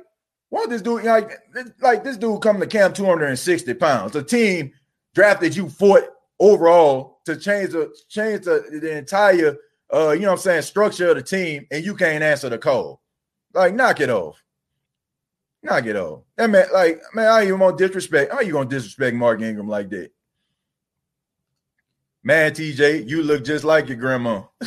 what 0.50 0.68
this 0.68 0.82
dude 0.82 1.04
like? 1.04 1.32
Like 1.80 2.04
this 2.04 2.16
dude 2.16 2.42
come 2.42 2.60
to 2.60 2.66
camp 2.66 2.94
260 2.94 3.74
pounds. 3.74 4.12
The 4.12 4.22
team 4.22 4.72
drafted 5.14 5.56
you 5.56 5.68
fourth 5.68 6.08
overall 6.38 7.20
to 7.24 7.36
change 7.36 7.70
the 7.70 7.94
change 8.08 8.44
the, 8.44 8.78
the 8.80 8.96
entire 8.96 9.56
uh, 9.92 10.10
you 10.10 10.20
know 10.20 10.28
what 10.28 10.32
I'm 10.34 10.38
saying, 10.38 10.62
structure 10.62 11.10
of 11.10 11.16
the 11.16 11.22
team, 11.22 11.66
and 11.70 11.84
you 11.84 11.94
can't 11.94 12.22
answer 12.22 12.48
the 12.48 12.58
call. 12.58 13.00
Like, 13.52 13.74
knock 13.74 14.00
it 14.00 14.10
off. 14.10 14.42
Knock 15.62 15.86
it 15.86 15.96
off. 15.96 16.22
That 16.36 16.50
man, 16.50 16.66
like, 16.72 17.00
man, 17.14 17.26
how 17.26 17.38
you 17.38 17.56
want 17.56 17.78
disrespect? 17.78 18.32
How 18.32 18.40
you 18.40 18.52
gonna 18.52 18.68
disrespect 18.68 19.14
Mark 19.16 19.42
Ingram 19.42 19.68
like 19.68 19.90
that? 19.90 20.10
Man, 22.22 22.52
TJ, 22.52 23.08
you 23.08 23.22
look 23.22 23.44
just 23.44 23.64
like 23.64 23.88
your 23.88 23.96
grandma. 23.96 24.42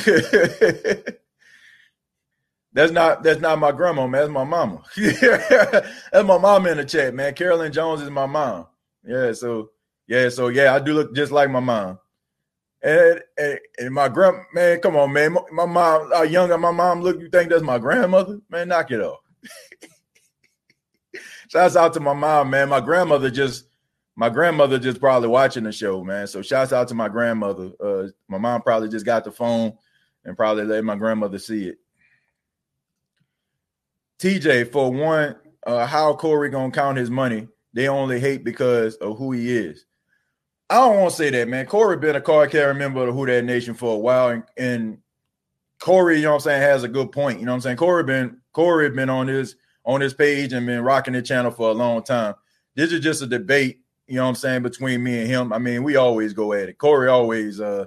that's 2.73 2.91
not 2.91 3.21
that's 3.23 3.39
not 3.39 3.59
my 3.59 3.71
grandma, 3.71 4.07
man. 4.07 4.21
That's 4.21 4.31
my 4.31 4.43
mama. 4.43 4.81
that's 4.95 6.27
my 6.27 6.37
mama 6.37 6.69
in 6.69 6.77
the 6.77 6.85
chat, 6.85 7.13
man. 7.13 7.33
Carolyn 7.33 7.71
Jones 7.71 8.01
is 8.01 8.09
my 8.09 8.25
mom. 8.25 8.67
Yeah, 9.05 9.33
so 9.33 9.69
yeah, 10.07 10.29
so 10.29 10.47
yeah, 10.47 10.73
I 10.73 10.79
do 10.79 10.93
look 10.93 11.15
just 11.15 11.31
like 11.31 11.49
my 11.49 11.59
mom. 11.59 11.99
And, 12.83 13.21
and, 13.37 13.59
and 13.77 13.93
my 13.93 14.09
grand 14.09 14.37
man, 14.53 14.81
come 14.81 14.97
on, 14.97 15.13
man. 15.13 15.37
My, 15.53 15.65
mom, 15.65 16.11
uh, 16.13 16.23
younger, 16.23 16.57
my 16.57 16.71
mom 16.71 17.01
look, 17.01 17.19
you 17.19 17.29
think 17.29 17.49
that's 17.49 17.63
my 17.63 17.79
grandmother? 17.79 18.39
Man, 18.49 18.67
knock 18.67 18.91
it 18.91 18.99
off. 18.99 19.19
shouts 21.47 21.77
out 21.77 21.93
to 21.93 22.01
my 22.01 22.13
mom, 22.13 22.49
man. 22.49 22.69
My 22.69 22.81
grandmother 22.81 23.29
just 23.29 23.65
my 24.15 24.29
grandmother 24.29 24.77
just 24.77 24.99
probably 24.99 25.29
watching 25.29 25.63
the 25.63 25.71
show, 25.71 26.03
man. 26.03 26.27
So 26.27 26.41
shouts 26.41 26.73
out 26.73 26.87
to 26.89 26.95
my 26.95 27.09
grandmother. 27.09 27.71
Uh, 27.79 28.07
my 28.27 28.37
mom 28.37 28.61
probably 28.61 28.89
just 28.89 29.05
got 29.05 29.23
the 29.23 29.31
phone 29.31 29.73
and 30.25 30.37
probably 30.37 30.65
let 30.65 30.83
my 30.83 30.95
grandmother 30.95 31.39
see 31.39 31.69
it. 31.69 31.77
TJ, 34.19 34.71
for 34.71 34.91
one, 34.91 35.35
uh, 35.65 35.85
how 35.85 36.13
Corey 36.13 36.49
gonna 36.49 36.71
count 36.71 36.97
his 36.97 37.09
money? 37.09 37.47
They 37.73 37.87
only 37.87 38.19
hate 38.19 38.43
because 38.43 38.95
of 38.95 39.17
who 39.17 39.31
he 39.31 39.55
is. 39.55 39.85
I 40.69 40.75
don't 40.75 40.99
want 40.99 41.11
to 41.11 41.15
say 41.17 41.29
that, 41.29 41.47
man. 41.47 41.65
Corey 41.65 41.97
been 41.97 42.15
a 42.15 42.21
card 42.21 42.51
carrying 42.51 42.77
member 42.77 43.07
of 43.07 43.13
Who 43.13 43.25
Dat 43.25 43.43
Nation 43.43 43.73
for 43.73 43.95
a 43.95 43.97
while, 43.97 44.29
and, 44.29 44.43
and 44.57 44.97
Corey, 45.79 46.17
you 46.17 46.23
know 46.23 46.29
what 46.29 46.35
I'm 46.35 46.41
saying, 46.41 46.61
has 46.61 46.83
a 46.83 46.87
good 46.87 47.11
point. 47.11 47.39
You 47.39 47.45
know 47.45 47.51
what 47.51 47.57
I'm 47.57 47.61
saying? 47.61 47.77
Corey 47.77 48.03
been 48.03 48.37
Corey 48.53 48.89
been 48.89 49.09
on 49.09 49.27
his 49.27 49.57
on 49.85 49.99
his 49.99 50.13
page 50.13 50.53
and 50.53 50.65
been 50.65 50.81
rocking 50.81 51.13
the 51.13 51.21
channel 51.21 51.51
for 51.51 51.69
a 51.69 51.73
long 51.73 52.01
time. 52.03 52.35
This 52.75 52.91
is 52.91 53.01
just 53.01 53.21
a 53.21 53.27
debate, 53.27 53.81
you 54.07 54.15
know 54.15 54.23
what 54.23 54.29
I'm 54.29 54.35
saying, 54.35 54.63
between 54.63 55.03
me 55.03 55.19
and 55.19 55.27
him. 55.27 55.51
I 55.51 55.59
mean, 55.59 55.83
we 55.83 55.97
always 55.97 56.33
go 56.33 56.53
at 56.53 56.69
it. 56.69 56.77
Corey 56.77 57.09
always 57.09 57.59
uh 57.59 57.85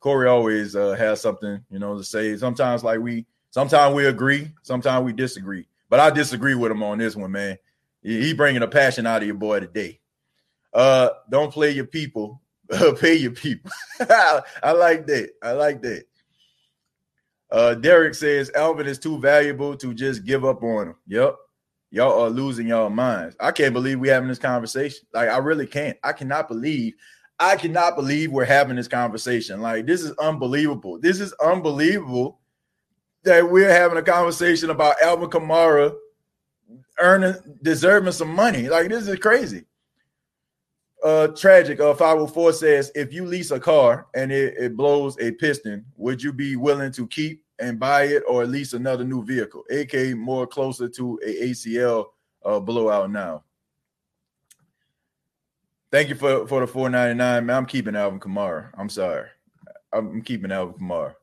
Corey 0.00 0.28
always 0.28 0.74
uh 0.74 0.94
has 0.94 1.20
something, 1.20 1.64
you 1.70 1.78
know, 1.78 1.96
to 1.96 2.04
say. 2.04 2.36
Sometimes 2.36 2.82
like 2.82 2.98
we 2.98 3.26
sometimes 3.50 3.94
we 3.94 4.06
agree, 4.06 4.50
sometimes 4.62 5.04
we 5.04 5.12
disagree. 5.12 5.66
But 5.88 6.00
I 6.00 6.10
disagree 6.10 6.54
with 6.54 6.72
him 6.72 6.82
on 6.82 6.98
this 6.98 7.14
one, 7.14 7.30
man. 7.30 7.58
He 8.02 8.34
bringing 8.34 8.62
a 8.62 8.68
passion 8.68 9.06
out 9.06 9.22
of 9.22 9.26
your 9.26 9.36
boy 9.36 9.60
today. 9.60 10.00
Uh, 10.72 11.10
don't 11.30 11.52
play 11.52 11.70
your 11.70 11.86
people, 11.86 12.40
pay 13.00 13.14
your 13.14 13.32
people. 13.32 13.70
I 14.00 14.72
like 14.72 15.06
that. 15.06 15.30
I 15.42 15.52
like 15.52 15.82
that. 15.82 16.04
Uh, 17.50 17.74
Derek 17.74 18.14
says 18.14 18.50
Alvin 18.54 18.86
is 18.86 18.98
too 18.98 19.18
valuable 19.18 19.76
to 19.76 19.94
just 19.94 20.24
give 20.24 20.44
up 20.44 20.62
on 20.62 20.88
him. 20.88 20.96
Yep. 21.06 21.36
Y'all 21.90 22.22
are 22.22 22.28
losing 22.28 22.66
y'all 22.66 22.90
minds. 22.90 23.34
I 23.40 23.50
can't 23.50 23.72
believe 23.72 23.98
we're 23.98 24.12
having 24.12 24.28
this 24.28 24.38
conversation. 24.38 25.06
Like, 25.14 25.30
I 25.30 25.38
really 25.38 25.66
can't. 25.66 25.96
I 26.04 26.12
cannot 26.12 26.48
believe, 26.48 26.92
I 27.38 27.56
cannot 27.56 27.96
believe 27.96 28.30
we're 28.30 28.44
having 28.44 28.76
this 28.76 28.88
conversation. 28.88 29.62
Like, 29.62 29.86
this 29.86 30.02
is 30.02 30.12
unbelievable. 30.18 31.00
This 31.00 31.18
is 31.20 31.32
unbelievable 31.42 32.40
that 33.24 33.50
we're 33.50 33.70
having 33.70 33.96
a 33.96 34.02
conversation 34.02 34.68
about 34.68 35.00
Alvin 35.00 35.30
Kamara 35.30 35.96
earning, 37.00 37.34
deserving 37.62 38.12
some 38.12 38.34
money. 38.34 38.68
Like, 38.68 38.90
this 38.90 39.08
is 39.08 39.18
crazy. 39.18 39.64
Uh, 41.04 41.28
tragic. 41.28 41.78
Uh, 41.78 41.94
504 41.94 42.52
says, 42.52 42.92
if 42.94 43.12
you 43.12 43.24
lease 43.24 43.50
a 43.52 43.60
car 43.60 44.08
and 44.14 44.32
it, 44.32 44.54
it 44.58 44.76
blows 44.76 45.16
a 45.20 45.30
piston, 45.32 45.84
would 45.96 46.22
you 46.22 46.32
be 46.32 46.56
willing 46.56 46.90
to 46.92 47.06
keep 47.06 47.44
and 47.60 47.78
buy 47.78 48.04
it 48.04 48.22
or 48.26 48.46
lease 48.46 48.72
another 48.72 49.04
new 49.04 49.24
vehicle? 49.24 49.64
AK 49.70 50.16
more 50.16 50.46
closer 50.46 50.88
to 50.88 51.20
a 51.24 51.50
ACL 51.50 52.06
uh, 52.44 52.58
blowout 52.58 53.10
now. 53.10 53.44
Thank 55.90 56.08
you 56.08 56.16
for, 56.16 56.46
for 56.46 56.60
the 56.60 56.66
499. 56.66 57.46
Man, 57.46 57.56
I'm 57.56 57.66
keeping 57.66 57.96
Alvin 57.96 58.20
Kamara. 58.20 58.70
I'm 58.76 58.88
sorry. 58.88 59.28
I'm 59.92 60.20
keeping 60.22 60.52
Alvin 60.52 60.78
Kamara. 60.80 61.14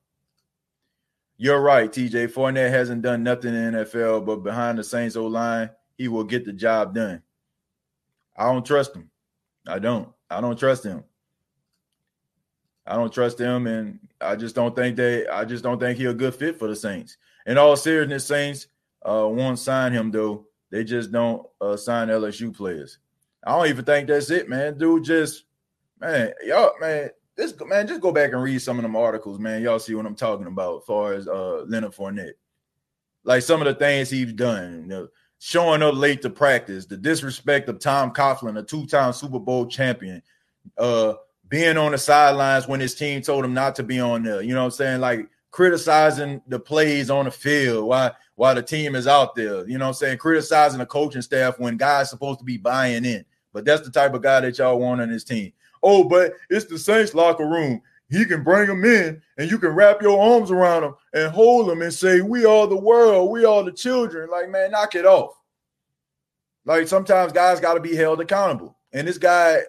You're 1.37 1.61
right, 1.61 1.91
TJ. 1.91 2.31
Fournette 2.31 2.69
hasn't 2.69 3.01
done 3.01 3.21
nothing 3.21 3.53
in 3.53 3.73
NFL, 3.73 4.25
but 4.25 4.37
behind 4.37 4.77
the 4.77 4.83
Saints 4.83 5.17
O 5.17 5.27
line, 5.27 5.69
he 5.97 6.07
will 6.07 6.23
get 6.23 6.45
the 6.45 6.53
job 6.53 6.95
done. 6.95 7.21
I 8.37 8.45
don't 8.45 8.65
trust 8.65 8.95
him. 8.95 9.09
I 9.67 9.79
don't. 9.79 10.09
I 10.29 10.41
don't 10.41 10.57
trust 10.57 10.83
him. 10.85 11.03
I 12.87 12.95
don't 12.95 13.11
trust 13.11 13.39
him, 13.39 13.67
and 13.67 13.99
I 14.21 14.35
just 14.35 14.55
don't 14.55 14.75
think 14.75 14.95
they. 14.95 15.27
I 15.27 15.45
just 15.45 15.63
don't 15.63 15.79
think 15.79 15.97
he's 15.97 16.07
a 16.09 16.13
good 16.13 16.35
fit 16.35 16.59
for 16.59 16.67
the 16.67 16.75
Saints. 16.75 17.17
In 17.45 17.57
all 17.57 17.75
seriousness, 17.75 18.25
Saints 18.25 18.67
uh, 19.03 19.27
won't 19.27 19.59
sign 19.59 19.91
him 19.91 20.11
though. 20.11 20.45
They 20.71 20.83
just 20.83 21.11
don't 21.11 21.45
uh, 21.61 21.77
sign 21.77 22.09
LSU 22.09 22.55
players. 22.55 22.99
I 23.43 23.51
don't 23.51 23.67
even 23.67 23.85
think 23.85 24.07
that's 24.07 24.29
it, 24.29 24.49
man. 24.49 24.77
Dude, 24.77 25.03
just 25.03 25.45
man, 25.99 26.31
y'all, 26.43 26.71
man, 26.79 27.09
this 27.35 27.53
man, 27.65 27.87
just 27.87 28.01
go 28.01 28.11
back 28.11 28.33
and 28.33 28.41
read 28.41 28.61
some 28.61 28.77
of 28.77 28.83
them 28.83 28.95
articles, 28.95 29.39
man. 29.39 29.61
Y'all 29.61 29.79
see 29.79 29.95
what 29.95 30.05
I'm 30.05 30.15
talking 30.15 30.47
about, 30.47 30.79
as 30.79 30.85
far 30.85 31.13
as 31.13 31.27
uh, 31.27 31.63
Leonard 31.67 31.93
Fournette. 31.93 32.33
Like 33.23 33.41
some 33.41 33.61
of 33.61 33.65
the 33.65 33.75
things 33.75 34.09
he's 34.09 34.33
done. 34.33 34.81
You 34.81 34.87
know, 34.87 35.07
showing 35.45 35.83
up 35.83 35.93
late 35.93 36.23
to 36.23 36.29
practice, 36.31 36.87
the 36.87 36.97
disrespect 36.97 37.69
of 37.69 37.77
Tom 37.77 38.11
Coughlin, 38.11 38.57
a 38.57 38.63
two-time 38.63 39.13
Super 39.13 39.37
Bowl 39.37 39.67
champion, 39.67 40.23
uh, 40.75 41.13
being 41.47 41.77
on 41.77 41.91
the 41.91 41.99
sidelines 41.99 42.67
when 42.67 42.79
his 42.79 42.95
team 42.95 43.21
told 43.21 43.45
him 43.45 43.53
not 43.53 43.75
to 43.75 43.83
be 43.83 43.99
on 43.99 44.23
there. 44.23 44.41
You 44.41 44.55
know 44.55 44.61
what 44.61 44.65
I'm 44.65 44.71
saying? 44.71 45.01
Like 45.01 45.29
criticizing 45.51 46.41
the 46.47 46.59
plays 46.59 47.11
on 47.11 47.25
the 47.25 47.31
field 47.31 47.87
while 47.87 48.15
while 48.33 48.55
the 48.55 48.63
team 48.63 48.95
is 48.95 49.05
out 49.05 49.35
there. 49.35 49.67
You 49.69 49.77
know 49.77 49.85
what 49.85 49.89
I'm 49.89 49.93
saying? 49.93 50.17
Criticizing 50.17 50.79
the 50.79 50.85
coaching 50.87 51.21
staff 51.21 51.59
when 51.59 51.77
guys 51.77 52.09
supposed 52.09 52.39
to 52.39 52.45
be 52.45 52.57
buying 52.57 53.05
in. 53.05 53.23
But 53.53 53.65
that's 53.65 53.83
the 53.83 53.91
type 53.91 54.15
of 54.15 54.23
guy 54.23 54.39
that 54.39 54.57
y'all 54.57 54.79
want 54.79 55.01
on 55.01 55.09
his 55.09 55.23
team. 55.23 55.53
Oh, 55.83 56.05
but 56.05 56.33
it's 56.49 56.65
the 56.65 56.79
Saints 56.79 57.13
locker 57.13 57.47
room. 57.47 57.83
He 58.09 58.25
can 58.25 58.43
bring 58.43 58.67
them 58.67 58.85
in 58.85 59.21
and 59.37 59.49
you 59.49 59.57
can 59.57 59.71
wrap 59.71 60.01
your 60.01 60.21
arms 60.21 60.51
around 60.51 60.83
them 60.83 60.95
and 61.13 61.31
hold 61.31 61.69
them 61.69 61.81
and 61.81 61.93
say, 61.93 62.21
We 62.21 62.45
are 62.45 62.67
the 62.67 62.77
world, 62.77 63.31
we 63.31 63.45
are 63.45 63.63
the 63.63 63.71
children. 63.71 64.29
Like, 64.29 64.49
man, 64.49 64.71
knock 64.71 64.95
it 64.95 65.05
off. 65.05 65.35
Like 66.65 66.87
sometimes 66.87 67.31
guys 67.31 67.59
got 67.59 67.75
to 67.75 67.79
be 67.79 67.95
held 67.95 68.21
accountable. 68.21 68.77
And 68.91 69.07
this 69.07 69.17
guy, 69.17 69.61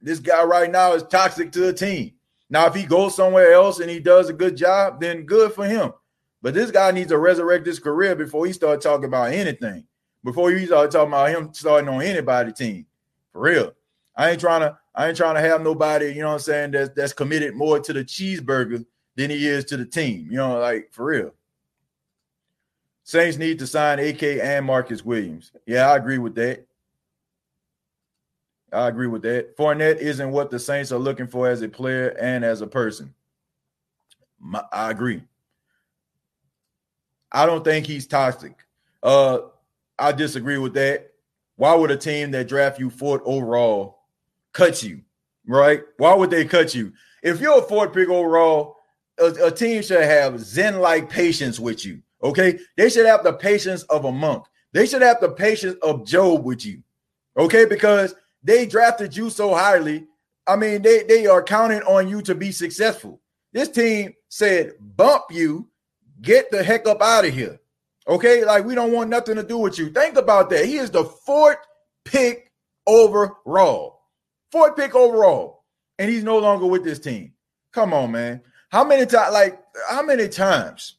this 0.00 0.20
guy 0.20 0.42
right 0.44 0.70
now 0.70 0.92
is 0.92 1.02
toxic 1.04 1.52
to 1.52 1.60
the 1.60 1.72
team. 1.72 2.12
Now, 2.50 2.66
if 2.66 2.74
he 2.74 2.84
goes 2.84 3.16
somewhere 3.16 3.52
else 3.52 3.80
and 3.80 3.90
he 3.90 3.98
does 3.98 4.28
a 4.28 4.34
good 4.34 4.56
job, 4.56 5.00
then 5.00 5.24
good 5.24 5.52
for 5.52 5.66
him. 5.66 5.92
But 6.42 6.54
this 6.54 6.70
guy 6.70 6.90
needs 6.90 7.08
to 7.08 7.18
resurrect 7.18 7.66
his 7.66 7.78
career 7.78 8.14
before 8.14 8.46
he 8.46 8.52
start 8.52 8.80
talking 8.80 9.06
about 9.06 9.32
anything. 9.32 9.86
Before 10.22 10.50
he 10.50 10.66
start 10.66 10.90
talking 10.90 11.08
about 11.08 11.30
him 11.30 11.52
starting 11.52 11.88
on 11.88 12.02
anybody 12.02 12.52
team. 12.52 12.86
For 13.32 13.40
real. 13.40 13.72
I 14.16 14.30
ain't 14.30 14.40
trying 14.40 14.60
to 14.60 14.78
I 14.94 15.08
ain't 15.08 15.16
trying 15.16 15.34
to 15.34 15.40
have 15.40 15.62
nobody, 15.62 16.12
you 16.12 16.22
know 16.22 16.28
what 16.28 16.34
I'm 16.34 16.40
saying, 16.40 16.70
that's 16.72 16.90
that's 16.94 17.12
committed 17.12 17.54
more 17.54 17.80
to 17.80 17.92
the 17.92 18.04
cheeseburger 18.04 18.84
than 19.16 19.30
he 19.30 19.46
is 19.46 19.64
to 19.66 19.76
the 19.76 19.84
team. 19.84 20.28
You 20.30 20.36
know, 20.36 20.58
like 20.58 20.92
for 20.92 21.06
real. 21.06 21.34
Saints 23.02 23.36
need 23.36 23.58
to 23.58 23.66
sign 23.66 23.98
AK 23.98 24.22
and 24.22 24.64
Marcus 24.64 25.04
Williams. 25.04 25.52
Yeah, 25.66 25.90
I 25.90 25.96
agree 25.96 26.18
with 26.18 26.34
that. 26.36 26.66
I 28.72 28.88
agree 28.88 29.06
with 29.06 29.22
that. 29.22 29.56
Fournette 29.56 29.98
isn't 29.98 30.30
what 30.30 30.50
the 30.50 30.58
Saints 30.58 30.90
are 30.90 30.98
looking 30.98 31.26
for 31.26 31.48
as 31.48 31.62
a 31.62 31.68
player 31.68 32.08
and 32.20 32.44
as 32.44 32.60
a 32.60 32.66
person. 32.66 33.14
My, 34.40 34.64
I 34.72 34.90
agree. 34.90 35.22
I 37.30 37.46
don't 37.46 37.64
think 37.64 37.86
he's 37.86 38.06
toxic. 38.06 38.56
Uh, 39.02 39.40
I 39.98 40.12
disagree 40.12 40.58
with 40.58 40.74
that. 40.74 41.12
Why 41.56 41.74
would 41.74 41.90
a 41.90 41.96
team 41.96 42.30
that 42.32 42.48
draft 42.48 42.80
you 42.80 42.90
fourth 42.90 43.22
overall 43.24 43.93
cut 44.54 44.82
you? 44.82 45.02
Right? 45.46 45.82
Why 45.98 46.14
would 46.14 46.30
they 46.30 46.46
cut 46.46 46.74
you? 46.74 46.94
If 47.22 47.40
you're 47.40 47.58
a 47.58 47.62
fourth 47.62 47.92
pick 47.92 48.08
overall, 48.08 48.76
a, 49.18 49.26
a 49.46 49.50
team 49.50 49.82
should 49.82 50.02
have 50.02 50.40
Zen-like 50.40 51.10
patience 51.10 51.60
with 51.60 51.84
you. 51.84 52.00
Okay, 52.22 52.58
they 52.78 52.88
should 52.88 53.04
have 53.04 53.22
the 53.22 53.34
patience 53.34 53.82
of 53.84 54.06
a 54.06 54.12
monk. 54.12 54.46
They 54.72 54.86
should 54.86 55.02
have 55.02 55.20
the 55.20 55.28
patience 55.28 55.76
of 55.82 56.06
Job 56.06 56.44
with 56.44 56.64
you. 56.64 56.82
Okay, 57.36 57.66
because 57.66 58.14
they 58.42 58.64
drafted 58.64 59.14
you 59.14 59.28
so 59.28 59.54
highly. 59.54 60.06
I 60.46 60.56
mean, 60.56 60.82
they, 60.82 61.02
they 61.02 61.26
are 61.26 61.42
counting 61.42 61.82
on 61.82 62.08
you 62.08 62.22
to 62.22 62.34
be 62.34 62.50
successful. 62.50 63.20
This 63.52 63.68
team 63.68 64.14
said, 64.28 64.72
bump 64.80 65.24
you, 65.30 65.68
get 66.22 66.50
the 66.50 66.62
heck 66.62 66.88
up 66.88 67.02
out 67.02 67.24
of 67.24 67.34
here. 67.34 67.60
Okay, 68.08 68.44
like 68.44 68.64
we 68.64 68.74
don't 68.74 68.92
want 68.92 69.10
nothing 69.10 69.36
to 69.36 69.42
do 69.42 69.58
with 69.58 69.78
you. 69.78 69.90
Think 69.90 70.16
about 70.16 70.50
that. 70.50 70.64
He 70.66 70.76
is 70.76 70.90
the 70.90 71.04
fourth 71.04 71.58
pick 72.04 72.50
overall. 72.86 73.93
Fourth 74.54 74.76
pick 74.76 74.94
overall. 74.94 75.64
And 75.98 76.08
he's 76.08 76.22
no 76.22 76.38
longer 76.38 76.64
with 76.66 76.84
this 76.84 77.00
team. 77.00 77.32
Come 77.72 77.92
on, 77.92 78.12
man. 78.12 78.40
How 78.68 78.84
many 78.84 79.04
times, 79.04 79.32
like, 79.32 79.60
how 79.90 80.00
many 80.04 80.28
times 80.28 80.94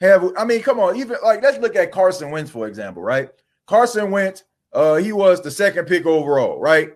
have 0.00 0.24
I 0.38 0.46
mean, 0.46 0.62
come 0.62 0.80
on, 0.80 0.96
even 0.96 1.18
like 1.22 1.42
let's 1.42 1.58
look 1.58 1.76
at 1.76 1.92
Carson 1.92 2.30
Wentz, 2.30 2.50
for 2.50 2.66
example, 2.66 3.02
right? 3.02 3.28
Carson 3.66 4.10
Wentz, 4.10 4.44
uh, 4.72 4.94
he 4.94 5.12
was 5.12 5.42
the 5.42 5.50
second 5.50 5.88
pick 5.88 6.06
overall, 6.06 6.58
right? 6.58 6.94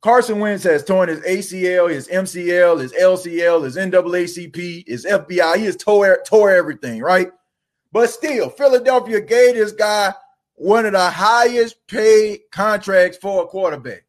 Carson 0.00 0.40
Wentz 0.40 0.64
has 0.64 0.82
torn 0.82 1.08
his 1.08 1.20
ACL, 1.20 1.88
his 1.88 2.08
MCL, 2.08 2.80
his 2.80 2.92
LCL, 2.92 3.62
his 3.62 3.76
NAACP, 3.76 4.88
his 4.88 5.04
FBI. 5.04 5.56
He 5.58 5.66
has 5.66 5.76
tore, 5.76 6.18
tore 6.26 6.50
everything, 6.50 7.00
right? 7.00 7.30
But 7.92 8.10
still, 8.10 8.50
Philadelphia 8.50 9.20
gave 9.20 9.54
this 9.54 9.70
guy 9.70 10.14
one 10.56 10.84
of 10.84 10.94
the 10.94 11.10
highest 11.10 11.86
paid 11.86 12.40
contracts 12.50 13.18
for 13.18 13.44
a 13.44 13.46
quarterback. 13.46 14.05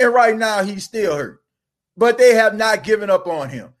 And 0.00 0.12
right 0.12 0.36
now, 0.36 0.64
he's 0.64 0.84
still 0.84 1.14
hurt. 1.14 1.42
But 1.96 2.18
they 2.18 2.34
have 2.34 2.56
not 2.56 2.82
given 2.82 3.10
up 3.10 3.26
on 3.26 3.50
him. 3.50 3.74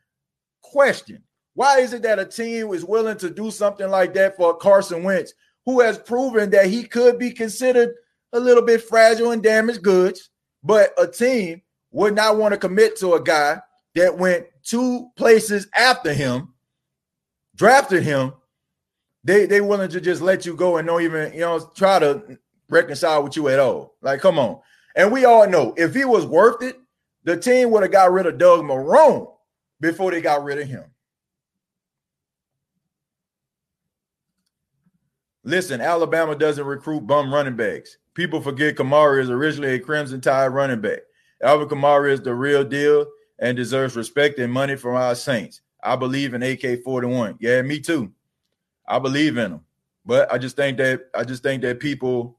Question 0.62 1.24
why 1.54 1.80
is 1.80 1.92
it 1.92 2.02
that 2.02 2.18
a 2.18 2.24
team 2.24 2.72
is 2.72 2.84
willing 2.84 3.18
to 3.18 3.28
do 3.28 3.50
something 3.50 3.90
like 3.90 4.14
that 4.14 4.36
for 4.36 4.56
Carson 4.56 5.02
Wentz, 5.02 5.34
who 5.66 5.80
has 5.80 5.98
proven 5.98 6.48
that 6.50 6.66
he 6.66 6.84
could 6.84 7.18
be 7.18 7.32
considered 7.32 7.94
a 8.32 8.40
little 8.40 8.62
bit 8.62 8.82
fragile 8.82 9.32
and 9.32 9.42
damaged 9.42 9.82
goods, 9.82 10.30
but 10.62 10.92
a 10.96 11.06
team 11.06 11.60
would 11.90 12.14
not 12.14 12.36
want 12.36 12.52
to 12.52 12.58
commit 12.58 12.96
to 12.96 13.14
a 13.14 13.22
guy 13.22 13.60
that 13.94 14.16
went 14.16 14.46
two 14.62 15.10
places 15.16 15.68
after 15.76 16.12
him, 16.12 16.54
drafted 17.56 18.04
him. 18.04 18.32
They 19.24 19.44
they 19.44 19.60
willing 19.60 19.90
to 19.90 20.00
just 20.00 20.22
let 20.22 20.46
you 20.46 20.54
go 20.54 20.78
and 20.78 20.88
don't 20.88 21.02
even 21.02 21.32
you 21.34 21.40
know 21.40 21.70
try 21.74 21.98
to 21.98 22.38
reconcile 22.70 23.22
with 23.22 23.36
you 23.36 23.48
at 23.48 23.58
all. 23.58 23.96
Like, 24.00 24.20
come 24.20 24.38
on. 24.38 24.60
And 24.96 25.12
we 25.12 25.24
all 25.24 25.48
know 25.48 25.74
if 25.76 25.94
he 25.94 26.04
was 26.04 26.26
worth 26.26 26.62
it, 26.62 26.78
the 27.24 27.36
team 27.36 27.70
would 27.70 27.82
have 27.82 27.92
got 27.92 28.12
rid 28.12 28.26
of 28.26 28.38
Doug 28.38 28.62
Marrone 28.64 29.30
before 29.80 30.10
they 30.10 30.20
got 30.20 30.42
rid 30.42 30.58
of 30.58 30.68
him. 30.68 30.84
Listen, 35.44 35.80
Alabama 35.80 36.34
doesn't 36.34 36.66
recruit 36.66 37.06
bum 37.06 37.32
running 37.32 37.56
backs. 37.56 37.96
People 38.14 38.40
forget 38.40 38.76
Kamara 38.76 39.20
is 39.20 39.30
originally 39.30 39.74
a 39.74 39.78
Crimson 39.78 40.20
Tide 40.20 40.48
running 40.48 40.80
back. 40.80 41.00
Alvin 41.42 41.68
Kamara 41.68 42.10
is 42.10 42.20
the 42.20 42.34
real 42.34 42.64
deal 42.64 43.06
and 43.38 43.56
deserves 43.56 43.96
respect 43.96 44.38
and 44.38 44.52
money 44.52 44.76
from 44.76 44.96
our 44.96 45.14
Saints. 45.14 45.62
I 45.82 45.96
believe 45.96 46.34
in 46.34 46.42
AK 46.42 46.82
41. 46.84 47.38
Yeah, 47.40 47.62
me 47.62 47.80
too. 47.80 48.12
I 48.86 48.98
believe 48.98 49.38
in 49.38 49.52
him. 49.52 49.60
But 50.04 50.30
I 50.32 50.38
just 50.38 50.56
think 50.56 50.76
that 50.78 51.08
I 51.14 51.24
just 51.24 51.42
think 51.42 51.62
that 51.62 51.80
people 51.80 52.38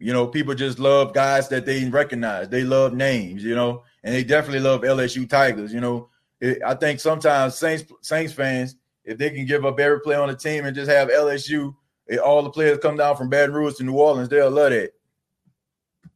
You 0.00 0.14
know, 0.14 0.26
people 0.26 0.54
just 0.54 0.78
love 0.78 1.12
guys 1.12 1.48
that 1.50 1.66
they 1.66 1.84
recognize. 1.84 2.48
They 2.48 2.64
love 2.64 2.94
names, 2.94 3.44
you 3.44 3.54
know, 3.54 3.84
and 4.02 4.14
they 4.14 4.24
definitely 4.24 4.60
love 4.60 4.80
LSU 4.80 5.28
Tigers. 5.28 5.74
You 5.74 5.80
know, 5.80 6.08
it, 6.40 6.58
I 6.66 6.74
think 6.74 7.00
sometimes 7.00 7.56
Saints 7.56 7.84
Saints 8.00 8.32
fans, 8.32 8.76
if 9.04 9.18
they 9.18 9.28
can 9.28 9.44
give 9.44 9.66
up 9.66 9.78
every 9.78 10.00
play 10.00 10.16
on 10.16 10.28
the 10.28 10.34
team 10.34 10.64
and 10.64 10.74
just 10.74 10.90
have 10.90 11.08
LSU, 11.08 11.74
it, 12.06 12.18
all 12.18 12.42
the 12.42 12.48
players 12.48 12.78
come 12.78 12.96
down 12.96 13.14
from 13.14 13.28
Baton 13.28 13.54
Rouge 13.54 13.74
to 13.74 13.84
New 13.84 13.92
Orleans, 13.92 14.30
they'll 14.30 14.50
love 14.50 14.70
that. 14.70 14.92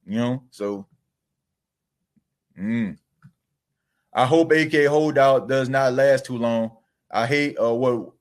You 0.06 0.18
know, 0.18 0.42
so 0.50 0.86
mm. 2.58 2.96
I 4.14 4.24
hope 4.24 4.50
AK 4.50 4.86
holdout 4.86 5.46
does 5.46 5.68
not 5.68 5.92
last 5.92 6.24
too 6.24 6.38
long. 6.38 6.70
I 7.10 7.26
hate 7.26 7.58
uh, 7.60 7.74
what 7.74 8.12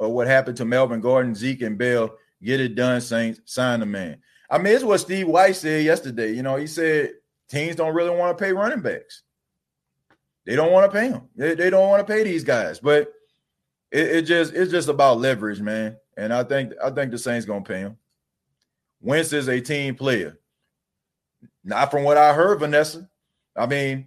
uh, 0.00 0.08
what 0.08 0.28
happened 0.28 0.58
to 0.58 0.64
Melvin 0.64 1.00
Gordon, 1.00 1.34
Zeke, 1.34 1.62
and 1.62 1.76
Bell. 1.76 2.14
Get 2.40 2.60
it 2.60 2.76
done, 2.76 3.00
Saints. 3.00 3.40
Sign 3.46 3.80
the 3.80 3.86
man. 3.86 4.18
I 4.50 4.58
mean, 4.58 4.74
it's 4.74 4.84
what 4.84 4.98
Steve 4.98 5.28
White 5.28 5.56
said 5.56 5.84
yesterday. 5.84 6.32
You 6.32 6.42
know, 6.42 6.56
he 6.56 6.66
said 6.66 7.12
teams 7.48 7.76
don't 7.76 7.94
really 7.94 8.16
want 8.16 8.36
to 8.36 8.42
pay 8.42 8.52
running 8.52 8.80
backs. 8.80 9.22
They 10.46 10.56
don't 10.56 10.72
want 10.72 10.90
to 10.90 10.98
pay 10.98 11.08
them. 11.08 11.28
They, 11.36 11.54
they 11.54 11.70
don't 11.70 11.88
want 11.88 12.06
to 12.06 12.10
pay 12.10 12.24
these 12.24 12.44
guys. 12.44 12.80
But 12.80 13.12
it, 13.90 14.08
it, 14.08 14.22
just 14.22 14.54
it's 14.54 14.70
just 14.70 14.88
about 14.88 15.18
leverage, 15.18 15.60
man. 15.60 15.96
And 16.16 16.32
I 16.32 16.44
think 16.44 16.72
I 16.82 16.90
think 16.90 17.10
the 17.10 17.18
Saints 17.18 17.46
gonna 17.46 17.62
pay 17.62 17.80
him. 17.80 17.98
Wentz 19.00 19.32
is 19.32 19.48
a 19.48 19.60
team 19.60 19.94
player. 19.94 20.38
Not 21.62 21.90
from 21.90 22.04
what 22.04 22.16
I 22.16 22.32
heard, 22.32 22.60
Vanessa. 22.60 23.08
I 23.54 23.66
mean, 23.66 24.06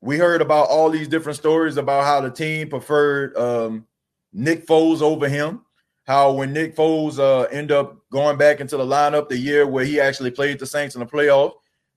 we 0.00 0.16
heard 0.16 0.40
about 0.40 0.68
all 0.68 0.90
these 0.90 1.08
different 1.08 1.36
stories 1.36 1.76
about 1.76 2.04
how 2.04 2.20
the 2.20 2.30
team 2.30 2.68
preferred 2.68 3.36
um, 3.36 3.86
Nick 4.32 4.66
Foles 4.66 5.02
over 5.02 5.28
him 5.28 5.62
how 6.10 6.32
when 6.32 6.52
Nick 6.52 6.74
Foles 6.74 7.20
uh, 7.20 7.42
end 7.52 7.70
up 7.70 7.96
going 8.10 8.36
back 8.36 8.58
into 8.58 8.76
the 8.76 8.84
lineup 8.84 9.28
the 9.28 9.38
year 9.38 9.64
where 9.64 9.84
he 9.84 10.00
actually 10.00 10.32
played 10.32 10.58
the 10.58 10.66
Saints 10.66 10.96
in 10.96 10.98
the 10.98 11.06
playoff, 11.06 11.52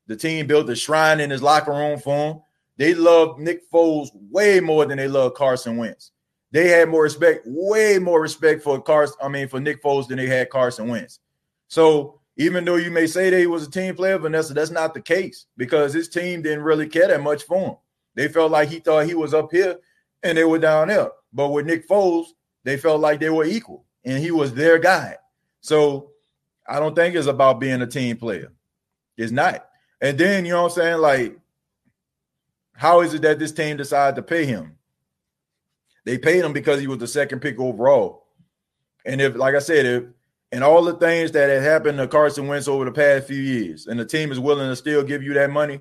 the 0.06 0.16
team 0.16 0.46
built 0.46 0.70
a 0.70 0.76
shrine 0.76 1.20
in 1.20 1.32
his 1.32 1.42
locker 1.42 1.72
room 1.72 1.98
for 1.98 2.16
him. 2.16 2.42
They 2.78 2.94
love 2.94 3.40
Nick 3.40 3.68
Foles 3.72 4.10
way 4.30 4.60
more 4.60 4.86
than 4.86 5.00
they 5.00 5.08
love 5.08 5.34
Carson 5.34 5.78
Wentz. 5.78 6.12
They 6.52 6.68
had 6.68 6.90
more 6.90 7.02
respect, 7.02 7.42
way 7.48 7.98
more 7.98 8.22
respect 8.22 8.62
for 8.62 8.80
Carson. 8.80 9.18
I 9.20 9.30
mean, 9.30 9.48
for 9.48 9.60
Nick 9.60 9.82
Foles 9.82 10.08
than 10.08 10.18
they 10.18 10.28
had 10.28 10.52
Carson 10.52 10.90
Wentz. 10.90 11.20
So 11.68 12.22
even 12.38 12.66
though 12.66 12.76
you 12.76 12.92
may 12.92 13.08
say 13.08 13.32
that 13.32 13.40
he 13.40 13.48
was 13.48 13.66
a 13.66 13.72
team 13.72 13.96
player, 13.96 14.20
Vanessa, 14.20 14.54
that's 14.54 14.70
not 14.70 14.94
the 14.94 15.02
case 15.02 15.48
because 15.58 15.92
his 15.92 16.08
team 16.08 16.44
didn't 16.44 16.64
really 16.64 16.88
care 16.88 17.08
that 17.08 17.24
much 17.24 17.46
for 17.46 17.58
him. 17.58 17.76
They 18.14 18.28
felt 18.28 18.52
like 18.52 18.70
he 18.70 18.78
thought 18.78 19.08
he 19.08 19.16
was 19.16 19.34
up 19.34 19.52
here 19.52 19.80
and 20.22 20.38
they 20.38 20.44
were 20.44 20.60
down 20.60 20.90
there. 20.90 21.10
But 21.34 21.50
with 21.50 21.66
Nick 21.66 21.88
Foles, 21.88 22.28
they 22.64 22.78
felt 22.78 23.02
like 23.02 23.20
they 23.20 23.32
were 23.32 23.46
equal 23.46 23.88
and 24.06 24.24
he 24.24 24.32
was 24.32 24.54
their 24.54 24.80
guy. 24.80 25.18
So 25.62 26.12
I 26.68 26.80
don't 26.80 26.96
think 26.96 27.16
it's 27.16 27.28
about 27.28 27.60
being 27.60 27.82
a 27.82 27.88
team 27.88 28.18
player. 28.18 28.52
It's 29.18 29.32
not. 29.32 29.68
And 30.02 30.18
then, 30.18 30.46
you 30.46 30.52
know 30.52 30.64
what 30.64 30.72
I'm 30.72 30.76
saying? 30.76 30.98
Like, 30.98 31.40
how 32.74 33.02
is 33.02 33.14
it 33.14 33.22
that 33.22 33.40
this 33.40 33.52
team 33.52 33.78
decided 33.78 34.16
to 34.16 34.24
pay 34.24 34.46
him? 34.46 34.78
They 36.06 36.18
paid 36.18 36.44
him 36.44 36.54
because 36.54 36.82
he 36.82 36.88
was 36.88 36.98
the 36.98 37.08
second 37.08 37.40
pick 37.40 37.60
overall. 37.60 38.26
And 39.06 39.22
if, 39.22 39.36
like 39.36 39.56
I 39.56 39.60
said, 39.60 39.86
if 39.86 40.04
and 40.52 40.64
all 40.64 40.84
the 40.84 40.94
things 40.94 41.32
that 41.32 41.50
had 41.50 41.64
happened 41.64 41.98
to 41.98 42.08
Carson 42.08 42.48
Wentz 42.48 42.68
over 42.68 42.86
the 42.86 42.92
past 42.92 43.28
few 43.28 43.42
years, 43.42 43.88
and 43.88 44.00
the 44.00 44.06
team 44.06 44.32
is 44.32 44.40
willing 44.40 44.70
to 44.70 44.76
still 44.76 45.04
give 45.04 45.24
you 45.24 45.34
that 45.34 45.50
money, 45.50 45.80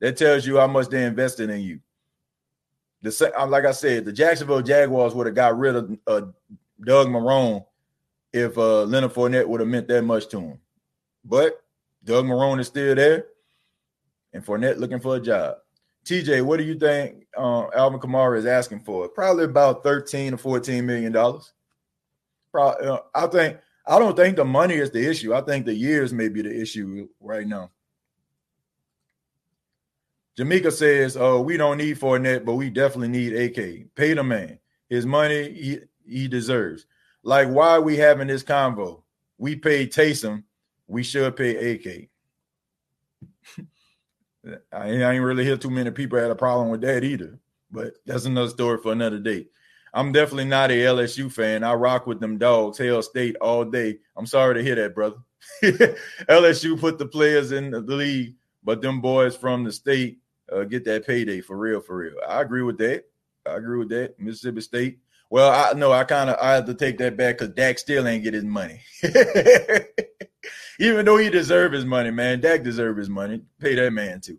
that 0.00 0.16
tells 0.16 0.46
you 0.46 0.56
how 0.56 0.66
much 0.66 0.88
they 0.88 1.04
invested 1.04 1.50
in 1.50 1.60
you. 1.60 1.80
The 3.02 3.32
like 3.48 3.66
I 3.66 3.72
said, 3.72 4.04
the 4.04 4.12
Jacksonville 4.12 4.62
Jaguars 4.62 5.14
would 5.14 5.26
have 5.26 5.36
got 5.36 5.58
rid 5.58 5.76
of 5.76 5.98
uh, 6.06 6.22
Doug 6.84 7.08
Marrone 7.08 7.64
if 8.32 8.58
uh, 8.58 8.82
Leonard 8.84 9.14
Fournette 9.14 9.46
would 9.46 9.60
have 9.60 9.68
meant 9.68 9.88
that 9.88 10.02
much 10.02 10.28
to 10.28 10.40
him. 10.40 10.58
But 11.24 11.62
Doug 12.04 12.26
Marrone 12.26 12.60
is 12.60 12.66
still 12.66 12.94
there, 12.94 13.26
and 14.32 14.44
Fournette 14.44 14.78
looking 14.78 15.00
for 15.00 15.16
a 15.16 15.20
job. 15.20 15.56
TJ, 16.04 16.42
what 16.42 16.58
do 16.58 16.64
you 16.64 16.78
think 16.78 17.26
uh, 17.36 17.66
Alvin 17.74 17.98
Kamara 17.98 18.38
is 18.38 18.46
asking 18.46 18.80
for? 18.80 19.08
Probably 19.08 19.44
about 19.44 19.82
13 19.82 20.34
or 20.34 20.36
14 20.36 20.86
million 20.86 21.12
dollars. 21.12 21.52
Uh, 22.54 22.98
I 23.14 23.26
think 23.26 23.58
I 23.86 23.98
don't 23.98 24.16
think 24.16 24.36
the 24.36 24.44
money 24.44 24.74
is 24.74 24.90
the 24.90 25.04
issue. 25.04 25.34
I 25.34 25.42
think 25.42 25.66
the 25.66 25.74
years 25.74 26.12
may 26.12 26.28
be 26.28 26.42
the 26.42 26.60
issue 26.60 27.08
right 27.20 27.46
now. 27.46 27.70
Jamaica 30.36 30.70
says, 30.70 31.16
"Oh, 31.16 31.40
we 31.40 31.56
don't 31.56 31.78
need 31.78 31.98
Fournette, 31.98 32.44
but 32.44 32.54
we 32.54 32.70
definitely 32.70 33.08
need 33.08 33.34
AK. 33.34 33.94
Pay 33.94 34.14
the 34.14 34.22
man 34.22 34.58
his 34.88 35.06
money. 35.06 35.80
He 36.06 36.28
deserves. 36.28 36.86
Like, 37.22 37.48
why 37.48 37.70
are 37.70 37.80
we 37.80 37.96
having 37.96 38.28
this 38.28 38.42
convo? 38.42 39.02
We 39.38 39.56
paid 39.56 39.92
Taysom, 39.92 40.44
we 40.86 41.02
should 41.02 41.36
pay 41.36 41.72
AK. 41.72 42.08
I 44.72 44.88
ain't 44.88 45.24
really 45.24 45.44
hear 45.44 45.56
too 45.56 45.70
many 45.70 45.90
people 45.90 46.18
had 46.18 46.30
a 46.30 46.36
problem 46.36 46.68
with 46.68 46.80
that 46.82 47.02
either, 47.02 47.38
but 47.70 47.94
that's 48.06 48.26
another 48.26 48.48
story 48.48 48.78
for 48.78 48.92
another 48.92 49.18
day. 49.18 49.46
I'm 49.92 50.12
definitely 50.12 50.44
not 50.44 50.70
a 50.70 50.74
LSU 50.74 51.32
fan. 51.32 51.64
I 51.64 51.72
rock 51.74 52.06
with 52.06 52.20
them 52.20 52.38
dogs, 52.38 52.78
Hail 52.78 53.02
State 53.02 53.36
all 53.36 53.64
day. 53.64 53.98
I'm 54.16 54.26
sorry 54.26 54.54
to 54.54 54.62
hear 54.62 54.74
that, 54.76 54.94
brother. 54.94 55.16
LSU 55.62 56.78
put 56.78 56.98
the 56.98 57.06
players 57.06 57.52
in 57.52 57.70
the 57.70 57.80
league, 57.80 58.34
but 58.62 58.82
them 58.82 59.00
boys 59.00 59.34
from 59.36 59.64
the 59.64 59.72
state 59.72 60.18
uh, 60.52 60.64
get 60.64 60.84
that 60.84 61.06
payday 61.06 61.40
for 61.40 61.56
real, 61.56 61.80
for 61.80 61.96
real. 61.96 62.14
I 62.28 62.42
agree 62.42 62.62
with 62.62 62.78
that. 62.78 63.04
I 63.46 63.54
agree 63.54 63.78
with 63.78 63.88
that. 63.90 64.18
Mississippi 64.18 64.60
State, 64.60 64.98
well, 65.28 65.50
I 65.50 65.72
know 65.78 65.92
I 65.92 66.04
kind 66.04 66.30
of 66.30 66.36
I 66.40 66.54
have 66.54 66.66
to 66.66 66.74
take 66.74 66.98
that 66.98 67.16
back 67.16 67.38
because 67.38 67.54
Dak 67.54 67.78
still 67.78 68.06
ain't 68.06 68.22
get 68.24 68.34
his 68.34 68.44
money. 68.44 68.80
Even 70.78 71.04
though 71.04 71.16
he 71.16 71.30
deserve 71.30 71.72
his 71.72 71.84
money, 71.84 72.10
man. 72.10 72.40
Dak 72.40 72.62
deserve 72.62 72.96
his 72.96 73.08
money. 73.08 73.42
Pay 73.58 73.74
that 73.76 73.92
man 73.92 74.20
too. 74.20 74.38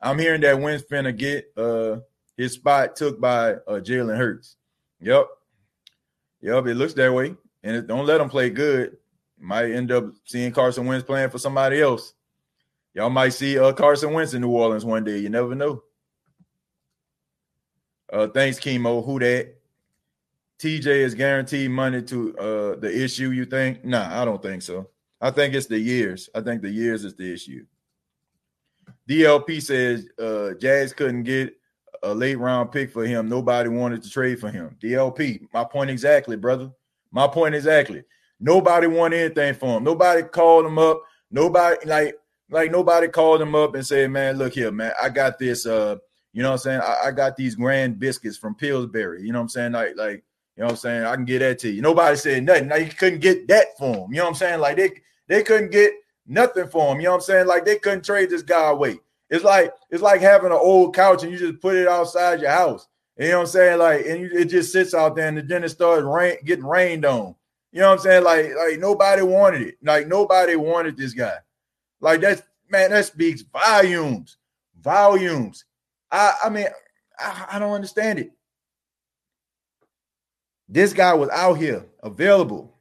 I'm 0.00 0.18
hearing 0.18 0.40
that 0.42 0.60
Wentz 0.60 0.84
finna 0.90 1.16
get 1.16 1.52
uh 1.56 1.98
his 2.36 2.52
spot 2.52 2.96
took 2.96 3.20
by 3.20 3.52
uh 3.52 3.80
Jalen 3.80 4.16
Hurts. 4.16 4.56
Yep. 5.00 5.26
Yep, 6.40 6.66
it 6.66 6.74
looks 6.74 6.94
that 6.94 7.12
way. 7.12 7.36
And 7.62 7.76
it, 7.76 7.86
don't 7.86 8.06
let 8.06 8.20
him 8.20 8.28
play 8.28 8.50
good. 8.50 8.96
Might 9.38 9.70
end 9.70 9.92
up 9.92 10.12
seeing 10.24 10.52
Carson 10.52 10.86
Wentz 10.86 11.04
playing 11.04 11.30
for 11.30 11.38
somebody 11.38 11.80
else. 11.80 12.14
Y'all 12.94 13.10
might 13.10 13.30
see 13.30 13.58
uh 13.58 13.72
Carson 13.72 14.12
Wentz 14.12 14.34
in 14.34 14.40
New 14.40 14.50
Orleans 14.50 14.84
one 14.84 15.04
day. 15.04 15.18
You 15.18 15.28
never 15.28 15.54
know. 15.54 15.82
Uh 18.10 18.28
thanks, 18.28 18.58
Chemo. 18.58 19.04
Who 19.04 19.18
that? 19.18 19.61
TJ 20.62 20.86
is 20.86 21.14
guaranteed 21.14 21.72
money 21.72 22.00
to 22.02 22.38
uh, 22.38 22.76
the 22.76 22.88
issue, 22.88 23.30
you 23.30 23.44
think? 23.44 23.84
Nah, 23.84 24.22
I 24.22 24.24
don't 24.24 24.40
think 24.40 24.62
so. 24.62 24.88
I 25.20 25.32
think 25.32 25.54
it's 25.54 25.66
the 25.66 25.78
years. 25.78 26.30
I 26.36 26.40
think 26.40 26.62
the 26.62 26.70
years 26.70 27.04
is 27.04 27.16
the 27.16 27.32
issue. 27.32 27.66
DLP 29.08 29.60
says 29.60 30.06
uh, 30.20 30.54
Jags 30.60 30.92
couldn't 30.92 31.24
get 31.24 31.56
a 32.04 32.14
late 32.14 32.38
round 32.38 32.70
pick 32.70 32.92
for 32.92 33.04
him. 33.04 33.28
Nobody 33.28 33.70
wanted 33.70 34.04
to 34.04 34.10
trade 34.10 34.38
for 34.38 34.50
him. 34.50 34.76
DLP, 34.80 35.48
my 35.52 35.64
point 35.64 35.90
exactly, 35.90 36.36
brother. 36.36 36.70
My 37.10 37.26
point 37.26 37.56
exactly. 37.56 38.04
Nobody 38.38 38.86
wanted 38.86 39.18
anything 39.18 39.54
for 39.54 39.78
him. 39.78 39.82
Nobody 39.82 40.22
called 40.22 40.64
him 40.64 40.78
up. 40.78 41.02
Nobody 41.28 41.84
like 41.86 42.16
like 42.50 42.70
nobody 42.70 43.08
called 43.08 43.42
him 43.42 43.56
up 43.56 43.74
and 43.74 43.84
said, 43.84 44.12
"Man, 44.12 44.38
look 44.38 44.54
here, 44.54 44.70
man. 44.70 44.92
I 45.02 45.08
got 45.08 45.40
this. 45.40 45.66
Uh, 45.66 45.96
you 46.32 46.44
know 46.44 46.50
what 46.50 46.54
I'm 46.54 46.58
saying? 46.58 46.80
I, 46.82 47.08
I 47.08 47.10
got 47.10 47.36
these 47.36 47.56
grand 47.56 47.98
biscuits 47.98 48.36
from 48.36 48.54
Pillsbury. 48.54 49.22
You 49.22 49.32
know 49.32 49.40
what 49.40 49.44
I'm 49.44 49.48
saying? 49.48 49.72
Like 49.72 49.96
like 49.96 50.24
you 50.56 50.62
know 50.62 50.66
what 50.66 50.72
I'm 50.72 50.76
saying? 50.76 51.04
I 51.04 51.14
can 51.14 51.24
get 51.24 51.38
that 51.38 51.58
to 51.60 51.70
you. 51.70 51.80
Nobody 51.80 52.16
said 52.16 52.44
nothing. 52.44 52.68
Now 52.68 52.76
you 52.76 52.90
couldn't 52.90 53.20
get 53.20 53.48
that 53.48 53.76
for 53.78 53.94
him. 53.94 54.12
You 54.12 54.18
know 54.18 54.24
what 54.24 54.30
I'm 54.30 54.34
saying? 54.34 54.60
Like 54.60 54.76
they 54.76 54.90
they 55.28 55.42
couldn't 55.42 55.70
get 55.70 55.92
nothing 56.26 56.68
for 56.68 56.92
him. 56.92 57.00
You 57.00 57.04
know 57.04 57.12
what 57.12 57.16
I'm 57.16 57.22
saying? 57.22 57.46
Like 57.46 57.64
they 57.64 57.78
couldn't 57.78 58.04
trade 58.04 58.30
this 58.30 58.42
guy 58.42 58.68
away. 58.68 58.98
It's 59.30 59.44
like 59.44 59.72
it's 59.90 60.02
like 60.02 60.20
having 60.20 60.52
an 60.52 60.58
old 60.60 60.94
couch 60.94 61.22
and 61.22 61.32
you 61.32 61.38
just 61.38 61.60
put 61.60 61.74
it 61.74 61.88
outside 61.88 62.40
your 62.40 62.50
house. 62.50 62.86
You 63.18 63.28
know 63.28 63.38
what 63.38 63.40
I'm 63.42 63.46
saying? 63.48 63.78
Like, 63.78 64.06
and 64.06 64.20
you, 64.20 64.30
it 64.32 64.46
just 64.46 64.72
sits 64.72 64.94
out 64.94 65.16
there, 65.16 65.28
and 65.28 65.48
then 65.48 65.64
it 65.64 65.68
starts 65.68 66.02
rain, 66.02 66.36
getting 66.44 66.64
rained 66.64 67.04
on. 67.04 67.34
You 67.70 67.80
know 67.80 67.90
what 67.90 67.98
I'm 67.98 68.00
saying? 68.00 68.24
Like, 68.24 68.54
like 68.56 68.78
nobody 68.78 69.22
wanted 69.22 69.62
it. 69.62 69.76
Like 69.82 70.06
nobody 70.06 70.56
wanted 70.56 70.96
this 70.96 71.14
guy. 71.14 71.36
Like 72.00 72.20
that's 72.20 72.42
man, 72.70 72.90
that 72.90 73.06
speaks 73.06 73.42
volumes, 73.42 74.36
volumes. 74.80 75.64
I, 76.10 76.34
I 76.44 76.48
mean, 76.50 76.66
I, 77.18 77.46
I 77.52 77.58
don't 77.58 77.72
understand 77.72 78.18
it. 78.18 78.32
This 80.72 80.94
guy 80.94 81.12
was 81.12 81.28
out 81.28 81.58
here 81.58 81.84
available. 82.02 82.74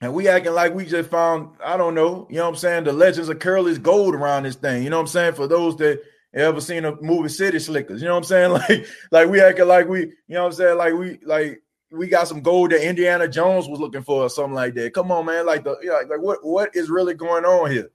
And 0.00 0.12
we 0.12 0.26
acting 0.26 0.54
like 0.54 0.74
we 0.74 0.86
just 0.86 1.08
found, 1.08 1.56
I 1.64 1.76
don't 1.76 1.94
know, 1.94 2.26
you 2.28 2.36
know 2.36 2.42
what 2.44 2.48
I'm 2.48 2.56
saying? 2.56 2.84
The 2.84 2.92
legends 2.92 3.28
of 3.28 3.38
Curly's 3.38 3.78
gold 3.78 4.14
around 4.14 4.42
this 4.42 4.56
thing. 4.56 4.82
You 4.82 4.90
know 4.90 4.96
what 4.96 5.02
I'm 5.02 5.06
saying? 5.06 5.34
For 5.34 5.46
those 5.46 5.76
that 5.76 6.02
ever 6.34 6.60
seen 6.60 6.84
a 6.84 7.00
movie 7.00 7.28
City 7.28 7.60
Slickers, 7.60 8.02
you 8.02 8.08
know 8.08 8.14
what 8.14 8.18
I'm 8.18 8.24
saying? 8.24 8.50
Like, 8.68 8.86
like 9.12 9.28
we 9.28 9.40
acting 9.40 9.68
like 9.68 9.88
we, 9.88 10.00
you 10.00 10.14
know 10.30 10.42
what 10.42 10.46
I'm 10.48 10.52
saying? 10.54 10.78
Like 10.78 10.94
we 10.94 11.18
like 11.24 11.62
we 11.92 12.08
got 12.08 12.26
some 12.26 12.40
gold 12.40 12.72
that 12.72 12.84
Indiana 12.84 13.28
Jones 13.28 13.68
was 13.68 13.78
looking 13.78 14.02
for 14.02 14.24
or 14.24 14.30
something 14.30 14.54
like 14.54 14.74
that. 14.74 14.92
Come 14.92 15.12
on, 15.12 15.26
man. 15.26 15.46
Like 15.46 15.62
the 15.62 15.76
like, 15.84 16.08
like 16.08 16.20
what 16.20 16.44
what 16.44 16.74
is 16.74 16.90
really 16.90 17.14
going 17.14 17.44
on 17.44 17.70
here? 17.70 17.90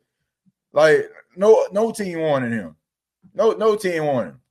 Like, 0.71 1.09
no, 1.35 1.67
no 1.73 1.91
team 1.91 2.21
wanted 2.21 2.53
him. 2.53 2.77
No, 3.33 3.51
no 3.51 3.75
team 3.75 4.05
wanted 4.05 4.29
him. 4.29 4.41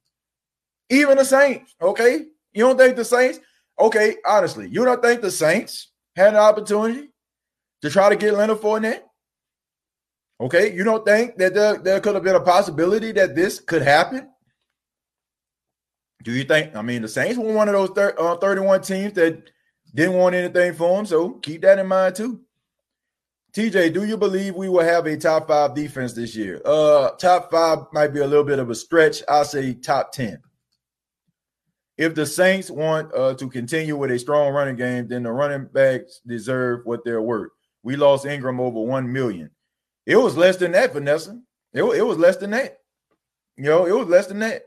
Even 0.90 1.16
the 1.16 1.24
Saints, 1.24 1.74
okay? 1.80 2.26
You 2.52 2.64
don't 2.64 2.76
think 2.76 2.96
the 2.96 3.04
Saints? 3.06 3.40
Okay, 3.78 4.16
honestly, 4.24 4.68
you 4.68 4.84
don't 4.84 5.02
think 5.02 5.20
the 5.20 5.30
Saints 5.30 5.90
had 6.16 6.34
an 6.34 6.40
opportunity 6.40 7.10
to 7.82 7.90
try 7.90 8.08
to 8.08 8.16
get 8.16 8.34
Leonard 8.34 8.58
Fournette? 8.58 9.02
Okay, 10.40 10.74
you 10.74 10.84
don't 10.84 11.04
think 11.04 11.36
that 11.36 11.54
there, 11.54 11.78
there 11.78 12.00
could 12.00 12.14
have 12.14 12.24
been 12.24 12.36
a 12.36 12.40
possibility 12.40 13.12
that 13.12 13.34
this 13.34 13.60
could 13.60 13.82
happen? 13.82 14.28
Do 16.22 16.32
you 16.32 16.44
think? 16.44 16.74
I 16.74 16.82
mean, 16.82 17.02
the 17.02 17.08
Saints 17.08 17.38
were 17.38 17.52
one 17.52 17.68
of 17.68 17.74
those 17.74 17.90
thir- 17.90 18.14
uh, 18.18 18.36
31 18.36 18.82
teams 18.82 19.12
that 19.14 19.50
didn't 19.94 20.14
want 20.14 20.34
anything 20.34 20.74
for 20.74 20.96
them, 20.96 21.06
so 21.06 21.34
keep 21.34 21.62
that 21.62 21.78
in 21.78 21.86
mind 21.86 22.16
too. 22.16 22.40
TJ, 23.54 23.92
do 23.94 24.04
you 24.04 24.16
believe 24.16 24.56
we 24.56 24.68
will 24.68 24.82
have 24.82 25.06
a 25.06 25.16
top 25.16 25.46
five 25.46 25.74
defense 25.74 26.12
this 26.12 26.34
year? 26.34 26.60
Uh, 26.64 27.10
top 27.10 27.52
five 27.52 27.78
might 27.92 28.08
be 28.08 28.18
a 28.18 28.26
little 28.26 28.44
bit 28.44 28.58
of 28.58 28.68
a 28.68 28.74
stretch. 28.74 29.22
I'll 29.28 29.44
say 29.44 29.74
top 29.74 30.10
10. 30.10 30.42
If 31.96 32.14
the 32.14 32.26
Saints 32.26 32.70
want 32.70 33.14
uh, 33.14 33.34
to 33.34 33.48
continue 33.48 33.96
with 33.96 34.10
a 34.10 34.18
strong 34.18 34.52
running 34.52 34.76
game, 34.76 35.06
then 35.06 35.22
the 35.22 35.30
running 35.30 35.66
backs 35.66 36.20
deserve 36.26 36.80
what 36.84 37.04
they're 37.04 37.22
worth. 37.22 37.52
We 37.82 37.96
lost 37.96 38.26
Ingram 38.26 38.60
over 38.60 38.80
1 38.80 39.12
million. 39.12 39.50
It 40.06 40.16
was 40.16 40.36
less 40.36 40.56
than 40.56 40.72
that, 40.72 40.92
Vanessa. 40.92 41.40
It, 41.72 41.82
it 41.82 42.02
was 42.02 42.18
less 42.18 42.36
than 42.36 42.50
that. 42.50 42.78
You 43.56 43.64
know, 43.64 43.86
it 43.86 43.96
was 43.96 44.08
less 44.08 44.26
than 44.26 44.40
that. 44.40 44.64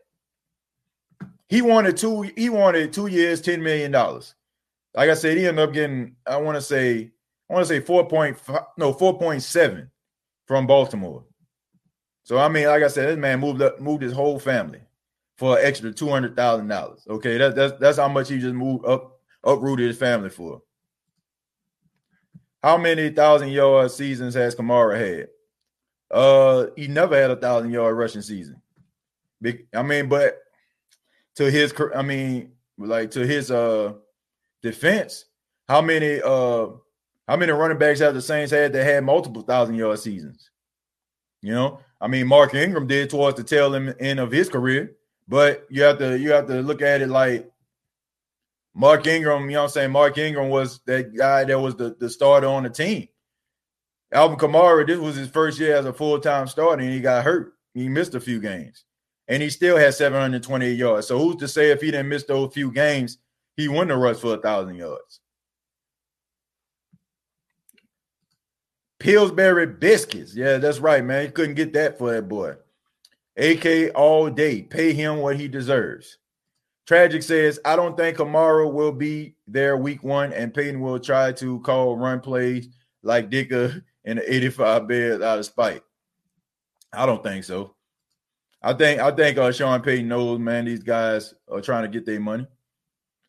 He 1.50 1.62
wanted 1.62 1.98
two, 1.98 2.22
he 2.22 2.50
wanted 2.50 2.94
two 2.94 3.08
years, 3.08 3.42
$10 3.42 3.62
million. 3.62 3.92
Like 3.92 5.10
I 5.10 5.14
said, 5.14 5.38
he 5.38 5.46
ended 5.48 5.68
up 5.68 5.74
getting, 5.74 6.16
I 6.26 6.38
want 6.38 6.56
to 6.56 6.62
say, 6.62 7.12
I 7.50 7.54
want 7.54 7.68
to 7.68 7.74
say 7.74 7.82
4.5, 7.82 8.66
no, 8.78 8.94
4.7 8.94 9.90
from 10.46 10.68
Baltimore. 10.68 11.24
So 12.24 12.38
I 12.38 12.48
mean, 12.50 12.68
like 12.68 12.84
I 12.84 12.88
said, 12.88 13.10
this 13.10 13.18
man 13.18 13.40
moved 13.40 13.62
up, 13.62 13.80
moved 13.80 14.04
his 14.04 14.14
whole 14.14 14.40
family 14.40 14.82
for 15.38 15.58
an 15.58 15.66
extra 15.66 15.92
two 15.92 16.10
hundred 16.10 16.36
thousand 16.36 16.68
dollars. 16.68 17.06
Okay, 17.10 17.38
that's 17.38 17.56
that's 17.56 17.80
that's 17.80 17.98
how 17.98 18.08
much 18.08 18.30
he 18.30 18.40
just 18.40 18.56
moved 18.56 18.86
up, 18.86 19.20
uprooted 19.44 19.88
his 19.88 19.98
family 19.98 20.30
for. 20.30 20.62
How 22.64 22.78
many 22.78 23.10
thousand 23.10 23.50
yard 23.50 23.92
seasons 23.92 24.34
has 24.34 24.56
Kamara 24.56 25.00
had? 25.00 25.28
Uh, 26.10 26.68
he 26.76 26.88
never 26.88 27.20
had 27.20 27.32
a 27.32 27.36
thousand 27.36 27.72
yard 27.72 27.96
rushing 27.96 28.22
season. 28.22 28.62
Big, 29.42 29.68
I 29.74 29.84
mean, 29.84 30.10
but 30.10 30.40
to 31.36 31.52
his, 31.52 31.74
I 31.96 32.02
mean, 32.02 32.54
like 32.78 33.12
to 33.12 33.26
his 33.26 33.52
uh 33.52 33.94
defense, 34.64 35.26
how 35.68 35.82
many 35.82 36.20
uh 36.24 36.68
how 37.28 37.36
many 37.36 37.52
running 37.52 37.78
backs 37.78 38.00
have 38.00 38.16
the 38.16 38.22
Saints 38.22 38.52
had 38.52 38.74
that 38.74 38.84
had 38.84 39.04
multiple 39.04 39.44
thousand 39.44 39.76
yard 39.76 40.00
seasons? 40.00 40.50
You 41.44 41.54
know, 41.54 41.80
I 42.02 42.08
mean, 42.08 42.26
Mark 42.26 42.56
Ingram 42.56 42.88
did 42.88 43.12
towards 43.12 43.38
the 43.38 43.44
tail 43.44 43.76
end 43.76 44.20
of 44.20 44.32
his 44.32 44.50
career, 44.50 44.97
but 45.28 45.66
you 45.70 45.84
have 45.84 45.98
to 46.00 46.18
you 46.18 46.32
have 46.32 46.48
to 46.48 46.62
look 46.62 46.82
at 46.82 47.02
it 47.02 47.10
like 47.10 47.50
Mark 48.74 49.08
Ingram. 49.08 49.50
You 49.50 49.56
know, 49.56 49.62
what 49.62 49.64
I'm 49.66 49.70
saying 49.72 49.92
Mark 49.92 50.18
Ingram 50.18 50.50
was 50.50 50.80
that 50.86 51.16
guy 51.16 51.44
that 51.44 51.60
was 51.60 51.76
the, 51.76 51.96
the 52.00 52.10
starter 52.10 52.48
on 52.48 52.64
the 52.64 52.70
team. 52.70 53.08
Alvin 54.12 54.38
Kamara, 54.38 54.88
this 54.88 55.00
was 55.00 55.16
his 55.16 55.28
first 55.28 55.60
year 55.60 55.76
as 55.76 55.86
a 55.86 55.92
full 55.92 56.20
time 56.20 56.48
starter, 56.48 56.82
and 56.82 56.92
he 56.92 57.02
got 57.02 57.26
hurt. 57.26 57.54
He 57.74 57.90
missed 57.90 58.16
a 58.16 58.20
few 58.20 58.40
games, 58.40 58.86
and 59.28 59.44
he 59.44 59.50
still 59.50 59.78
had 59.78 59.94
728 59.94 60.72
yards. 60.74 61.08
So 61.08 61.18
who's 61.18 61.36
to 61.38 61.48
say 61.48 61.72
if 61.72 61.82
he 61.82 61.92
didn't 61.92 62.10
miss 62.10 62.24
those 62.24 62.54
few 62.54 62.72
games, 62.72 63.18
he 63.56 63.68
wouldn't 63.68 63.92
have 63.92 64.00
rushed 64.00 64.22
for 64.22 64.36
a 64.36 64.42
thousand 64.42 64.76
yards? 64.76 65.20
Pillsbury 69.00 69.68
biscuits. 69.68 70.36
Yeah, 70.36 70.58
that's 70.58 70.80
right, 70.80 71.04
man. 71.04 71.26
You 71.26 71.32
couldn't 71.32 71.56
get 71.56 71.74
that 71.74 71.98
for 71.98 72.14
that 72.14 72.28
boy. 72.28 72.56
AK 73.38 73.92
all 73.96 74.30
day. 74.30 74.64
Pay 74.64 74.94
him 74.94 75.18
what 75.18 75.38
he 75.38 75.48
deserves. 75.48 76.18
Tragic 76.88 77.22
says, 77.22 77.60
I 77.66 77.76
don't 77.76 77.98
think 77.98 78.18
Kamara 78.18 78.72
will 78.72 78.94
be 78.94 79.36
there 79.46 79.78
week 79.78 80.04
one, 80.04 80.32
and 80.32 80.54
Payton 80.54 80.80
will 80.80 81.00
try 81.00 81.34
to 81.34 81.60
call 81.60 81.98
run 81.98 82.22
plays 82.22 82.70
like 83.04 83.30
Dicker 83.30 83.84
in 84.06 84.18
the 84.18 84.34
85 84.34 84.88
bed 84.88 85.22
out 85.22 85.40
of 85.40 85.46
spite. 85.46 85.84
I 86.94 87.06
don't 87.06 87.22
think 87.22 87.44
so. 87.44 87.76
I 88.62 88.74
think 88.74 89.00
I 89.00 89.12
think 89.12 89.38
uh, 89.38 89.52
Sean 89.52 89.82
Payton 89.82 90.08
knows, 90.08 90.40
man, 90.40 90.66
these 90.66 90.82
guys 90.82 91.34
are 91.52 91.62
trying 91.62 91.84
to 91.84 91.90
get 91.90 92.06
their 92.06 92.20
money. 92.20 92.48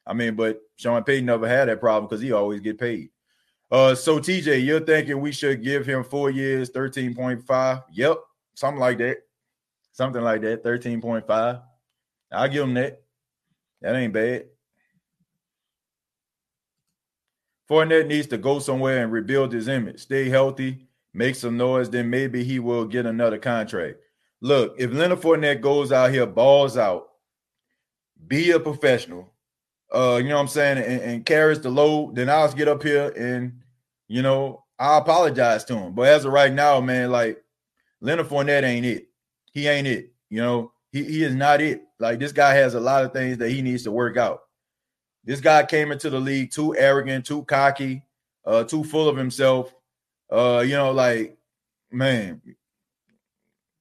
I 0.06 0.14
mean, 0.14 0.36
but 0.36 0.60
Sean 0.76 1.02
Payton 1.04 1.26
never 1.26 1.46
had 1.46 1.68
that 1.68 1.80
problem 1.80 2.08
because 2.08 2.22
he 2.22 2.32
always 2.32 2.60
get 2.60 2.78
paid. 2.78 3.10
Uh, 3.70 3.94
so 3.94 4.18
TJ, 4.18 4.64
you're 4.64 4.80
thinking 4.80 5.20
we 5.20 5.32
should 5.32 5.62
give 5.62 5.84
him 5.84 6.02
four 6.02 6.30
years, 6.30 6.70
13.5. 6.70 7.84
Yep, 7.92 8.18
something 8.54 8.80
like 8.80 8.98
that. 8.98 9.18
Something 9.98 10.22
like 10.22 10.42
that, 10.42 10.62
13.5. 10.62 11.60
I'll 12.30 12.48
give 12.48 12.62
him 12.62 12.74
that. 12.74 13.02
That 13.80 13.96
ain't 13.96 14.12
bad. 14.12 14.44
Fournette 17.68 18.06
needs 18.06 18.28
to 18.28 18.38
go 18.38 18.60
somewhere 18.60 19.02
and 19.02 19.10
rebuild 19.10 19.52
his 19.52 19.66
image, 19.66 19.98
stay 19.98 20.28
healthy, 20.28 20.86
make 21.12 21.34
some 21.34 21.56
noise, 21.56 21.90
then 21.90 22.08
maybe 22.08 22.44
he 22.44 22.60
will 22.60 22.84
get 22.84 23.06
another 23.06 23.38
contract. 23.38 23.96
Look, 24.40 24.76
if 24.78 24.92
Leonard 24.92 25.20
Fournette 25.20 25.60
goes 25.60 25.90
out 25.90 26.12
here, 26.12 26.26
balls 26.26 26.76
out, 26.76 27.08
be 28.24 28.52
a 28.52 28.60
professional, 28.60 29.32
uh, 29.92 30.20
you 30.22 30.28
know 30.28 30.36
what 30.36 30.42
I'm 30.42 30.48
saying, 30.48 30.78
and, 30.78 31.02
and, 31.02 31.26
carries 31.26 31.60
the 31.60 31.70
load, 31.70 32.14
then 32.14 32.30
I'll 32.30 32.52
get 32.52 32.68
up 32.68 32.84
here 32.84 33.12
and, 33.16 33.62
you 34.06 34.22
know, 34.22 34.64
I 34.78 34.98
apologize 34.98 35.64
to 35.64 35.76
him. 35.76 35.94
But 35.96 36.06
as 36.06 36.24
of 36.24 36.32
right 36.32 36.52
now, 36.52 36.80
man, 36.80 37.10
like 37.10 37.42
Leonard 38.00 38.28
Fournette 38.28 38.62
ain't 38.62 38.86
it. 38.86 39.07
He 39.58 39.68
ain't 39.68 39.86
it. 39.86 40.12
You 40.30 40.40
know, 40.40 40.72
he, 40.92 41.04
he 41.04 41.24
is 41.24 41.34
not 41.34 41.60
it. 41.60 41.82
Like 41.98 42.18
this 42.18 42.32
guy 42.32 42.54
has 42.54 42.74
a 42.74 42.80
lot 42.80 43.04
of 43.04 43.12
things 43.12 43.38
that 43.38 43.50
he 43.50 43.62
needs 43.62 43.82
to 43.84 43.90
work 43.90 44.16
out. 44.16 44.42
This 45.24 45.40
guy 45.40 45.64
came 45.64 45.92
into 45.92 46.10
the 46.10 46.20
league 46.20 46.50
too 46.50 46.76
arrogant, 46.76 47.26
too 47.26 47.44
cocky, 47.44 48.02
uh, 48.44 48.64
too 48.64 48.84
full 48.84 49.08
of 49.08 49.16
himself. 49.16 49.74
Uh, 50.30 50.62
you 50.66 50.74
know, 50.74 50.92
like, 50.92 51.36
man, 51.90 52.40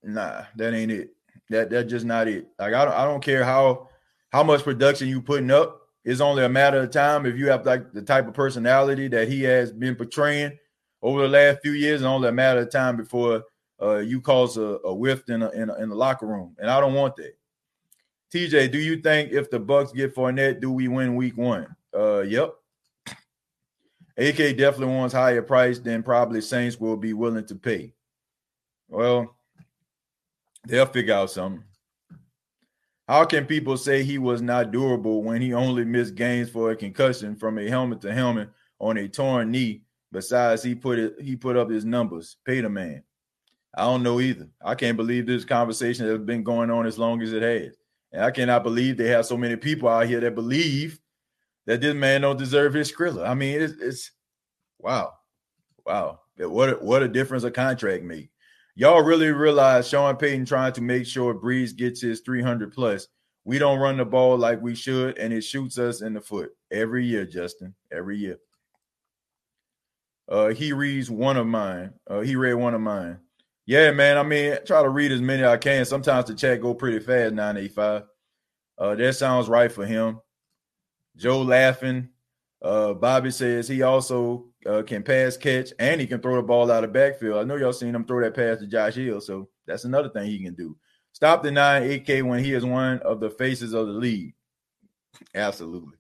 nah, 0.04 0.44
that 0.56 0.74
ain't 0.74 0.92
it. 0.92 1.12
That 1.50 1.70
that's 1.70 1.90
just 1.90 2.06
not 2.06 2.28
it. 2.28 2.48
Like 2.60 2.74
I 2.74 2.84
don't 2.86 2.94
I 2.94 3.06
don't 3.06 3.24
care 3.24 3.44
how 3.46 3.90
how 4.32 4.44
much 4.44 4.64
production 4.64 5.08
you 5.08 5.22
putting 5.22 5.52
up 5.52 5.88
it's 6.08 6.22
only 6.22 6.46
a 6.46 6.50
matter 6.50 6.80
of 6.80 6.90
time 6.90 7.26
if 7.26 7.36
you 7.36 7.50
have 7.50 7.66
like 7.66 7.92
the 7.92 8.02
type 8.02 8.30
of 8.30 8.34
personality 8.34 9.10
that 9.10 9.28
he 9.28 9.44
has 9.44 9.74
been 9.74 9.94
portraying 9.94 10.58
over 11.02 11.24
the 11.24 11.28
last 11.28 11.60
few 11.62 11.74
years. 11.74 12.00
It's 12.00 12.08
only 12.08 12.30
a 12.30 12.32
matter 12.32 12.62
of 12.62 12.72
time 12.72 12.96
before 12.96 13.44
uh, 13.82 13.98
you 13.98 14.22
cause 14.22 14.58
a, 14.58 14.80
a 14.84 14.94
whiff 14.94 15.28
in, 15.30 15.42
a, 15.44 15.50
in, 15.52 15.70
a, 15.70 15.76
in 15.76 15.90
the 15.90 15.96
locker 15.96 16.26
room, 16.26 16.56
and 16.60 16.70
I 16.70 16.80
don't 16.80 16.94
want 16.94 17.16
that. 17.18 17.38
TJ, 18.34 18.72
do 18.72 18.78
you 18.78 18.98
think 18.98 19.32
if 19.32 19.50
the 19.50 19.60
Bucs 19.60 19.94
get 19.94 20.14
Fournette, 20.14 20.60
do 20.60 20.72
we 20.72 20.88
win 20.88 21.16
Week 21.16 21.38
One? 21.38 21.76
Uh, 21.96 22.22
yep. 22.22 22.54
AK 24.18 24.38
definitely 24.58 24.88
wants 24.88 25.14
higher 25.14 25.42
price 25.42 25.80
than 25.80 26.04
probably 26.04 26.42
Saints 26.42 26.80
will 26.80 26.98
be 26.98 27.14
willing 27.14 27.46
to 27.46 27.56
pay. 27.56 27.94
Well, 28.90 29.38
they'll 30.66 30.88
figure 30.88 31.14
out 31.14 31.30
something. 31.30 31.64
How 33.08 33.24
can 33.26 33.46
people 33.46 33.78
say 33.78 34.04
he 34.04 34.18
was 34.18 34.42
not 34.42 34.72
durable 34.72 35.24
when 35.24 35.42
he 35.42 35.54
only 35.54 35.86
missed 35.86 36.16
games 36.16 36.50
for 36.50 36.72
a 36.72 36.76
concussion 36.76 37.36
from 37.36 37.58
a 37.58 37.70
helmet 37.70 38.02
to 38.02 38.14
helmet 38.14 38.50
on 38.80 38.98
a 38.98 39.08
torn 39.08 39.52
knee? 39.52 39.84
Besides, 40.12 40.64
he 40.64 40.76
put 40.76 41.00
it 41.00 41.16
he 41.22 41.36
put 41.36 41.56
up 41.56 41.70
his 41.70 41.86
numbers. 41.86 42.38
Pay 42.44 42.62
the 42.62 42.70
man. 42.70 43.04
I 43.78 43.84
don't 43.84 44.04
know 44.04 44.20
either. 44.20 44.50
I 44.62 44.76
can't 44.76 44.98
believe 44.98 45.26
this 45.26 45.46
conversation 45.46 46.06
has 46.08 46.20
been 46.20 46.44
going 46.44 46.70
on 46.70 46.86
as 46.86 46.98
long 46.98 47.22
as 47.22 47.32
it 47.32 47.44
has. 47.44 47.76
And 48.12 48.24
I 48.24 48.32
cannot 48.32 48.64
believe 48.64 48.98
they 48.98 49.10
have 49.10 49.26
so 49.26 49.38
many 49.38 49.56
people 49.56 49.88
out 49.88 50.08
here 50.08 50.20
that 50.20 50.36
believe 50.36 51.00
that 51.66 51.82
this 51.82 51.94
man 51.94 52.22
don't 52.22 52.38
deserve 52.38 52.74
his 52.74 52.92
skrilla. 52.92 53.28
I 53.28 53.34
mean, 53.34 53.62
it's, 53.62 53.74
it's 53.80 54.12
wow. 54.80 55.14
Wow. 55.86 56.22
What 56.38 56.70
a, 56.70 56.74
what 56.74 57.04
a 57.04 57.08
difference 57.08 57.44
a 57.44 57.52
contract 57.52 58.04
made 58.04 58.30
y'all 58.78 59.02
really 59.02 59.32
realize 59.32 59.90
Sean 59.90 60.16
Payton 60.16 60.46
trying 60.46 60.72
to 60.74 60.82
make 60.82 61.08
sure 61.08 61.34
Brees 61.34 61.76
gets 61.76 62.00
his 62.00 62.22
300 62.22 62.72
plus. 62.72 63.08
We 63.44 63.58
don't 63.58 63.80
run 63.80 63.98
the 63.98 64.06
ball 64.06 64.38
like 64.38 64.62
we 64.62 64.76
should, 64.76 65.18
and 65.18 65.34
it 65.34 65.42
shoots 65.42 65.80
us 65.80 66.02
in 66.02 66.14
the 66.14 66.22
foot 66.22 66.52
every 66.72 67.06
year, 67.06 67.26
Justin. 67.26 67.74
Every 67.92 68.18
year. 68.18 68.38
Uh, 70.30 70.50
he 70.50 70.74
reads 70.74 71.10
one 71.10 71.38
of 71.38 71.48
mine. 71.48 71.94
Uh, 72.08 72.20
he 72.20 72.36
read 72.36 72.54
one 72.54 72.76
of 72.76 72.82
mine. 72.82 73.18
Yeah, 73.68 73.92
man. 73.92 74.18
I 74.18 74.24
mean, 74.24 74.58
try 74.66 74.82
to 74.82 74.90
read 74.90 75.12
as 75.12 75.22
many 75.22 75.44
as 75.44 75.50
I 75.50 75.58
can. 75.58 75.84
Sometimes 75.84 76.26
the 76.26 76.34
chat 76.34 76.62
go 76.62 76.74
pretty 76.74 77.00
fast. 77.00 77.34
985. 77.34 78.04
Uh, 78.78 78.96
that 78.96 79.14
sounds 79.14 79.50
right 79.50 79.72
for 79.72 79.86
him. 79.86 80.22
Joe 81.18 81.42
laughing. 81.42 82.10
Uh, 82.62 82.94
Bobby 82.94 83.30
says 83.30 83.68
he 83.68 83.82
also 83.82 84.46
uh, 84.66 84.84
can 84.84 85.04
pass 85.04 85.36
catch 85.36 85.74
and 85.80 86.00
he 86.00 86.08
can 86.08 86.22
throw 86.22 86.38
the 86.38 86.42
ball 86.42 86.72
out 86.72 86.86
of 86.86 86.94
backfield. 86.94 87.38
I 87.38 87.44
know 87.44 87.58
y'all 87.58 87.74
seen 87.74 87.94
him 87.94 88.06
throw 88.06 88.22
that 88.22 88.36
pass 88.36 88.60
to 88.60 88.68
Josh 88.68 88.96
Hill, 88.96 89.20
so 89.20 89.50
that's 89.68 89.84
another 89.84 90.10
thing 90.10 90.26
he 90.28 90.44
can 90.44 90.56
do. 90.56 90.76
Stop 91.12 91.44
denying 91.44 91.92
AK 91.92 92.26
when 92.26 92.44
he 92.44 92.54
is 92.54 92.66
one 92.66 93.00
of 93.00 93.20
the 93.20 93.30
faces 93.30 93.74
of 93.74 93.88
the 93.88 93.94
league. 93.94 94.34
Absolutely. 95.36 95.98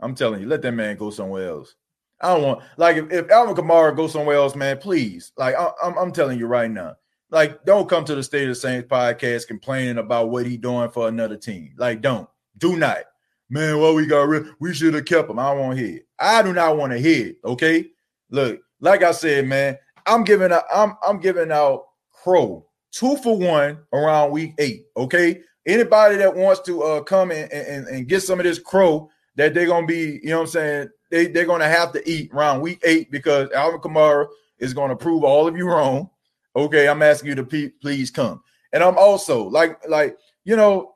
I'm 0.00 0.14
telling 0.14 0.40
you, 0.40 0.48
let 0.48 0.62
that 0.62 0.72
man 0.72 0.96
go 0.96 1.10
somewhere 1.10 1.48
else. 1.48 1.74
I 2.20 2.34
don't 2.34 2.42
want 2.42 2.62
like 2.76 2.96
if, 2.96 3.10
if 3.12 3.30
Alvin 3.30 3.54
Kamara 3.54 3.96
goes 3.96 4.12
somewhere 4.12 4.36
else, 4.36 4.56
man, 4.56 4.78
please. 4.78 5.32
Like 5.36 5.54
I, 5.54 5.70
I'm, 5.82 5.96
I'm 5.96 6.12
telling 6.12 6.38
you 6.38 6.46
right 6.46 6.70
now, 6.70 6.96
like 7.30 7.64
don't 7.64 7.88
come 7.88 8.04
to 8.04 8.14
the 8.14 8.22
State 8.22 8.44
of 8.44 8.50
the 8.50 8.54
Saints 8.54 8.88
podcast 8.88 9.46
complaining 9.46 9.98
about 9.98 10.30
what 10.30 10.46
he 10.46 10.56
doing 10.56 10.90
for 10.90 11.08
another 11.08 11.36
team. 11.36 11.74
Like 11.76 12.00
don't, 12.00 12.28
do 12.58 12.76
not 12.76 13.04
man, 13.50 13.78
well, 13.78 13.94
we 13.94 14.06
got 14.06 14.28
rid, 14.28 14.46
we 14.60 14.74
should 14.74 14.94
have 14.94 15.04
kept 15.04 15.30
him. 15.30 15.38
I 15.38 15.50
don't 15.50 15.60
want 15.60 15.78
to 15.78 15.84
hear. 15.84 16.00
I 16.18 16.42
do 16.42 16.52
not 16.52 16.76
want 16.76 16.92
to 16.92 16.98
hear. 16.98 17.34
Okay. 17.44 17.90
Look, 18.30 18.60
like 18.80 19.02
I 19.02 19.12
said, 19.12 19.46
man, 19.46 19.78
I'm 20.06 20.24
giving 20.24 20.52
out 20.52 20.64
I'm 20.72 20.94
I'm 21.06 21.20
giving 21.20 21.50
out 21.50 21.84
Crow 22.10 22.66
two 22.92 23.16
for 23.18 23.36
one 23.38 23.78
around 23.92 24.32
week 24.32 24.54
eight. 24.58 24.86
Okay. 24.96 25.40
Anybody 25.66 26.16
that 26.16 26.34
wants 26.34 26.60
to 26.62 26.82
uh 26.82 27.02
come 27.02 27.30
and, 27.30 27.50
and, 27.52 27.86
and 27.88 28.08
get 28.08 28.22
some 28.22 28.38
of 28.38 28.44
this 28.44 28.58
crow 28.58 29.10
that 29.36 29.54
they're 29.54 29.66
gonna 29.66 29.86
be, 29.86 30.20
you 30.22 30.30
know 30.30 30.38
what 30.38 30.42
I'm 30.42 30.46
saying? 30.48 30.88
They, 31.10 31.26
they're 31.26 31.46
gonna 31.46 31.68
have 31.68 31.92
to 31.92 32.10
eat 32.10 32.32
round 32.32 32.62
week 32.62 32.80
eight 32.84 33.10
because 33.10 33.50
Alvin 33.52 33.80
Kamara 33.80 34.26
is 34.58 34.74
gonna 34.74 34.96
prove 34.96 35.24
all 35.24 35.48
of 35.48 35.56
you 35.56 35.68
wrong. 35.68 36.10
Okay, 36.56 36.88
I'm 36.88 37.02
asking 37.02 37.30
you 37.30 37.34
to 37.36 37.44
p- 37.44 37.68
please 37.80 38.10
come. 38.10 38.42
And 38.72 38.82
I'm 38.82 38.98
also 38.98 39.44
like, 39.48 39.78
like, 39.88 40.18
you 40.44 40.56
know, 40.56 40.94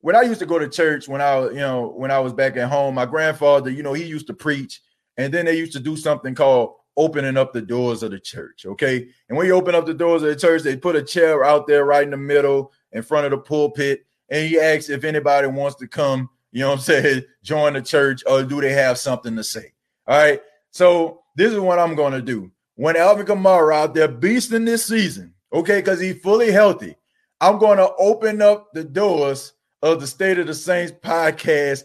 when 0.00 0.16
I 0.16 0.22
used 0.22 0.40
to 0.40 0.46
go 0.46 0.58
to 0.58 0.68
church 0.68 1.08
when 1.08 1.20
I, 1.20 1.48
you 1.48 1.56
know, 1.56 1.88
when 1.96 2.10
I 2.10 2.18
was 2.18 2.32
back 2.32 2.56
at 2.56 2.68
home, 2.68 2.94
my 2.94 3.06
grandfather, 3.06 3.70
you 3.70 3.82
know, 3.82 3.92
he 3.92 4.04
used 4.04 4.26
to 4.28 4.34
preach, 4.34 4.80
and 5.16 5.32
then 5.32 5.44
they 5.46 5.56
used 5.56 5.72
to 5.72 5.80
do 5.80 5.96
something 5.96 6.34
called 6.34 6.74
opening 6.96 7.36
up 7.36 7.52
the 7.52 7.62
doors 7.62 8.02
of 8.02 8.10
the 8.10 8.18
church. 8.18 8.66
Okay. 8.66 9.08
And 9.28 9.38
when 9.38 9.46
you 9.46 9.54
open 9.54 9.74
up 9.74 9.86
the 9.86 9.94
doors 9.94 10.22
of 10.22 10.28
the 10.28 10.36
church, 10.36 10.62
they 10.62 10.76
put 10.76 10.96
a 10.96 11.02
chair 11.02 11.44
out 11.44 11.66
there 11.66 11.84
right 11.84 12.02
in 12.02 12.10
the 12.10 12.16
middle 12.16 12.72
in 12.92 13.02
front 13.02 13.24
of 13.24 13.30
the 13.30 13.38
pulpit. 13.38 14.04
And 14.28 14.46
he 14.46 14.58
asks 14.58 14.90
if 14.90 15.04
anybody 15.04 15.46
wants 15.46 15.76
to 15.76 15.86
come, 15.86 16.28
you 16.52 16.60
know 16.60 16.68
what 16.70 16.76
I'm 16.76 16.80
saying, 16.80 17.22
join 17.42 17.74
the 17.74 17.82
church 17.82 18.22
or 18.26 18.42
do 18.42 18.60
they 18.60 18.72
have 18.72 18.98
something 18.98 19.36
to 19.36 19.44
say? 19.44 19.72
All 20.06 20.18
right. 20.18 20.40
So 20.70 21.22
this 21.36 21.52
is 21.52 21.60
what 21.60 21.78
I'm 21.78 21.94
going 21.94 22.12
to 22.12 22.22
do. 22.22 22.50
When 22.76 22.96
Alvin 22.96 23.26
Kamara 23.26 23.74
out 23.74 23.94
there 23.94 24.08
beasting 24.08 24.64
this 24.64 24.86
season, 24.86 25.34
okay, 25.52 25.80
because 25.80 26.00
he's 26.00 26.20
fully 26.20 26.50
healthy, 26.50 26.96
I'm 27.40 27.58
going 27.58 27.78
to 27.78 27.92
open 27.98 28.40
up 28.40 28.68
the 28.72 28.84
doors 28.84 29.52
of 29.82 30.00
the 30.00 30.06
State 30.06 30.38
of 30.38 30.46
the 30.46 30.54
Saints 30.54 30.92
podcast 30.92 31.82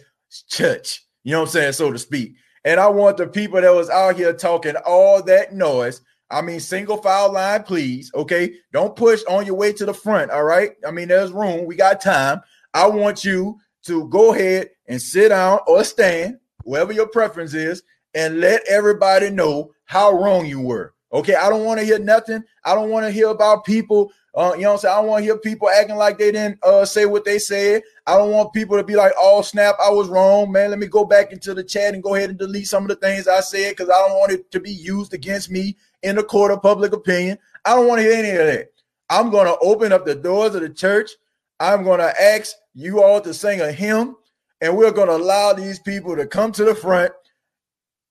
church, 0.48 1.04
you 1.24 1.32
know 1.32 1.42
what 1.42 1.50
I'm 1.50 1.52
saying, 1.52 1.74
so 1.74 1.92
to 1.92 2.00
speak. 2.00 2.36
And 2.66 2.80
I 2.80 2.88
want 2.88 3.18
the 3.18 3.28
people 3.28 3.62
that 3.62 3.74
was 3.74 3.90
out 3.90 4.16
here 4.16 4.34
talking 4.34 4.76
all 4.86 5.22
that 5.24 5.54
noise. 5.54 6.02
I 6.32 6.42
mean, 6.42 6.60
single 6.60 6.98
file 6.98 7.32
line, 7.32 7.64
please. 7.64 8.12
Okay. 8.16 8.54
Don't 8.72 8.96
push 8.96 9.22
on 9.30 9.46
your 9.46 9.56
way 9.56 9.74
to 9.74 9.86
the 9.86 9.94
front. 9.94 10.32
All 10.32 10.44
right. 10.44 10.72
I 10.88 10.92
mean, 10.92 11.10
there's 11.10 11.32
room. 11.32 11.66
We 11.66 11.76
got 11.76 12.02
time. 12.02 12.42
I 12.74 12.88
want 12.88 13.24
you 13.24 13.60
to 13.84 14.08
go 14.10 14.34
ahead 14.34 14.70
and 14.88 15.02
sit 15.02 15.30
down 15.30 15.60
or 15.68 15.84
stand, 15.84 16.40
whatever 16.64 16.94
your 16.94 17.08
preference 17.08 17.54
is, 17.54 17.84
and 18.14 18.40
let 18.40 18.62
everybody 18.68 19.30
know 19.30 19.72
how 19.86 20.12
wrong 20.12 20.46
you 20.46 20.62
were. 20.62 20.94
Okay. 21.12 21.36
I 21.36 21.50
don't 21.50 21.66
want 21.66 21.80
to 21.80 21.86
hear 21.86 22.00
nothing. 22.00 22.44
I 22.64 22.74
don't 22.76 22.90
want 22.90 23.06
to 23.06 23.12
hear 23.12 23.30
about 23.30 23.66
people 23.66 24.12
uh, 24.36 24.54
you 24.56 24.64
know 24.64 24.70
what 24.70 24.74
I'm 24.74 24.80
saying? 24.80 24.94
I 24.94 24.98
don't 24.98 25.08
want 25.08 25.22
to 25.22 25.26
hear 25.26 25.38
people 25.38 25.70
acting 25.70 25.96
like 25.96 26.18
they 26.18 26.32
didn't 26.32 26.58
uh, 26.64 26.86
say 26.86 27.06
what 27.06 27.24
they 27.24 27.38
said. 27.38 27.84
I 28.08 28.18
don't 28.18 28.32
want 28.32 28.52
people 28.52 28.78
to 28.78 28.84
be 28.84 28.96
like, 28.96 29.12
oh, 29.18 29.44
snap, 29.44 29.76
I 29.84 29.92
was 29.92 30.08
wrong, 30.08 30.52
man. 30.52 30.72
Let 30.72 30.80
me 30.80 30.88
go 30.88 31.06
back 31.06 31.32
into 31.32 31.54
the 31.54 31.64
chat 31.64 31.94
and 31.94 32.02
go 32.02 32.16
ahead 32.16 32.32
and 32.32 32.40
delete 32.40 32.68
some 32.68 32.84
of 32.84 32.90
the 32.90 32.96
things 32.96 33.28
I 33.28 33.42
said 33.42 33.72
because 33.72 33.90
I 33.90 34.08
don't 34.08 34.18
want 34.18 34.32
it 34.32 34.50
to 34.52 34.60
be 34.60 34.72
used 34.72 35.14
against 35.14 35.52
me 35.52 35.78
in 36.02 36.16
the 36.16 36.24
court 36.24 36.52
of 36.52 36.64
public 36.64 36.94
opinion. 36.94 37.38
I 37.64 37.76
don't 37.76 37.88
want 37.88 38.00
to 38.00 38.08
hear 38.08 38.14
any 38.14 38.32
of 38.32 38.48
that. 38.48 38.70
I'm 39.08 39.30
going 39.30 39.46
to 39.46 39.58
open 39.60 39.92
up 39.92 40.04
the 40.04 40.16
doors 40.16 40.56
of 40.56 40.62
the 40.62 40.70
church. 40.70 41.12
I'm 41.60 41.84
going 41.84 42.00
to 42.00 42.22
ask 42.22 42.56
you 42.74 43.04
all 43.04 43.22
to 43.22 43.34
sing 43.34 43.62
a 43.62 43.72
hymn, 43.72 44.16
and 44.62 44.76
we're 44.78 44.92
going 44.92 45.08
to 45.08 45.16
allow 45.16 45.54
these 45.54 45.80
people 45.80 46.16
to 46.16 46.26
come 46.26 46.52
to 46.54 46.64
the 46.64 46.76
front 46.76 47.12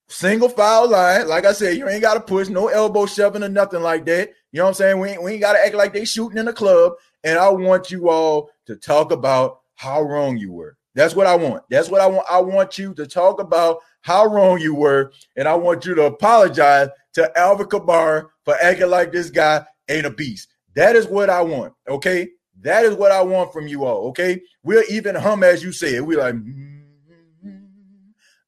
single 0.09 0.49
file 0.49 0.89
line. 0.89 1.27
Like 1.27 1.45
I 1.45 1.53
said, 1.53 1.77
you 1.77 1.89
ain't 1.89 2.03
got 2.03 2.15
to 2.15 2.21
push 2.21 2.49
no 2.49 2.69
elbow 2.69 3.07
shoving 3.07 3.43
or 3.43 3.49
nothing 3.49 3.83
like 3.83 4.05
that. 4.07 4.31
You 4.53 4.59
know 4.59 4.65
what 4.65 4.69
I'm 4.71 4.75
saying? 4.75 5.01
We 5.01 5.09
ain't, 5.11 5.23
we 5.23 5.33
ain't 5.33 5.41
got 5.41 5.55
to 5.55 5.65
act 5.65 5.75
like 5.75 5.93
they 5.93 6.05
shooting 6.05 6.39
in 6.39 6.47
the 6.47 6.53
club. 6.53 6.93
And 7.25 7.39
I 7.39 7.49
want 7.49 7.91
you 7.91 8.11
all 8.11 8.51
to 8.67 8.77
talk 8.77 9.13
about 9.13 9.61
how 9.75 10.03
wrong 10.03 10.37
you 10.37 10.53
were. 10.53 10.77
That's 10.95 11.15
what 11.15 11.27
I 11.27 11.35
want. 11.35 11.63
That's 11.71 11.89
what 11.89 12.03
I 12.03 12.07
want. 12.07 12.27
I 12.31 12.41
want 12.41 12.79
you 12.79 12.93
to 12.95 13.07
talk 13.07 13.41
about 13.41 13.79
how 14.03 14.27
wrong 14.27 14.61
you 14.61 14.75
were. 14.75 15.13
And 15.37 15.49
I 15.49 15.55
want 15.55 15.87
you 15.87 15.95
to 15.95 16.05
apologize 16.05 16.89
to 17.15 17.39
Alvin 17.39 17.67
Kamara 17.67 18.27
for 18.45 18.55
acting 18.63 18.91
like 18.91 19.13
this 19.13 19.31
guy 19.31 19.65
ain't 19.89 20.07
a 20.07 20.11
beast. 20.11 20.49
That 20.75 20.97
is 20.97 21.07
what 21.07 21.31
I 21.31 21.41
want. 21.43 21.73
Okay. 21.89 22.29
That 22.63 22.85
is 22.85 22.95
what 22.95 23.13
I 23.13 23.23
want 23.23 23.53
from 23.53 23.69
you 23.69 23.85
all. 23.85 24.09
Okay. 24.09 24.41
We'll 24.63 24.85
even 24.89 25.15
hum 25.15 25.45
as 25.45 25.63
you 25.63 25.73
say 25.73 25.97
it. 25.97 26.07
We're 26.07 26.21
like, 26.21 26.35
mm-hmm, 26.35 26.79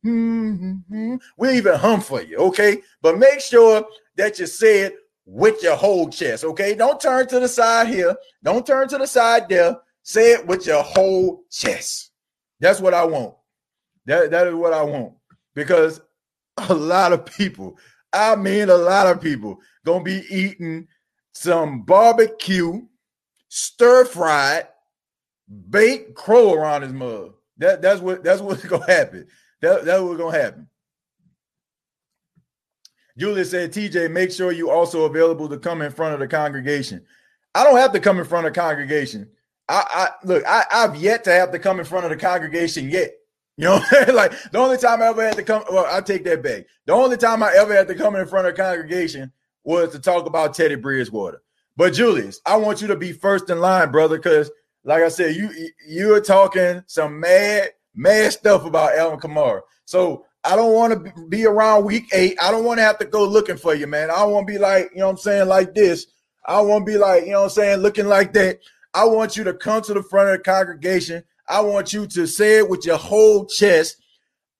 mm-hmm. 0.07 1.17
we'll 1.37 1.55
even 1.55 1.75
hum 1.75 2.01
for 2.01 2.23
you. 2.23 2.37
Okay. 2.39 2.83
But 3.03 3.19
make 3.19 3.41
sure 3.41 3.85
that 4.17 4.39
you 4.39 4.47
say 4.47 4.81
it 4.81 4.97
with 5.27 5.63
your 5.63 5.77
whole 5.77 6.09
chest. 6.09 6.45
Okay, 6.45 6.75
don't 6.75 7.01
turn 7.01 7.27
to 7.29 7.41
the 7.41 7.49
side 7.49 7.89
here. 7.89 8.15
Don't 8.43 8.67
turn 8.67 8.89
to 8.89 8.99
the 8.99 9.07
side 9.07 9.49
there. 9.49 9.77
Say 10.03 10.33
it 10.33 10.47
with 10.47 10.67
your 10.67 10.83
whole 10.83 11.45
chest. 11.51 12.11
That's 12.61 12.81
what 12.81 12.95
I 12.95 13.05
want. 13.05 13.35
That 14.07 14.31
that 14.31 14.47
is 14.47 14.55
what 14.55 14.75
I 14.75 14.83
want 14.83 15.15
because 15.55 16.01
a 16.69 16.75
lot 16.75 17.13
of 17.13 17.25
people, 17.25 17.79
I 18.13 18.37
mean, 18.37 18.69
a 18.69 18.77
lot 18.77 19.07
of 19.07 19.21
people, 19.21 19.59
gonna 19.85 20.05
be 20.05 20.25
eating 20.31 20.89
some 21.33 21.83
barbecue, 21.83 22.83
stir 23.55 24.05
fried, 24.05 24.67
baked 25.71 26.17
crow 26.17 26.55
around 26.55 26.83
his 26.83 26.93
mug. 26.93 27.35
That 27.59 27.81
that's 27.81 28.01
what 28.01 28.25
that's 28.25 28.41
what's 28.41 28.65
gonna 28.67 28.85
happen. 28.85 29.29
That 29.63 29.85
that's 29.85 30.03
what's 30.03 30.19
gonna 30.19 30.37
happen. 30.37 30.69
Julia 33.17 33.45
said, 33.45 33.73
TJ, 33.73 34.11
make 34.11 34.33
sure 34.33 34.51
you 34.51 34.71
also 34.71 35.05
available 35.05 35.49
to 35.49 35.57
come 35.57 35.83
in 35.83 35.93
front 35.93 36.15
of 36.15 36.21
the 36.21 36.27
congregation. 36.27 37.05
I 37.55 37.63
don't 37.63 37.77
have 37.77 37.93
to 37.93 38.01
come 38.01 38.19
in 38.19 38.25
front 38.25 38.49
of 38.49 38.55
congregation. 38.55 39.31
I, 39.69 39.85
I 39.89 40.09
look, 40.27 40.45
I, 40.45 40.65
I've 40.73 40.97
yet 40.97 41.23
to 41.25 41.31
have 41.31 41.53
to 41.53 41.61
come 41.61 41.79
in 41.79 41.87
front 41.87 42.07
of 42.07 42.11
the 42.11 42.17
congregation 42.17 42.91
yet. 42.91 43.13
You 43.57 43.67
know, 43.67 43.75
like 44.13 44.33
the 44.51 44.59
only 44.59 44.79
time 44.79 45.01
I 45.01 45.07
ever 45.07 45.25
had 45.25 45.37
to 45.37 45.45
come, 45.45 45.63
well, 45.71 45.87
I 45.89 46.01
take 46.01 46.25
that 46.25 46.43
back. 46.43 46.67
The 46.87 46.93
only 46.93 47.17
time 47.17 47.41
I 47.41 47.55
ever 47.57 47.73
had 47.73 47.87
to 47.87 47.95
come 47.95 48.17
in 48.17 48.27
front 48.27 48.49
of 48.49 48.55
a 48.55 48.57
congregation 48.57 49.31
was 49.63 49.93
to 49.93 50.01
talk 50.01 50.27
about 50.27 50.55
Teddy 50.55 50.75
Bridgewater. 50.75 51.41
But 51.77 51.95
Julius, 51.95 52.41
I 52.47 52.57
want 52.57 52.81
you 52.81 52.89
to 52.89 52.97
be 52.97 53.13
first 53.13 53.51
in 53.51 53.61
line, 53.61 53.91
brother, 53.91 54.17
because 54.17 54.51
like 54.85 55.03
I 55.03 55.09
said, 55.09 55.35
you 55.35 55.51
you're 55.89 56.21
talking 56.21 56.83
some 56.87 57.19
mad, 57.19 57.71
mad 57.95 58.33
stuff 58.33 58.65
about 58.65 58.97
Alvin 58.97 59.19
Kamara. 59.19 59.61
So 59.87 60.25
I 60.45 60.57
don't 60.57 60.75
want 60.75 60.93
to 60.93 61.27
be 61.29 61.47
around 61.47 61.85
week 61.85 62.05
eight. 62.13 62.37
I 62.41 62.51
don't 62.51 62.65
want 62.65 62.79
to 62.79 62.85
have 62.85 62.99
to 62.99 63.07
go 63.07 63.25
looking 63.25 63.57
for 63.57 63.75
you, 63.75 63.87
man. 63.87 64.11
I 64.11 64.25
want 64.25 64.47
to 64.47 64.53
be 64.53 64.59
like, 64.59 64.91
you 64.93 64.99
know 64.99 65.07
what 65.07 65.13
I'm 65.13 65.19
saying, 65.19 65.49
like 65.49 65.75
this. 65.75 66.07
I 66.47 66.61
want 66.61 66.87
to 66.87 66.93
be 66.93 66.99
like, 66.99 67.25
you 67.25 67.33
know 67.33 67.41
what 67.41 67.45
I'm 67.45 67.51
saying, 67.51 67.79
looking 67.79 68.07
like 68.07 68.35
that. 68.35 68.59
I 68.93 69.07
want 69.07 69.37
you 69.37 69.45
to 69.45 69.55
come 69.55 69.83
to 69.83 69.95
the 69.95 70.03
front 70.03 70.29
of 70.29 70.37
the 70.37 70.45
congregation. 70.45 71.25
I 71.49 71.61
want 71.61 71.93
you 71.93 72.07
to 72.07 72.27
say 72.27 72.59
it 72.59 72.69
with 72.69 72.85
your 72.85 72.99
whole 72.99 73.47
chest. 73.47 73.97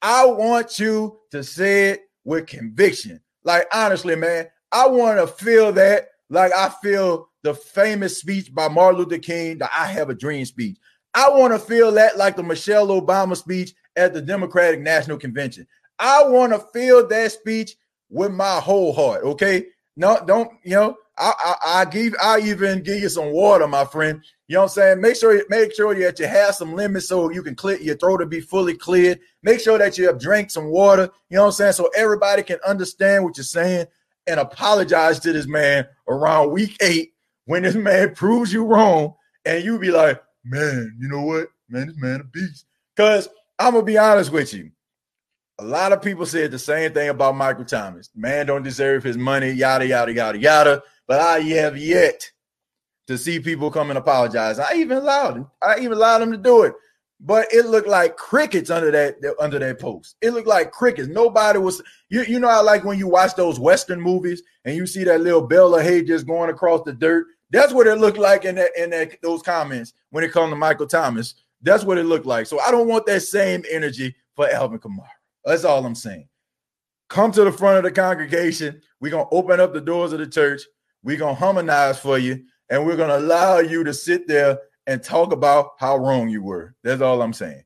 I 0.01 0.25
want 0.27 0.79
you 0.79 1.19
to 1.31 1.45
say 1.45 1.91
it 1.91 2.01
with 2.25 2.47
conviction. 2.47 3.21
Like, 3.45 3.67
honestly, 3.73 4.17
man, 4.17 4.47
I 4.73 4.89
want 4.89 5.19
to 5.19 5.27
feel 5.27 5.71
that 5.73 6.09
like 6.31 6.53
I 6.55 6.71
feel 6.83 7.29
the 7.43 7.55
famous 7.55 8.19
speech 8.19 8.55
by 8.55 8.69
Martin 8.69 9.01
Luther 9.01 9.19
King, 9.19 9.59
the 9.59 9.69
I 9.73 9.87
Have 9.87 10.11
a 10.11 10.15
Dream 10.15 10.45
speech. 10.45 10.79
I 11.15 11.29
want 11.31 11.53
to 11.53 11.59
feel 11.59 11.93
that 11.93 12.17
like 12.17 12.37
the 12.37 12.43
Michelle 12.43 12.89
Obama 12.89 13.37
speech 13.37 13.73
at 13.97 14.13
the 14.13 14.21
Democratic 14.21 14.81
National 14.81 15.17
Convention. 15.17 15.67
I 15.99 16.25
want 16.25 16.53
to 16.53 16.59
feel 16.73 17.07
that 17.07 17.33
speech 17.33 17.77
with 18.11 18.33
my 18.33 18.61
whole 18.61 18.93
heart. 18.93 19.23
Okay. 19.23 19.67
No, 19.97 20.19
don't, 20.27 20.51
you 20.65 20.73
know, 20.73 20.97
I, 21.17 21.33
I, 21.39 21.57
I 21.81 21.85
give, 21.85 22.15
I 22.21 22.41
even 22.41 22.83
give 22.83 23.01
you 23.01 23.09
some 23.09 23.31
water, 23.31 23.69
my 23.69 23.85
friend. 23.85 24.21
You 24.49 24.55
know 24.55 24.63
what 24.63 24.65
I'm 24.65 24.69
saying? 24.71 25.01
Make 25.01 25.17
sure, 25.17 25.41
make 25.49 25.73
sure 25.73 25.95
that 25.95 26.19
you 26.19 26.27
have 26.27 26.57
some 26.57 26.75
lemons 26.75 27.07
so 27.07 27.31
you 27.31 27.45
can 27.45 27.55
clear 27.55 27.79
your 27.79 27.97
throat 27.97 28.19
to 28.19 28.27
be 28.27 28.41
fully 28.41 28.75
cleared. 28.75 29.21
Make 29.45 29.61
sure 29.61 29.79
that 29.79 29.97
you 29.97 30.07
have 30.09 30.19
drank 30.19 30.51
some 30.51 30.67
water. 30.67 31.11
You 31.31 31.37
know 31.37 31.43
what 31.43 31.49
I'm 31.49 31.53
saying? 31.53 31.73
So 31.75 31.91
everybody 31.97 32.43
can 32.43 32.59
understand 32.67 33.23
what 33.23 33.37
you're 33.37 33.45
saying 33.45 33.87
and 34.27 34.41
apologize 34.41 35.21
to 35.21 35.33
this 35.33 35.47
man 35.47 35.87
around 36.09 36.51
week 36.51 36.77
eight 36.81 37.13
when 37.47 37.63
this 37.63 37.75
man 37.75 38.15
proves 38.15 38.53
you 38.53 38.65
wrong. 38.65 39.15
And 39.45 39.63
you 39.63 39.79
be 39.79 39.91
like, 39.91 40.23
man, 40.45 40.97
you 40.99 41.09
know 41.09 41.23
what? 41.23 41.49
Man, 41.69 41.89
this 41.89 41.97
man 41.99 42.21
a 42.21 42.25
beast. 42.25 42.67
Because 42.97 43.29
I'm 43.59 43.75
gonna 43.75 43.85
be 43.85 43.99
honest 43.99 44.33
with 44.33 44.55
you. 44.55 44.71
A 45.59 45.65
lot 45.65 45.93
of 45.93 46.03
people 46.03 46.27
said 46.27 46.51
the 46.51 46.59
same 46.59 46.93
thing 46.93 47.11
about 47.11 47.37
Michael 47.37 47.65
Thomas. 47.65 48.11
Man 48.15 48.47
don't 48.47 48.63
deserve 48.63 49.05
his 49.05 49.17
money, 49.17 49.51
yada 49.51 49.87
yada 49.87 50.13
yada 50.13 50.39
yada. 50.39 50.83
But 51.07 51.21
I 51.21 51.41
have 51.41 51.77
yet 51.77 52.31
to 53.07 53.19
see 53.19 53.39
people 53.39 53.71
come 53.71 53.91
and 53.91 53.99
apologize. 53.99 54.59
I 54.59 54.75
even 54.75 54.99
allowed 54.99 55.37
him. 55.37 55.47
I 55.63 55.79
even 55.79 55.93
allowed 55.93 56.23
him 56.23 56.33
to 56.33 56.39
do 56.39 56.63
it. 56.63 56.75
But 57.27 57.51
it 57.55 57.65
looked 57.65 57.89
like 57.89 58.17
crickets 58.17 58.69
under 58.69 58.91
that 58.91 59.17
under 59.41 59.59
that 59.59 59.81
post. 59.81 60.17
It 60.21 60.33
looked 60.33 60.47
like 60.47 60.73
crickets. 60.73 61.09
Nobody 61.09 61.59
was. 61.59 61.83
You 62.11 62.23
you 62.23 62.39
know 62.39 62.49
I 62.49 62.61
like 62.61 62.85
when 62.85 62.99
you 62.99 63.09
watch 63.09 63.35
those 63.35 63.59
Western 63.59 63.99
movies 64.01 64.43
and 64.67 64.77
you 64.77 64.87
see 64.87 65.05
that 65.05 65.23
little 65.23 65.41
bale 65.41 65.75
of 65.75 65.83
hay 65.83 66.03
just 66.03 66.27
going 66.27 66.51
across 66.51 66.83
the 66.85 66.93
dirt. 66.93 67.27
That's 67.51 67.73
what 67.73 67.87
it 67.87 67.97
looked 67.97 68.19
like 68.19 68.45
in 68.45 68.57
that 68.57 68.73
in 68.77 68.91
that 68.91 69.17
those 69.23 69.41
comments 69.41 69.95
when 70.11 70.23
it 70.23 70.33
comes 70.33 70.53
to 70.53 70.57
Michael 70.57 70.87
Thomas. 70.87 71.35
That's 71.63 71.83
what 71.83 71.97
it 71.97 72.05
looked 72.05 72.27
like. 72.27 72.47
So 72.47 72.61
I 72.61 72.71
don't 72.71 72.89
want 72.89 73.07
that 73.07 73.23
same 73.23 73.65
energy 73.71 74.15
for 74.37 74.47
Alvin 74.51 74.79
Kamara. 74.79 75.09
That's 75.47 75.65
all 75.65 75.85
I'm 75.87 75.95
saying. 75.95 76.29
Come 77.09 77.33
to 77.33 77.45
the 77.45 77.53
front 77.53 77.79
of 77.79 77.85
the 77.85 77.91
congregation. 77.91 78.83
We're 79.01 79.11
to 79.13 79.27
open 79.31 79.61
up 79.61 79.73
the 79.73 79.81
doors 79.81 80.13
of 80.13 80.19
the 80.19 80.27
church. 80.27 80.63
We're 81.03 81.17
to 81.19 81.33
harmonize 81.33 81.99
for 81.99 82.19
you. 82.19 82.45
And 82.69 82.85
we're 82.85 82.97
to 82.97 83.17
allow 83.17 83.59
you 83.59 83.85
to 83.85 83.95
sit 83.95 84.27
there 84.27 84.59
and 84.87 85.03
talk 85.03 85.33
about 85.33 85.73
how 85.79 85.97
wrong 85.97 86.29
you 86.29 86.43
were. 86.43 86.75
That's 86.83 87.03
all 87.03 87.23
I'm 87.23 87.33
saying. 87.33 87.65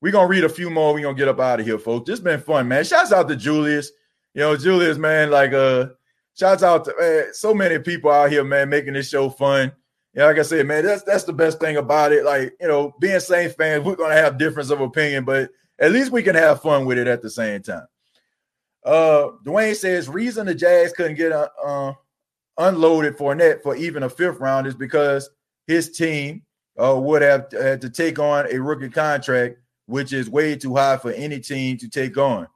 We're 0.00 0.12
to 0.28 0.30
read 0.30 0.44
a 0.44 0.48
few 0.48 0.70
more. 0.70 0.92
We're 0.92 1.02
to 1.14 1.18
get 1.18 1.28
up 1.28 1.40
out 1.40 1.60
of 1.60 1.66
here, 1.66 1.78
folks. 1.78 2.08
This 2.08 2.20
been 2.20 2.40
fun, 2.40 2.66
man. 2.68 2.84
Shouts 2.84 3.12
out 3.12 3.28
to 3.28 3.36
Julius. 3.36 3.92
You 4.34 4.40
know, 4.40 4.56
Julius, 4.56 4.98
man, 4.98 5.30
like, 5.30 5.52
uh, 5.52 5.88
shouts 6.34 6.62
out 6.62 6.84
to 6.86 6.94
man, 6.98 7.32
so 7.32 7.54
many 7.54 7.78
people 7.78 8.10
out 8.10 8.30
here, 8.30 8.44
man, 8.44 8.68
making 8.68 8.94
this 8.94 9.08
show 9.08 9.28
fun. 9.28 9.72
Yeah, 10.14 10.26
like 10.26 10.38
I 10.38 10.42
said, 10.42 10.66
man, 10.66 10.84
that's 10.84 11.02
that's 11.04 11.24
the 11.24 11.32
best 11.32 11.58
thing 11.58 11.78
about 11.78 12.12
it. 12.12 12.24
Like, 12.24 12.54
you 12.60 12.68
know, 12.68 12.94
being 13.00 13.20
Saints 13.20 13.54
fans, 13.54 13.84
we're 13.84 13.96
gonna 13.96 14.14
have 14.14 14.38
difference 14.38 14.70
of 14.70 14.80
opinion, 14.80 15.24
but 15.24 15.50
at 15.78 15.92
least 15.92 16.12
we 16.12 16.22
can 16.22 16.34
have 16.34 16.60
fun 16.60 16.84
with 16.84 16.98
it 16.98 17.06
at 17.06 17.22
the 17.22 17.30
same 17.30 17.62
time. 17.62 17.86
Uh 18.84 19.28
Dwayne 19.44 19.76
says 19.76 20.08
reason 20.08 20.46
the 20.46 20.54
Jags 20.54 20.92
couldn't 20.92 21.16
get 21.16 21.32
uh, 21.32 21.48
uh 21.64 21.92
unloaded 22.58 23.16
Fournette 23.16 23.62
for 23.62 23.74
even 23.76 24.02
a 24.02 24.10
fifth 24.10 24.38
round 24.38 24.66
is 24.66 24.74
because 24.74 25.30
his 25.72 25.90
team 25.90 26.42
uh, 26.78 26.98
would 26.98 27.22
have 27.22 27.50
had 27.52 27.80
to 27.80 27.90
take 27.90 28.18
on 28.18 28.46
a 28.52 28.58
rookie 28.58 28.90
contract, 28.90 29.56
which 29.86 30.12
is 30.12 30.28
way 30.28 30.56
too 30.56 30.76
high 30.76 30.96
for 30.96 31.12
any 31.12 31.40
team 31.40 31.76
to 31.78 31.88
take 31.88 32.16
on 32.16 32.46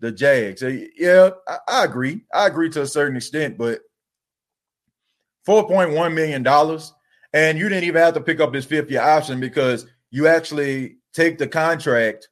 the 0.00 0.10
Jags. 0.12 0.60
So, 0.60 0.68
yeah, 0.96 1.30
I, 1.48 1.58
I 1.68 1.84
agree. 1.84 2.22
I 2.32 2.46
agree 2.46 2.68
to 2.70 2.82
a 2.82 2.86
certain 2.86 3.16
extent, 3.16 3.56
but 3.56 3.80
$4.1 5.46 6.14
million, 6.14 6.46
and 7.32 7.58
you 7.58 7.68
didn't 7.68 7.84
even 7.84 8.02
have 8.02 8.14
to 8.14 8.20
pick 8.20 8.40
up 8.40 8.54
his 8.54 8.64
fifth 8.64 8.90
year 8.90 9.02
option 9.02 9.40
because 9.40 9.86
you 10.10 10.26
actually 10.26 10.96
take 11.12 11.38
the 11.38 11.48
contract 11.48 12.28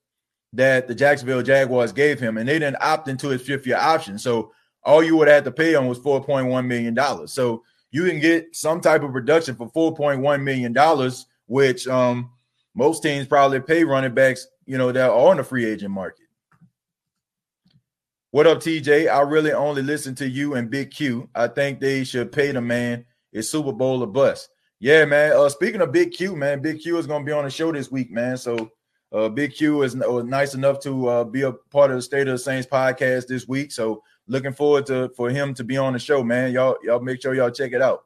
that 0.54 0.88
the 0.88 0.94
Jacksonville 0.94 1.42
Jaguars 1.42 1.92
gave 1.92 2.20
him, 2.20 2.36
and 2.36 2.48
they 2.48 2.58
didn't 2.58 2.82
opt 2.82 3.08
into 3.08 3.28
his 3.28 3.42
fifth 3.42 3.66
year 3.66 3.78
option. 3.78 4.18
So 4.18 4.52
all 4.84 5.02
you 5.02 5.16
would 5.16 5.28
have 5.28 5.44
to 5.44 5.52
pay 5.52 5.74
on 5.74 5.86
was 5.86 5.98
$4.1 5.98 6.66
million. 6.66 7.28
So 7.28 7.62
you 7.92 8.06
can 8.06 8.18
get 8.18 8.56
some 8.56 8.80
type 8.80 9.02
of 9.02 9.12
production 9.12 9.54
for 9.54 9.70
$4.1 9.70 10.42
million, 10.42 11.12
which 11.46 11.86
um, 11.86 12.30
most 12.74 13.02
teams 13.02 13.26
probably 13.26 13.60
pay 13.60 13.84
running 13.84 14.14
backs, 14.14 14.46
you 14.64 14.78
know, 14.78 14.90
that 14.90 15.10
are 15.10 15.28
on 15.30 15.36
the 15.36 15.44
free 15.44 15.66
agent 15.66 15.92
market. 15.92 16.26
What 18.30 18.46
up, 18.46 18.60
TJ? 18.60 19.12
I 19.12 19.20
really 19.20 19.52
only 19.52 19.82
listen 19.82 20.14
to 20.16 20.28
you 20.28 20.54
and 20.54 20.70
Big 20.70 20.90
Q. 20.90 21.28
I 21.34 21.48
think 21.48 21.80
they 21.80 22.02
should 22.02 22.32
pay 22.32 22.50
the 22.50 22.62
man. 22.62 23.04
It's 23.30 23.50
Super 23.50 23.72
Bowl 23.72 24.02
or 24.02 24.06
bust. 24.06 24.48
Yeah, 24.80 25.04
man. 25.04 25.32
Uh, 25.36 25.50
speaking 25.50 25.82
of 25.82 25.92
Big 25.92 26.12
Q, 26.12 26.34
man, 26.34 26.62
Big 26.62 26.80
Q 26.80 26.96
is 26.96 27.06
going 27.06 27.22
to 27.22 27.26
be 27.26 27.32
on 27.32 27.44
the 27.44 27.50
show 27.50 27.72
this 27.72 27.90
week, 27.90 28.10
man. 28.10 28.38
So 28.38 28.70
uh, 29.12 29.28
Big 29.28 29.52
Q 29.52 29.82
is 29.82 29.94
uh, 29.94 30.22
nice 30.22 30.54
enough 30.54 30.80
to 30.80 31.08
uh, 31.08 31.24
be 31.24 31.42
a 31.42 31.52
part 31.52 31.90
of 31.90 31.98
the 31.98 32.02
State 32.02 32.26
of 32.26 32.32
the 32.32 32.38
Saints 32.38 32.66
podcast 32.66 33.26
this 33.26 33.46
week. 33.46 33.70
So 33.70 34.02
looking 34.26 34.52
forward 34.52 34.86
to 34.86 35.10
for 35.16 35.30
him 35.30 35.54
to 35.54 35.64
be 35.64 35.76
on 35.76 35.92
the 35.92 35.98
show, 35.98 36.22
man. 36.22 36.52
Y'all, 36.52 36.76
y'all 36.82 37.00
make 37.00 37.20
sure 37.22 37.34
y'all 37.34 37.50
check 37.50 37.72
it 37.72 37.82
out. 37.82 38.04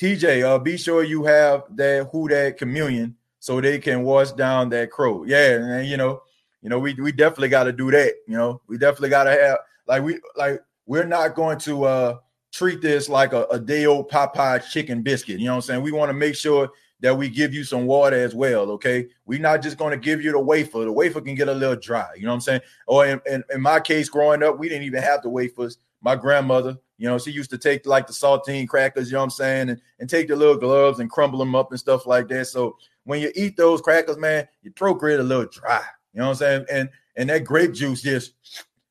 TJ, 0.00 0.44
uh, 0.44 0.58
be 0.58 0.76
sure 0.76 1.02
you 1.04 1.24
have 1.24 1.64
that 1.76 2.08
who 2.12 2.28
that 2.28 2.58
communion 2.58 3.16
so 3.38 3.60
they 3.60 3.78
can 3.78 4.02
wash 4.02 4.32
down 4.32 4.68
that 4.70 4.90
crow. 4.90 5.24
Yeah, 5.24 5.52
and 5.52 5.88
you 5.88 5.96
know, 5.96 6.22
you 6.62 6.68
know, 6.68 6.78
we 6.78 6.94
we 6.94 7.12
definitely 7.12 7.48
got 7.48 7.64
to 7.64 7.72
do 7.72 7.90
that. 7.90 8.14
You 8.26 8.36
know, 8.36 8.60
we 8.66 8.78
definitely 8.78 9.10
got 9.10 9.24
to 9.24 9.32
have 9.32 9.58
like 9.86 10.02
we 10.02 10.20
like 10.36 10.62
we're 10.86 11.04
not 11.04 11.34
going 11.34 11.58
to 11.60 11.84
uh 11.84 12.18
treat 12.52 12.80
this 12.80 13.08
like 13.08 13.32
a, 13.32 13.44
a 13.46 13.58
day 13.58 13.86
old 13.86 14.10
Popeye 14.10 14.68
chicken 14.70 15.02
biscuit. 15.02 15.38
You 15.38 15.46
know 15.46 15.52
what 15.52 15.56
I'm 15.56 15.62
saying? 15.62 15.82
We 15.82 15.92
want 15.92 16.08
to 16.08 16.14
make 16.14 16.34
sure 16.34 16.70
that 17.00 17.16
we 17.16 17.28
give 17.28 17.52
you 17.52 17.64
some 17.64 17.86
water 17.86 18.16
as 18.16 18.34
well. 18.34 18.70
Okay, 18.72 19.08
we're 19.26 19.38
not 19.38 19.62
just 19.62 19.76
going 19.76 19.92
to 19.92 19.96
give 19.96 20.22
you 20.22 20.32
the 20.32 20.40
wafer. 20.40 20.84
The 20.84 20.92
wafer 20.92 21.20
can 21.20 21.34
get 21.34 21.48
a 21.48 21.54
little 21.54 21.76
dry. 21.76 22.08
You 22.16 22.22
know 22.22 22.30
what 22.30 22.34
I'm 22.36 22.40
saying? 22.40 22.60
Or 22.86 23.06
in, 23.06 23.20
in, 23.26 23.44
in 23.52 23.60
my 23.60 23.80
case, 23.80 24.08
growing 24.08 24.42
up, 24.42 24.58
we 24.58 24.68
didn't 24.68 24.84
even 24.84 25.02
have 25.02 25.22
the 25.22 25.28
wafers. 25.28 25.78
My 26.00 26.14
grandmother, 26.14 26.76
you 26.98 27.08
know, 27.08 27.18
she 27.18 27.30
used 27.30 27.50
to 27.50 27.58
take 27.58 27.86
like 27.86 28.06
the 28.06 28.12
saltine 28.12 28.68
crackers. 28.68 29.08
You 29.08 29.14
know 29.14 29.20
what 29.20 29.24
I'm 29.24 29.30
saying? 29.30 29.68
And, 29.70 29.80
and 29.98 30.08
take 30.08 30.28
the 30.28 30.36
little 30.36 30.56
gloves 30.56 31.00
and 31.00 31.10
crumble 31.10 31.38
them 31.38 31.54
up 31.54 31.70
and 31.70 31.80
stuff 31.80 32.06
like 32.06 32.28
that. 32.28 32.46
So 32.46 32.76
when 33.04 33.20
you 33.20 33.30
eat 33.34 33.56
those 33.56 33.80
crackers, 33.80 34.16
man, 34.18 34.46
your 34.62 34.72
throat 34.74 35.00
get 35.00 35.20
a 35.20 35.22
little 35.22 35.46
dry. 35.46 35.82
You 36.12 36.20
know 36.20 36.28
what 36.28 36.30
I'm 36.30 36.36
saying? 36.36 36.66
And 36.70 36.88
and 37.16 37.30
that 37.30 37.44
grape 37.44 37.72
juice 37.72 38.02
just 38.02 38.34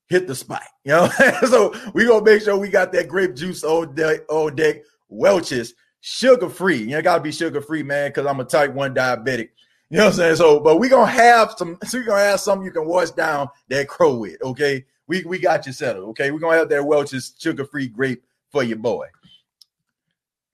hit 0.08 0.28
the 0.28 0.36
spot. 0.36 0.64
You 0.84 0.92
know, 0.92 1.08
so 1.50 1.74
we 1.94 2.06
gonna 2.06 2.24
make 2.24 2.42
sure 2.42 2.58
we 2.58 2.70
got 2.70 2.92
that 2.94 3.08
grape 3.08 3.36
juice 3.36 3.62
deck, 3.94 4.22
on 4.30 4.56
deck. 4.56 4.78
Welch's 5.10 5.74
sugar 6.08 6.50
free. 6.50 6.78
You 6.78 6.88
know, 6.88 7.02
gotta 7.02 7.24
be 7.24 7.32
sugar 7.32 7.62
free, 7.62 7.82
man, 7.82 8.10
because 8.10 8.28
I'm 8.28 8.40
a 8.40 8.46
type 8.46 8.72
one 8.72 8.94
diabetic. 8.94 9.50
You 9.90 9.98
know 9.98 10.06
what 10.06 10.12
I'm 10.12 10.18
saying? 10.18 10.36
So, 10.36 10.60
but 10.60 10.78
we 10.78 10.88
gonna 10.88 11.10
have 11.10 11.56
some. 11.58 11.80
So 11.88 11.98
we 11.98 12.04
gonna 12.04 12.22
have 12.22 12.40
something 12.40 12.64
you 12.64 12.72
can 12.72 12.86
wash 12.86 13.10
down 13.10 13.50
that 13.70 13.88
crow 13.88 14.16
with. 14.18 14.42
Okay, 14.44 14.86
we 15.08 15.24
we 15.24 15.40
got 15.40 15.66
you 15.66 15.74
settled. 15.74 16.10
Okay, 16.10 16.30
we 16.30 16.40
gonna 16.40 16.58
have 16.58 16.70
that 16.70 16.86
Welch's 16.86 17.34
sugar 17.40 17.66
free 17.66 17.88
grape 17.88 18.24
for 18.52 18.62
your 18.62 18.78
boy. 18.78 19.08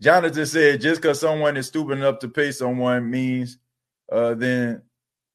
Jonathan 0.02 0.46
said, 0.46 0.82
just 0.82 1.02
because 1.02 1.20
someone 1.20 1.58
is 1.58 1.68
stupid 1.68 1.98
enough 1.98 2.20
to 2.20 2.30
pay 2.30 2.52
someone 2.52 3.12
means 3.12 3.58
uh, 4.12 4.34
then 4.34 4.82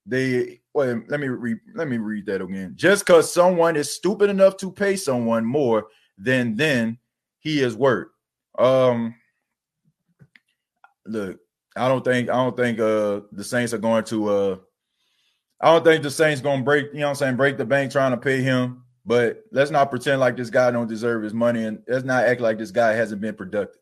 they 0.06 0.60
well 0.72 1.02
let 1.08 1.20
me 1.20 1.28
read 1.28 1.58
let 1.74 1.88
me 1.88 1.98
read 1.98 2.24
that 2.24 2.40
again. 2.40 2.72
Just 2.74 3.04
because 3.04 3.30
someone 3.30 3.76
is 3.76 3.92
stupid 3.92 4.30
enough 4.30 4.56
to 4.58 4.72
pay 4.72 4.96
someone 4.96 5.44
more 5.44 5.88
than 6.16 6.56
then 6.56 6.96
he 7.38 7.60
is 7.60 7.76
worth. 7.76 8.08
Um 8.58 9.14
look, 11.08 11.38
I 11.76 11.88
don't 11.88 12.04
think 12.04 12.28
I 12.30 12.34
don't 12.34 12.56
think 12.56 12.78
uh 12.78 13.20
the 13.32 13.44
Saints 13.44 13.72
are 13.72 13.78
going 13.78 14.04
to 14.04 14.28
uh 14.28 14.56
I 15.60 15.72
don't 15.72 15.84
think 15.84 16.02
the 16.02 16.10
Saints 16.10 16.40
gonna 16.40 16.62
break, 16.62 16.92
you 16.92 17.00
know 17.00 17.06
what 17.06 17.10
I'm 17.10 17.16
saying, 17.16 17.36
break 17.36 17.56
the 17.56 17.64
bank 17.64 17.92
trying 17.92 18.12
to 18.12 18.16
pay 18.16 18.42
him. 18.42 18.82
But 19.04 19.44
let's 19.52 19.70
not 19.70 19.90
pretend 19.90 20.20
like 20.20 20.36
this 20.36 20.50
guy 20.50 20.70
don't 20.70 20.88
deserve 20.88 21.22
his 21.22 21.34
money 21.34 21.64
and 21.64 21.82
let's 21.86 22.04
not 22.04 22.24
act 22.24 22.40
like 22.40 22.58
this 22.58 22.72
guy 22.72 22.92
hasn't 22.92 23.20
been 23.20 23.34
productive. 23.34 23.80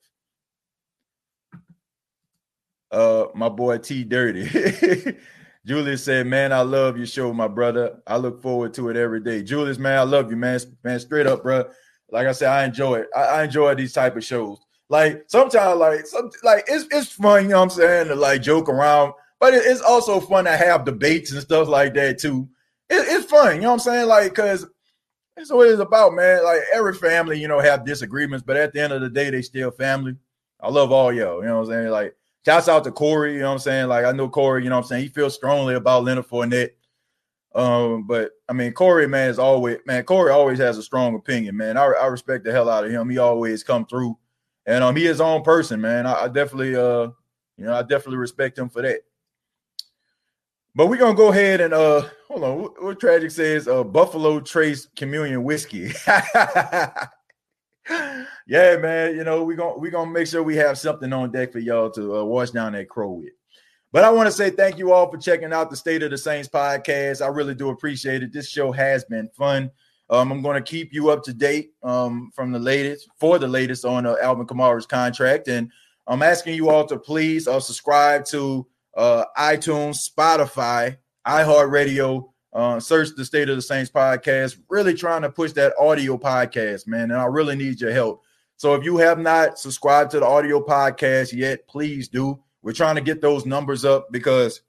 Uh 2.91 3.27
my 3.35 3.49
boy 3.49 3.79
T 3.79 4.05
Dirty. 4.05 4.49
Julius 5.67 6.05
said, 6.05 6.27
"Man, 6.27 6.53
I 6.53 6.61
love 6.61 6.99
your 6.99 7.07
show, 7.07 7.33
my 7.33 7.49
brother. 7.49 7.99
I 8.07 8.19
look 8.19 8.43
forward 8.43 8.75
to 8.75 8.91
it 8.91 8.97
every 8.97 9.21
day." 9.21 9.43
Julius, 9.43 9.79
man, 9.79 9.99
I 9.99 10.03
love 10.03 10.31
you, 10.31 10.37
man. 10.37 10.61
Man, 10.83 11.01
straight 11.01 11.27
up, 11.27 11.43
bro. 11.43 11.65
Like 12.11 12.27
I 12.27 12.33
said, 12.33 12.51
I 12.51 12.65
enjoy 12.65 12.97
it. 12.97 13.09
I, 13.17 13.21
I 13.23 13.45
enjoy 13.45 13.75
these 13.75 13.95
type 13.95 14.15
of 14.17 14.25
shows. 14.25 14.64
Like 14.89 15.25
sometimes, 15.29 15.79
like 15.79 16.07
some, 16.07 16.31
like 16.43 16.65
it's 16.69 16.87
it's 16.91 17.13
fun. 17.13 17.45
You 17.45 17.51
know 17.51 17.59
what 17.59 17.63
I'm 17.65 17.71
saying 17.71 18.09
to 18.09 18.15
like 18.15 18.43
joke 18.43 18.69
around, 18.69 19.13
but 19.41 19.55
it, 19.55 19.65
it's 19.65 19.81
also 19.81 20.21
fun 20.21 20.45
to 20.45 20.57
have 20.57 20.85
debates 20.85 21.33
and 21.33 21.41
stuff 21.41 21.69
like 21.69 21.95
that 21.95 22.19
too. 22.19 22.49
It, 22.91 23.07
it's 23.09 23.31
fun. 23.31 23.57
You 23.57 23.63
know 23.63 23.69
what 23.69 23.75
I'm 23.75 23.79
saying? 23.81 24.09
Like 24.09 24.31
because 24.31 24.67
that's 25.37 25.51
what 25.51 25.69
it's 25.69 25.81
about, 25.81 26.15
man. 26.15 26.45
Like 26.45 26.61
every 26.73 26.95
family, 26.95 27.41
you 27.41 27.49
know, 27.49 27.61
have 27.61 27.87
disagreements, 27.87 28.45
but 28.47 28.57
at 28.57 28.73
the 28.73 28.81
end 28.81 28.93
of 28.93 29.01
the 29.01 29.09
day, 29.09 29.31
they 29.31 29.43
still 29.43 29.71
family. 29.71 30.17
I 30.61 30.69
love 30.69 30.93
all 30.93 31.13
y'all. 31.13 31.43
You 31.43 31.49
know 31.49 31.61
what 31.61 31.69
I'm 31.69 31.73
saying? 31.73 31.89
Like 31.89 32.15
Shouts 32.45 32.69
out 32.69 32.85
to 32.85 32.93
Corey, 32.93 33.35
you 33.35 33.41
know 33.41 33.47
what 33.47 33.53
I'm 33.55 33.59
saying? 33.61 33.89
Like 33.89 34.05
I 34.05 34.13
know 34.13 34.29
Corey, 34.29 34.65
you 34.65 34.69
know 34.69 34.77
what 34.77 34.83
I'm 34.83 34.89
saying? 34.89 35.03
He 35.05 35.09
feels 35.09 35.35
strongly 35.35 35.77
about 35.77 36.05
Leonard 36.05 36.29
Fournette. 36.29 36.71
Um, 37.55 38.07
but 38.07 38.33
I 38.49 38.53
mean, 38.53 38.73
Corey, 38.73 39.09
man, 39.09 39.31
is 39.31 39.39
always 39.39 39.79
man. 39.87 40.05
Corey 40.05 40.31
always 40.31 40.59
has 40.59 40.77
a 40.77 40.83
strong 40.83 41.15
opinion, 41.15 41.57
man. 41.57 41.79
I, 41.79 41.85
I 41.85 42.07
respect 42.07 42.45
the 42.45 42.53
hell 42.53 42.69
out 42.69 42.85
of 42.85 42.91
him. 42.91 43.09
He 43.09 43.17
always 43.17 43.63
come 43.63 43.87
through, 43.87 44.19
and 44.67 44.85
um, 44.85 44.97
he 44.97 45.05
his 45.05 45.21
own 45.21 45.43
person, 45.43 45.81
man. 45.81 46.07
I, 46.07 46.25
I 46.25 46.29
definitely, 46.29 46.77
uh, 46.77 47.09
you 47.57 47.65
know, 47.65 47.75
I 47.75 47.83
definitely 47.83 48.17
respect 48.17 48.59
him 48.59 48.69
for 48.69 48.83
that. 48.83 49.01
But 50.75 50.89
we're 50.89 50.97
gonna 50.97 51.15
go 51.15 51.31
ahead 51.31 51.61
and 51.61 51.73
uh, 51.73 52.03
hold 52.27 52.43
on. 52.43 52.63
What, 52.63 52.83
what 52.83 53.01
tragic 53.01 53.31
says? 53.31 53.69
Uh, 53.69 53.85
Buffalo 53.85 54.41
Trace 54.41 54.89
Communion 54.97 55.45
Whiskey. 55.45 55.93
yeah, 58.47 58.77
man. 58.77 59.15
You 59.15 59.23
know, 59.23 59.45
we're 59.45 59.57
gonna 59.57 59.79
we 59.79 59.91
gonna 59.91 60.11
make 60.11 60.27
sure 60.27 60.43
we 60.43 60.57
have 60.57 60.77
something 60.79 61.13
on 61.13 61.31
deck 61.31 61.53
for 61.53 61.61
y'all 61.61 61.91
to 61.91 62.17
uh, 62.17 62.25
wash 62.25 62.51
down 62.51 62.73
that 62.73 62.89
crow 62.89 63.13
with. 63.13 63.33
But 63.93 64.03
I 64.03 64.11
want 64.11 64.27
to 64.27 64.33
say 64.33 64.51
thank 64.51 64.77
you 64.77 64.93
all 64.93 65.09
for 65.09 65.19
checking 65.19 65.53
out 65.53 65.71
the 65.71 65.77
State 65.77 66.03
of 66.03 66.11
the 66.11 66.19
Saints 66.19 66.49
podcast. 66.49 67.25
I 67.25 67.29
really 67.29 67.55
do 67.55 67.69
appreciate 67.69 68.25
it. 68.25 68.33
This 68.33 68.49
show 68.49 68.73
has 68.73 69.05
been 69.05 69.29
fun. 69.29 69.71
Um, 70.11 70.31
I'm 70.31 70.43
going 70.43 70.63
to 70.63 70.71
keep 70.71 70.93
you 70.93 71.11
up 71.11 71.23
to 71.25 71.33
date 71.33 71.71
um, 71.83 72.31
from 72.35 72.53
the 72.53 72.59
latest 72.59 73.09
for 73.19 73.39
the 73.39 73.49
latest 73.49 73.85
on 73.85 74.07
uh, 74.07 74.17
Alvin 74.23 74.47
Kamara's 74.47 74.87
contract, 74.87 75.49
and 75.49 75.71
I'm 76.07 76.23
asking 76.23 76.55
you 76.55 76.69
all 76.69 76.87
to 76.87 76.99
please 76.99 77.49
uh, 77.49 77.61
subscribe 77.61 78.27
to 78.27 78.67
uh, 78.97 79.25
iTunes, 79.39 80.09
Spotify, 80.09 80.99
iHeartRadio, 81.27 82.29
uh, 82.53 82.79
search 82.79 83.09
the 83.17 83.25
State 83.25 83.49
of 83.49 83.57
the 83.57 83.63
Saints 83.63 83.91
podcast. 83.91 84.59
Really 84.69 84.95
trying 84.95 85.23
to 85.23 85.31
push 85.31 85.53
that 85.53 85.73
audio 85.81 86.19
podcast, 86.19 86.87
man, 86.87 87.11
and 87.11 87.15
I 87.15 87.25
really 87.25 87.57
need 87.57 87.81
your 87.81 87.93
help. 87.93 88.23
So 88.57 88.75
if 88.75 88.85
you 88.85 88.99
have 88.99 89.19
not 89.19 89.59
subscribed 89.59 90.13
to 90.13 90.21
the 90.21 90.27
audio 90.27 90.65
podcast 90.65 91.33
yet, 91.33 91.67
please 91.67 92.09
do. 92.09 92.41
We're 92.63 92.73
trying 92.73 92.95
to 92.95 93.01
get 93.01 93.21
those 93.21 93.45
numbers 93.47 93.85
up 93.85 94.09
because 94.11 94.61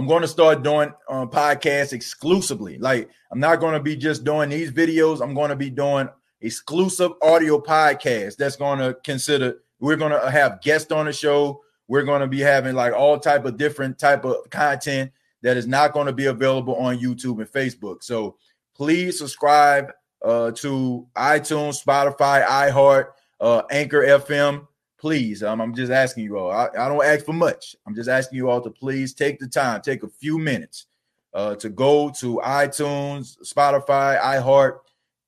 I'm 0.00 0.06
going 0.06 0.22
to 0.22 0.28
start 0.28 0.62
doing 0.62 0.94
uh, 1.10 1.26
podcasts 1.26 1.92
exclusively. 1.92 2.78
Like 2.78 3.10
I'm 3.30 3.38
not 3.38 3.60
going 3.60 3.74
to 3.74 3.82
be 3.82 3.96
just 3.96 4.24
doing 4.24 4.48
these 4.48 4.72
videos. 4.72 5.20
I'm 5.20 5.34
going 5.34 5.50
to 5.50 5.56
be 5.56 5.68
doing 5.68 6.08
exclusive 6.40 7.12
audio 7.20 7.60
podcasts. 7.60 8.34
That's 8.36 8.56
going 8.56 8.78
to 8.78 8.96
consider. 9.04 9.58
We're 9.78 9.96
going 9.96 10.12
to 10.12 10.30
have 10.30 10.62
guests 10.62 10.90
on 10.90 11.04
the 11.04 11.12
show. 11.12 11.60
We're 11.86 12.04
going 12.04 12.22
to 12.22 12.26
be 12.26 12.40
having 12.40 12.74
like 12.74 12.94
all 12.94 13.18
type 13.18 13.44
of 13.44 13.58
different 13.58 13.98
type 13.98 14.24
of 14.24 14.48
content 14.48 15.12
that 15.42 15.58
is 15.58 15.66
not 15.66 15.92
going 15.92 16.06
to 16.06 16.14
be 16.14 16.24
available 16.24 16.76
on 16.76 16.98
YouTube 16.98 17.38
and 17.38 17.52
Facebook. 17.52 18.02
So 18.02 18.38
please 18.74 19.18
subscribe 19.18 19.92
uh, 20.24 20.52
to 20.52 21.06
iTunes, 21.14 21.84
Spotify, 21.84 22.42
iHeart, 22.46 23.08
uh, 23.38 23.64
Anchor 23.70 24.00
FM. 24.00 24.66
Please, 25.00 25.42
um, 25.42 25.62
I'm 25.62 25.74
just 25.74 25.90
asking 25.90 26.24
you 26.24 26.38
all. 26.38 26.50
I, 26.50 26.68
I, 26.78 26.88
don't 26.88 27.02
ask 27.02 27.24
for 27.24 27.32
much. 27.32 27.74
I'm 27.86 27.94
just 27.94 28.10
asking 28.10 28.36
you 28.36 28.50
all 28.50 28.60
to 28.60 28.70
please 28.70 29.14
take 29.14 29.38
the 29.38 29.48
time, 29.48 29.80
take 29.80 30.02
a 30.02 30.08
few 30.08 30.38
minutes 30.38 30.86
uh, 31.32 31.54
to 31.56 31.70
go 31.70 32.10
to 32.20 32.40
iTunes, 32.44 33.38
Spotify, 33.42 34.20
iHeart, 34.20 34.80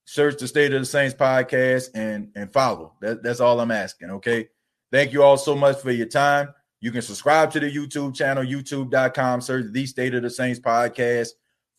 search 0.04 0.38
the 0.38 0.46
State 0.46 0.74
of 0.74 0.82
the 0.82 0.86
Saints 0.86 1.14
podcast 1.14 1.88
and 1.94 2.28
and 2.34 2.52
follow. 2.52 2.92
That, 3.00 3.22
that's 3.22 3.40
all 3.40 3.60
I'm 3.60 3.70
asking. 3.70 4.10
Okay. 4.10 4.48
Thank 4.90 5.14
you 5.14 5.22
all 5.22 5.38
so 5.38 5.56
much 5.56 5.80
for 5.80 5.90
your 5.90 6.06
time. 6.06 6.52
You 6.80 6.92
can 6.92 7.00
subscribe 7.00 7.50
to 7.52 7.60
the 7.60 7.74
YouTube 7.74 8.14
channel, 8.14 8.44
youtube.com, 8.44 9.40
search 9.40 9.72
the 9.72 9.86
State 9.86 10.14
of 10.14 10.22
the 10.22 10.28
Saints 10.28 10.60
podcast, 10.60 11.28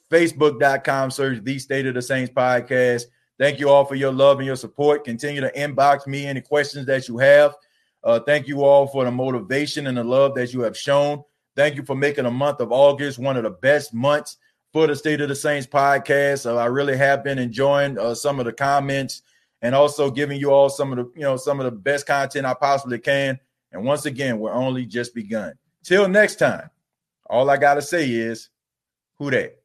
facebook.com, 0.09 1.11
search 1.11 1.43
the 1.43 1.59
State 1.59 1.85
of 1.85 1.93
the 1.93 2.01
Saints 2.01 2.33
podcast. 2.33 3.03
Thank 3.37 3.59
you 3.59 3.69
all 3.69 3.85
for 3.85 3.95
your 3.95 4.11
love 4.11 4.39
and 4.39 4.47
your 4.47 4.55
support. 4.55 5.03
Continue 5.03 5.41
to 5.41 5.51
inbox 5.51 6.07
me 6.07 6.25
any 6.25 6.41
questions 6.41 6.87
that 6.87 7.07
you 7.07 7.19
have. 7.19 7.53
Uh, 8.03 8.19
thank 8.19 8.47
you 8.47 8.63
all 8.63 8.87
for 8.87 9.05
the 9.05 9.11
motivation 9.11 9.87
and 9.87 9.97
the 9.97 10.03
love 10.03 10.35
that 10.35 10.53
you 10.53 10.61
have 10.61 10.77
shown. 10.77 11.23
Thank 11.55 11.75
you 11.75 11.83
for 11.83 11.95
making 11.95 12.25
a 12.25 12.31
month 12.31 12.59
of 12.59 12.71
August 12.71 13.19
one 13.19 13.37
of 13.37 13.43
the 13.43 13.51
best 13.51 13.93
months 13.93 14.37
for 14.73 14.87
the 14.87 14.95
State 14.95 15.21
of 15.21 15.29
the 15.29 15.35
Saints 15.35 15.67
podcast. 15.67 16.45
Uh, 16.45 16.57
I 16.57 16.65
really 16.65 16.97
have 16.97 17.23
been 17.23 17.37
enjoying 17.39 17.97
uh, 17.97 18.15
some 18.15 18.39
of 18.39 18.45
the 18.45 18.53
comments 18.53 19.21
and 19.61 19.73
also 19.73 20.11
giving 20.11 20.39
you 20.39 20.51
all 20.51 20.69
some 20.69 20.91
of 20.91 20.97
the 20.97 21.11
you 21.15 21.23
know 21.23 21.37
some 21.37 21.59
of 21.59 21.65
the 21.65 21.71
best 21.71 22.05
content 22.05 22.45
I 22.45 22.53
possibly 22.53 22.99
can. 22.99 23.39
And 23.71 23.85
once 23.85 24.05
again, 24.05 24.39
we're 24.39 24.53
only 24.53 24.85
just 24.85 25.15
begun. 25.15 25.53
Till 25.83 26.07
next 26.09 26.35
time, 26.35 26.69
all 27.27 27.49
I 27.49 27.57
gotta 27.57 27.81
say 27.81 28.09
is, 28.09 28.49
Who 29.17 29.31
Dat? 29.31 29.62